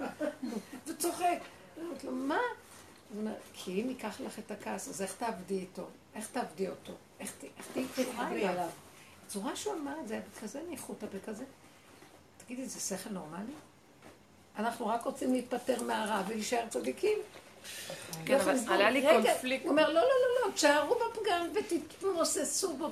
וצוחק. 0.88 1.40
אומרת 1.78 2.04
לו, 2.04 2.12
מה? 2.12 2.40
הוא 3.10 3.20
אומר, 3.20 3.34
כי 3.54 3.82
אם 3.82 3.90
ייקח 3.90 4.22
לך 4.22 4.40
את 4.40 4.52
הכעס, 4.52 4.90
אז 4.90 5.02
איך 5.02 5.16
תעבדי 5.16 5.60
איתו? 5.60 5.86
איך 6.16 6.28
תעבדי 6.32 6.70
אותו? 6.70 6.94
איך 7.20 7.34
תהיי 7.74 7.86
קרובה 7.96 8.28
אליו? 8.32 8.68
הצורה 9.26 9.56
שהוא 9.56 9.74
אמר 9.74 10.00
את 10.00 10.08
זה 10.08 10.14
היה 10.14 10.24
בכזה 10.32 10.62
ניחותא, 10.70 11.08
בכזה... 11.16 11.44
תגידי, 12.38 12.66
זה 12.66 12.80
שכל 12.80 13.10
נורמלי? 13.10 13.54
אנחנו 14.58 14.88
רק 14.88 15.04
רוצים 15.04 15.34
להתפטר 15.34 15.84
מהרע 15.84 16.22
ולהישאר 16.28 16.68
צדיקים. 16.70 17.18
כן, 18.26 18.40
אבל 18.40 18.56
עלה 18.68 18.90
לי 18.90 19.02
קונפליקט. 19.02 19.64
הוא 19.64 19.72
אומר, 19.72 19.88
לא, 19.88 19.94
לא, 19.94 20.02
לא, 20.02 20.48
לא, 20.48 20.54
תשארו 20.54 20.96
בפגם 20.96 21.48
ותתמוססו 21.56 22.78
בו 22.78 22.90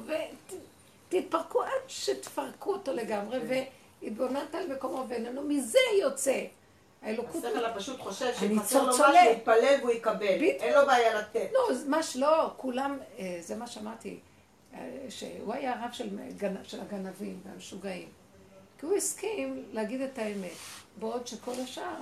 ותתפרקו 1.10 1.64
עד 1.64 1.72
שתפרקו 1.88 2.74
אותו 2.74 2.93
לגמרי, 2.93 3.39
והתבוננת 4.01 4.55
על 4.55 4.74
מקומו 4.74 5.05
ואיננו, 5.10 5.41
מזה 5.41 5.80
יוצא. 6.01 6.45
האלוקות... 7.02 7.45
השכל 7.45 7.66
הפשוט 7.66 8.00
חושב 8.00 8.34
שחסר 8.34 8.84
לו 8.84 8.93
משהו, 8.93 9.06
הוא 9.06 9.32
יתפלל 9.32 9.76
והוא 9.80 9.91
יקבל. 9.91 10.41
אין 10.41 10.74
לו 10.74 10.86
בעיה 10.86 11.20
לתת. 11.20 11.50
לא, 11.54 11.70
מה 11.88 12.04
שלא, 12.04 12.52
כולם, 12.58 12.97
אה, 13.20 13.38
זה 13.39 13.56
מה 13.56 13.68
שאמרתי, 13.68 14.20
אה, 14.74 14.80
שהוא 15.10 15.54
היה 15.54 15.74
הרב 15.80 15.91
של 16.64 16.82
הגנבים 16.82 17.39
והמשוגעים. 17.45 18.08
כי 18.80 18.86
הוא 18.86 18.95
הסכים 18.95 19.64
להגיד 19.72 20.02
את 20.02 20.18
האמת. 20.18 20.52
בעוד 21.00 21.28
שכל 21.28 21.52
השאר, 21.64 21.95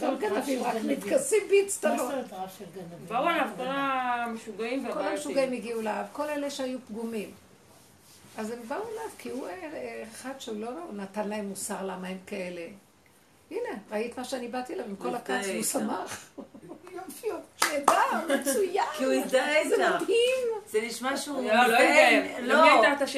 גם 0.00 0.18
גנבים, 0.18 0.62
רק 0.62 0.76
מתכסים 0.84 1.42
באצטלות. 1.50 1.96
מה 1.96 2.22
זאת 2.22 2.32
רב 2.32 2.48
של 2.58 2.64
גנבים? 2.74 3.08
באו 3.08 3.28
עליו 3.28 3.48
כל 3.56 3.62
המשוגעים 3.66 4.84
והבעייתים. 4.84 5.02
כל 5.02 5.08
המשוגעים 5.08 5.52
הגיעו 5.52 5.80
אליו, 5.80 6.04
כל 6.12 6.28
אלה 6.28 6.50
שהיו 6.50 6.78
פגומים. 6.88 7.30
אז 8.36 8.50
הם 8.50 8.58
באו 8.68 8.78
אליו, 8.78 9.10
כי 9.18 9.30
הוא 9.30 9.48
אחד 10.12 10.32
שהוא 10.38 10.60
לא 10.60 10.70
נתן 10.92 11.28
להם 11.28 11.48
מוסר 11.48 11.86
למה 11.86 12.08
הם 12.08 12.18
כאלה. 12.26 12.66
הנה, 13.54 13.78
ראית 13.90 14.18
מה 14.18 14.24
שאני 14.24 14.48
באתי 14.48 14.74
אליו 14.74 14.84
עם 14.84 14.96
כל 14.96 15.14
הכעס, 15.14 15.46
והוא 15.46 15.62
שמח. 15.62 16.30
יופי, 16.94 17.28
נהדר, 17.72 18.40
מצוין. 18.40 18.84
כי 18.98 19.04
הוא 19.04 19.12
הזדהה 19.12 19.58
איתה. 19.58 19.68
זה 19.68 19.90
מדהים. 19.94 20.48
זה 20.66 20.80
נשמע 20.82 21.16
שהוא 21.16 21.50
לא, 21.50 21.66
לא 22.40 22.56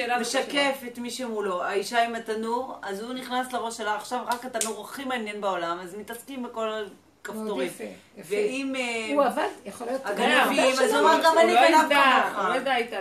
לא, 0.07 0.19
משקף 0.19 0.81
את 0.87 0.97
מי 0.97 1.09
שמולו. 1.11 1.63
האישה 1.63 2.03
עם 2.03 2.15
התנור, 2.15 2.75
אז 2.81 3.01
הוא 3.01 3.13
נכנס 3.13 3.53
לראש 3.53 3.77
שלה, 3.77 3.95
עכשיו 3.95 4.19
רק 4.27 4.45
התנור 4.45 4.81
הכי 4.81 5.05
מעניין 5.05 5.41
בעולם, 5.41 5.79
אז 5.79 5.95
מתעסקים 5.95 6.43
בכל 6.43 6.83
הכפתורים. 7.21 7.71
ואם... 8.17 8.75
אה, 8.75 9.13
הוא 9.13 9.23
עבד, 9.23 9.49
יכול 9.65 9.87
להיות... 9.87 10.01
הגנבים, 10.05 10.73
אז 10.83 10.93
הוא 10.93 10.99
אמר 10.99 11.19
גם 11.23 11.37
אני 11.37 11.53
גנב 11.53 11.89
כמוך. 11.89 12.39
הוא 12.39 12.49
לא 12.49 12.55
ידע 12.55 12.75
איתה, 12.75 12.97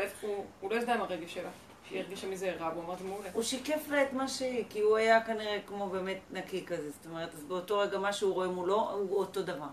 הוא 0.60 0.70
לא 0.70 0.76
ידע 0.76 0.94
עם 0.94 1.00
הרגש 1.00 1.34
שלה. 1.34 1.50
שהיא 1.88 2.00
הרגישה 2.00 2.26
מזה 2.26 2.52
רע, 2.60 2.70
והוא 2.72 2.84
אמר, 2.84 2.96
זה 2.96 3.04
מעולה. 3.04 3.28
הוא 3.32 3.42
שיקף 3.42 3.88
לה 3.88 4.02
את 4.02 4.12
מה 4.12 4.28
שהיא, 4.28 4.64
כי 4.70 4.80
הוא 4.80 4.96
היה 4.96 5.24
כנראה 5.24 5.58
כמו 5.66 5.88
באמת 5.88 6.18
נקי 6.30 6.66
כזה, 6.66 6.90
זאת 6.90 7.06
אומרת, 7.06 7.34
אז 7.34 7.44
באותו 7.44 7.78
רגע 7.78 7.98
מה 7.98 8.12
שהוא 8.12 8.34
רואה 8.34 8.48
מולו, 8.48 8.90
הוא 8.90 9.18
אותו 9.18 9.42
דבר. 9.42 9.66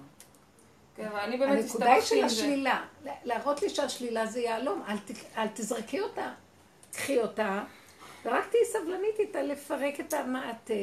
כן, 0.96 1.06
אבל 1.08 1.20
אני 1.20 1.38
באמת 1.38 1.64
הסתבכתי 1.64 1.88
עם 1.92 2.00
זה. 2.00 2.04
הנקודה 2.06 2.22
היא 2.22 2.30
של 2.30 2.42
השלילה. 2.44 2.86
להראות 3.24 3.62
לי 3.62 3.70
שהשלילה 3.70 4.26
זה 4.26 4.40
יהלום, 4.40 4.84
אל, 4.88 4.96
אל 5.38 5.48
תזרקי 5.48 6.02
אותה. 6.02 6.32
קחי 6.92 7.22
אותה, 7.22 7.64
ורק 8.26 8.48
תהיי 8.52 8.66
סבלנית 8.66 9.20
איתה 9.20 9.42
לפרק 9.42 10.00
את 10.00 10.14
המעטה, 10.14 10.74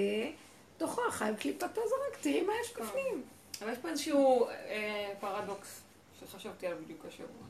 תוכו 0.76 1.00
החיים 1.08 1.36
קליפתו 1.36 1.80
זרק, 1.88 2.20
תראי 2.20 2.42
מה 2.42 2.52
יש 2.60 2.74
בפנים. 2.76 3.22
אבל 3.62 3.72
יש 3.72 3.78
פה 3.78 3.88
איזשהו 3.88 4.46
אה, 4.46 5.12
פרדוקס 5.20 5.82
שחשבתי 6.20 6.66
עליו 6.66 6.78
בדיוק 6.84 7.04
השבוע. 7.08 7.49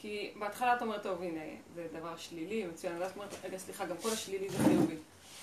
כי 0.00 0.30
בהתחלה 0.38 0.76
את 0.76 0.82
אומרת, 0.82 1.02
טוב, 1.02 1.22
הנה, 1.22 1.40
זה 1.74 1.86
דבר 1.92 2.16
שלילי, 2.16 2.66
מצוין, 2.66 3.00
ואז 3.00 3.10
את 3.10 3.16
אומרת, 3.16 3.34
רגע, 3.44 3.58
סליחה, 3.58 3.86
גם 3.86 3.96
כל 4.02 4.10
השלילי 4.10 4.48
זה 4.48 4.58
חיובי. 4.64 4.96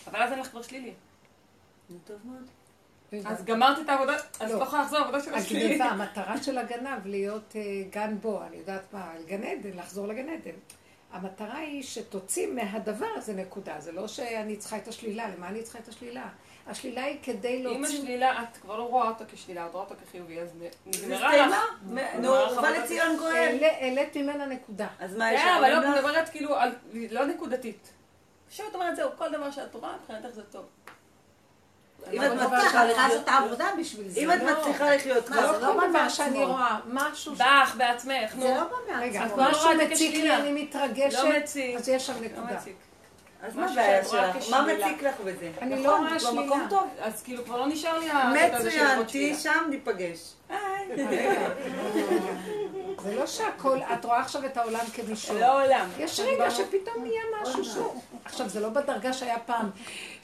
אבל 0.08 0.24
אז 0.24 0.32
אין 0.32 0.40
לך 0.40 0.48
כבר 0.48 0.62
שלילי. 0.62 0.94
זה 1.90 1.96
טוב 2.06 2.18
מאוד. 2.26 2.44
אז 3.26 3.46
גמרת 3.46 3.80
את 3.80 3.90
העבודה, 3.90 4.16
אז 4.40 4.52
לא 4.52 4.64
יכולה 4.64 4.82
לחזור 4.82 5.00
לעבודה 5.00 5.22
של 5.22 5.34
השלילי. 5.34 5.66
הגניבה, 5.66 5.86
המטרה 5.86 6.44
של 6.44 6.58
הגנב 6.58 7.06
להיות 7.06 7.56
אה, 7.56 7.62
גן 7.90 8.18
בו, 8.22 8.44
אני 8.44 8.56
יודעת 8.58 8.94
מה, 8.94 9.12
על 9.12 9.24
גן 9.26 9.44
עדן, 9.44 9.78
לחזור 9.78 10.08
לגן 10.08 10.30
עדן. 10.30 10.58
המטרה 11.12 11.58
היא 11.58 11.84
שתוציא 11.84 12.48
מהדבר 12.48 13.10
הזה 13.16 13.34
נקודה, 13.34 13.80
זה 13.80 13.92
לא 13.92 14.08
שאני 14.08 14.58
צריכה 14.58 14.78
את 14.78 14.88
השלילה, 14.88 15.30
למה 15.30 15.48
אני 15.48 15.64
צריכה 15.64 15.80
את 15.80 15.88
השלילה? 15.88 16.30
השלילה 16.68 17.04
היא 17.04 17.18
כדי 17.24 17.64
להוציא... 17.64 17.80
אם 17.80 17.84
השלילה, 17.86 18.44
את 18.44 18.58
כבר 18.58 18.78
לא 18.78 18.84
רואה 18.84 19.08
אותה 19.08 19.24
כשלילה, 19.32 19.66
את 19.66 19.72
רואה 19.74 19.84
אותה 19.84 19.96
כחיובי, 19.96 20.40
אז 20.40 20.50
נגמרה 20.86 21.48
לך. 21.48 21.56
נו, 22.20 22.34
בא 22.62 22.70
לציון 22.70 23.18
גואל. 23.18 23.58
העלית 23.62 24.18
ממנה 24.18 24.46
נקודה. 24.46 24.88
אז 25.00 25.16
מה 25.16 25.34
יש 25.34 25.42
לך? 25.42 25.48
אבל 25.60 25.70
לא 25.72 25.92
מדברת 25.92 26.30
כאילו, 26.30 26.56
לא 27.12 27.26
נקודתית. 27.26 27.94
עכשיו 28.48 28.66
את 28.70 28.76
אומרת, 28.76 28.96
זהו, 28.96 29.10
כל 29.18 29.32
דבר 29.32 29.52
שאת 29.52 29.76
רואה, 29.76 29.94
מבחינתך 30.02 30.30
זה 30.36 30.44
טוב. 30.44 30.66
אם 32.14 32.24
את 32.24 32.32
מצליחה 32.32 32.86
לעשות 32.86 33.24
את 33.24 33.28
העבודה 33.30 33.66
בשביל 33.80 34.10
זה. 34.10 34.20
אם 34.20 34.32
את 34.32 34.44
לא- 34.44 34.60
מצליחה 34.60 34.96
לחיות 34.96 35.28
ככה. 35.30 35.54
זה 35.54 35.60
לא 35.62 35.88
דבר 35.90 36.10
שאני 36.10 36.44
רואה, 36.44 36.80
משהו 36.88 37.36
ש... 37.36 37.40
בך, 37.40 37.76
בעצמך. 37.78 38.36
זה 38.40 38.56
לא 38.58 38.64
בא 38.64 38.76
מעצמו. 38.88 39.02
רגע, 39.02 39.26
משהו 39.38 39.70
מציק 39.78 40.16
לי, 40.16 40.36
אני 40.36 40.64
מתרגשת, 40.64 41.44
אז 41.78 41.90
יש 41.90 42.08
שם 42.08 42.24
נקודה. 42.24 42.60
אז 43.42 43.56
מה 43.56 43.72
הבעיה 43.72 44.06
שלך? 44.06 44.50
מה 44.50 44.62
מציק 44.62 45.04
לך 45.04 45.20
בזה? 45.20 45.52
אני 45.62 45.84
לא 45.84 45.98
רואה 45.98 46.20
שלילה. 46.20 46.42
במקום 46.42 46.68
טוב, 46.70 46.90
אז 47.00 47.24
כאילו 47.24 47.46
כבר 47.46 47.58
לא 47.58 47.68
נשאר 47.68 48.00
לי 48.00 48.10
מצוין, 48.34 49.04
תהיי 49.04 49.36
שם, 49.36 49.64
ניפגש. 49.70 50.34
זה 53.04 53.16
לא 53.16 53.28
שהכל, 53.28 53.80
את 53.94 54.06
רואה 54.06 54.20
עכשיו 54.20 54.46
את 54.46 54.58
העולם 54.58 54.86
כמישור. 54.94 55.40
לא 55.40 55.64
עולם. 55.64 55.90
יש 55.98 56.20
רגע 56.20 56.52
שפתאום 56.52 57.04
נהיה 57.04 57.22
משהו 57.42 57.66
שהוא... 57.66 58.02
עכשיו, 58.26 58.50
זה 58.50 58.60
לא 58.60 58.70
בדרגה 58.70 59.14
שהיה 59.14 59.40
פעם, 59.40 59.70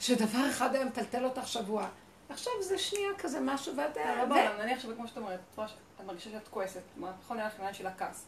שדבר 0.00 0.50
אחד 0.50 0.74
היה 0.74 0.84
מטלטל 0.84 1.24
אותך 1.24 1.48
שבוע. 1.48 1.86
עכשיו 2.28 2.52
זה 2.60 2.78
שנייה 2.78 3.10
כזה 3.18 3.40
משהו, 3.40 3.76
ואת... 3.76 3.96
לא 3.96 4.24
בעולם, 4.24 4.52
נניח 4.58 4.80
שבכמו 4.80 5.08
שאת 5.08 5.16
אומרת, 5.16 5.40
את 5.54 6.06
מרגישה 6.06 6.30
שאת 6.30 6.48
כועסת. 6.48 6.80
נכון, 6.96 7.38
היה 7.38 7.46
לך 7.46 7.54
עניין 7.58 7.74
של 7.74 7.86
הכעס. 7.86 8.24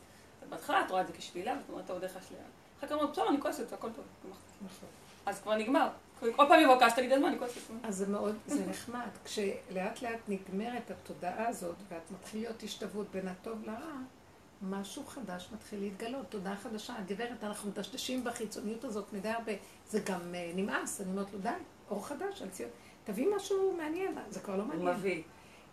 בהתחלה 0.48 0.80
את 0.80 0.90
רואה 0.90 1.02
את 1.02 1.06
זה 1.06 1.12
כשלילה, 1.12 1.52
ואת 1.52 1.70
אומרת, 1.70 1.86
טוב, 1.86 1.98
דרך 1.98 2.16
השלילה. 2.16 2.42
אחר 2.78 2.86
כך 2.86 2.92
אומרת, 2.92 3.10
בסדר, 3.10 3.28
אני 3.28 3.40
כועסת, 3.40 3.72
הכל 3.72 3.88
טוב. 3.92 4.04
נכון. 4.64 4.88
אז 5.26 5.40
כבר 5.40 5.56
נגמר. 5.56 5.88
עוד 6.36 6.48
פעם 6.48 6.60
יבוא 6.60 6.80
כעס, 6.80 6.94
תגיד, 6.94 7.12
אז 7.12 7.20
מה, 7.20 7.28
אני 7.28 7.38
כועסת. 7.38 7.60
אז 7.82 7.96
זה 7.96 8.06
מאוד, 8.06 8.36
זה 8.46 8.66
נחמד. 8.66 9.08
כשלאט 9.24 10.02
לאט 10.02 10.20
נגמרת 10.28 10.90
התודעה 10.90 11.48
הזאת, 11.48 11.76
ואת 11.88 12.10
מתחיל 12.10 12.40
להיות 12.40 12.62
השתוות 12.62 13.06
בין 13.10 13.28
הטוב 13.28 13.64
לרע, 13.64 13.92
משהו 14.62 15.04
חדש 15.06 15.48
מתחיל 15.54 15.80
להתגלות, 15.80 16.26
תודעה 16.28 16.56
חדשה. 16.56 16.94
הגברת, 16.98 17.44
אנחנו 17.44 17.70
מדשדשים 17.70 18.24
בחיצוניות 18.24 18.84
הזאת 18.84 19.12
מדי 19.12 19.28
הרבה. 19.28 19.52
זה 19.90 20.00
גם 20.00 20.20
uh, 20.20 20.56
נמאס, 20.56 21.00
אני 21.00 21.10
אומרת 21.10 21.32
לו, 21.32 21.38
די, 21.38 21.48
אור 21.90 22.06
חדש. 22.06 22.42
תביא 23.04 23.26
משהו 23.36 23.74
מעניין, 23.76 24.18
זה 24.30 24.40
כבר 24.40 24.56
לא 24.56 24.64
מעניין. 24.64 24.88
הוא 24.88 24.96
מביא. 24.96 25.22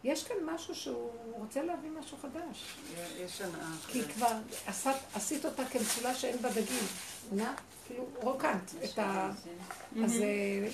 יש 0.03 0.23
כאן 0.23 0.35
משהו 0.45 0.75
שהוא 0.75 1.09
רוצה 1.31 1.63
להביא 1.63 1.89
משהו 1.99 2.17
חדש. 2.17 2.75
יש 3.17 3.41
הנאה. 3.41 3.67
כי 3.87 4.03
כבר 4.03 4.31
עשת, 4.67 4.95
עשית 5.15 5.45
אותה 5.45 5.65
כמצולה 5.65 6.15
שאין 6.15 6.37
בה 6.37 6.49
דגים. 6.49 6.85
נא, 7.31 7.51
כאילו 7.87 8.05
רוקנת 8.15 8.71
את 8.83 8.99
ה... 8.99 9.31
אז 10.03 10.21
אה, 10.21 10.27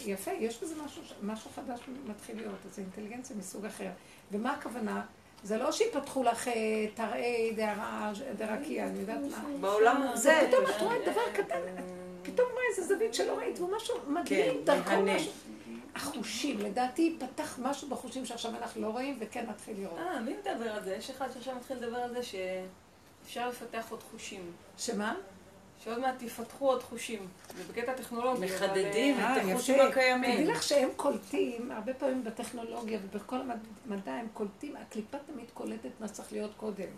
יפה, 0.06 0.32
יש 0.32 0.64
בזה 0.64 0.76
משהו, 0.86 1.02
משהו 1.24 1.50
חדש 1.56 1.80
מתחיל 2.06 2.36
להיות, 2.36 2.56
אז 2.70 2.76
זה 2.76 2.82
אינטליגנציה 2.82 3.36
מסוג 3.36 3.66
אחר. 3.66 3.90
ומה 4.32 4.52
הכוונה? 4.52 5.06
זה 5.44 5.58
לא 5.58 5.72
שיפתחו 5.72 6.24
לך 6.24 6.48
אה, 6.48 6.54
תרעי 6.94 7.56
דרקיה, 8.38 8.88
אני 8.88 9.00
יודעת 9.00 9.20
מה. 9.32 9.44
בעולם 9.62 10.08
זה 10.14 10.42
פתאום 10.48 10.64
את 10.64 10.82
רואה 10.82 10.96
דבר 11.12 11.22
קטן, 11.34 11.62
פתאום 12.24 12.48
רואה 12.52 12.64
איזה 12.70 12.96
זווית 12.96 13.14
שלא 13.14 13.38
ראית, 13.38 13.60
והוא 13.60 13.76
משהו 13.76 13.96
מדהים, 14.08 14.54
כן, 14.54 14.64
דרכו 14.64 15.02
משהו. 15.02 15.32
החושים, 16.00 16.60
לדעתי 16.60 17.18
פתח 17.20 17.60
משהו 17.62 17.90
בחושים 17.90 18.26
שעכשיו 18.26 18.52
אנחנו 18.56 18.82
לא 18.82 18.88
רואים, 18.88 19.18
וכן 19.20 19.46
נתחיל 19.50 19.78
לראות. 19.80 20.00
אה, 20.00 20.20
מי 20.20 20.34
מדבר 20.38 20.70
על 20.70 20.84
זה? 20.84 20.96
יש 20.96 21.10
אחד 21.10 21.28
שעכשיו 21.34 21.56
מתחיל 21.56 21.78
לדבר 21.78 21.98
על 21.98 22.14
זה 22.14 22.20
שאפשר 22.24 23.50
לפתח 23.50 23.86
עוד 23.90 24.04
חושים. 24.12 24.52
שמה? 24.78 25.16
שעוד 25.84 26.00
מעט 26.00 26.22
יפתחו 26.22 26.70
עוד 26.70 26.84
חושים. 26.84 27.28
זה 27.58 27.64
בקטע 27.64 27.94
טכנולוגי. 27.94 28.46
מחדדים 28.46 29.16
את 29.16 29.20
אה, 29.20 29.54
החושים 29.54 29.80
הקיימים. 29.80 30.34
תדעי 30.34 30.46
לך 30.46 30.64
שהם 30.64 30.90
קולטים, 30.96 31.72
הרבה 31.72 31.94
פעמים 31.94 32.24
בטכנולוגיה 32.24 33.00
ובכל 33.04 33.38
המדע 33.86 34.14
הם 34.14 34.28
קולטים, 34.34 34.76
הקליפה 34.76 35.18
תמיד 35.34 35.46
קולטת 35.54 35.90
מה 36.00 36.08
צריך 36.08 36.32
להיות 36.32 36.52
קודם. 36.58 36.90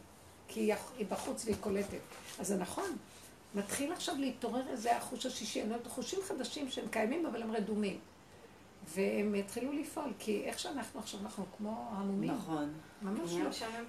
כי 0.48 0.72
היא 0.98 1.06
בחוץ 1.10 1.46
והיא 1.46 1.56
קולטת. 1.62 1.98
אז 2.40 2.48
זה 2.48 2.58
נכון. 2.58 2.98
מתחיל 3.56 3.92
עכשיו 3.92 4.16
להתעורר 4.20 4.68
איזה 4.70 4.98
החוש 4.98 5.26
השישי, 5.26 5.62
אני 5.62 5.70
אומרת, 5.70 5.88
חושים 5.88 6.20
חדשים 6.28 6.70
שהם 6.70 6.88
קיימים 6.92 7.26
אבל 7.26 7.44
הם 7.44 7.52
רדומים. 7.52 8.00
והם 8.88 9.34
התחילו 9.34 9.72
לפעול, 9.72 10.14
כי 10.20 10.44
איך 10.46 10.60
שאנחנו 10.60 11.00
עכשיו, 11.00 11.20
אנחנו 11.20 11.46
כמו 11.58 11.92
המומים. 11.92 12.32
נכון. 12.32 12.74
ממש 13.02 13.32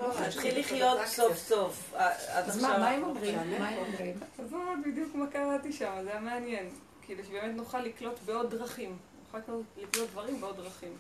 לא. 0.01 0.21
להתחיל 0.21 0.61
לחיות 0.61 0.99
סוף 1.07 1.37
סוף. 1.37 1.95
אז 2.29 2.63
מה 2.63 2.89
הם 2.89 3.05
אומרים? 3.05 3.39
מה 3.61 3.69
הם 3.69 3.79
אומרים? 3.79 4.15
אז 4.39 4.51
זה 4.51 4.57
בדיוק 4.85 5.15
מה 5.15 5.27
קראתי 5.27 5.73
שם, 5.73 5.93
זה 6.03 6.11
היה 6.11 6.21
מעניין. 6.21 6.71
כאילו 7.03 7.25
שבאמת 7.25 7.57
נוכל 7.57 7.81
לקלוט 7.81 8.19
בעוד 8.25 8.51
דרכים. 8.51 8.99
נוכל 9.27 9.53
לקלוט 9.77 10.11
דברים 10.11 10.41
בעוד 10.41 10.57
דרכים. 10.57 10.97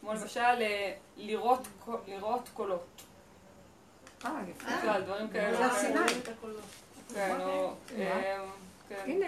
כמו 0.00 0.14
למשל 0.14 0.40
אה, 0.40 0.94
לראות 1.16 2.48
קולות. 2.54 3.02
אה, 4.24 4.40
יפה. 4.50 5.00
דברים 5.00 5.28
כאלה. 5.28 5.56
זה 5.56 5.66
הסיני. 5.66 5.98
כן, 7.14 7.36
או... 7.40 7.74
אה, 7.98 8.44
כן. 8.88 9.02
הנה. 9.06 9.26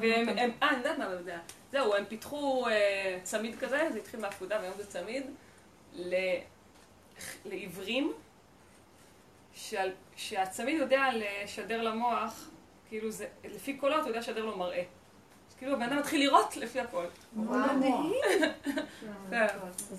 והם, 0.00 0.28
אה, 0.62 0.68
אני 0.68 0.76
יודעת 0.76 0.98
מה 0.98 1.16
זה 1.16 1.36
זהו, 1.72 1.94
הם 1.94 2.04
פיתחו 2.04 2.68
אה, 2.68 3.18
צמיד 3.22 3.58
כזה, 3.58 3.88
זה 3.92 3.98
התחיל 3.98 4.20
מהפקודה 4.20 4.58
והיום 4.60 4.74
זה 4.76 4.86
צמיד, 4.86 5.26
ל, 5.94 6.14
לעיוורים, 7.44 8.12
שעל, 9.54 9.92
שהצמיד 10.16 10.78
יודע 10.78 11.02
לשדר 11.14 11.82
למוח, 11.82 12.50
כאילו 12.88 13.10
זה, 13.10 13.26
לפי 13.44 13.76
קולות 13.76 14.00
הוא 14.00 14.08
יודע 14.08 14.18
לשדר 14.18 14.44
לו 14.44 14.56
מראה. 14.56 14.82
כאילו 15.58 15.72
הבן 15.72 15.82
אדם 15.82 15.98
מתחיל 15.98 16.20
לראות 16.20 16.56
לפי 16.56 16.80
הכל. 16.80 17.04
מדהים. 17.32 18.12
כן, 19.30 19.46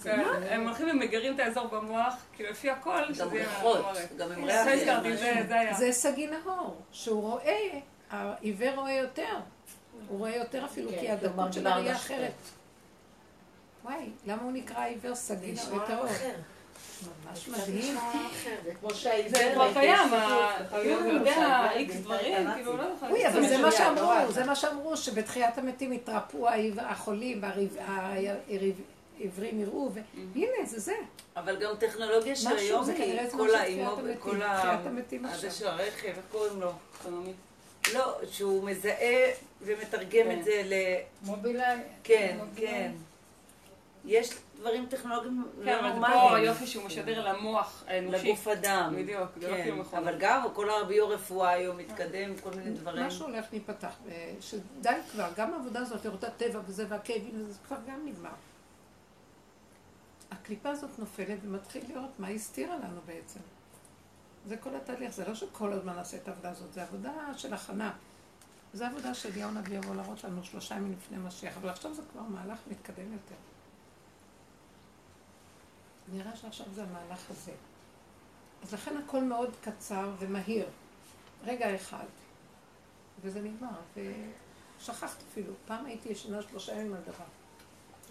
כן. 0.04 0.20
הם 0.50 0.68
הולכים 0.68 0.90
ומגרים 0.90 1.36
את 1.36 1.40
האזור 1.40 1.68
במוח, 1.68 2.16
כאילו 2.34 2.50
לפי 2.50 2.70
הכל, 2.70 3.14
שזה 3.14 3.24
יהיה 3.24 3.50
ריחות, 3.50 3.78
המורת. 3.78 4.16
גם 4.18 4.32
עם 4.32 4.48
זה 5.16 5.34
ריח. 5.50 5.78
זה 5.78 5.92
סגי 5.92 6.28
נהור, 6.28 6.82
שהוא 6.92 7.22
רואה, 7.22 7.80
העיוור 8.10 8.76
רואה 8.76 8.94
יותר. 8.94 9.36
הוא 10.08 10.20
רואה 10.20 10.36
יותר 10.36 10.66
אפילו, 10.66 10.90
כן, 10.90 11.00
כי 11.00 11.10
הדקות 11.10 11.54
של 11.54 11.68
הראייה. 11.68 11.96
אחרת. 11.96 12.32
וואי, 13.84 14.10
למה 14.26 14.42
הוא 14.42 14.52
נקרא 14.52 14.86
עיוור 14.86 15.16
סגי 15.16 15.52
נשמע 15.52 15.70
נהור? 15.70 15.82
יותר 15.82 15.98
אור? 15.98 16.06
אחר. 16.06 16.34
ממש 17.30 17.48
מדהים. 17.48 17.98
זה 18.64 18.74
כמו 18.80 18.94
שהעיוור... 18.94 19.32
זה 19.32 19.52
כבר 19.54 19.74
קיים, 19.74 20.10
הוא 20.72 21.12
יודע 21.12 21.72
איקס 21.72 21.96
דברים. 21.96 22.48
כאילו 22.54 22.78
לא 22.78 22.84
יכול... 22.84 23.10
אוי, 23.10 23.28
אבל 23.28 23.48
זה 23.48 23.58
מה 23.58 23.72
שאמרו. 23.72 24.32
זה 24.32 24.44
מה 24.46 24.56
שאמרו, 24.56 24.98
שבתחיית 24.98 25.58
המתים 25.58 25.92
התרפאו 25.92 26.48
החולים, 26.78 27.42
העיוורים 29.20 29.60
יראו, 29.60 29.92
והנה, 30.34 30.66
זה 30.66 30.80
זה. 30.80 30.96
אבל 31.36 31.56
גם 31.56 31.76
טכנולוגיה 31.80 32.36
של 32.36 32.58
היום 32.58 32.84
זה 32.84 32.94
כנראה 32.94 33.22
היא 33.22 33.30
זה 33.30 33.38
כל 33.38 33.44
משהו 33.44 33.56
האימו, 33.58 33.96
תחיית 33.96 34.00
המתים, 34.00 34.20
כל 34.20 34.42
ה... 34.42 34.58
תחיית 34.62 34.86
המתים 34.86 35.26
הזה 35.26 35.48
עכשיו. 35.48 35.52
של 35.52 35.68
הרכב, 35.68 36.08
איך 36.08 36.18
קוראים 36.32 36.62
לו? 36.62 36.72
לא, 37.94 38.18
שהוא 38.32 38.64
מזהה 38.64 39.32
ומתרגם 39.62 40.10
כן. 40.12 40.40
את 40.40 40.44
זה 40.44 40.62
ל... 40.66 40.74
מובילאיי. 41.22 41.80
כן. 42.04 42.38
כן. 42.56 42.92
יש 44.06 44.30
דברים 44.60 44.86
טכנולוגיים 44.90 45.44
כן, 45.64 45.66
לא 45.66 45.80
אבל 45.80 45.90
פה 45.90 45.96
נורמליים. 45.96 46.36
היופי 46.36 46.68
שהוא 46.68 46.86
משדר 46.86 47.30
למוח 47.30 47.84
האנושי. 47.88 48.28
לגוף 48.28 48.48
אדם. 48.48 48.94
בדיוק, 48.98 49.30
זה 49.42 49.48
לא 49.48 49.56
כן. 49.56 49.64
כאילו 49.64 49.78
מכונה. 49.78 50.02
אבל 50.02 50.16
גם 50.20 50.48
כל 50.54 50.70
הביו-רפואה 50.70 51.50
היום 51.50 51.78
מתקדם, 51.78 52.34
כל 52.44 52.50
מיני 52.50 52.72
דברים. 52.72 53.06
משהו 53.06 53.26
הולך 53.26 53.46
להיפתח, 53.52 53.96
אה, 54.10 54.34
שדי 54.42 54.90
כבר, 55.12 55.30
גם 55.38 55.54
העבודה 55.54 55.80
הזאת, 55.80 56.06
לראות 56.06 56.24
את 56.24 56.30
הטבע 56.30 56.60
וזה 56.66 56.86
והכאבים, 56.90 57.46
זה 57.50 57.58
כבר 57.68 57.78
גם 57.88 58.06
נגמר. 58.06 58.30
הקליפה 60.32 60.70
הזאת 60.70 61.00
נופלת 61.00 61.38
ומתחיל 61.44 61.84
לראות 61.90 62.20
מה 62.20 62.28
היא 62.28 62.36
הסתירה 62.36 62.76
לנו 62.76 63.02
בעצם. 63.06 63.40
זה 64.46 64.58
כל 64.58 64.76
התהליך, 64.76 65.12
זה 65.14 65.28
לא 65.28 65.36
שכל 65.36 65.74
הזמן 65.74 65.96
נעשה 65.96 66.18
את 66.18 66.28
העבודה 66.28 66.50
הזאת, 66.50 66.74
זה 66.74 66.84
עבודה 66.84 67.12
של 67.38 67.54
הכנה. 67.54 67.92
זו 68.74 68.86
עבודה 68.86 69.14
של 69.14 69.30
אליהו 69.30 69.50
הנביא 69.50 69.78
יבוא 69.78 69.96
להראות 69.96 70.24
לנו 70.24 70.44
שלושה 70.44 70.76
ימים 70.76 70.92
לפני 70.92 71.18
משיח, 71.18 71.58
אבל 71.58 71.70
עכשיו 71.70 71.94
זה 71.94 72.02
כבר 72.12 72.22
מהלך 72.22 72.60
מתקדם 72.68 73.14
יותר. 73.14 73.36
נראה 76.12 76.36
שעכשיו 76.36 76.66
זה 76.76 76.84
המהלך 76.84 77.30
הזה. 77.30 77.52
אז 78.64 78.74
לכן 78.74 78.98
הכל 78.98 79.24
מאוד 79.24 79.50
קצר 79.62 80.12
ומהיר. 80.20 80.70
רגע 81.44 81.76
אחד, 81.76 82.06
וזה 83.22 83.42
נגמר. 83.42 84.08
ושכחת 84.80 85.18
אפילו. 85.32 85.54
פעם 85.66 85.86
הייתי 85.86 86.10
ישנה 86.10 86.42
שלושה 86.42 86.74
ימים 86.74 86.94
על 86.94 87.02
דבר. 87.02 87.26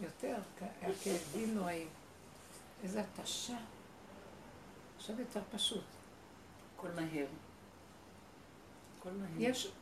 יותר, 0.01 0.37
היה 0.81 0.95
כאבים 1.05 1.55
נוראים. 1.55 1.89
איזה 2.83 3.01
התשה. 3.01 3.57
עכשיו 4.97 5.21
יותר 5.21 5.41
פשוט. 5.53 5.85
הכל 6.77 6.89
מהר. 6.89 7.27
הכל 8.99 9.11
מהר. 9.11 9.29
יש, 9.39 9.73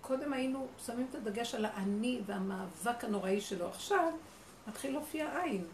קודם 0.00 0.32
היינו 0.32 0.66
שמים 0.86 1.06
את 1.10 1.14
הדגש 1.14 1.54
על 1.54 1.64
האני 1.64 2.20
והמאבק 2.26 3.04
הנוראי 3.04 3.40
שלו. 3.40 3.68
עכשיו 3.68 4.12
מתחיל 4.68 4.92
להופיע 4.92 5.42
עין. 5.42 5.64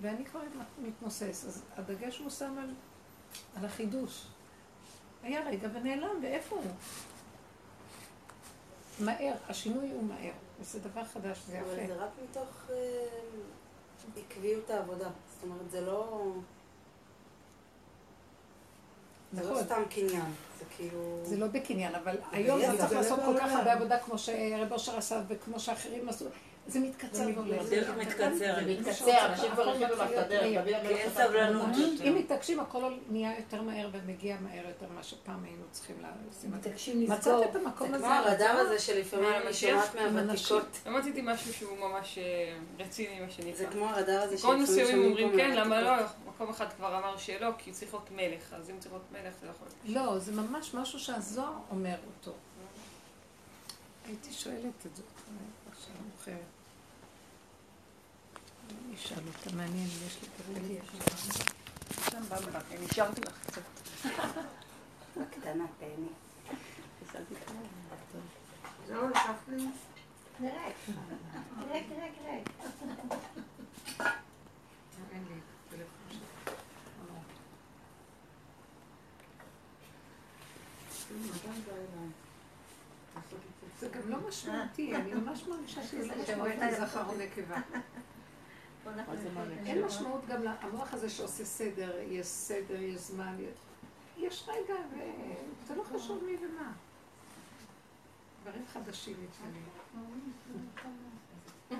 ואני 0.00 0.24
כבר 0.24 0.40
מתנוסס. 0.82 1.44
אז 1.46 1.62
הדגש 1.76 2.18
הוא 2.18 2.30
שם 2.30 2.58
על, 2.58 2.74
על 3.56 3.64
החידוש. 3.64 4.26
היה 5.22 5.48
רגע 5.48 5.68
ונעלם, 5.72 6.22
ואיפה 6.22 6.56
הוא? 6.56 6.72
מהר, 9.00 9.34
השינוי 9.48 9.90
הוא 9.90 10.04
מהר. 10.04 10.32
וזה 10.60 10.80
דבר 10.80 11.04
חדש, 11.04 11.38
זה 11.46 11.60
אבל 11.60 11.78
יפה. 11.78 11.94
זה 11.94 12.04
רק 12.04 12.10
מתוך 12.24 12.70
אה, 12.70 13.06
עקביות 14.16 14.70
העבודה. 14.70 15.08
זאת 15.34 15.42
אומרת, 15.42 15.70
זה 15.70 15.80
לא... 15.80 16.32
זה 19.32 19.42
לא 19.42 19.50
נכון. 19.50 19.64
סתם 19.64 19.82
קניין. 19.90 20.32
זה 20.58 20.64
כאילו... 20.76 21.20
זה 21.22 21.36
לא 21.36 21.46
בקניין, 21.46 21.94
אבל 21.94 22.16
היום 22.32 22.60
לא 22.60 22.76
צריך 22.78 22.92
לא 22.92 22.98
לעשות 22.98 23.18
כל 23.18 23.38
כך 23.38 23.42
בעולם. 23.42 23.56
הרבה 23.56 23.72
עבודה 23.72 23.98
כמו 23.98 24.18
שהרב 24.18 24.72
אושר 24.72 24.96
עשה 24.96 25.20
וכמו 25.28 25.60
שאחרים 25.60 26.08
עשו. 26.08 26.24
זה 26.68 26.80
מתקצר 26.80 27.26
והולך. 27.34 27.66
הדרך 27.66 27.86
זה 27.86 27.96
מתקצרת. 27.96 28.38
זה 28.38 28.62
מי 28.66 28.76
מתקצר, 28.80 29.26
אנשים 29.26 29.50
כבר 29.52 29.62
הרחיבו 29.62 29.94
לך 29.94 30.10
את 30.12 30.16
הדרך, 30.16 30.66
אין 30.66 31.10
סבלנות. 31.10 31.68
אם 32.08 32.14
מתעקשים, 32.18 32.60
הכל 32.60 32.92
נהיה 33.10 33.38
יותר 33.38 33.62
מהר 33.62 33.88
ומגיע 33.92 34.36
מהר 34.40 34.66
יותר 34.68 34.86
ממה 34.92 35.02
שפעם 35.02 35.44
היינו 35.44 35.62
צריכים 35.70 35.96
לשים 36.30 36.50
זה. 36.50 36.56
מתעקשים 36.56 37.00
לסגור. 37.02 37.16
מצאת 37.16 37.50
את 37.50 37.56
המקום 37.56 37.88
זה 37.88 37.94
הזה. 37.96 38.04
כמו 38.04 38.14
הרדאר 38.14 38.56
הזה 38.58 38.78
שלפעמים 38.78 39.30
מה, 39.30 39.42
אני? 39.42 39.52
שומעת 39.52 39.94
מהוותיקות. 39.94 40.78
לא 40.86 40.98
מצאתי 40.98 41.20
משהו 41.24 41.52
שהוא 41.52 41.78
ממש 41.78 42.18
אה, 42.18 42.58
רציני, 42.78 43.20
מה 43.20 43.30
שנקרא. 43.30 43.54
זה 43.54 43.66
כמו 43.66 43.86
הרדאר 43.88 44.22
הזה 44.22 44.36
כל 44.42 44.56
מסוימים 44.56 44.86
שומעים 44.86 45.10
אומרים 45.10 45.30
פה 45.30 45.36
כן, 45.36 45.56
למה 45.56 45.80
לא? 45.80 45.92
מקום 46.28 46.50
אחד 46.50 46.72
כבר 46.72 46.98
אמר 46.98 47.16
שלא, 47.16 47.50
כי 47.58 47.72
צריך 47.72 47.94
להיות 47.94 48.10
מלך, 48.10 48.52
אז 48.52 48.70
אם 48.70 48.78
צריך 48.78 48.92
להיות 48.92 49.12
מלך 49.12 49.34
זה 49.40 49.46
לא 49.46 49.50
יכול 49.50 49.68
להיות. 49.84 50.06
לא, 50.06 50.18
זה 50.18 50.32
ממש 50.32 50.74
משהו 50.74 50.98
שהזוהר 50.98 51.52
אומר 51.70 51.96
אותו. 52.06 52.32
הייתי 54.06 54.32
שואלת 54.32 54.86
את 54.86 54.96
זה. 54.96 55.02
עכשיו 55.70 55.94
מאוחרת. 56.10 56.55
אשאל 58.96 59.22
אותה, 59.26 59.56
מעניין 59.56 59.88
יש 60.06 60.18
לי 60.22 60.28
כרגע. 60.38 60.82
שם 62.10 62.22
במבה, 62.22 62.60
אני 62.70 62.86
נשארתי 62.86 63.20
לך 63.20 63.38
קצת. 63.46 63.62
בקטנה, 65.16 65.64
תהני. 65.78 66.08
זהו, 68.86 69.08
לקחת 69.08 69.34
לי? 69.48 69.66
שלי. 70.38 70.50
זה 83.80 83.88
גם 83.88 84.10
לא 84.10 84.18
משמעותי, 84.28 84.96
אני 84.96 85.14
ממש 85.14 85.44
מרגישה 85.48 85.82
שזה 85.82 86.06
לא 86.06 86.22
משמעותי 86.22 86.74
זכר 86.80 87.04
או 87.08 87.14
נקבה. 87.14 87.56
אין 89.66 89.84
משמעות 89.84 90.26
גם 90.28 90.42
למוח 90.42 90.94
הזה 90.94 91.10
שעושה 91.10 91.44
סדר, 91.44 91.98
יש 92.08 92.26
סדר, 92.26 92.80
יש 92.80 93.00
זמן, 93.00 93.36
יש 94.18 94.48
רגע, 94.48 94.74
וזה 94.92 95.74
לא 95.74 95.82
חשוב 95.82 96.24
מי 96.24 96.36
ומה. 96.36 96.72
דברים 98.42 98.64
חדשים 98.72 99.16
לפעמים. 99.28 99.62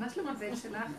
מה 0.01 0.11
שלום 0.11 0.28
הבן 0.28 0.57
שלך? 0.57 0.91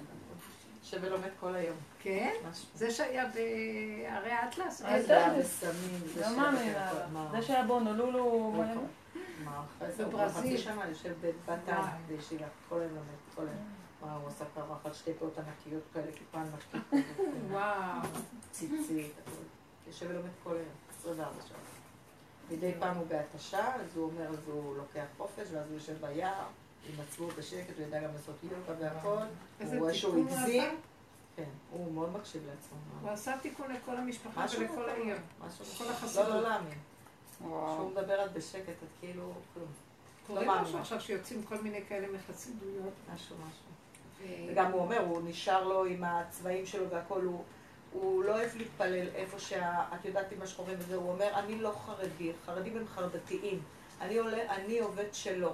שווה 0.84 1.09
לומד 1.09 1.29
כל 1.39 1.55
היום. 1.55 1.77
כן? 1.99 2.34
זה 2.75 2.91
שהיה 2.91 3.25
בערי 3.27 4.31
האטלס? 4.31 4.81
אה, 4.81 5.01
זה 5.01 5.17
היה 5.17 5.39
בסמים, 5.39 5.99
זה 6.13 6.21
לא. 6.21 6.38
מה? 7.13 7.27
זה 7.31 7.41
שהיה 7.41 7.63
זה 9.95 10.03
הוא 10.03 10.13
בברזיל. 10.13 10.41
חצי 10.41 10.57
שנה 10.57 10.88
יושב 10.89 11.13
בבתן 11.21 11.81
בישיבה, 12.07 12.45
כל 12.69 12.79
היום 12.79 12.91
לומד, 12.91 13.17
כל 13.35 13.41
היום. 13.41 13.76
מה, 14.01 14.15
הוא 14.15 14.27
עשה 14.27 14.45
קרחת 14.55 14.95
שתי 14.95 15.13
פאות 15.13 15.37
ענקיות 15.37 15.83
כאלה, 15.93 16.11
כיפה 16.11 16.41
ענקית, 16.41 17.05
וואו. 17.51 18.01
ציצית, 18.51 19.11
הכל. 19.21 19.41
יושב 19.87 20.05
ולומד 20.09 20.29
כל 20.43 20.55
היום, 20.55 20.65
24 20.99 21.31
שעות. 21.47 21.59
מדי 22.51 22.73
פעם 22.79 22.97
הוא 22.97 23.07
בהתשה, 23.07 23.75
אז 23.75 23.97
הוא 23.97 24.05
אומר, 24.11 24.27
אז 24.29 24.39
הוא 24.47 24.77
לוקח 24.77 25.05
חופש, 25.17 25.47
ואז 25.51 25.67
הוא 25.67 25.73
יושב 25.73 26.05
ביער, 26.05 26.45
עם 26.89 27.01
עצמו 27.07 27.27
בשקט, 27.27 27.77
הוא 27.77 27.85
יודע 27.85 28.03
גם 28.03 28.13
לעשות 28.13 28.35
יוגה 28.43 28.73
והכל. 28.79 29.17
הוא 29.59 29.79
רואה 29.79 29.93
שהוא 29.93 30.25
הגזים. 30.29 30.77
כן, 31.35 31.49
הוא 31.71 31.93
מאוד 31.93 32.09
מקשיב 32.17 32.43
לעצמו. 32.45 32.77
הוא 33.01 33.09
עשה 33.09 33.37
תיקון 33.41 33.71
לכל 33.71 33.97
המשפחה 33.97 34.45
ולכל 34.57 34.73
מטורף, 34.73 34.89
העיר. 34.89 35.17
משהו 35.47 35.65
כל 35.65 35.83
מטורף. 35.83 36.03
החסידות. 36.03 36.27
לא, 36.27 36.35
לא 36.35 36.41
להאמין. 36.41 36.77
וואו. 37.41 37.75
כשהוא 37.75 37.91
מדבר 37.91 38.25
את 38.25 38.33
בשקט, 38.33 38.69
את 38.69 38.87
כאילו, 38.99 39.33
כלום. 39.53 39.67
קורה 40.27 40.41
לא 40.41 40.47
מאמין. 40.47 40.63
משהו 40.63 40.79
עכשיו 40.79 41.01
שיוצאים 41.01 41.43
כל 41.43 41.61
מיני 41.61 41.85
כאלה 41.89 42.07
מחסידויות. 42.17 42.93
משהו, 43.13 43.35
משהו. 43.35 43.66
וגם 44.48 44.72
הוא 44.72 44.81
אומר, 44.81 44.99
הוא 44.99 45.22
נשאר 45.26 45.68
לו 45.68 45.85
עם 45.85 46.03
הצבעים 46.03 46.65
שלו 46.65 46.89
והכל, 46.89 47.22
הוא, 47.22 47.44
הוא 47.94 48.23
לא 48.23 48.31
אוהב 48.31 48.56
להתפלל 48.56 49.07
איפה 49.15 49.39
שה... 49.39 49.84
את 49.95 50.06
יודעת 50.06 50.31
עם 50.31 50.41
השחורים 50.41 50.76
וזה, 50.80 50.95
הוא 50.95 51.11
אומר, 51.11 51.30
אני 51.34 51.60
לא 51.60 51.72
חרדי, 51.85 52.31
חרדים 52.45 52.77
הם 52.77 52.88
חרדתיים. 52.88 53.61
אני, 54.02 54.18
עולה, 54.18 54.56
אני 54.56 54.80
עובד 54.80 55.14
שלו. 55.14 55.53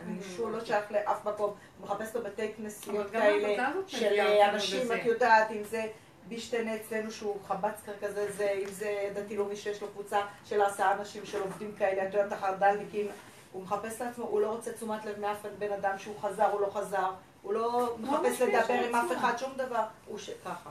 אני 0.00 0.22
שהוא 0.22 0.50
לא 0.50 0.64
שייך 0.64 0.92
לאף 0.92 1.26
מקום, 1.26 1.54
הוא 1.78 1.86
מחפש 1.86 2.16
לו 2.16 2.22
בתי 2.22 2.52
כנסיות 2.56 3.10
כאלה, 3.10 3.72
של 3.86 4.20
אנשים. 4.50 4.92
את 4.92 5.04
יודעת, 5.04 5.50
אם 5.50 5.64
זה 5.64 5.86
בישטנה 6.28 6.76
אצלנו 6.76 7.10
שהוא 7.10 7.36
חבצקר 7.46 7.92
כזה, 8.00 8.32
זה, 8.32 8.50
אם 8.62 8.68
זה 8.68 9.10
דתי 9.14 9.36
לאומי 9.36 9.56
שיש 9.56 9.82
לו 9.82 9.88
קבוצה 9.88 10.20
של 10.44 10.62
עשרה 10.62 10.92
אנשים 10.92 11.26
של 11.26 11.40
עובדים 11.42 11.72
כאלה, 11.78 12.08
את 12.08 12.14
יודעת, 12.14 12.32
החרד"לניקים, 12.32 13.06
הוא 13.52 13.62
מחפש 13.62 14.00
לעצמו, 14.00 14.24
הוא 14.24 14.40
לא 14.40 14.50
רוצה 14.50 14.72
תשומת 14.72 15.04
לב 15.04 15.20
מאף 15.20 15.46
בן 15.58 15.72
אדם 15.72 15.98
שהוא 15.98 16.20
חזר 16.20 16.52
או 16.52 16.60
לא 16.60 16.70
חזר, 16.70 17.10
הוא 17.42 17.54
לא 17.54 17.96
מחפש 18.00 18.42
משפיע 18.42 18.60
לדבר 18.60 18.74
עם 18.74 18.94
אף. 18.94 19.12
אחד, 19.16 19.36
שום 19.36 19.52
דבר, 19.56 19.82
הוא. 20.06 20.18
ככה. 20.44 20.70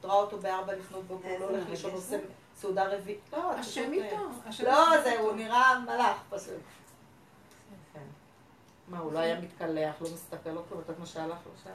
את 0.00 0.04
רואה 0.04 0.16
אותו 0.16 0.38
בארבע 0.38 0.72
לפנות 0.72 1.04
בוקר, 1.04 1.28
הוא 1.28 1.38
לא 1.38 1.44
הולך 1.44 1.68
לישון, 1.68 1.90
עושה 1.90 2.16
סעודה 2.56 2.84
רביעית, 2.88 3.20
לא, 3.32 3.52
את 3.52 3.58
השם 3.58 3.92
איתו. 3.92 4.16
אה, 4.16 4.64
לא. 4.64 5.02
זה, 5.02 5.18
הוא 5.20 5.32
נראה 5.32 5.78
מלאך 5.78 6.16
פשוט. 6.30 6.60
כן. 7.94 8.00
מה, 8.88 8.98
הוא 8.98 9.12
לא 9.12 9.18
היה 9.18 9.40
מתקלח, 9.40 9.94
לא 10.00 10.08
מסתכל, 10.14 10.50
לא 10.50 10.62
כלום, 10.68 10.80
אתה 10.84 10.94
כמו 10.94 11.06
שהלך 11.06 11.38
לו 11.46 11.52
שם. 11.64 11.70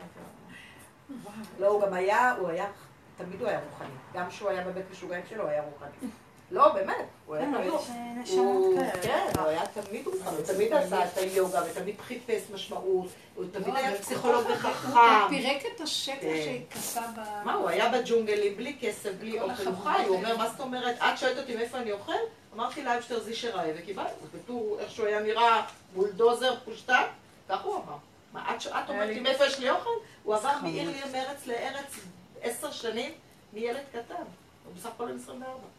לא, 1.59 1.68
הוא 1.68 1.81
גם 1.81 1.93
היה, 1.93 2.35
הוא 2.35 2.49
היה, 2.49 2.72
תמיד 3.18 3.41
הוא 3.41 3.49
היה 3.49 3.59
רוחני. 3.59 3.89
גם 4.14 4.30
כשהוא 4.30 4.49
היה 4.49 4.68
בבית 4.68 4.85
משוגעים 4.91 5.23
שלו, 5.30 5.43
הוא 5.43 5.49
היה 5.49 5.64
רוחני. 5.64 6.09
לא, 6.52 6.74
באמת, 6.74 7.06
הוא 7.26 7.36
היה 7.36 7.52
לא, 7.52 7.65
לא, 7.65 7.84
תמיד, 7.86 8.80
אה, 8.80 8.91
כן, 9.02 9.82
תמיד 9.82 10.07
רוחני, 10.07 10.38
הוא 10.38 10.45
תמיד 10.45 10.74
עשה 10.74 11.06
את 11.06 11.18
היוגה 11.18 11.61
ותמיד 11.72 11.95
חיפש 12.02 12.41
משמעות, 12.53 13.07
הוא 13.36 13.45
תמיד 13.52 13.76
היה 13.76 13.95
פסיכולוג 13.95 14.45
וחכם. 14.49 14.88
הוא 14.88 15.30
פירק 15.30 15.61
את 15.76 15.82
השקע 15.82 16.22
כן. 16.22 16.41
שהתכסה 16.45 17.02
ב... 17.02 17.45
מה, 17.45 17.53
הוא 17.53 17.69
היה 17.69 17.90
בג'ונגלים 17.90 18.57
בלי 18.57 18.78
כסף, 18.82 19.11
בלי 19.19 19.41
אוכל, 19.41 19.65
הוא 19.65 19.76
חי, 19.84 20.03
הוא 20.07 20.15
אומר, 20.15 20.38
מה 20.38 20.49
זאת 20.49 20.60
אומרת, 20.60 20.95
את 20.98 21.18
שואלת 21.18 21.38
אותי 21.38 21.56
מאיפה 21.56 21.78
אני 21.78 21.91
אוכל? 21.91 22.14
אמרתי 22.56 22.84
לה, 22.84 22.98
אפשר 22.98 23.19
זה 23.19 23.36
שראה, 23.36 23.72
וקיבלתי, 23.78 24.11
בטור 24.34 24.78
איך 24.80 24.91
שהוא 24.91 25.07
היה 25.07 25.19
נראה, 25.19 25.65
בולדוזר 25.94 26.56
פושטן, 26.65 27.03
כך 27.49 27.64
הוא 27.64 27.76
אמר. 27.76 27.98
מה, 28.34 28.56
את 28.56 28.90
אומרת 28.90 29.10
לי 29.10 29.19
מאיפה 29.19 29.45
יש 29.45 29.60
לי 29.60 29.69
אוכל? 29.69 29.90
הוא 30.24 30.36
עבר 30.36 30.53
מעיר 30.61 30.90
לי 30.90 31.11
מארץ 31.11 31.48
לארץ 31.48 31.95
עשר 32.41 32.72
שנים 32.72 33.11
מילד 33.53 33.84
קטן, 33.91 34.24
הוא 34.65 34.74
בסך 34.76 34.90
הכל 34.95 35.10
24. 35.15 35.77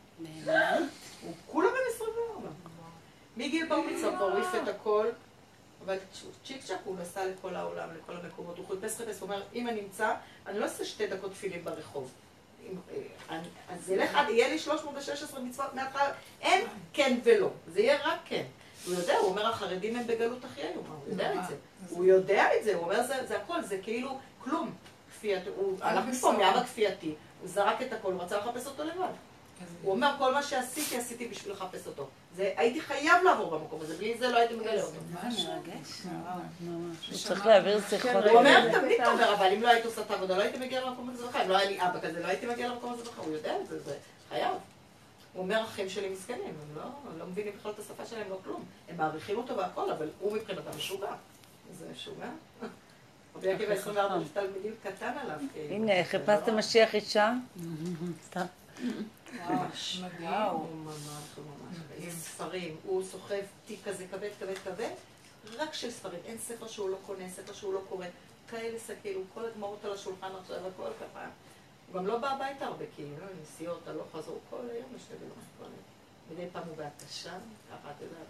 הוא 1.23 1.35
כולה 1.47 1.69
בן 1.69 1.77
24. 1.95 2.49
מגיל 3.37 3.69
בר 3.69 3.81
מצווה 3.81 4.19
הוא 4.19 4.31
העיף 4.31 4.55
את 4.63 4.69
הכל, 4.69 5.09
אבל 5.85 5.97
צ'יק 6.45 6.65
צ'אק 6.65 6.79
הוא 6.85 6.97
נסע 6.99 7.27
לכל 7.27 7.57
העולם, 7.57 7.89
לכל 8.03 8.17
המקומות. 8.17 8.59
הוא 8.59 8.67
חיפש 8.69 8.97
חיפש, 8.97 9.21
הוא 9.21 9.29
אומר, 9.29 9.43
אם 9.55 9.69
אני 9.69 9.81
אמצא, 9.81 10.15
אני 10.47 10.59
לא 10.59 10.65
אעשה 10.65 10.85
שתי 10.85 11.07
דקות 11.07 11.33
תפילים 11.33 11.65
ברחוב. 11.65 12.11
אה, 13.31 13.41
אז 13.69 13.91
ילך 13.91 14.15
עד, 14.15 14.29
יהיה 14.29 14.49
לי 14.49 14.59
316 14.59 15.41
מצוות 15.41 15.75
מהתחלה, 15.75 16.13
אין 16.41 16.67
כן 16.93 17.19
ולא, 17.25 17.51
זה 17.67 17.81
יהיה 17.81 17.99
רק 18.05 18.19
כן. 18.25 18.45
הוא 18.87 18.95
יודע, 18.95 19.17
הוא 19.19 19.31
אומר, 19.31 19.47
החרדים 19.47 19.97
הם 19.97 20.07
בגלות 20.07 20.45
הכי 20.45 20.61
היום, 20.61 20.85
הוא 20.87 21.11
יודע 21.11 21.35
את 21.35 21.49
זה. 21.49 21.57
הוא 21.91 22.05
יודע 22.05 22.57
את 22.59 22.65
זה, 22.65 22.75
הוא 22.75 22.85
אומר, 22.85 23.03
זה 23.07 23.39
הכל, 23.39 23.63
זה 23.63 23.79
כאילו 23.83 24.19
כלום. 24.45 24.75
הוא 25.57 25.79
הלך 25.81 26.05
מפה, 26.05 26.33
מאבא 26.33 26.63
כפייתי, 26.65 27.15
הוא 27.41 27.49
זרק 27.49 27.83
את 27.83 27.93
הכל, 27.93 28.13
הוא 28.13 28.23
רצה 28.23 28.39
לחפש 28.39 28.67
אותו 28.67 28.85
לבד. 28.85 29.13
הוא 29.83 29.93
אומר, 29.93 30.15
כל 30.19 30.35
מה 30.35 30.43
שעשיתי, 30.43 30.97
עשיתי 30.97 31.29
בשביל 31.29 31.53
לחפש 31.53 31.87
אותו. 31.87 32.09
זה, 32.37 32.53
הייתי 32.57 32.81
חייב 32.81 33.23
לעבור 33.25 33.59
במקום 33.59 33.81
הזה, 33.81 33.97
בלי 33.97 34.19
זה 34.19 34.29
לא 34.29 34.39
הייתי 34.39 34.55
מגלה 34.55 34.83
אותו. 34.83 34.93
זה 34.93 35.19
מרגש. 35.49 36.03
הוא 37.11 37.19
צריך 37.25 37.47
להעביר 37.47 37.81
שיחות. 37.89 38.25
הוא 38.25 38.39
אומר, 38.39 38.79
תמיד 38.79 39.01
אתה 39.01 39.13
אומר, 39.13 39.35
אבל 39.35 39.53
אם 39.53 39.63
לא 39.63 39.69
היית 39.69 39.85
עושה 39.85 40.01
את 40.01 40.11
העבודה, 40.11 40.37
לא 40.37 40.43
הייתי 40.43 40.59
מגיע 40.59 40.85
למקום 40.85 41.11
הזה 41.11 41.27
בחיים. 41.27 41.49
לא 41.49 41.57
היה 41.57 41.71
לי 41.71 41.81
אבא 41.81 42.01
כזה, 42.01 42.21
לא 42.21 42.27
הייתי 42.27 42.47
מגיע 42.47 42.69
למקום 42.69 42.93
הזה 42.93 43.03
בחיים. 43.03 43.29
הוא 43.29 43.37
יודע 43.37 43.57
את 43.61 43.69
זה, 43.69 43.79
זה 43.83 43.97
חייב. 44.29 44.53
הוא 45.33 45.43
אומר, 45.43 45.65
אחים 45.65 45.89
שלי 45.89 46.09
מסכנים, 46.09 46.41
הם 46.41 46.77
לא, 46.77 46.83
לא 47.19 47.27
מבינים 47.27 47.53
בכלל 47.59 47.73
את 47.73 47.79
השפה 47.79 48.07
שלהם, 48.07 48.31
לא 48.31 48.39
כלום. 48.45 48.65
הם 48.89 48.97
מעריכים 48.97 49.39
אותו 49.39 49.57
והכל, 49.57 49.91
אבל 49.91 50.09
הוא 50.21 50.33
מבחינתם 50.33 50.71
משוגע. 50.77 51.13
זה 51.79 51.87
משוגע. 51.93 52.29
רבי 53.37 53.53
עקיבא 53.53 53.73
24 53.73 54.25
תלמידים 54.33 54.73
קטן 54.83 55.13
עליו. 55.23 55.37
כאילו. 55.53 55.75
הנה, 55.75 56.05
חיפשת 56.05 56.49
משיח 56.49 56.95
אישה? 56.95 57.33
סתם. 58.27 58.45
ממש. 59.33 60.03
ממש, 60.85 61.39
ממש. 61.39 62.15
ספרים, 62.15 62.77
הוא 62.83 63.05
סוחב 63.05 63.43
תיק 63.67 63.81
כזה 63.85 64.07
כבד, 64.11 64.31
כבד, 64.39 64.59
כבד, 64.59 64.91
רק 65.57 65.75
של 65.75 65.91
ספרים. 65.91 66.21
אין 66.25 66.39
ספר 66.39 66.69
שהוא 66.69 66.91
לא 66.91 66.97
קונה, 67.07 67.31
ספר 67.31 67.53
שהוא 67.53 67.75
לא 67.75 67.81
קורא. 67.89 68.07
כאלה 68.49 68.79
כאילו, 69.03 69.21
כל 69.35 69.45
הדמעות 69.45 69.85
על 69.85 69.93
השולחן 69.93 70.31
עכשיו, 70.41 70.57
הכל 70.57 70.91
ככה. 71.01 71.29
הוא 71.87 71.95
גם 71.95 72.07
לא 72.07 72.19
בא 72.19 72.31
הביתה 72.31 72.67
הרבה, 72.67 72.85
כאילו, 72.95 73.27
נסיעות, 73.43 73.89
הלוך 73.89 74.07
חזור, 74.13 74.41
כל 74.51 74.71
היום 74.71 74.91
יש 74.97 75.03
לבילו. 75.15 75.35
מדי 76.31 76.47
פעם 76.53 76.63
הוא 76.69 76.77
בהתשה, 76.77 77.33
ככה, 77.71 77.91
את 77.91 78.03
יודעת. 78.03 78.27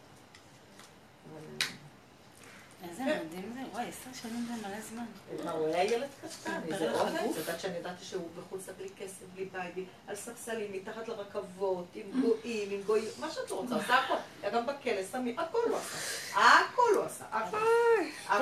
איזה 2.90 3.02
מדהים 3.02 3.52
זה, 3.54 3.60
וואי, 3.72 3.84
עשר 3.88 4.28
שנים 4.28 4.46
זה 4.48 4.68
מלא 4.68 4.80
זמן. 4.80 5.04
מה, 5.44 5.50
הוא 5.50 5.66
היה 5.66 5.84
ילד 5.84 6.08
קטן, 6.20 6.60
איזה 6.72 6.92
אוהב. 6.92 7.14
את 7.14 7.36
יודעת 7.36 7.60
שאני 7.60 7.76
ידעתי 7.76 8.04
שהוא 8.04 8.28
בחוץ 8.38 8.66
בלי 8.78 8.88
כסף, 8.98 9.24
בלי 9.34 9.44
בית, 9.44 9.86
על 10.06 10.16
ספסלים, 10.16 10.72
מתחת 10.72 11.08
לרכבות, 11.08 11.86
עם 11.94 12.20
גויים, 12.20 12.68
עם 12.70 12.80
גויים, 12.86 13.04
מה 13.20 13.30
שאת 13.30 13.50
לא 13.50 13.56
רוצה, 13.56 13.74
עושה 13.74 13.94
הכל. 13.94 14.14
היה 14.42 14.50
גם 14.50 14.66
בכלא, 14.66 15.02
סמים, 15.10 15.38
הכל 15.38 15.58
לא 15.70 15.76
עשה. 15.76 16.38
הכל 16.38 16.82
לא 16.94 17.04
עשה, 17.04 17.24
הכל. 17.30 17.58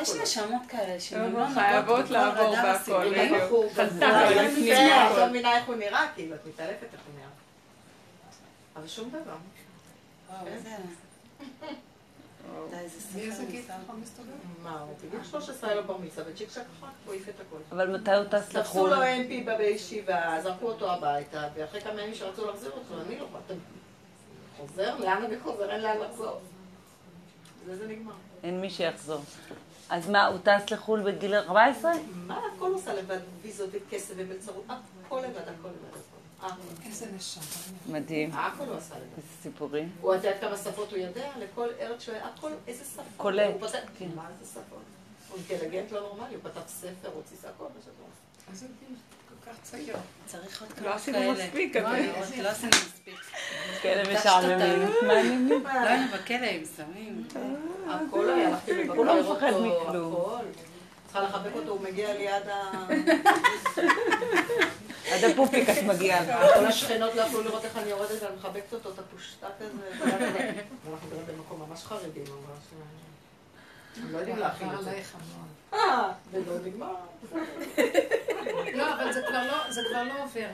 יש 0.02 0.10
נשמות 0.10 0.62
כאלה 0.68 1.00
שהן 1.00 1.32
לא 1.32 1.46
חייבות 1.54 2.10
לעבור 2.10 2.56
בהכל, 2.56 3.10
בדיוק. 3.10 3.72
חזק 3.72 4.02
לפנים. 4.30 4.72
את 4.72 5.16
לא 5.16 5.26
מבינה 5.26 5.56
איך 5.58 5.66
הוא 5.66 5.74
נראה, 5.74 6.08
כאילו, 6.14 6.34
את 6.34 6.46
מתעלפת 6.46 6.82
איך 6.92 7.00
הוא 7.06 7.14
נראה. 7.18 7.28
אבל 8.76 8.88
שום 8.88 9.10
דבר. 9.10 9.36
וואו, 10.30 10.46
איזה... 10.46 10.70
אבל 17.72 17.96
מתי 17.96 18.14
הוא 18.14 18.24
טס 18.24 18.54
לחו"ל? 18.54 18.62
תפסו 18.62 18.86
לו 18.86 19.02
MP 19.02 19.58
בישיבה, 19.58 20.40
זרקו 20.42 20.66
אותו 20.66 20.90
הביתה, 20.90 21.48
ואחרי 21.54 21.80
כמה 21.80 22.02
ימים 22.02 22.14
שרצו 22.14 22.46
להחזיר 22.46 22.70
אותו, 22.70 23.02
אני 23.06 23.18
לא 23.18 23.24
יכולה. 23.24 23.42
חוזר? 24.56 24.96
לאן 24.96 25.24
אני 25.24 25.40
חוזר? 25.40 25.70
אין 25.70 25.80
לאן 25.80 25.96
לחזור. 25.98 26.40
וזה 27.66 27.86
נגמר. 27.86 28.12
אין 28.42 28.60
מי 28.60 28.70
שיחזור. 28.70 29.20
אז 29.90 30.08
מה, 30.08 30.26
הוא 30.26 30.38
טס 30.38 30.70
לחו"ל 30.70 31.02
בגיל 31.02 31.34
14? 31.34 31.92
מה, 32.14 32.40
הכל 32.56 32.72
עושה 32.72 32.94
לבד, 32.94 33.18
ויזות 33.42 33.70
וכסף 33.72 34.14
ומלצרות, 34.16 34.64
הכל 35.06 35.18
לבד, 35.18 35.48
הכל 35.58 35.68
לבד. 35.68 36.00
איזה 36.86 37.06
נשמה. 37.16 37.42
מדהים. 37.86 38.32
הכל 38.32 38.64
הוא 38.64 38.76
עשה 38.76 38.94
לבד. 38.94 39.04
איזה 39.16 39.28
סיפורים. 39.42 39.90
הוא 40.00 40.14
יודע 40.14 40.38
כמה 40.40 40.56
שפות 40.56 40.90
הוא 40.90 40.98
יודע, 40.98 41.28
לכל 41.38 41.68
ארץ 41.80 42.00
שהוא 42.02 42.14
היה, 42.14 42.26
הכל, 42.26 42.50
איזה 42.66 42.84
שפות. 42.84 43.04
קולט. 43.16 43.54
כן. 43.98 44.06
מה 44.14 44.28
איזה 44.40 44.50
שפות? 44.52 44.82
הוא 45.30 45.38
אינטליגנט 45.50 45.92
לא 45.92 46.00
נורמלי, 46.00 46.34
הוא 46.34 46.42
כתב 46.44 46.60
ספר, 46.66 46.88
הוא 47.08 47.14
הוציא 47.14 47.36
הכל, 47.48 47.64
מה 47.64 47.80
שאת 47.84 47.92
אומרת. 47.98 48.50
איזה 48.52 48.66
גיל 48.80 48.96
כל 49.28 49.50
כך 49.50 49.56
צעיר. 49.62 49.96
צריך 50.26 50.62
עוד 50.62 50.70
לא 50.70 50.76
כמה 50.76 50.94
עשינו 50.94 51.18
כאלה. 51.18 51.46
מספיק, 51.46 51.76
לא, 51.76 51.80
אבל- 51.88 52.00
לא 52.42 52.48
עשינו 52.48 52.70
מספיק. 52.70 53.14
כאלה 53.82 54.14
משעממים. 54.18 54.88
מעניינים. 55.06 55.62
לא 55.64 55.68
היינו 55.68 56.06
בכלא 56.14 56.46
עם 56.46 56.64
סמים. 56.64 57.28
הכל 57.88 58.30
היה, 58.30 58.48
הלכתי 58.48 58.72
לבקר 58.74 58.92
הוא 58.96 59.06
לא 59.06 59.18
אותו, 59.18 59.34
מפחד 59.34 59.46
מכלום. 59.50 60.12
הכל. 60.14 60.44
צריכה 61.20 61.38
לחבק 61.38 61.56
אותו, 61.56 61.70
הוא 61.70 61.80
מגיע 61.80 62.14
ליד 62.14 62.48
ה... 62.48 62.86
עד 65.12 65.24
הפופיק 65.24 65.68
את 65.68 65.82
מגיעה. 65.82 66.24
כל 66.58 66.66
השכנות 66.66 67.14
לא 67.14 67.22
יכלו 67.22 67.42
לראות 67.42 67.64
איך 67.64 67.76
אני 67.76 67.90
יורדת 67.90 68.22
ואני 68.22 68.36
מחבקת 68.36 68.72
אותו, 68.72 68.90
את 68.90 68.98
הפושטק 68.98 69.46
הזה. 69.60 69.90
ואנחנו 70.00 71.08
גרים 71.10 71.26
במקום 71.26 71.62
ממש 71.68 71.84
חרדי, 71.84 72.20
ממש... 72.20 72.58
הם 73.96 74.12
לא 74.12 74.18
יודעים 74.18 74.36
להכין 74.36 74.68
את 74.74 74.84
זה. 74.84 75.02
אה, 75.72 76.12
ולא 76.30 76.58
נגמר. 76.64 76.94
לא, 78.74 78.94
אבל 78.94 79.12
זה 79.12 79.22
כבר 79.28 79.46
לא- 79.46 79.72
זה 79.72 79.80
כבר 79.90 80.02
לא 80.02 80.22
עובר. 80.22 80.46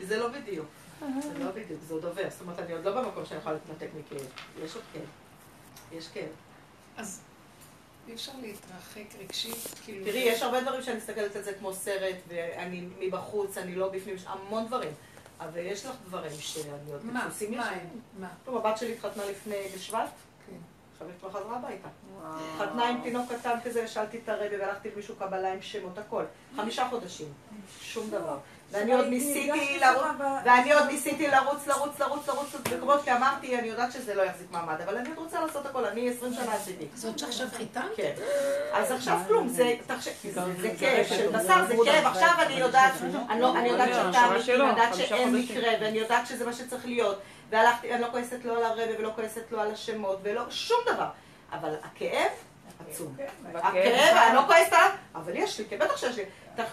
זה 0.00 0.16
לא 0.16 0.28
בדיוק. 0.28 0.66
זה 1.00 1.38
לא 1.38 1.50
בדיוק, 1.50 1.80
זה 1.88 1.94
עוד 1.94 2.04
עובר. 2.04 2.24
זאת 2.30 2.40
אומרת, 2.40 2.58
אני 2.58 2.72
עוד 2.72 2.84
לא 2.84 3.02
במקום 3.02 3.26
שאני 3.26 3.40
יכולה 3.40 3.54
להתנתק 3.54 3.88
מכאב. 3.98 4.26
יש 4.64 4.74
עוד 4.74 4.84
כאב. 4.92 5.02
יש 5.92 6.08
כאב. 6.08 6.28
אז 6.96 7.20
אי 8.08 8.14
אפשר 8.14 8.32
להתרחק 8.42 9.20
רגשית, 9.20 9.74
כאילו... 9.84 10.04
תראי, 10.04 10.18
יש 10.18 10.42
הרבה 10.42 10.60
דברים 10.60 10.82
שאני 10.82 10.96
מסתכלת 10.96 11.36
על 11.36 11.42
זה 11.42 11.52
כמו 11.52 11.72
סרט, 11.72 12.16
ואני 12.28 12.88
מבחוץ, 12.98 13.58
אני 13.58 13.74
לא 13.74 13.88
בפנים, 13.88 14.14
יש 14.14 14.24
המון 14.26 14.66
דברים. 14.66 14.90
אבל 15.40 15.58
יש 15.58 15.86
לך 15.86 15.92
דברים 16.06 16.32
שאני 16.38 16.92
עוד 16.92 17.04
מה? 17.04 17.24
דפוסים 17.26 17.56
מה 17.56 17.66
ישנים. 17.66 18.00
מה? 18.18 18.28
טוב, 18.44 18.56
הבת 18.56 18.78
שלי 18.78 18.92
התחתנה 18.92 19.24
לפני 19.30 19.56
בשבט, 19.74 20.10
כן. 20.46 20.56
עכשיו 20.92 21.08
היא 21.08 21.16
כבר 21.20 21.30
חזרה 21.30 21.56
הביתה. 21.56 21.88
התחתנה 22.22 22.88
עם 22.88 23.00
תינוק 23.02 23.32
קטן 23.32 23.58
כזה, 23.64 23.88
שאלתי 23.88 24.18
את 24.24 24.28
הרבי 24.28 24.56
והלכתי 24.56 24.90
למישהו 24.90 25.16
קבלה 25.16 25.52
עם 25.52 25.62
שמות, 25.62 25.98
הכל. 25.98 26.24
חמישה 26.56 26.88
חודשים, 26.90 27.32
שום 27.80 28.10
דבר. 28.10 28.38
ואני 28.70 28.92
עוד 28.92 29.06
ניסיתי 29.06 29.78
לרוץ, 29.80 30.04
ואני 30.44 30.72
עוד 30.72 30.86
ניסיתי 30.86 31.28
לרוץ, 31.28 31.66
לרוץ, 31.66 31.98
לרוץ, 32.00 32.28
לרוץ 32.28 32.54
למקומות, 32.72 33.04
כי 33.04 33.12
אמרתי, 33.12 33.58
אני 33.58 33.68
יודעת 33.68 33.92
שזה 33.92 34.14
לא 34.14 34.22
יחזיק 34.22 34.46
מעמד, 34.50 34.80
אבל 34.80 34.96
אני 34.96 35.08
עוד 35.08 35.18
רוצה 35.18 35.40
לעשות 35.40 35.66
הכל, 35.66 35.84
אני 35.84 36.10
עשרים 36.10 36.34
שנה 36.34 36.54
עשיתי. 36.54 36.86
זאת 36.94 37.18
שעכשיו 37.18 37.46
חיתנת? 37.56 37.84
כן. 37.96 38.12
אז 38.72 38.92
עכשיו 38.92 39.18
כלום, 39.26 39.48
זה, 39.48 39.74
תחשב, 39.86 40.10
זה 40.24 40.40
זה 40.60 40.70
כאב 40.78 41.06
של 41.06 41.28
בשר, 41.30 41.66
זה 41.68 41.74
כאב, 41.84 42.06
עכשיו 42.06 42.34
אני 42.46 42.54
יודעת, 42.54 42.92
אני 43.30 43.68
יודעת 43.68 43.88
שאתה 43.94 44.26
אמיתי, 44.28 44.54
אני 44.54 44.68
יודעת 44.68 44.94
שאין 44.94 45.36
מקרה, 45.36 45.72
ואני 45.80 45.98
יודעת 45.98 46.26
שזה 46.26 46.46
מה 46.46 46.52
שצריך 46.52 46.86
להיות, 46.86 47.20
והלכתי, 47.50 47.94
אני 47.94 48.02
לא 48.02 48.08
כועסת 48.10 48.44
לא 48.44 48.56
על 48.56 48.64
הרבי 48.64 48.92
ולא 48.98 49.12
כועסת 49.14 49.52
לא 49.52 49.62
על 49.62 49.70
השמות, 49.72 50.18
ולא, 50.22 50.42
שום 50.50 50.78
דבר. 50.86 51.08
אבל 51.52 51.74
הכאב 51.82 52.30
עצום. 52.90 53.16
הכאב, 53.54 54.16
אני 54.16 54.36
לא 54.36 54.42
כועסת 54.46 54.72
עליו, 54.72 54.90
אבל 55.14 55.32
יש 55.36 55.58
לי, 55.58 55.64
כי 55.68 55.76
בטח 55.76 55.96
שיש 55.96 56.16
לי. 56.16 56.24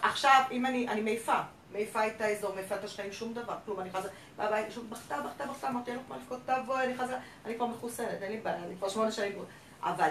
עכשיו, 0.02 0.42
אם 0.52 0.66
אני, 0.66 0.88
אני 0.88 1.02
מעיפה, 1.02 1.40
מעיפה 1.76 2.07
את 2.07 2.22
האזור, 2.22 2.56
מעיפה 2.56 2.76
את 2.76 2.84
השכנים, 2.84 3.11
שום 3.11 3.34
דבר, 3.34 3.56
כלום, 3.65 3.80
אני 3.80 3.89
חזרה, 3.89 4.11
בבית, 4.38 4.72
שוב, 4.72 4.89
בכתה, 4.89 5.22
בכתה, 5.22 5.45
בכתה, 5.45 5.68
אמרתי, 5.69 5.91
אין 5.91 5.99
לך 5.99 6.06
מה 6.10 6.18
לבכות, 6.18 6.39
תבואי, 6.45 6.85
אני 6.85 6.97
חזרה, 6.97 7.18
אני 7.45 7.56
כבר 7.56 7.65
מחוסנת, 7.65 8.22
אין 8.22 8.31
לי 8.31 8.38
בעיה, 8.38 8.64
אני 8.64 8.76
כבר 8.76 8.89
שמונה 8.89 9.11
שנים, 9.11 9.31
אבל, 9.84 10.10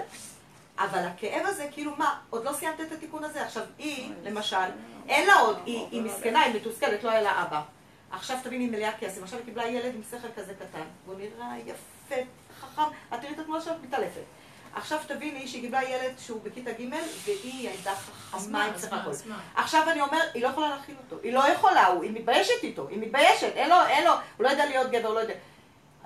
אבל 0.79 0.99
הכאב 0.99 1.47
הזה, 1.47 1.69
כאילו, 1.73 1.97
מה, 1.97 2.21
עוד 2.31 2.45
לא 2.45 2.53
סיימת 2.53 2.81
את 2.81 2.93
התיקון 2.93 3.25
הזה, 3.25 3.45
עכשיו, 3.45 3.63
היא, 3.79 4.13
למשל, 4.25 4.57
אין 5.09 5.27
לה 5.27 5.35
עוד, 5.35 5.59
היא, 5.67 5.87
היא 5.91 6.03
מסכנה, 6.03 6.43
היא 6.43 6.55
מתוסכלת, 6.55 7.05
לא 7.05 7.11
היה 7.11 7.23
לה 7.23 7.43
אבא. 7.43 7.63
עכשיו 8.11 8.39
תביני, 8.43 8.65
היא 8.65 8.73
מלאה 8.73 8.93
כסף, 8.99 9.23
עכשיו 9.23 9.39
היא 9.39 9.47
קיבלה 9.47 9.67
ילד 9.67 9.95
עם 9.95 10.03
שכל 10.11 10.29
כזה 10.37 10.55
קטן, 10.55 10.85
והוא 11.07 11.19
נראה 11.19 11.55
יפה, 11.67 12.23
חכם, 12.61 12.83
את 13.15 13.21
תראי 13.21 13.35
את 13.35 13.39
התמונה 13.39 13.61
שלך 13.61 13.75
מתעלפת. 13.83 14.23
עכשיו 14.75 14.99
תביני 15.07 15.49
שהיא 15.49 15.63
קיבלה 15.63 15.85
ילד 15.85 16.15
שהוא 16.19 16.41
בכיתה 16.43 16.73
ג' 16.73 16.91
והיא 17.25 17.69
הייתה 17.69 17.95
חכמה 17.95 18.65
עם 18.65 18.73
הכל. 18.93 19.11
עכשיו 19.55 19.91
אני 19.91 20.01
אומר, 20.01 20.21
היא 20.35 20.43
לא 20.43 20.49
יכולה 20.49 20.69
להכיל 20.69 20.95
אותו. 21.05 21.23
היא 21.23 21.33
לא 21.33 21.49
יכולה, 21.49 21.87
היא 22.03 22.11
מתביישת 22.11 22.63
איתו, 22.63 22.89
היא 22.89 22.99
מתביישת, 22.99 23.53
אין 23.55 23.71
לו, 23.71 23.77
אין 23.87 24.05
לו, 24.05 24.11
הוא 24.37 24.45
לא 24.45 24.49
יודע 24.49 24.67
להיות 24.67 24.91
גבר, 24.91 25.09
הוא 25.09 25.15
לא 25.15 25.21
יודע. 25.21 25.35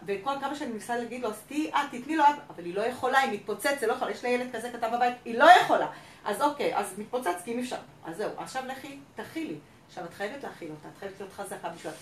וכל 0.07 0.33
כמה 0.41 0.55
שאני 0.55 0.73
מנסה 0.73 0.97
להגיד 0.97 1.23
לו, 1.23 1.29
אז 1.29 1.41
תהיי 1.49 1.71
את, 1.71 1.77
תתני 1.91 2.17
לו 2.17 2.25
את, 2.25 2.35
אבל 2.51 2.65
היא 2.65 2.75
לא 2.75 2.83
יכולה, 2.83 3.19
היא 3.19 3.33
מתפוצצת, 3.33 3.83
לא 3.83 3.93
יכולה, 3.93 4.11
יש 4.11 4.25
לה 4.25 4.31
ילד 4.31 4.57
כזה 4.57 4.71
קטן 4.71 4.93
בבית, 4.93 5.15
היא 5.25 5.39
לא 5.39 5.51
יכולה. 5.63 5.87
אז 6.25 6.43
אוקיי, 6.43 6.77
אז 6.77 6.95
מתפוצץ 6.99 7.43
כי 7.45 7.55
אם 7.55 7.59
אפשר. 7.59 7.77
אז 8.05 8.17
זהו, 8.17 8.31
עכשיו 8.37 8.63
לכי, 8.67 8.99
תכילי. 9.15 9.57
עכשיו 9.89 10.05
את 10.05 10.15
חייבת 10.15 10.45
להכיל 10.45 10.71
אותה, 10.71 10.89
את 10.89 10.99
חייבת 11.01 11.21
להיות 11.21 11.33
חזקה 11.33 11.69
בשבילה. 11.69 11.95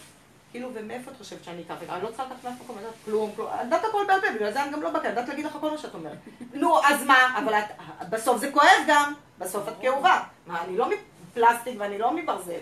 כאילו, 0.56 0.70
ומאיפה 0.74 1.10
את 1.10 1.16
חושבת 1.16 1.44
שאני 1.44 1.62
אקח? 1.62 1.74
אני 1.88 2.02
לא 2.02 2.08
צריכה 2.08 2.24
לקחת 2.24 2.44
מאף 2.44 2.54
מקום, 2.64 2.78
אני 2.78 2.84
יודעת 2.84 3.00
כלום, 3.04 3.32
כלום. 3.36 3.48
אני 3.52 3.62
יודעת 3.64 3.84
הכל 3.84 4.04
בעל 4.08 4.20
פה, 4.20 4.26
בגלל 4.34 4.52
זה 4.52 4.62
אני 4.62 4.72
גם 4.72 4.82
לא 4.82 4.90
בקר, 4.90 5.00
אני 5.00 5.08
יודעת 5.08 5.28
להגיד 5.28 5.44
לך 5.44 5.56
כל 5.60 5.70
מה 5.70 5.78
שאת 5.78 5.94
אומרת. 5.94 6.18
נו, 6.54 6.84
אז 6.84 7.02
מה? 7.02 7.38
אבל 7.38 7.60
בסוף 8.10 8.40
זה 8.40 8.52
כואב 8.52 8.84
גם, 8.88 9.14
בסוף 9.38 9.68
את 9.68 9.72
כאובה. 9.80 10.22
מה, 10.46 10.64
אני 10.64 10.76
לא 10.76 10.90
מפלסטיק 10.90 11.74
ואני 11.78 11.98
לא 11.98 12.16
מברזל. 12.16 12.58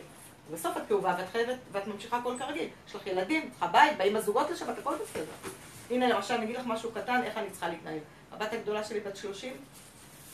בסוף 0.53 0.77
את 0.77 0.83
כאובה 0.89 1.15
ואת 1.19 1.29
חייבת, 1.33 1.57
ואת 1.73 1.87
ממשיכה 1.87 2.17
הכל 2.17 2.35
כרגיל. 2.39 2.69
יש 2.89 2.95
לך 2.95 3.07
ילדים, 3.07 3.51
צריכה 3.51 3.67
בית, 3.67 3.99
באים 3.99 4.17
הזוגות 4.17 4.51
לשבת, 4.51 4.79
הכל 4.79 4.95
בסדר. 4.95 5.51
הנה 5.91 6.09
למשל, 6.09 6.35
אני 6.35 6.45
אגיד 6.45 6.57
לך 6.57 6.67
משהו 6.67 6.93
קטן, 6.93 7.21
איך 7.25 7.39
אני 7.39 7.51
צריכה 7.51 7.69
להתנהל. 7.69 7.99
הבת 8.33 8.53
הגדולה 8.53 8.85
שלי 8.85 9.01
בת 9.01 9.17
30, 9.17 9.53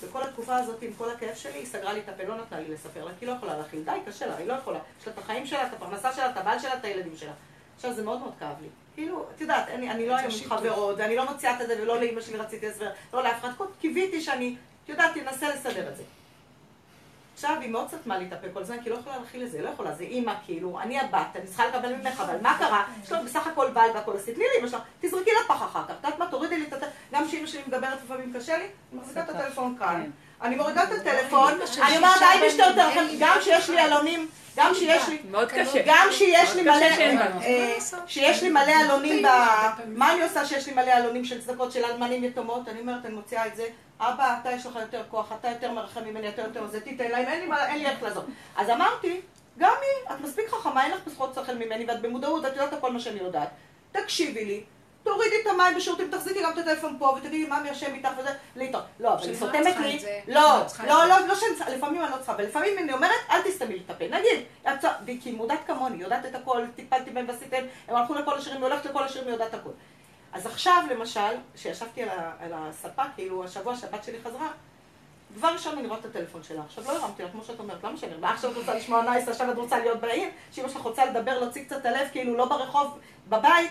בכל 0.04 0.22
התקופה 0.22 0.56
הזאת, 0.56 0.82
עם 0.82 0.92
כל 0.98 1.10
הכאב 1.10 1.34
שלי, 1.34 1.58
היא 1.58 1.66
סגרה 1.66 1.92
לי 1.92 2.00
את 2.00 2.08
הפה, 2.08 2.22
לא 2.22 2.36
נתנה 2.36 2.60
לי 2.60 2.68
לספר 2.68 3.04
לה, 3.04 3.10
כי 3.18 3.24
היא 3.24 3.32
לא 3.32 3.36
יכולה 3.36 3.56
להכיל. 3.56 3.82
די, 3.84 3.90
קשה 4.06 4.26
לה, 4.26 4.36
היא 4.36 4.46
לא 4.46 4.52
יכולה. 4.52 4.78
יש 5.00 5.06
לה 5.06 5.12
את 5.12 5.18
החיים 5.18 5.46
שלה, 5.46 5.66
את 5.66 5.72
הפרנסה 5.72 6.12
שלה, 6.12 6.30
את 6.30 6.36
הבעל 6.36 6.58
שלה, 6.58 6.74
את 6.74 6.84
הילדים 6.84 7.16
שלה. 7.16 7.32
עכשיו, 7.80 7.92
זה 7.94 8.02
מאוד 8.02 8.20
מאוד 8.20 8.32
כאב 8.40 8.56
לי. 8.60 8.68
כאילו, 8.94 9.24
את 9.36 9.40
יודעת, 9.40 9.68
אני, 9.68 9.90
אני 9.90 10.06
לא 10.06 10.16
היום 10.16 10.32
עם 10.32 10.48
חברות, 10.48 10.94
ואני 10.98 11.16
לא 11.16 11.30
מוציאה 11.30 11.62
את 11.62 11.68
זה, 11.68 11.82
ולא 11.82 12.00
לאמא 12.00 12.20
שלי 12.20 12.36
רציתי 12.36 12.68
הסבר, 12.68 12.90
לא 13.12 13.22
לאף 13.22 13.40
אחד, 13.40 13.48
קיוויתי 13.80 14.20
שאני, 14.20 14.56
את 14.84 14.88
יודעת, 14.88 15.14
תנסה 15.14 15.54
לסדר 15.54 15.88
את 15.88 15.96
זה. 15.96 16.02
עכשיו 17.34 17.56
היא 17.60 17.70
מאוד 17.70 17.88
סתמה 17.88 18.18
לי 18.18 18.26
את 18.26 18.32
הפה 18.32 18.46
כל 18.52 18.62
הזמן, 18.62 18.76
כי 18.76 18.88
היא 18.88 18.94
לא 18.94 18.98
יכולה 18.98 19.18
להכיל 19.18 19.42
את 19.42 19.50
זה, 19.50 19.62
לא 19.62 19.68
יכולה, 19.68 19.94
זה 19.94 20.04
אימא, 20.04 20.32
כאילו, 20.46 20.80
אני 20.80 21.00
הבת, 21.00 21.26
אני 21.36 21.46
צריכה 21.46 21.66
לקבל 21.66 21.94
ממך, 21.94 22.20
אבל 22.20 22.36
מה 22.42 22.58
קרה? 22.58 22.84
יש 23.04 23.12
לו 23.12 23.18
בסך 23.24 23.46
הכל 23.46 23.70
בעל 23.70 23.90
והכל, 23.94 24.12
אז 24.12 24.22
תתני 24.24 24.44
לאמא 24.56 24.68
שלך, 24.68 24.80
תזרקי 25.00 25.30
לפח 25.44 25.62
אחר 25.62 25.84
כך, 25.84 25.90
את 25.90 26.04
יודעת 26.04 26.18
מה, 26.18 26.30
תורידי 26.30 26.58
לי 26.58 26.66
את 26.66 26.72
הטלפון, 26.72 26.94
גם 27.12 27.28
כשאמא 27.28 27.46
שלי 27.46 27.62
מדברת 27.66 27.98
לפעמים 28.04 28.32
קשה 28.36 28.58
לי, 28.58 28.64
אני 28.64 29.00
מחזיקה 29.00 29.22
את 29.22 29.28
הטלפון 29.28 29.76
כאן, 29.78 30.02
כן. 30.04 30.10
אני 30.46 30.56
מורידה 30.56 30.84
את 30.84 30.88
הטלפון, 31.00 31.52
אני 31.82 31.96
אומרת, 31.96 32.18
די 32.18 32.46
בשתי 32.46 32.62
יותר, 32.62 32.88
גם 33.20 33.36
כשיש 33.40 33.70
לי 33.70 33.80
עלונים, 33.80 34.28
גם 34.60 34.74
שיש 34.74 35.08
לי, 35.08 35.18
מאוד 35.30 35.52
קשה, 35.52 35.82
גם 35.86 36.08
שיש 36.10 36.54
לי 36.54 36.62
מלא, 36.62 36.86
שיש 38.06 38.42
לי 38.42 38.48
מלא 38.48 38.72
עלונים, 38.84 39.24
מה 39.86 40.12
אני 40.12 40.22
עושה 40.22 40.46
שיש 40.46 40.66
לי 40.66 40.72
מלא 40.72 40.90
עלונים 40.90 41.24
של 41.24 41.40
צדקות 41.42 41.72
של 41.72 41.84
אלמנים 41.84 42.24
יתומות, 42.24 42.68
אני 42.68 42.80
אומרת, 42.80 43.04
אני 43.04 43.14
מוציאה 43.14 43.46
את 43.46 43.56
זה, 43.56 43.66
אבא, 44.00 44.36
אתה 44.40 44.50
יש 44.52 44.66
לך 44.66 44.78
יותר 44.80 45.02
כוח, 45.10 45.32
אתה 45.40 45.48
יותר 45.48 45.72
מרחם 45.72 46.04
ממני, 46.04 46.28
אתה 46.28 46.42
יותר 46.42 46.66
זה, 46.66 46.80
תיתן 46.80 47.10
להם, 47.10 47.26
אין 47.52 47.78
לי 47.78 47.86
איך 47.86 48.02
לעזור. 48.02 48.24
אז 48.56 48.70
אמרתי, 48.70 49.20
גם 49.58 49.74
היא, 49.80 50.14
את 50.14 50.20
מספיק 50.20 50.48
חכמה, 50.48 50.84
אין 50.84 50.92
לך 50.92 50.98
פחות 51.14 51.34
שכל 51.34 51.54
ממני, 51.54 51.84
ואת 51.88 52.00
במודעות, 52.02 52.46
את 52.46 52.52
יודעת 52.52 52.72
הכל 52.72 52.92
מה 52.92 53.00
שאני 53.00 53.20
יודעת. 53.20 53.48
תקשיבי 53.92 54.44
לי, 54.44 54.62
תורידי 55.02 55.36
את 55.42 55.46
המים 55.46 55.76
בשירותים, 55.76 56.10
תחזיקי 56.10 56.42
גם 56.42 56.52
את 56.52 56.58
הטלפון 56.58 56.96
פה, 56.98 57.14
ותגידי 57.16 57.46
מה 57.46 57.60
מי 57.60 57.72
אשם 57.72 57.94
איתך 57.94 58.08
וזה, 58.18 58.30
להתראות. 58.56 58.84
לא, 59.00 59.14
אבל 59.14 59.28
היא 59.28 59.36
סותמת 59.36 59.76
לי, 59.76 60.04
לא, 60.28 60.62
לא, 60.86 61.04
לא, 61.08 61.26
לא 61.26 61.34
שאני, 61.34 61.76
לפעמים 61.76 62.02
אני 62.02 62.10
לא 62.10 62.16
צריכה, 62.16 62.34
ולפעמים 62.38 62.78
אני 62.78 62.92
אומרת, 62.92 63.20
אל 63.30 63.42
תסתמי 63.42 63.74
לי 63.74 63.82
את 63.86 63.90
הפה. 63.90 64.04
נגיד, 64.04 65.20
כי 65.22 65.28
היא 65.28 65.36
מודעת 65.36 65.60
כמוני, 65.66 66.02
יודעת 66.02 66.26
את 66.26 66.34
הכל, 66.34 66.64
טיפלתי 66.76 67.10
בהם 67.10 67.28
ועשיתם, 67.28 67.62
הם 67.88 67.96
הלכו 67.96 68.14
לכל 68.14 68.38
השירים, 68.38 68.62
היא 68.62 68.70
הולכת 68.70 68.84
לכל 68.90 69.04
השירים, 69.04 69.26
היא 69.26 69.32
יודעת 69.32 69.54
הכל. 69.54 69.70
אז 70.32 70.46
עכשיו, 70.46 70.84
למשל, 70.90 71.34
כשישבתי 71.54 72.02
על 72.40 72.52
הספה, 72.54 73.02
כאילו, 73.14 73.44
השבוע 73.44 73.76
שהבת 73.76 74.04
שלי 74.04 74.18
חזרה, 74.24 74.48
דבר 75.36 75.48
ראשון 75.48 75.78
אני 75.78 75.86
רואה 75.86 75.98
את 75.98 76.04
הטלפון 76.04 76.42
שלה. 76.42 76.62
עכשיו 76.66 76.84
לא 76.84 76.90
הרמתי 76.90 77.22
לה, 77.22 77.28
כמו 77.28 77.44
שאת 77.44 77.60
אומרת, 77.60 77.84
למה 77.84 77.96
שאני 77.96 78.12
אראה? 78.14 78.30
עכשיו 78.30 78.50
את 78.50 78.56
רוצה 78.56 78.74
לשמוע 78.74 79.02
נייס, 79.02 79.28
עכשיו 79.28 79.50
את 79.50 79.56
רוצה 79.56 79.78
להיות 79.78 80.00
בעיר, 80.00 80.28
שאמא 80.52 80.68
שלך 80.68 80.82
רוצה 80.82 81.04
לדבר, 81.04 81.38
להוציא 81.38 81.64
קצת 81.64 81.86
הלב, 81.86 82.08
כאילו 82.12 82.36
לא 82.36 82.44
ברחוב, 82.44 82.98
בבית. 83.28 83.70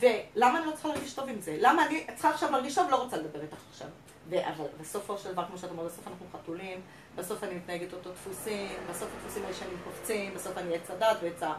ולמה 0.00 0.58
אני 0.58 0.66
לא 0.66 0.72
צריכה 0.72 0.88
להרגיש 0.88 1.12
טוב 1.12 1.28
עם 1.28 1.40
זה? 1.40 1.56
למה 1.60 1.86
אני 1.86 2.06
צריכה 2.14 2.30
עכשיו 2.30 2.50
להרגיש 2.50 2.74
טוב, 2.74 2.90
לא 2.90 2.96
רוצה 2.96 3.16
לדבר 3.16 3.42
איתך 3.42 3.56
עכשיו. 3.70 3.88
אבל 4.32 4.66
בסופו 4.80 5.18
של 5.18 5.32
דבר, 5.32 5.44
כמו 5.46 5.58
שאת 5.58 5.70
אומרת, 5.70 5.86
בסוף 5.86 6.06
אנחנו 6.08 6.26
חתולים, 6.32 6.80
בסוף 7.16 7.44
אני 7.44 7.54
מתנהגת 7.54 7.92
אותו 7.92 8.10
דפוסים, 8.10 8.68
בסוף 8.90 9.08
הדפוסים 9.16 9.42
הישנים 9.46 9.76
קופצים, 9.84 10.34
בסוף 10.34 10.58
אני 10.58 10.74
עץ 10.74 10.90
הדת 10.90 11.16
ועץ 11.22 11.42
ה... 11.42 11.52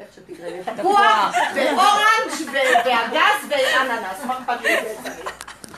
איך 0.00 0.08
שתקרא 0.14 0.48
לי, 0.48 0.64
תפוח, 0.76 1.34
ואורנג' 1.54 2.54
והגז 2.86 3.50
ואננס, 3.50 4.24
מה 4.26 4.38
אכפת 4.38 4.60
לי 4.60 4.76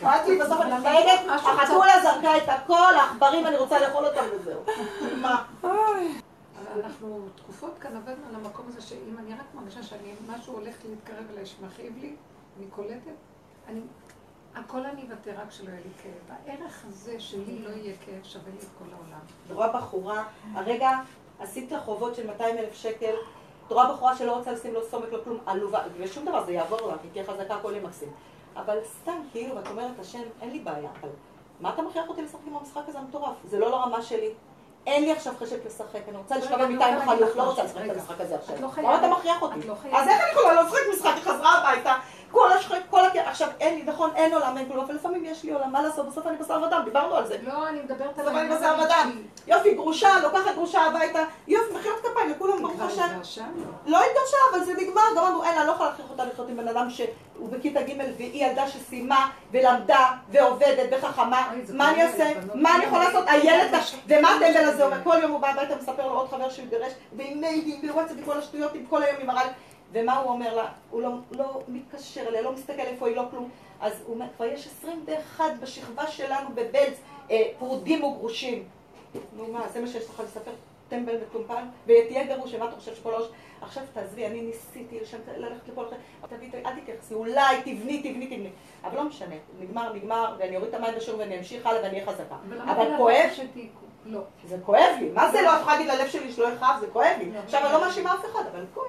אמרתי, 0.02 0.38
בסוף 0.38 0.60
אני 0.60 0.72
מתנהגת, 0.74 1.20
החתולה 1.28 1.92
זרקה 2.02 2.36
את 2.36 2.48
הכל, 2.48 2.94
העכברים 2.94 3.46
אני 3.46 3.56
רוצה 3.56 3.78
לאכול 3.78 4.06
אותם 4.06 4.24
וזהו. 4.40 4.64
מה? 5.16 5.42
אנחנו 6.84 7.28
תקופות 7.36 7.78
כאן 7.80 7.96
עבדנו 7.96 8.28
על 8.28 8.34
המקום 8.34 8.66
הזה 8.68 8.80
שאם 8.80 9.18
אני 9.18 9.34
רק 9.34 9.54
מרגישה 9.54 9.82
שאני, 9.82 10.12
משהו 10.28 10.54
הולך 10.54 10.74
להתקרב 10.88 11.24
אליי 11.32 11.46
שמכאיב 11.46 11.98
לי, 11.98 12.16
אני 12.58 12.66
קולטת, 12.70 13.12
אני, 13.68 13.80
הכל 14.54 14.86
אני 14.86 15.02
אוותר 15.02 15.32
רק 15.40 15.50
שלא 15.50 15.68
יהיה 15.68 15.80
לי 15.80 15.90
כאב. 16.02 16.36
הערך 16.46 16.84
הזה 16.88 17.20
שלי 17.20 17.58
לא 17.58 17.68
יהיה 17.68 17.96
כאב 18.06 18.24
שווה 18.24 18.50
לי 18.50 18.58
את 18.58 18.68
כל 18.78 18.84
העולם. 18.94 19.20
רואה 19.50 19.80
בחורה, 19.80 20.24
הרגע 20.52 20.90
עשית 21.40 21.72
חובות 21.84 22.14
של 22.14 22.26
200 22.26 22.58
אלף 22.58 22.74
שקל, 22.74 23.14
את 23.66 23.72
רואה 23.72 23.92
בחורה 23.92 24.16
שלא 24.16 24.36
רוצה 24.36 24.52
לשים 24.52 24.74
לו 24.74 24.80
סומק, 24.90 25.12
לא 25.12 25.18
כלום, 25.24 25.38
עלובה, 25.46 25.82
ושום 25.98 26.24
דבר, 26.24 26.44
זה 26.44 26.52
יעבור 26.52 26.88
לה, 26.88 26.94
היא 27.02 27.10
תהיה 27.12 27.24
חזקה, 27.24 27.54
הכל 27.54 27.72
יהיה 27.72 27.86
מקסים. 27.86 28.08
אבל 28.56 28.78
סתם, 28.84 29.20
כאילו, 29.32 29.56
ואת 29.56 29.66
אומרת, 29.66 29.98
השם, 29.98 30.22
אין 30.40 30.50
לי 30.50 30.58
בעיה, 30.58 30.90
אבל 31.00 31.08
מה 31.60 31.74
אתה 31.74 31.82
מכריח 31.82 32.08
אותי 32.08 32.22
לשחק 32.22 32.40
עם 32.46 32.56
המשחק 32.56 32.82
הזה 32.86 32.98
המטורף? 32.98 33.36
זה 33.44 33.58
לא 33.58 33.70
לרמה 33.70 34.02
שלי. 34.02 34.30
אין 34.88 35.04
לי 35.04 35.12
עכשיו 35.12 35.32
חשק 35.40 35.66
לשחק, 35.66 36.08
אני 36.08 36.16
רוצה 36.16 36.36
לשכב 36.38 36.62
במיטה 36.62 36.86
עם 36.86 36.98
החלוף, 36.98 37.36
לא 37.36 37.42
רוצה 37.42 37.64
לשחק 37.64 37.80
את 37.84 37.90
המשחק 37.90 38.20
הזה 38.20 38.34
עכשיו. 38.34 38.56
למה 38.78 38.98
אתה 38.98 39.08
מכריח 39.08 39.42
אותי? 39.42 39.58
אז 39.92 40.08
איך 40.08 40.20
אני 40.22 40.30
יכולה 40.32 40.54
לא 40.54 40.62
לשחק 40.62 40.80
משחק? 40.94 41.10
היא 41.14 41.22
חזרה 41.22 41.58
הביתה, 41.58 41.94
כל 42.30 42.52
השחק, 42.52 42.78
כל 42.90 43.06
הכ... 43.06 43.16
עכשיו, 43.16 43.48
אין 43.60 43.74
לי, 43.74 43.82
נכון, 43.82 44.10
אין 44.14 44.34
עולם, 44.34 44.58
אין 44.58 44.68
כלום, 44.68 44.84
ולפעמים 44.88 45.24
יש 45.24 45.44
לי 45.44 45.52
עולם, 45.52 45.72
מה 45.72 45.82
לעשות? 45.82 46.08
בסוף 46.08 46.26
אני 46.26 46.36
בשר 46.36 46.62
ודם, 46.66 46.82
דיברנו 46.84 47.14
על 47.14 47.26
זה. 47.26 47.36
לא, 47.42 47.68
אני 47.68 47.80
מדברת 47.80 48.18
על 48.18 48.28
העניין 48.28 48.58
בשר 48.58 48.74
ודם. 48.84 49.10
יופי, 49.46 49.74
גרושה, 49.74 50.08
לוקחת 50.22 50.54
גרושה 50.54 50.80
הביתה, 50.80 51.24
יופי, 51.48 51.74
מחיאות 51.74 52.00
כפיים, 52.00 52.30
לכולם 52.30 52.62
ברוך 52.62 52.80
השם. 52.80 53.08
לא 53.86 53.98
התגרשה, 53.98 54.36
אבל 54.50 54.64
זה 54.64 54.72
נגמר, 54.72 55.02
גמרנו, 55.16 55.44
אין 55.44 55.54
לה, 55.54 55.64
לא 55.64 55.72
יכולה 55.72 55.90
להכריח 55.90 56.10
אותה 56.10 56.24
לחיות 56.24 56.48
עם 56.48 56.56
בן 56.56 56.68
אדם 56.68 56.90
שהוא 56.90 57.48
בכיתה 57.50 57.82
ג' 57.82 57.92
והיא 58.16 58.46
ילדה 58.46 58.68
שסיימה 58.68 59.30
ולמדה 59.52 60.06
ועובדת 60.30 60.88
וחכמה, 60.92 61.52
מה 61.72 61.90
אני 61.90 62.02
אעשה? 62.02 62.32
מה 62.54 62.76
אני 62.76 62.84
יכולה 62.84 63.04
לעשות? 63.04 63.24
הילד, 63.28 63.74
ומה 64.06 64.28
הטמבל 64.30 64.68
הזה 64.68 64.84
אומר? 64.84 64.96
כל 65.04 65.16
יום 65.22 65.30
הוא 65.30 65.40
בא 65.40 65.48
הביתה 65.48 65.74
ומספר 65.74 66.06
לו 66.06 66.14
עוד 66.14 66.28
חבר 66.28 66.50
שהוא 66.50 66.64
התגרש, 66.64 66.92
ועם 67.16 67.40
מיידים, 67.40 67.80
בוואטסאפ, 67.82 68.16
כל 68.24 68.38
השטויות, 68.38 68.74
עם 68.74 68.84
כל 68.90 69.02
היום 69.02 69.16
עם 69.20 69.30
הרג. 69.30 69.48
ומה 69.92 70.18
הוא 70.18 70.30
אומר 70.30 70.56
לה? 70.56 70.66
הוא 70.90 71.02
לא, 71.02 71.10
לא 71.30 71.62
מתקשר 71.68 72.28
אליה, 72.28 72.42
לא 72.42 72.52
מסתכל 72.52 72.80
איפה 72.80 73.08
היא, 73.08 73.16
לא 73.16 73.22
כלום. 73.30 73.50
אז 73.80 74.02
הוא 74.06 74.14
אומר, 74.14 74.26
כבר 74.36 74.44
יש 74.44 74.66
21 74.66 75.44
בשכבה 75.60 76.06
שלנו 76.06 76.48
בבלז, 76.54 77.00
אה, 77.30 77.42
פרודים 77.58 78.04
וגרושים. 78.04 78.64
נו 79.36 79.46
מה, 79.52 79.68
זה 79.68 79.80
מה 79.80 79.86
שיש 79.86 80.04
לך 80.04 80.22
לספר? 80.24 80.50
טמבל 80.88 81.16
מטומפל? 81.20 81.62
ותהיה 81.84 82.24
גרוש, 82.24 82.54
ומה 82.54 82.64
אתה 82.68 82.76
חושב 82.76 82.94
שכל 82.94 83.14
הראש? 83.14 83.26
עכשיו 83.60 83.82
תעזבי, 83.92 84.26
אני 84.26 84.42
ניסיתי 84.42 85.00
לשם, 85.00 85.18
ללכת 85.36 85.68
לפה, 85.68 85.84
תביאי, 86.28 86.50
אל 86.66 86.80
תתייחסי, 86.80 87.14
אולי 87.14 87.60
תבני, 87.60 87.98
תבני, 87.98 88.26
תבני. 88.26 88.50
אבל 88.84 88.96
לא 88.96 89.04
משנה, 89.04 89.34
נגמר, 89.60 89.92
נגמר, 89.92 90.36
ואני 90.38 90.56
אוריד 90.56 90.74
את 90.74 90.80
המים 90.80 90.94
בשיעור 90.96 91.20
ואני 91.20 91.38
אמשיך 91.38 91.66
הלאה 91.66 91.82
ואני 91.82 91.94
אהיה 91.94 92.06
חזקה. 92.06 92.36
אבל 92.64 92.96
כואב? 92.96 93.30
לא. 94.04 94.20
זה 94.44 94.56
כואב 94.64 94.96
לי. 95.00 95.10
מה 95.10 95.30
זה 95.30 95.42
לא? 95.42 95.56
את 95.56 95.60
יכולה 95.60 95.76
להגיד 95.76 95.92
ללב 95.92 96.08
שלי 96.08 96.32
שלא 96.32 96.48
יכאב? 96.48 96.76
זה 96.80 96.86
כואב 96.86 97.16
לי. 97.18 97.30
לא. 97.30 97.38
עכשיו, 97.38 97.64
אני 97.64 97.72
לא 97.72 97.80
מאשימה 97.80 98.14
אף 98.14 98.24
אחד, 98.24 98.42
אבל 98.52 98.64
כואב. 98.74 98.86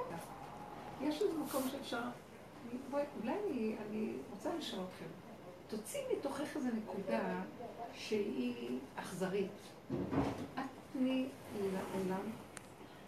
יש 1.02 1.22
איזה 1.22 1.34
מקום 1.48 1.64
שאפשר... 1.72 2.02
בואי, 2.92 3.04
אולי 3.22 3.34
אני, 3.46 3.76
אני 3.90 4.12
רוצה 4.32 4.50
לשאול 4.60 4.82
אתכם. 4.82 5.06
תוציאי 5.68 6.04
מתוכך 6.18 6.56
איזו 6.56 6.68
נקודה 6.74 7.20
שהיא 7.94 8.80
אכזרית. 8.96 9.52
את 10.56 10.62
תני 10.94 11.26
לעולם. 11.56 12.32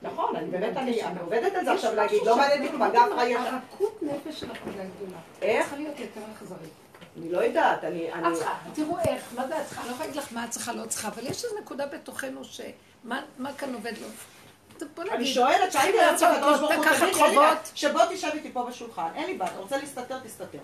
נכון, 0.02 0.36
אני 0.36 0.50
באמת, 0.50 0.78
אני 0.78 1.02
עובדת 1.22 1.54
על 1.56 1.66
זה 1.66 1.72
עכשיו 1.72 1.96
להגיד, 1.96 2.22
לא 2.26 2.38
מעניין 2.38 2.76
אותי 2.76 2.86
אגב 2.86 3.16
חי 3.16 3.30
ישר. 3.30 3.40
הרכות 3.40 4.04
נפש 4.04 4.40
שלך 4.40 4.58
מדי 4.68 4.84
גדולה. 4.96 5.18
איך? 5.42 5.62
צריכה 5.62 5.78
להיות 5.78 6.00
יותר 6.00 6.22
אכזרית. 6.34 6.74
אני 7.18 7.32
לא 7.32 7.40
יודעת, 7.40 7.84
אני... 7.84 8.14
את 8.14 8.34
צריכה, 8.34 8.58
תראו 8.74 8.98
איך, 9.00 9.34
מה 9.36 9.48
זה 9.48 9.62
את 9.62 9.66
צריכה? 9.66 9.86
לא 9.86 9.92
יכולה 9.92 10.08
להגיד 10.08 10.22
לך 10.22 10.34
מה 10.34 10.46
את 10.46 10.50
צריכה, 10.50 10.74
לא 10.74 10.86
צריכה, 10.86 11.08
אבל 11.08 11.28
יש 11.28 11.46
איזו 11.46 11.56
נקודה 11.62 11.86
בתוכנו 11.88 12.44
שמה 12.44 13.54
כאן 13.58 13.74
עובד 13.74 13.94
לו. 14.98 15.12
אני 15.12 15.26
שואלת, 15.26 15.72
שהייתי 15.72 15.98
לעצמך 15.98 16.30
הקדוש 16.30 16.60
ברוך 16.60 16.74
הוא, 16.74 16.86
תגיד, 16.86 17.58
שבוא 17.76 18.02
תשב 18.10 18.30
איתי 18.34 18.52
פה 18.54 18.64
בשולחן, 18.64 19.08
אין 19.16 19.26
לי 19.26 19.34
בעיה, 19.34 19.52
אתה 19.52 19.60
רוצה 19.60 19.78
להסתתר, 19.78 20.20
תסתתר. 20.20 20.60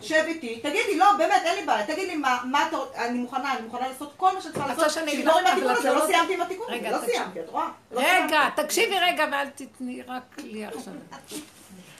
שב 0.00 0.24
איתי, 0.26 0.60
תגידי, 0.62 0.96
לא, 0.96 1.06
באמת, 1.18 1.42
אין 1.44 1.56
לי 1.56 1.66
בעיה, 1.66 1.86
תגיד 1.86 2.08
לי 2.08 2.16
מה 2.16 2.68
אתה, 2.68 2.76
אני 2.94 3.18
מוכנה, 3.18 3.54
אני 3.56 3.62
מוכנה 3.62 3.88
לעשות 3.88 4.12
כל 4.16 4.34
מה 4.34 4.40
שצריכה 4.42 4.66
לעשות, 4.66 4.90
שתגמור 4.90 5.38
עם 5.38 5.46
התיקון 5.46 5.70
הזה, 5.76 5.92
לא 5.94 6.06
סיימתי 6.06 6.34
עם 6.34 6.40
התיקון 6.40 6.66
הזה, 6.74 6.90
לא 6.90 6.98
סיימתי, 7.06 7.40
את 7.40 7.48
רואה? 7.48 7.68
לא 7.90 8.00
רגע, 8.00 8.48
תקשיבי 8.56 8.98
רגע 8.98 9.24
ואל 9.32 9.48
תתני 9.54 10.02
רק 10.02 10.36
לי 10.38 10.64
עכשיו. 10.64 10.94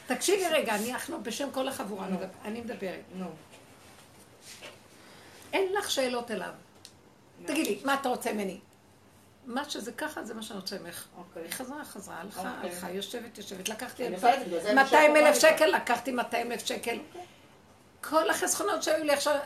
תקשיבי 0.07 0.45
רגע, 0.51 0.75
אנחנו 0.75 1.23
בשם 1.23 1.51
כל 1.51 1.69
החבורה, 1.69 2.07
אני 2.45 2.61
מדברת. 2.61 3.01
אין 5.53 5.73
לך 5.73 5.91
שאלות 5.91 6.31
אליו. 6.31 6.51
תגידי, 7.47 7.79
מה 7.85 7.95
אתה 7.95 8.09
רוצה 8.09 8.33
ממני? 8.33 8.59
מה 9.47 9.71
שזה 9.71 9.93
ככה, 9.93 10.25
זה 10.25 10.35
מה 10.35 10.43
שאני 10.43 10.59
רוצה 10.59 10.79
ממך. 10.79 11.07
אוקיי. 11.17 11.43
היא 11.43 11.53
חזרה, 11.53 11.85
חזרה, 11.85 12.21
הלכה, 12.21 12.55
אוקיי. 12.57 12.71
הלכה, 12.71 12.91
יושבת, 12.91 13.39
יושבת, 13.39 13.69
לקחתי 13.69 14.09
200 14.75 15.17
אלף 15.17 15.39
שקל, 15.39 15.67
לקחתי 15.67 16.13
200 16.13 16.53
אלף 16.53 16.67
שקל. 16.67 16.99
אוקיי. 17.09 17.23
כל 18.01 18.31
החסכונות 18.31 18.83
שהיו 18.83 19.05
לי 19.05 19.13
עכשיו, 19.13 19.39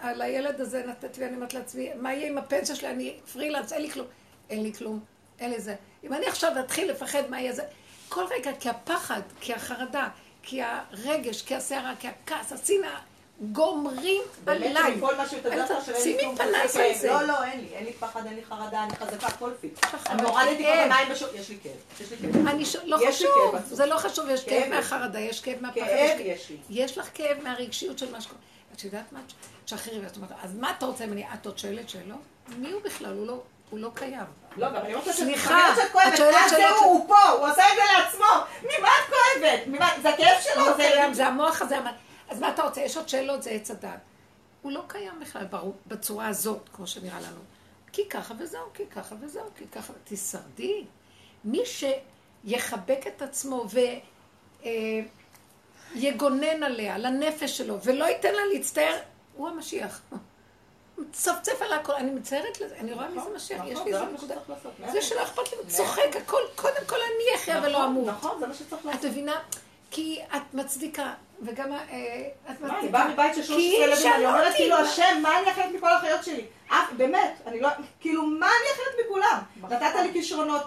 על 0.00 0.22
הילד 0.22 0.60
הזה 0.60 0.82
נתתי 0.86 1.20
ואני 1.20 1.34
אומרת 1.34 1.54
לעצמי, 1.54 1.90
מה 1.94 2.14
יהיה 2.14 2.28
עם 2.28 2.38
הפנסיה 2.38 2.74
שלי? 2.74 2.90
אני 2.90 3.20
פרילנס, 3.32 3.72
אין 3.72 3.82
לי 3.82 3.90
כלום. 3.90 4.06
אין 4.50 4.62
לי 4.62 4.72
כלום, 4.72 5.00
אין 5.38 5.50
לי 5.50 5.60
זה. 5.60 5.74
אם 6.04 6.12
אני 6.12 6.26
עכשיו 6.26 6.52
אתחיל 6.60 6.90
לפחד 6.90 7.22
מה 7.30 7.40
יהיה 7.40 7.52
זה, 7.52 7.62
כל 8.08 8.24
רגע, 8.30 8.50
כי 8.60 8.68
הפחד, 8.68 9.20
כי 9.40 9.54
החרדה, 9.54 10.08
כי 10.42 10.62
הרגש, 10.62 11.42
כי 11.42 11.54
הסערה, 11.54 11.94
כי 11.98 12.08
הכעס, 12.08 12.52
השנאה, 12.52 12.98
גומרים 13.40 14.22
עליי. 14.46 15.00
שאת 15.30 15.46
אין 15.46 16.16
לי 16.16 16.68
כלום. 16.68 16.94
זה. 16.94 17.08
לא, 17.08 17.22
לא, 17.22 17.44
אין 17.44 17.60
לי, 17.60 17.66
אין 17.72 17.84
לי 17.84 17.92
פחד, 17.92 18.26
אין 18.26 18.34
לי 18.34 18.44
חרדה, 18.44 18.84
אני 18.84 18.96
חזקה, 18.96 19.30
כל 19.30 19.50
פיק. 19.60 19.86
אני 20.06 20.22
הורדתי 20.22 20.64
כבר 20.64 20.84
במים 20.84 21.08
בשוק, 21.10 21.28
יש 21.34 21.48
לי 21.48 21.56
כאב, 21.62 21.72
יש 22.00 22.10
לי 22.10 22.16
כאב. 22.32 22.82
לא 22.84 22.98
חשוב, 23.08 23.54
זה 23.70 23.86
לא 23.86 23.96
חשוב, 23.98 24.28
יש 24.28 24.44
כאב 24.44 24.68
מהחרדה, 24.68 25.20
יש 25.20 25.40
כאב 25.40 25.56
מהפחד. 25.60 25.86
כאב 25.86 26.18
יש 26.20 26.50
לי. 26.50 26.56
יש 26.70 26.98
לך 26.98 27.08
כאב 27.14 27.36
מהרגשיות 27.42 27.98
של 27.98 28.12
מה 28.12 28.20
שקורה. 28.20 28.40
את 28.74 28.84
יודעת 28.84 29.12
מה? 29.12 29.20
תשחררי 29.64 30.00
ואת 30.00 30.16
אומרת, 30.16 30.30
אז 30.42 30.54
מה 30.54 30.70
אתה 30.78 30.86
רוצה 30.86 31.06
ממני? 31.06 31.24
את 31.34 31.46
עוד 31.46 31.58
שואלת 31.58 31.88
שאלות? 31.88 32.18
מי 32.56 32.70
הוא 32.70 32.82
בכלל? 32.82 33.12
הוא 33.12 33.26
לא... 33.26 33.40
הוא 33.70 33.78
לא 33.78 33.90
קיים. 33.94 34.20
לא, 34.56 34.68
גם 34.68 34.76
אני 34.76 34.94
רוצה 34.94 35.12
סליחה, 35.12 35.72
את 35.72 36.16
שואלת 36.16 36.50
שאלות... 36.50 36.78
הוא 36.84 37.08
פה, 37.08 37.28
הוא 37.28 37.48
עושה 37.48 37.62
את 37.62 37.76
זה 37.76 37.82
לעצמו. 37.98 38.44
ממה 38.62 38.88
את 38.88 39.10
כואבת? 39.10 39.60
זה 40.02 40.08
הכאב 40.08 40.40
שלו. 40.40 41.14
זה 41.14 41.26
המוח 41.26 41.62
הזה. 41.62 41.76
אז 42.30 42.40
מה 42.40 42.50
אתה 42.50 42.62
רוצה? 42.62 42.80
יש 42.80 42.96
עוד 42.96 43.08
שאלות, 43.08 43.42
זה 43.42 43.50
עץ 43.50 43.70
הדת. 43.70 43.90
הוא 44.62 44.72
לא 44.72 44.82
קיים 44.86 45.20
בכלל 45.20 45.46
בצורה 45.86 46.28
הזאת, 46.28 46.68
כמו 46.72 46.86
שנראה 46.86 47.20
לנו. 47.20 47.40
כי 47.92 48.08
ככה 48.08 48.34
וזהו, 48.38 48.66
כי 48.74 48.86
ככה 48.86 49.14
וזהו, 49.20 49.44
כי 49.56 49.64
ככה. 49.72 49.92
תישרדי. 50.04 50.84
מי 51.44 51.62
שיחבק 52.44 53.00
את 53.06 53.22
עצמו 53.22 53.66
ויגונן 55.94 56.62
עליה, 56.62 56.98
לנפש 56.98 57.58
שלו, 57.58 57.82
ולא 57.84 58.04
ייתן 58.04 58.34
לה 58.34 58.42
להצטער, 58.52 58.98
הוא 59.36 59.48
המשיח. 59.48 60.00
מצפצף 60.98 61.62
על 61.62 61.72
הכל, 61.72 61.92
אני 61.92 62.10
מציירת 62.10 62.60
לזה, 62.60 62.76
אני 62.76 62.92
רואה 62.92 63.08
מי 63.08 63.14
זה 63.14 63.20
נכון, 63.20 63.34
משיח, 63.34 63.62
יש 63.66 63.78
לי 63.78 63.94
איזה 63.94 64.04
נכון, 64.04 64.14
נקודה. 64.14 64.34
זה 64.92 65.02
שלא 65.02 65.22
אכפת 65.22 65.52
לי, 65.52 65.58
צוחק 65.68 66.16
הכל, 66.22 66.40
קודם 66.56 66.86
כל 66.86 66.96
אני 66.96 67.36
אחיה 67.36 67.60
ולא 67.64 67.84
אמור. 67.84 68.06
נכון, 68.06 68.40
זה 68.40 68.46
מה 68.46 68.54
שצריך 68.54 68.86
לעשות. 68.86 69.00
את 69.00 69.10
מבינה? 69.10 69.40
כי 69.90 70.18
את 70.36 70.54
מצדיקה, 70.54 71.14
וגם 71.42 71.72
אה, 71.72 72.28
את 72.50 72.60
מצדיקה. 72.60 72.78
אני 72.80 72.88
באה 72.88 73.08
מבית 73.08 73.34
של 73.34 73.42
13 73.42 73.84
ילדים, 73.84 74.12
אני 74.12 74.26
אומרת 74.26 74.54
כאילו, 74.54 74.76
השם, 74.76 75.18
מה 75.22 75.40
אני 75.40 75.50
אחרת 75.50 75.74
מכל 75.74 75.92
החיות 75.92 76.24
שלי? 76.24 76.46
באמת, 76.96 77.40
אני 77.46 77.60
לא, 77.60 77.68
כאילו, 78.00 78.26
מה 78.26 78.46
אני 78.46 78.74
אחרת 78.74 79.04
מכולם? 79.04 79.38
נתת 79.62 80.00
לי 80.02 80.12
כישרונות, 80.12 80.66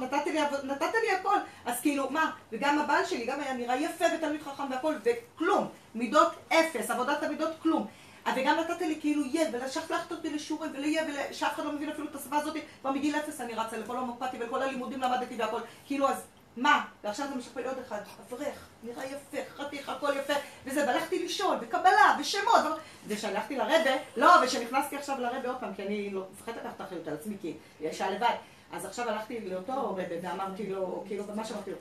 נתת 0.63 0.95
לי 1.03 1.11
הכל, 1.11 1.35
אז 1.65 1.79
כאילו, 1.81 2.09
מה? 2.09 2.31
וגם 2.51 2.79
הבעל 2.79 3.05
שלי 3.05 3.25
גם 3.25 3.39
היה 3.39 3.53
נראה 3.53 3.75
יפה 3.75 4.05
ותלמיד 4.17 4.41
חכם 4.41 4.63
והכל, 4.71 4.93
וכלום, 5.03 5.67
מידות 5.95 6.31
אפס, 6.47 6.89
עבודת 6.89 7.23
המידות 7.23 7.51
כלום. 7.61 7.87
וגם 8.35 8.59
נתת 8.59 8.81
לי 8.81 8.97
כאילו 9.01 9.25
יהיה, 9.25 9.49
ולשלחת 9.53 10.11
אותי 10.11 10.29
לשיעורים 10.29 10.71
וליהיה, 10.73 11.03
ושאף 11.31 11.55
אחד 11.55 11.65
לא 11.65 11.71
מבין 11.71 11.89
אפילו 11.89 12.07
את 12.07 12.15
השפה 12.15 12.37
הזאת, 12.37 12.57
כבר 12.81 12.91
מגיל 12.91 13.15
אפס 13.15 13.41
אני 13.41 13.53
רצה 13.53 13.77
לכל 13.77 13.97
המופתי 13.97 14.37
ולכל 14.39 14.61
הלימודים 14.61 15.01
למדתי 15.01 15.35
והכל. 15.37 15.59
כאילו, 15.85 16.09
אז 16.09 16.23
מה? 16.57 16.85
ועכשיו 17.03 17.25
אתה 17.25 17.35
משפר 17.35 17.67
עוד 17.67 17.77
אחד, 17.87 18.01
אברך, 18.27 18.67
נראה 18.83 19.05
יפה, 19.05 19.37
חתיך, 19.57 19.89
הכל 19.89 20.13
יפה, 20.17 20.33
וזה, 20.65 20.87
והלכתי 20.87 21.25
לשאול, 21.25 21.57
וקבלה, 21.61 22.17
ושמות, 22.19 22.61
ושהלכתי 23.07 23.57
לרבה, 23.57 23.91
לא, 24.17 24.31
ושנכנסתי 24.43 24.97
עכשיו 24.97 25.19
לרבה 25.19 25.47
עוד 25.47 25.57
פעם, 25.59 25.73
כי 25.73 25.83
אני 25.83 26.09
לא 26.09 26.25
מפחדת 26.33 26.55
לקחת 26.55 26.81
אחריות 26.81 27.07
על 27.07 27.13
עצמי, 27.13 27.35
כי 27.41 27.53
היא 27.79 27.89
אישה 27.89 28.09
לבד. 28.09 28.35
אז 28.71 28.85
עכשיו 28.85 29.09
הלכתי 29.09 29.39
לאותו 29.39 29.89
רבה, 29.89 30.03
ואמרתי 30.21 30.69
לו, 30.69 31.03
כאילו, 31.07 31.23
מה 31.35 31.45
שאמרתי 31.45 31.71
לו, 31.71 31.77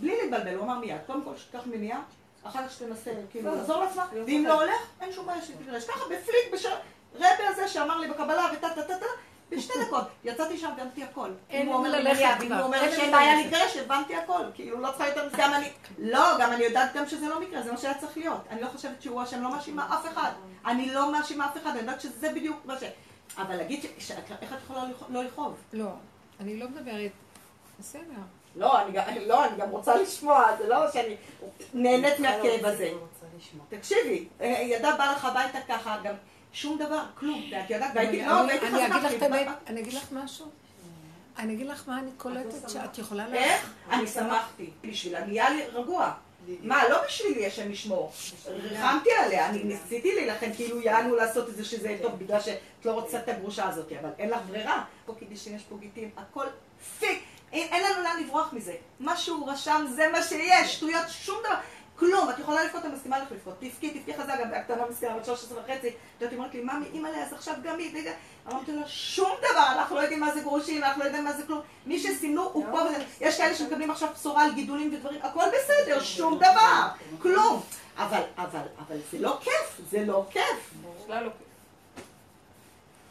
בלי 0.00 0.16
להתבלבל, 0.22 0.54
הוא 0.54 0.64
אמר 0.64 0.78
מיד, 0.78 1.00
קודם 1.06 1.22
כל 1.24 1.36
שתיקח 1.36 1.66
מניעה, 1.66 2.00
אחר 2.42 2.66
כך 2.66 2.72
שתנסה, 2.72 3.10
כאילו, 3.30 3.54
לעזור 3.54 3.84
לעצמך, 3.84 4.04
ואם 4.26 4.44
לא 4.48 4.62
הולך, 4.62 4.80
אין 5.00 5.12
שום 5.12 5.26
בעיה 5.26 5.42
שתגרש. 5.42 5.84
ככה 5.84 6.04
בפליק, 6.04 6.52
בשל... 6.52 6.68
רבה 7.14 7.48
הזה 7.48 7.68
שאמר 7.68 7.98
לי 7.98 8.08
בקבלה, 8.08 8.46
וטה 8.52 8.68
טה 8.74 8.82
טה 8.82 8.98
טה 8.98 9.06
בשתי 9.56 9.72
דקות. 9.86 10.04
יצאתי 10.24 10.58
שם, 10.58 10.70
הבנתי 10.70 11.02
הכל. 11.04 11.30
אין 11.50 11.68
הוא 11.68 11.86
ללכת 11.86 12.24
כבר. 12.38 12.46
אם 12.46 12.52
הוא 12.52 12.60
אומר 12.60 12.90
שאין 12.90 13.12
בעיה 13.12 13.34
להתגרש, 13.34 13.76
הבנתי 13.76 14.16
הכל. 14.16 14.42
כאילו, 14.54 14.80
לא 14.80 14.88
צריכה 14.88 15.08
יותר 15.08 15.26
מזה. 15.26 15.36
גם 15.38 15.54
אני... 15.54 15.70
לא, 15.98 16.38
גם 16.40 16.52
אני 16.52 16.64
יודעת 16.64 16.94
גם 16.94 17.08
שזה 17.08 17.28
לא 17.28 17.40
מקרה, 17.40 17.62
זה 17.62 17.72
מה 17.72 17.78
שהיה 17.78 17.94
צריך 17.94 18.16
להיות. 18.16 18.40
אני 18.50 18.60
לא 18.60 18.66
חושבת 18.66 19.02
שהוא 19.02 19.22
אשם, 19.22 19.42
לא 19.42 19.50
מאשימה 19.50 19.98
אף 19.98 20.12
אחד. 20.12 20.30
אני 20.66 20.90
לא 20.90 21.12
מאשימה 21.12 21.46
אף 21.46 21.56
אחד, 21.56 21.70
אני 21.70 21.78
יודעת 21.78 22.00
שזה 22.00 22.32
בדיוק 22.32 22.56
מה 22.64 22.78
ש... 22.80 22.82
אבל 23.38 23.56
להגיד, 23.56 23.86
איך 24.42 24.52
את 24.52 24.58
יכולה 24.64 24.84
לא 25.08 25.24
לכאוב? 25.24 25.56
לא, 25.72 25.88
אני 26.40 26.58
לא 26.58 26.68
מדברת... 26.68 27.10
בסדר. 27.78 28.20
לא, 28.56 28.82
אני 28.82 28.92
גם, 28.92 29.04
לא, 29.26 29.44
אני 29.44 29.56
גם 29.56 29.70
רוצה 29.70 29.96
לשמוע, 29.96 30.56
זה 30.58 30.68
לא 30.68 30.90
שאני 30.90 31.16
נהנית 31.74 32.18
מהכאב 32.18 32.64
הזה. 32.64 32.90
תקשיבי, 33.68 34.28
ידה 34.40 34.96
באה 34.96 35.12
לך 35.12 35.24
הביתה 35.24 35.58
ככה, 35.68 35.96
גם 36.04 36.14
שום 36.52 36.78
דבר, 36.78 37.04
כלום. 37.14 37.42
ואת 37.52 37.70
יודעת, 37.70 37.90
והייתי, 37.94 38.26
לא, 38.26 38.32
והייתי 38.32 38.66
חזקה. 38.66 38.76
אני 38.76 38.86
אגיד 38.86 39.04
לך 39.04 39.14
את 39.14 39.22
האמת, 39.22 39.48
אני 39.66 39.80
אגיד 39.80 39.94
לך 39.94 40.12
משהו. 40.12 40.46
אני 41.38 41.54
אגיד 41.54 41.66
לך 41.66 41.88
מה 41.88 41.98
אני 41.98 42.10
קולטת 42.16 42.70
שאת 42.70 42.98
יכולה 42.98 43.28
לה... 43.28 43.34
איך? 43.34 43.72
אני 43.90 44.06
שמחתי 44.06 44.70
בשבילה, 44.82 45.26
נהיה 45.26 45.50
לי 45.50 45.66
רגוע. 45.66 46.12
מה, 46.62 46.88
לא 46.88 47.04
בשבילי 47.06 47.46
השם 47.46 47.72
ישמור. 47.72 48.12
ריחמתי 48.46 49.10
עליה, 49.12 49.48
אני 49.48 49.64
ניסיתי 49.64 50.14
להילחם, 50.14 50.46
כאילו 50.56 50.80
יענו 50.80 51.16
לעשות 51.16 51.48
את 51.48 51.56
זה 51.56 51.64
שזה 51.64 51.88
יהיה 51.88 52.02
טוב, 52.02 52.18
בגלל 52.18 52.40
שאת 52.40 52.58
לא 52.84 52.92
רוצה 52.92 53.18
את 53.18 53.28
הגרושה 53.28 53.68
הזאת, 53.68 53.92
אבל 54.00 54.10
אין 54.18 54.30
לך 54.30 54.38
ברירה. 54.48 54.84
פה 55.06 55.14
קידישים, 55.18 55.56
יש 55.56 55.62
פה 55.62 55.76
גיטים, 55.80 56.10
הכל 56.16 56.46
פיק. 56.98 57.22
אין 57.52 57.84
לנו 57.84 58.02
לאן 58.02 58.22
לברוח 58.22 58.52
מזה. 58.52 58.74
מה 59.00 59.16
שהוא 59.16 59.50
רשם 59.50 59.86
זה 59.96 60.08
מה 60.12 60.22
שיש, 60.22 60.74
שטויות, 60.74 61.04
שום 61.08 61.38
דבר. 61.40 61.56
כלום, 62.02 62.30
את 62.30 62.38
יכולה 62.38 62.64
לבכות, 62.64 62.84
אני 62.84 62.94
מסכימה 62.94 63.18
לך 63.18 63.32
לבכות. 63.32 63.54
תבכי, 63.60 63.90
תבכי 63.90 64.14
חזק, 64.14 64.34
גם 64.40 64.54
הקטנה 64.54 64.82
מסכימה, 64.90 65.18
בת 65.18 65.24
13 65.24 65.58
וחצי. 65.60 65.88
את 65.88 65.94
יודעת, 66.20 66.30
היא 66.30 66.38
אומרת 66.38 66.54
לי, 66.54 66.60
ממי, 66.60 66.86
אימא'לה, 66.92 67.22
אז 67.22 67.32
עכשיו 67.32 67.54
גם 67.62 67.78
היא, 67.78 68.08
אמרתי 68.50 68.72
לה, 68.72 68.82
שום 68.86 69.30
דבר, 69.38 69.66
אנחנו 69.72 69.96
לא 69.96 70.00
יודעים 70.00 70.20
מה 70.20 70.34
זה 70.34 70.40
גרושים, 70.40 70.84
אנחנו 70.84 71.00
לא 71.00 71.04
יודעים 71.04 71.24
מה 71.24 71.32
זה 71.32 71.42
כלום. 71.46 71.60
מי 71.86 71.98
שסימנו 71.98 72.50
הוא 72.52 72.66
פה, 72.70 72.80
יש 73.20 73.36
כאלה 73.36 73.54
שמקבלים 73.54 73.90
עכשיו 73.90 74.08
בשורה 74.14 74.44
על 74.44 74.54
גידולים 74.54 74.94
ודברים, 74.94 75.20
הכל 75.22 75.44
בסדר, 75.48 76.02
שום 76.02 76.36
דבר, 76.36 76.88
כלום. 77.18 77.62
אבל, 77.96 78.22
אבל, 78.36 78.66
אבל 78.86 78.96
זה 79.12 79.18
לא 79.18 79.38
כיף, 79.40 79.80
זה 79.90 80.04
לא 80.04 80.24
כיף. 80.30 80.74
לא. 81.08 81.16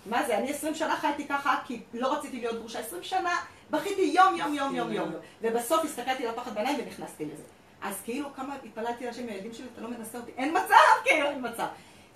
מה 0.05 0.26
זה, 0.27 0.38
אני 0.38 0.51
עשרים 0.51 0.76
שנה 0.76 0.95
חייתי 0.95 1.27
ככה, 1.27 1.57
כי 1.65 1.81
לא 1.93 2.13
רציתי 2.13 2.39
להיות 2.39 2.55
גרושה. 2.55 2.80
עשרים 2.80 3.03
שנה 3.03 3.38
בכיתי 3.69 4.01
יום, 4.01 4.35
יום, 4.35 4.53
יום, 4.53 4.76
יום, 4.76 4.91
יום. 4.91 5.11
ובסוף 5.41 5.84
הסתכלתי 5.84 6.26
לפחד 6.26 6.53
בעיניים 6.53 6.80
ונכנסתי 6.80 7.26
לזה. 7.26 7.43
אז 7.82 8.02
כאילו 8.03 8.34
כמה 8.34 8.56
התפללתי 8.66 9.06
להשם 9.06 9.26
מהילדים 9.26 9.53
שלי, 9.53 9.68
אתה 9.74 9.82
לא 9.82 9.90
מנסה 9.90 10.18
אותי, 10.20 10.32
אין 10.38 10.58
מצב, 10.58 11.03
כאילו, 11.03 11.28
אין 11.28 11.48
מצב. 11.48 11.68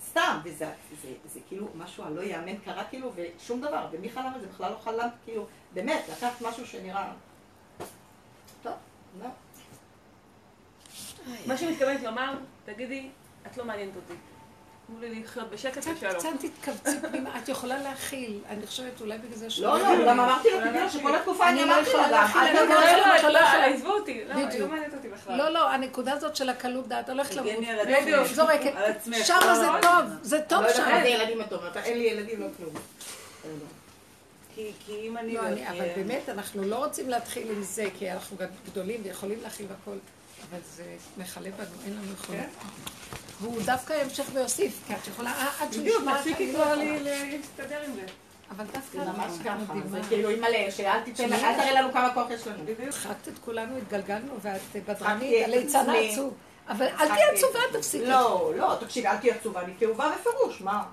סתם, 0.09 0.39
וזה 0.43 0.71
זה, 1.01 1.13
זה, 1.25 1.39
כאילו 1.47 1.67
משהו 1.75 2.03
הלא 2.03 2.21
יאמן 2.21 2.57
קרה 2.57 2.83
כאילו, 2.83 3.11
ושום 3.15 3.61
דבר, 3.61 3.87
ומי 3.91 4.09
חלם 4.09 4.31
על 4.35 4.41
זה? 4.41 4.47
בכלל 4.47 4.71
לא 4.71 4.77
חלם, 4.77 5.07
כאילו, 5.25 5.47
באמת, 5.73 6.03
לקחת 6.11 6.41
משהו 6.41 6.65
שנראה... 6.65 7.13
טוב, 8.63 8.73
לא. 9.21 9.27
מה 11.47 11.57
שמתכוונת 11.57 12.03
לומר, 12.03 12.37
תגידי, 12.65 13.09
את 13.47 13.57
לא 13.57 13.65
מעניינת 13.65 13.95
אותי. 13.95 14.13
תנו 14.87 14.99
לי 14.99 15.23
לחיות 15.23 15.49
בשקט 15.49 15.77
ושלום. 15.77 16.13
קצת 16.13 16.29
תתכווצי 16.39 16.99
פנימה, 17.01 17.39
את 17.39 17.49
יכולה 17.49 17.81
להכיל. 17.83 18.39
אני 18.49 18.67
חושבת 18.67 19.01
אולי 19.01 19.17
בגלל 19.17 19.37
זה 19.37 19.49
ש... 19.49 19.59
לא, 19.59 19.79
לא, 19.79 20.07
גם 20.07 20.19
אמרתי 20.19 20.47
לו, 20.51 20.59
תגידי 20.59 20.89
שכל 20.89 21.15
התקופה 21.15 21.49
אני 21.49 21.63
אמרתי 21.63 21.89
לה 21.93 22.07
גם. 22.11 22.27
לא, 23.23 23.29
לא, 23.29 23.39
עזבו 23.39 23.91
אותי, 23.91 24.23
לא, 24.25 24.33
היא 24.33 24.59
לא 24.59 24.67
מעניינת 24.67 24.93
אותי 24.93 25.09
בכלל. 25.09 25.37
לא, 25.37 25.49
לא, 25.49 25.69
הנקודה 25.71 26.13
הזאת 26.13 26.35
של 26.35 26.49
הקלות 26.49 26.87
דעת, 26.87 27.09
הולכת 27.09 27.35
למות. 27.35 27.51
זורקת. 28.33 28.73
שם 29.23 29.39
זה 29.55 29.67
טוב, 29.81 30.05
זה 30.21 30.41
טוב 30.47 30.63
שם. 30.75 30.81
לא 30.81 30.87
יודעת, 30.87 31.05
ילדים 31.05 31.41
הטוב, 31.41 31.61
אין 31.83 31.97
לי 31.97 32.03
ילדים, 32.03 32.41
לא 32.41 32.47
כלום. 32.57 32.73
כי 34.55 34.71
אם 34.89 35.17
אני... 35.17 35.33
לא, 35.33 35.41
אבל 35.41 35.87
באמת, 35.95 36.29
אנחנו 36.29 36.63
לא 36.63 36.75
רוצים 36.75 37.09
להתחיל 37.09 37.51
עם 37.51 37.63
זה, 37.63 37.85
כי 37.99 38.11
אנחנו 38.11 38.37
גדולים 38.71 39.01
ויכולים 39.03 39.39
להכיל 39.43 39.67
הכל. 39.81 39.97
אבל 40.49 40.59
זה 40.75 40.83
מכלה 41.17 41.51
בנו, 41.51 41.81
אין 41.85 41.93
לנו 41.93 42.13
יכולת. 42.13 42.39
כן. 42.39 42.67
והוא 43.41 43.61
דווקא 43.65 43.93
ימשיך 44.03 44.29
ויוסיף, 44.33 44.83
כי 44.87 44.93
את 44.93 45.07
יכולה 45.07 45.31
אה, 45.31 45.47
עד 45.59 45.73
שהוא 45.73 45.85
ישמע... 45.87 45.99
בדיוק, 45.99 46.17
תפסיקי 46.17 46.53
כבר 46.53 46.75
להסתדר 46.75 47.81
עם 47.85 47.93
זה. 47.95 48.05
אבל 48.51 48.65
דווקא 48.73 48.97
ממש 48.97 49.31
ככה, 49.45 49.73
זה 49.89 49.99
כאילו 50.07 50.29
אימא'לה, 50.29 50.71
שאל 50.71 50.99
תיתן, 50.99 51.33
אל 51.33 51.53
תראה 51.55 51.71
לנו 51.71 51.93
כמה 51.93 52.13
כוח 52.13 52.27
יש 52.29 52.47
לנו. 52.47 52.63
הצחקת 52.87 53.27
את 53.27 53.39
כולנו, 53.45 53.77
התגלגלנו, 53.77 54.33
ואת 54.41 54.61
בדרנית, 54.87 55.45
הליצן 55.45 55.89
העצוב. 55.89 56.33
אבל 56.69 56.85
אל 56.85 57.07
תהיי 57.07 57.23
עצובה, 57.23 57.59
תפסיקי. 57.73 58.05
לא, 58.05 58.51
לא, 58.57 58.77
תקשיבי, 58.79 59.07
אל 59.07 59.17
תהיי 59.17 59.31
עצובה, 59.31 59.61
אני 59.61 59.73
כאובה 59.79 60.11
בפירוש, 60.19 60.61
מה? 60.61 60.83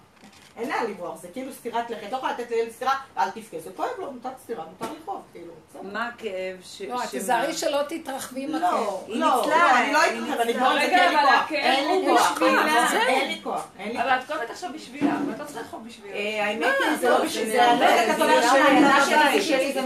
אין 0.57 0.69
לאן 0.69 0.91
לברוח, 0.91 1.21
זה 1.21 1.29
כאילו 1.33 1.53
סטירת 1.53 1.91
לכת, 1.91 2.13
לא 2.13 2.17
יכולה 2.17 2.33
לתת 2.33 2.51
לילד 2.51 2.71
סטירה, 2.71 2.99
אל 3.19 3.31
תבכה, 3.31 3.59
זה 3.59 3.71
כואב 3.77 3.89
לו, 3.99 4.13
נתת 4.13 4.31
סטירה, 4.43 4.65
מותר 4.65 4.93
לכאוב, 5.03 5.23
כאילו, 5.33 5.53
מה 5.83 6.09
הכאב 6.09 6.57
ש... 6.65 6.83
לא, 6.83 7.01
תיזהרי 7.11 7.55
שלא 7.55 7.79
תתרחבי 7.89 8.45
עם 8.45 8.55
הכאב. 8.55 8.73
לא, 8.73 9.05
לא, 9.09 9.47
לא, 9.47 9.79
אני 9.79 9.93
לא 9.93 10.07
אתרחב, 10.07 10.41
אני 10.41 10.55
כבר 10.55 10.75
רגע, 10.75 10.97
אין 11.03 11.09
לי 11.11 11.29
כוח, 11.29 11.53
אין 11.53 12.01
לי 12.01 12.09
כוח, 12.09 12.33
בשבילה. 12.33 13.09
אין 13.09 13.29
לי 13.29 13.41
כוח, 13.43 13.67
אין 13.79 13.89
לי 13.89 13.95
כוח. 13.95 14.05
אבל 14.05 14.19
את 14.19 14.27
כואבת 14.27 14.51
עכשיו 14.51 14.71
בשבילה, 14.75 15.17
ואת 15.29 15.39
לא 15.39 15.45
צריכה 15.45 15.61
לכאוב 15.61 15.87
בשבילה. 15.87 16.17
אה, 16.17 16.47
האמת 16.47 16.75
היא, 16.81 16.97
זה 16.97 17.11
לא 17.11 17.25
בשביל 17.25 17.51
זה, 17.51 17.73
אני 17.73 17.81
לא 17.81 17.87
את 17.87 18.19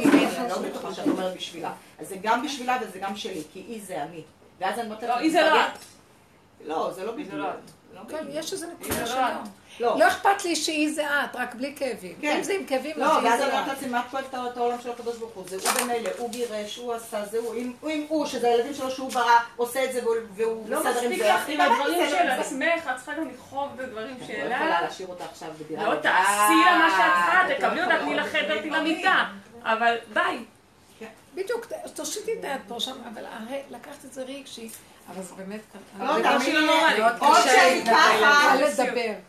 ממך, 0.04 0.38
אני 0.38 0.48
לא 0.48 0.58
בטוחה 0.58 0.94
שאת 0.94 1.06
אומרת 1.06 1.36
בשבילה. 1.36 1.72
אז 1.98 2.08
זה 2.08 2.16
גם 2.22 2.42
בשבילה 2.42 2.78
וזה 2.82 2.98
גם 2.98 3.16
שלי, 3.16 3.42
כי 3.52 3.58
היא 3.58 3.80
זה 3.84 4.02
אני. 4.02 4.22
ואז 4.60 4.78
אני 4.78 4.88
אומרת 4.88 5.02
לא, 5.02 5.14
היא 5.14 5.32
זה 5.32 5.40
לא 5.40 5.60
את. 5.60 5.78
לא, 6.66 6.92
זה 6.92 7.04
לא 7.04 7.12
היא 7.16 7.26
בדיוק. 7.26 7.46
לא 7.96 8.02
לא 8.02 8.18
כן. 8.18 8.26
יש 8.30 8.52
איזה 8.52 8.66
נקודה 8.80 9.06
שלא. 9.06 9.16
לא. 9.80 9.98
לא 9.98 10.08
אכפת 10.08 10.44
לי 10.44 10.56
שהיא 10.56 10.92
זה 10.94 11.06
את, 11.06 11.36
רק 11.36 11.54
בלי 11.54 11.74
כאבים. 11.76 12.14
כן. 12.20 12.36
אם 12.36 12.42
זה 12.42 12.52
עם 12.52 12.66
כאבים, 12.66 12.92
לא, 12.96 13.04
אז 13.18 13.24
היא 13.24 13.30
ואז 13.30 13.38
זה 13.38 13.44
אני 13.44 13.52
לא 13.52 13.58
אומרת 13.58 13.68
את. 13.68 13.74
לעצמי, 13.74 13.88
מה 13.88 14.02
כואבת 14.10 14.26
את 14.52 14.56
העולם 14.56 14.76
של 14.82 14.90
הקדוש 14.90 15.16
ברוך 15.16 15.32
הוא? 15.34 15.44
זה 15.48 15.56
הוא 15.56 15.80
במילא, 15.80 16.10
הוא 16.18 16.30
גירש, 16.30 16.76
הוא 16.76 16.94
עשה, 16.94 17.24
זה 17.24 17.38
הוא, 17.38 17.54
אם 17.54 18.04
הוא, 18.08 18.26
שזה 18.26 18.48
הילדים 18.48 18.74
שלו 18.74 18.90
שהוא 18.90 19.10
ברא, 19.10 19.30
עושה 19.56 19.84
את 19.84 19.92
זה 19.92 20.00
והוא- 20.34 20.68
לא 20.68 20.78
בסדר 20.80 20.90
עם 21.00 21.10
מספיק 21.10 21.18
זה, 21.22 21.28
לך 21.34 21.48
עם 21.48 21.54
גם 21.58 21.72
אני 21.72 21.74
הדברים 21.80 22.10
של. 22.10 22.16
עצמך, 22.30 22.90
את 22.90 22.96
צריכה 22.96 23.14
גם 23.14 23.28
לכאוב 23.28 23.76
בדברים 23.76 24.16
אני 24.20 24.20
לא 24.20 24.26
שלה. 24.26 24.54
יכולה 24.56 24.80
להשאיר 24.82 25.08
אותה 25.08 25.24
עכשיו 25.24 25.48
בדירה. 25.60 25.84
לא. 25.94 26.00
תעשי 26.00 26.54
לה 26.64 26.78
מה 26.78 26.90
שאת 26.90 27.12
צריכה, 27.24 27.48
לא 27.48 27.54
תקבלי 27.54 27.82
אותה. 27.82 27.98
תני 28.04 28.14
לחדר, 28.14 28.60
תני 28.60 28.70
למיטה. 28.70 29.24
אבל 29.62 29.96
ביי. 30.12 30.38
בדיוק, 31.34 31.66
תושיטי 31.94 32.30
את 32.40 32.44
היד 32.44 32.60
פה 32.68 32.80
שם, 32.80 32.96
אבל 33.14 33.22
הרי 33.24 33.60
לקחת 33.70 34.04
את 34.04 34.12
זה 34.12 34.22
רגשי, 34.22 34.68
אבל 35.14 35.22
זה 35.22 35.34
באמת 35.34 35.60
לא, 35.98 36.06
לא. 36.98 37.08
עוד 37.18 37.36
שאני 37.44 37.84
ככה. 37.86 38.54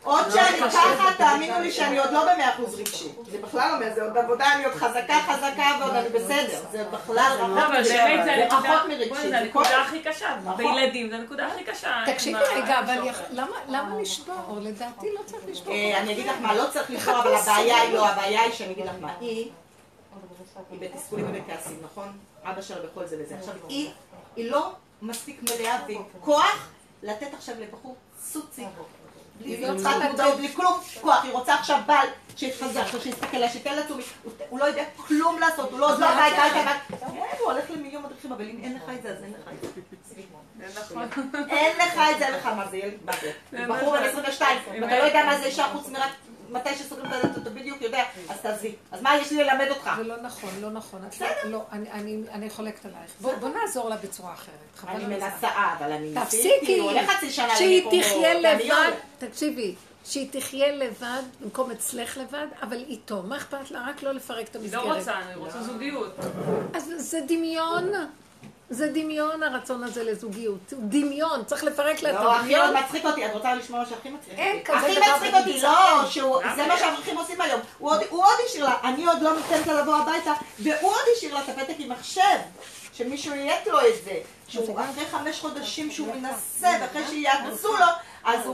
עוד 0.04 0.26
שאני 0.34 0.72
ככה, 0.72 1.10
תאמינו 1.18 1.60
לי 1.60 1.72
שאני 1.72 1.99
עוד 1.99 2.12
לא 2.12 2.24
במאה 2.24 2.49
אחוז 2.54 2.80
רגשי. 2.80 3.10
זה 3.32 3.38
בכלל 3.38 3.80
לא, 3.82 3.95
זה 3.95 4.04
עוד 4.04 4.18
עבודה, 4.18 4.54
אני 4.54 4.66
עוד 4.66 4.74
חזקה 4.74 5.14
חזקה 5.28 5.78
ועוד 5.80 5.95
אני 5.95 6.10
בסדר. 6.10 6.60
זה 6.72 6.84
בכלל 6.91 7.16
לא, 7.40 7.44
רחוק 7.44 7.58
אבל 7.58 7.74
מרגשי. 7.74 7.94
באמת 7.98 8.26
זה 8.26 9.38
הנקודה-. 9.38 9.82
הכי 9.82 9.99
קשה. 10.04 10.38
בילדים 10.58 11.10
זה 11.10 11.16
הנקודה 11.16 11.48
הכי 11.48 11.64
קשה. 11.64 12.04
תקשיבי 12.06 12.40
רגע, 12.56 12.80
אבל 12.80 12.98
למה- 13.32 13.48
למה 13.68 14.02
לשבור? 14.02 14.36
לדעתי 14.62 15.08
לא 15.14 15.22
צריך 15.26 15.41
לשבור. 15.48 15.74
אה, 15.74 15.98
אני 15.98 16.14
אגיד 16.14 16.26
לך 16.28 16.36
מה, 16.41 16.54
לא 16.56 16.64
צריך 16.74 16.91
לשבור, 16.91 17.20
אבל 17.20 17.36
הבעיה 17.36 17.78
היא 17.82 17.94
לא, 17.94 18.08
הבעיה 18.08 18.41
היא 18.41 18.52
שאני 18.52 18.72
אגיד 18.74 18.86
לך 18.86 18.91
מה, 19.02 19.12
היא, 19.20 19.49
היא 20.72 20.80
בתסכולים 20.80 21.26
ובכעסים, 21.30 21.78
נכון? 21.84 22.18
אבא 22.44 22.62
שלה 22.62 22.78
בכל 22.91 23.06
זה 23.06 23.16
וזה. 23.20 23.36
עכשיו, 23.40 23.54
היא, 23.70 23.90
היא 24.36 24.52
לא 24.52 24.72
מספיק 25.02 25.41
מלאה 25.44 25.80
ועם 25.88 26.02
כוח 26.22 26.68
לתת 27.03 27.34
עכשיו 27.34 27.56
לבחור 27.60 27.95
סוצי. 28.24 28.65
בלי 29.40 29.61
לא 29.61 29.74
כלום 30.56 30.74
כוח, 31.02 31.24
היא 31.24 31.32
רוצה 31.32 31.53
עכשיו 31.56 31.80
בעל 31.86 32.07
שיתחזק, 32.36 32.84
שיסתכל 33.02 33.38
לה, 33.38 33.49
שייתן 33.49 33.76
לה 33.76 33.84
תשומת, 33.84 34.03
הוא- 34.24 34.32
הוא 34.49 34.60
לא 34.60 34.65
יודע 34.65 34.84
כלום 34.98 35.40
לעשות, 35.40 35.72
הוא 35.72 35.80
לא 35.80 35.91
עוד 35.94 35.99
לא 35.99 36.06
הביתה, 36.06 36.45
אל. 36.45 36.65
כן, 36.90 37.06
הוא 37.40 37.52
הולך 37.52 37.72
למיליון 37.72 38.03
מדריכים, 38.03 38.32
אבל 38.32 38.49
אם 38.49 38.60
אין 38.64 38.76
לך 38.76 38.82
את 38.98 39.02
זה, 39.03 39.10
אז 39.10 39.24
אין 39.24 39.34
לך 39.34 39.48
את 39.53 39.61
זה. 39.61 40.15
אין 40.60 41.78
לך 41.78 41.99
את 42.11 42.19
זה, 42.19 42.26
אין 42.26 42.34
לך 42.34 42.45
מה 42.45 42.68
זה, 42.68 42.78
ילד, 42.78 42.94
בחור 43.06 43.91
בן 43.91 44.03
נכון. 44.03 44.03
22, 44.06 44.60
ואתה 44.82 44.99
לא 44.99 45.03
יודע 45.03 45.26
מה 45.26 45.38
זה 45.38 45.45
אישה 45.45 45.68
חוץ 45.74 45.88
מרק 45.90 46.11
מתי 46.49 46.76
שסוגרים 46.76 47.06
את 47.11 47.26
הדלת, 47.26 47.38
אתה 47.38 47.49
בדיוק 47.49 47.82
יודע, 47.82 48.03
אז 48.30 48.38
תעזבי. 48.41 48.76
אז 48.91 49.02
מה 49.02 49.18
יש 49.18 49.32
לי 49.32 49.44
ללמד 49.44 49.68
אותך? 49.69 49.90
זה 49.98 50.03
לא 50.03 50.22
נכון, 50.22 50.49
לא 50.61 50.69
נכון. 50.69 51.02
את 51.07 51.22
לא- 51.22 51.28
לא, 51.52 51.64
אני- 51.72 51.91
אני- 51.91 52.24
אני 52.32 52.49
חולקת 52.49 52.86
עלייך. 52.86 53.11
בוא 53.22 53.34
בוא 53.36 53.49
נעזור 53.49 53.90
לה 53.90 53.95
בצורה 53.98 54.34
אחרת. 54.34 54.53
אני. 54.88 55.06
מנסה, 55.06 55.48
אבל 55.78 55.91
אני 55.91 56.10
ניסיתי, 56.10 56.82
תפסיקי, 56.82 57.07
חצי 57.07 57.30
שנה 57.32 57.56
שהיא 57.57 58.02
תחיה 58.02 58.34
לבד. 58.40 58.91
תקשיבי, 59.19 59.76
שהיא 60.06 60.28
תחיה 60.32 60.72
לבד, 60.72 61.22
במקום 61.41 61.72
אצלך 61.72 62.18
לבד, 62.18 62.48
אבל 62.61 62.78
איתו. 62.78 63.24
מה 63.24 63.38
אכפת 63.38 63.72
לה? 63.72 63.86
רק 63.90 64.03
לא 64.03 64.11
לפרק 64.11 64.48
את 64.49 64.56
לא 64.56 64.61
המסגרת. 64.61 64.98
רוצה, 64.98 65.14
אני 65.19 65.36
רוצה 65.36 65.61
זוגיות. 65.64 66.15
אז 66.74 66.91
זה 66.98 67.19
דמיון. 67.28 67.91
זה 68.69 68.88
דמיון 68.88 69.44
הרצון 69.44 69.84
הזה 69.84 70.03
לזוגיות. 70.03 70.72
הוא 70.72 70.80
דמיון, 70.84 71.44
צריך 71.45 71.64
לפרק 71.64 72.02
לה 72.02 72.10
את 72.10 72.15
לא, 72.15 72.31
הכי 72.31 72.39
הדמיון. 72.39 72.73
מאוד 72.73 72.84
מצחיק 72.84 73.06
אותי, 73.06 73.26
את 73.26 73.31
רוצה 73.34 73.56
לשמוע 73.56 73.85
שהכי 73.89 74.10
מצחיק 74.10 74.34
אין 74.39 74.56
אותי? 74.57 74.65
כזה 74.65 74.77
הכי 74.88 74.95
דבר 74.95 75.06
מצחיק 75.15 75.34
אותי, 75.35 75.61
לא. 75.61 76.06
שהוא- 76.10 76.41
זה 76.56 76.68
מה 76.68 76.77
שהאברכים 76.77 77.18
עושים 77.18 77.41
היום. 77.41 77.61
הוא 77.77 77.89
עוד- 77.91 78.02
הוא 78.10 78.23
עוד 78.26 78.35
השאיר 78.49 78.64
לה, 78.65 78.73
אני 78.84 79.06
עוד 79.06 79.22
לא 79.22 79.34
נותנת 79.34 79.68
לה 79.68 79.81
לבוא 79.81 79.95
הביתה, 79.95 80.34
והוא 80.60 80.91
עוד 80.91 81.02
השאיר 81.18 81.34
לה 81.34 81.39
את 81.44 81.49
הפתק 81.49 81.76
עם 81.80 81.89
מחשב, 81.91 82.38
שמישהו 82.94 83.35
יהיה 83.35 83.56
לו 83.68 83.80
את 83.80 84.03
זה. 84.06 84.19
שהוא 84.48 84.80
אחרי 84.81 85.06
חמש 85.11 85.39
חודשים 85.39 85.91
שהוא 85.91 86.15
מנסה, 86.15 86.69
ואחרי 86.81 87.02
שיעצו 87.10 87.73
לו, 87.73 87.85
אז 88.28 88.45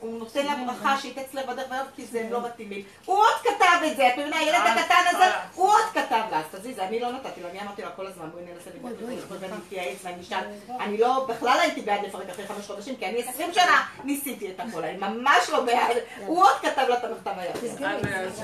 הוא 0.00 0.18
נותן 0.18 0.46
לה 0.46 0.54
ברכה 0.66 0.96
שהיא 1.00 1.12
תצא 1.12 1.40
לבדך 1.40 1.62
ויום, 1.70 1.86
כי 1.96 2.06
זה 2.06 2.20
הם 2.20 2.32
לא 2.32 2.42
מתאימים. 2.42 2.82
הוא 3.04 3.16
עוד 3.16 3.34
כתב 3.42 3.84
את 3.86 3.96
זה, 3.96 4.08
את 4.08 4.18
מבינה, 4.18 4.38
הילד 4.38 4.54
הקטן 4.54 5.02
הזה, 5.06 5.24
הוא 5.54 5.68
עוד 5.68 5.84
כתב 5.92 6.22
לה, 6.30 6.38
אז 6.38 6.44
תזיזי, 6.50 6.80
אני 6.80 7.00
לא 7.00 7.12
נתתי 7.12 7.40
לו, 7.40 7.48
אני 7.48 7.60
אמרתי 7.60 7.82
לה 7.82 7.90
כל 7.90 8.06
הזמן, 8.06 8.30
בואי 8.30 8.42
ננסה 8.44 8.70
לבדוק 8.74 9.40
ואני 9.40 9.52
אתייעץ 9.66 9.98
ואני 10.02 10.20
אשאל. 10.20 10.44
אני 10.80 10.98
לא, 10.98 11.26
בכלל 11.28 11.58
הייתי 11.60 11.80
בעד 11.80 12.04
לפרק 12.04 12.28
אחרי 12.28 12.46
חמש 12.46 12.66
חודשים, 12.66 12.96
כי 12.96 13.06
אני 13.06 13.22
עשרים 13.22 13.52
שנה 13.52 13.82
ניסיתי 14.04 14.50
את 14.50 14.60
הכל, 14.60 14.84
אני 14.84 14.96
ממש 14.96 15.50
לא 15.52 15.60
בעד. 15.60 15.96
הוא 16.26 16.42
עוד 16.44 16.56
כתב 16.62 16.84
לה 16.88 16.98
את 16.98 17.04
המכתב 17.04 17.32
היד. 17.36 17.56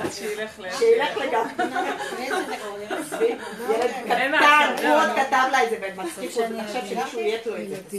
אז 0.02 0.18
שילך 0.18 0.58
ל... 0.58 0.70
שילך 0.78 1.16
לגמרי. 1.16 1.52
ילד 3.70 3.90
קטן, 4.04 4.30
מעשה, 4.30 4.88
הוא 4.88 5.00
עוד 5.00 5.08
לא. 5.08 5.22
כתב 5.22 5.46
לה 5.52 5.64
את 5.64 5.70
זה, 5.70 5.76
ומצחיק, 5.82 6.30
הוא 6.36 6.62
חושב 6.66 6.86
שמישהו 6.86 7.20
יהיה 7.20 7.38
לו 7.46 7.56
את 7.56 7.90
זה. 7.90 7.98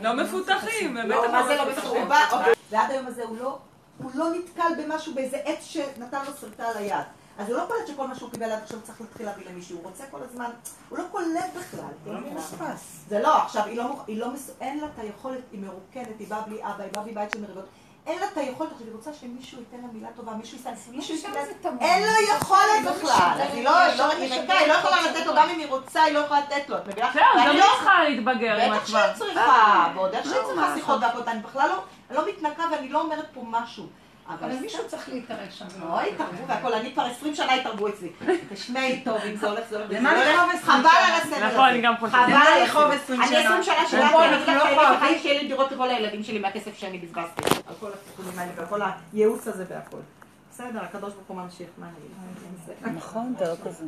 לא 0.00 0.12
מפותחים. 0.12 0.97
לא, 1.04 1.32
מה 1.32 1.46
זה 1.46 1.56
לא 1.56 1.70
מפותחים. 1.70 1.90
מסורבה? 1.90 2.18
אוקיי. 2.32 2.52
ועד 2.70 2.90
היום 2.90 3.06
הזה 3.06 3.24
הוא 3.24 3.36
לא, 3.36 3.58
הוא 3.98 4.10
לא 4.14 4.26
נתקל 4.34 4.82
במשהו, 4.82 5.14
באיזה 5.14 5.36
עץ 5.36 5.64
שנתן 5.64 6.24
לו 6.26 6.32
סרטה 6.40 6.64
על 6.68 6.76
היד. 6.76 7.04
אז 7.38 7.48
הוא 7.48 7.56
לא 7.56 7.64
קולט 7.68 7.86
שכל 7.86 8.06
מה 8.06 8.14
שהוא 8.14 8.30
קיבל 8.30 8.50
עד 8.50 8.62
עכשיו 8.62 8.80
צריך 8.82 9.00
להתחיל 9.00 9.26
להביא 9.26 9.44
למישהו, 9.50 9.76
הוא 9.76 9.84
רוצה 9.84 10.04
כל 10.10 10.22
הזמן, 10.22 10.50
הוא 10.88 10.98
לא 10.98 11.04
קולט 11.10 11.50
בכלל. 11.56 11.84
הוא 12.04 12.14
לא 12.14 12.20
מפספס. 12.20 13.04
זה 13.08 13.18
לא, 13.18 13.42
עכשיו, 13.42 13.64
היא 13.64 13.76
לא, 13.76 13.84
לא, 14.08 14.26
אין 14.60 14.80
לה 14.80 14.86
את 14.86 14.98
היכולת, 14.98 15.40
היא 15.52 15.60
מרוקנת, 15.60 16.18
היא 16.18 16.28
באה 16.28 16.40
בלי 16.40 16.58
אבא, 16.62 16.82
היא 16.82 16.92
באה 16.92 17.04
מבית 17.04 17.30
של 17.30 17.40
מריבות. 17.40 17.64
אין 18.06 18.18
לה 18.18 18.26
את 18.32 18.36
היכולת, 18.36 18.72
עכשיו 18.72 18.86
היא 18.86 18.94
רוצה 18.96 19.10
שמישהו 19.20 19.58
ייתן 19.58 19.76
לה 19.76 19.92
מילה 19.92 20.08
טובה, 20.16 20.32
מישהו 20.32 20.56
ייסע, 20.56 20.70
מישהו 20.90 21.14
ייתן. 21.14 21.30
אין 21.80 22.02
לה 22.02 22.36
יכולת 22.36 22.94
בכלל. 22.96 23.40
היא 23.52 23.64
לא, 23.64 23.78
היא 23.78 23.98
לא, 23.98 24.10
היא 24.12 24.32
היא 24.32 24.68
לא 24.68 24.72
יכולה 24.72 24.96
לתת 25.02 25.26
לו, 25.26 25.32
גם 25.36 25.48
אם 25.50 25.58
היא 25.58 25.66
רוצה, 25.68 26.02
היא 26.02 26.14
לא 26.14 26.18
יכולה 26.18 26.40
לתת 26.40 26.68
לו, 26.68 26.76
את 26.76 26.86
מבינה? 26.86 27.10
ואני 27.14 27.46
גם 27.46 27.56
לא- 27.56 27.64
היא 27.64 27.72
צריכה 27.74 28.04
להתבגר 28.08 28.60
עם 28.60 28.72
בטח 28.72 28.82
עצמה. 28.82 29.00
שהיא 29.02 29.14
צריכה, 29.14 29.92
ועוד 29.94 30.14
איך 30.14 30.24
שהיא 30.24 30.42
צריכה 30.46 30.74
שיחות 30.76 31.00
והכל, 31.02 31.18
אני 31.26 31.40
בכלל 31.40 31.68
לא, 31.68 31.82
לא 32.10 32.28
מתנקה 32.28 32.62
ואני 32.72 32.88
לא 32.88 33.00
אומרת 33.00 33.26
פה 33.34 33.40
משהו. 33.50 33.86
אבל 34.28 34.52
מישהו 34.60 34.88
צריך 34.88 35.08
להתערב 35.08 35.50
שם. 35.50 35.64
לא 35.80 36.00
התערבו 36.00 36.46
והכל, 36.46 36.72
אני 36.72 36.92
כבר 36.92 37.02
20 37.02 37.34
שנה 37.34 37.54
התערבו 37.54 37.88
אצלי. 37.88 38.08
תשמעי 38.54 39.02
טוב, 39.04 39.16
אם 39.16 39.36
זה 39.36 39.48
הולך, 39.48 39.68
זה 39.70 39.76
הולך. 39.76 39.90
למה 39.90 40.14
לכאוב 40.14 40.50
הולך, 40.50 40.62
20 40.62 40.80
חבל 40.80 40.90
שנה? 40.90 41.16
על 41.16 41.22
הסבל 41.22 41.46
נכון. 41.46 41.68
אני 41.68 41.80
גם 41.80 41.94
חושבת. 42.00 42.12
חבל 42.12 42.62
לכאוב 42.64 42.90
הסבל. 42.90 43.14
20 43.14 43.20
אני 43.22 43.28
שנה? 43.28 43.38
20 43.38 43.62
שנה 43.62 43.88
שילמתי, 43.90 44.16
אני 44.16 44.76
לא. 44.76 44.98
אני 45.08 45.18
שיהיה 45.18 45.42
לי 45.42 45.48
דירות 45.48 45.72
לכל 45.72 45.90
הילדים 45.90 46.22
שלי 46.22 46.38
מהכסף 46.38 46.78
שאני 46.78 46.98
בזבזתי. 46.98 47.42
על 47.68 47.74
כל 47.80 47.88
הטיפולים 47.92 48.38
האלה 48.38 48.52
ועל 48.56 48.66
כל 48.66 48.80
הייעוץ 49.12 49.48
הזה 49.48 49.64
והכל. 49.68 49.98
בסדר, 50.50 50.82
הקדוש 50.82 51.14
ברוך 51.14 51.28
הוא 51.28 51.36
ממשיך, 51.36 51.68
מה 51.78 51.86
אני 51.86 51.94
אגיד? 51.96 52.96
נכון, 52.96 53.34
אתה 53.36 53.44
לא 53.44 53.54
כזה. 53.64 53.84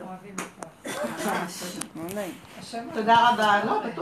לא. 0.00 0.06
תודה 2.94 3.28
רבה. 3.28 3.60
לא. 3.64 3.80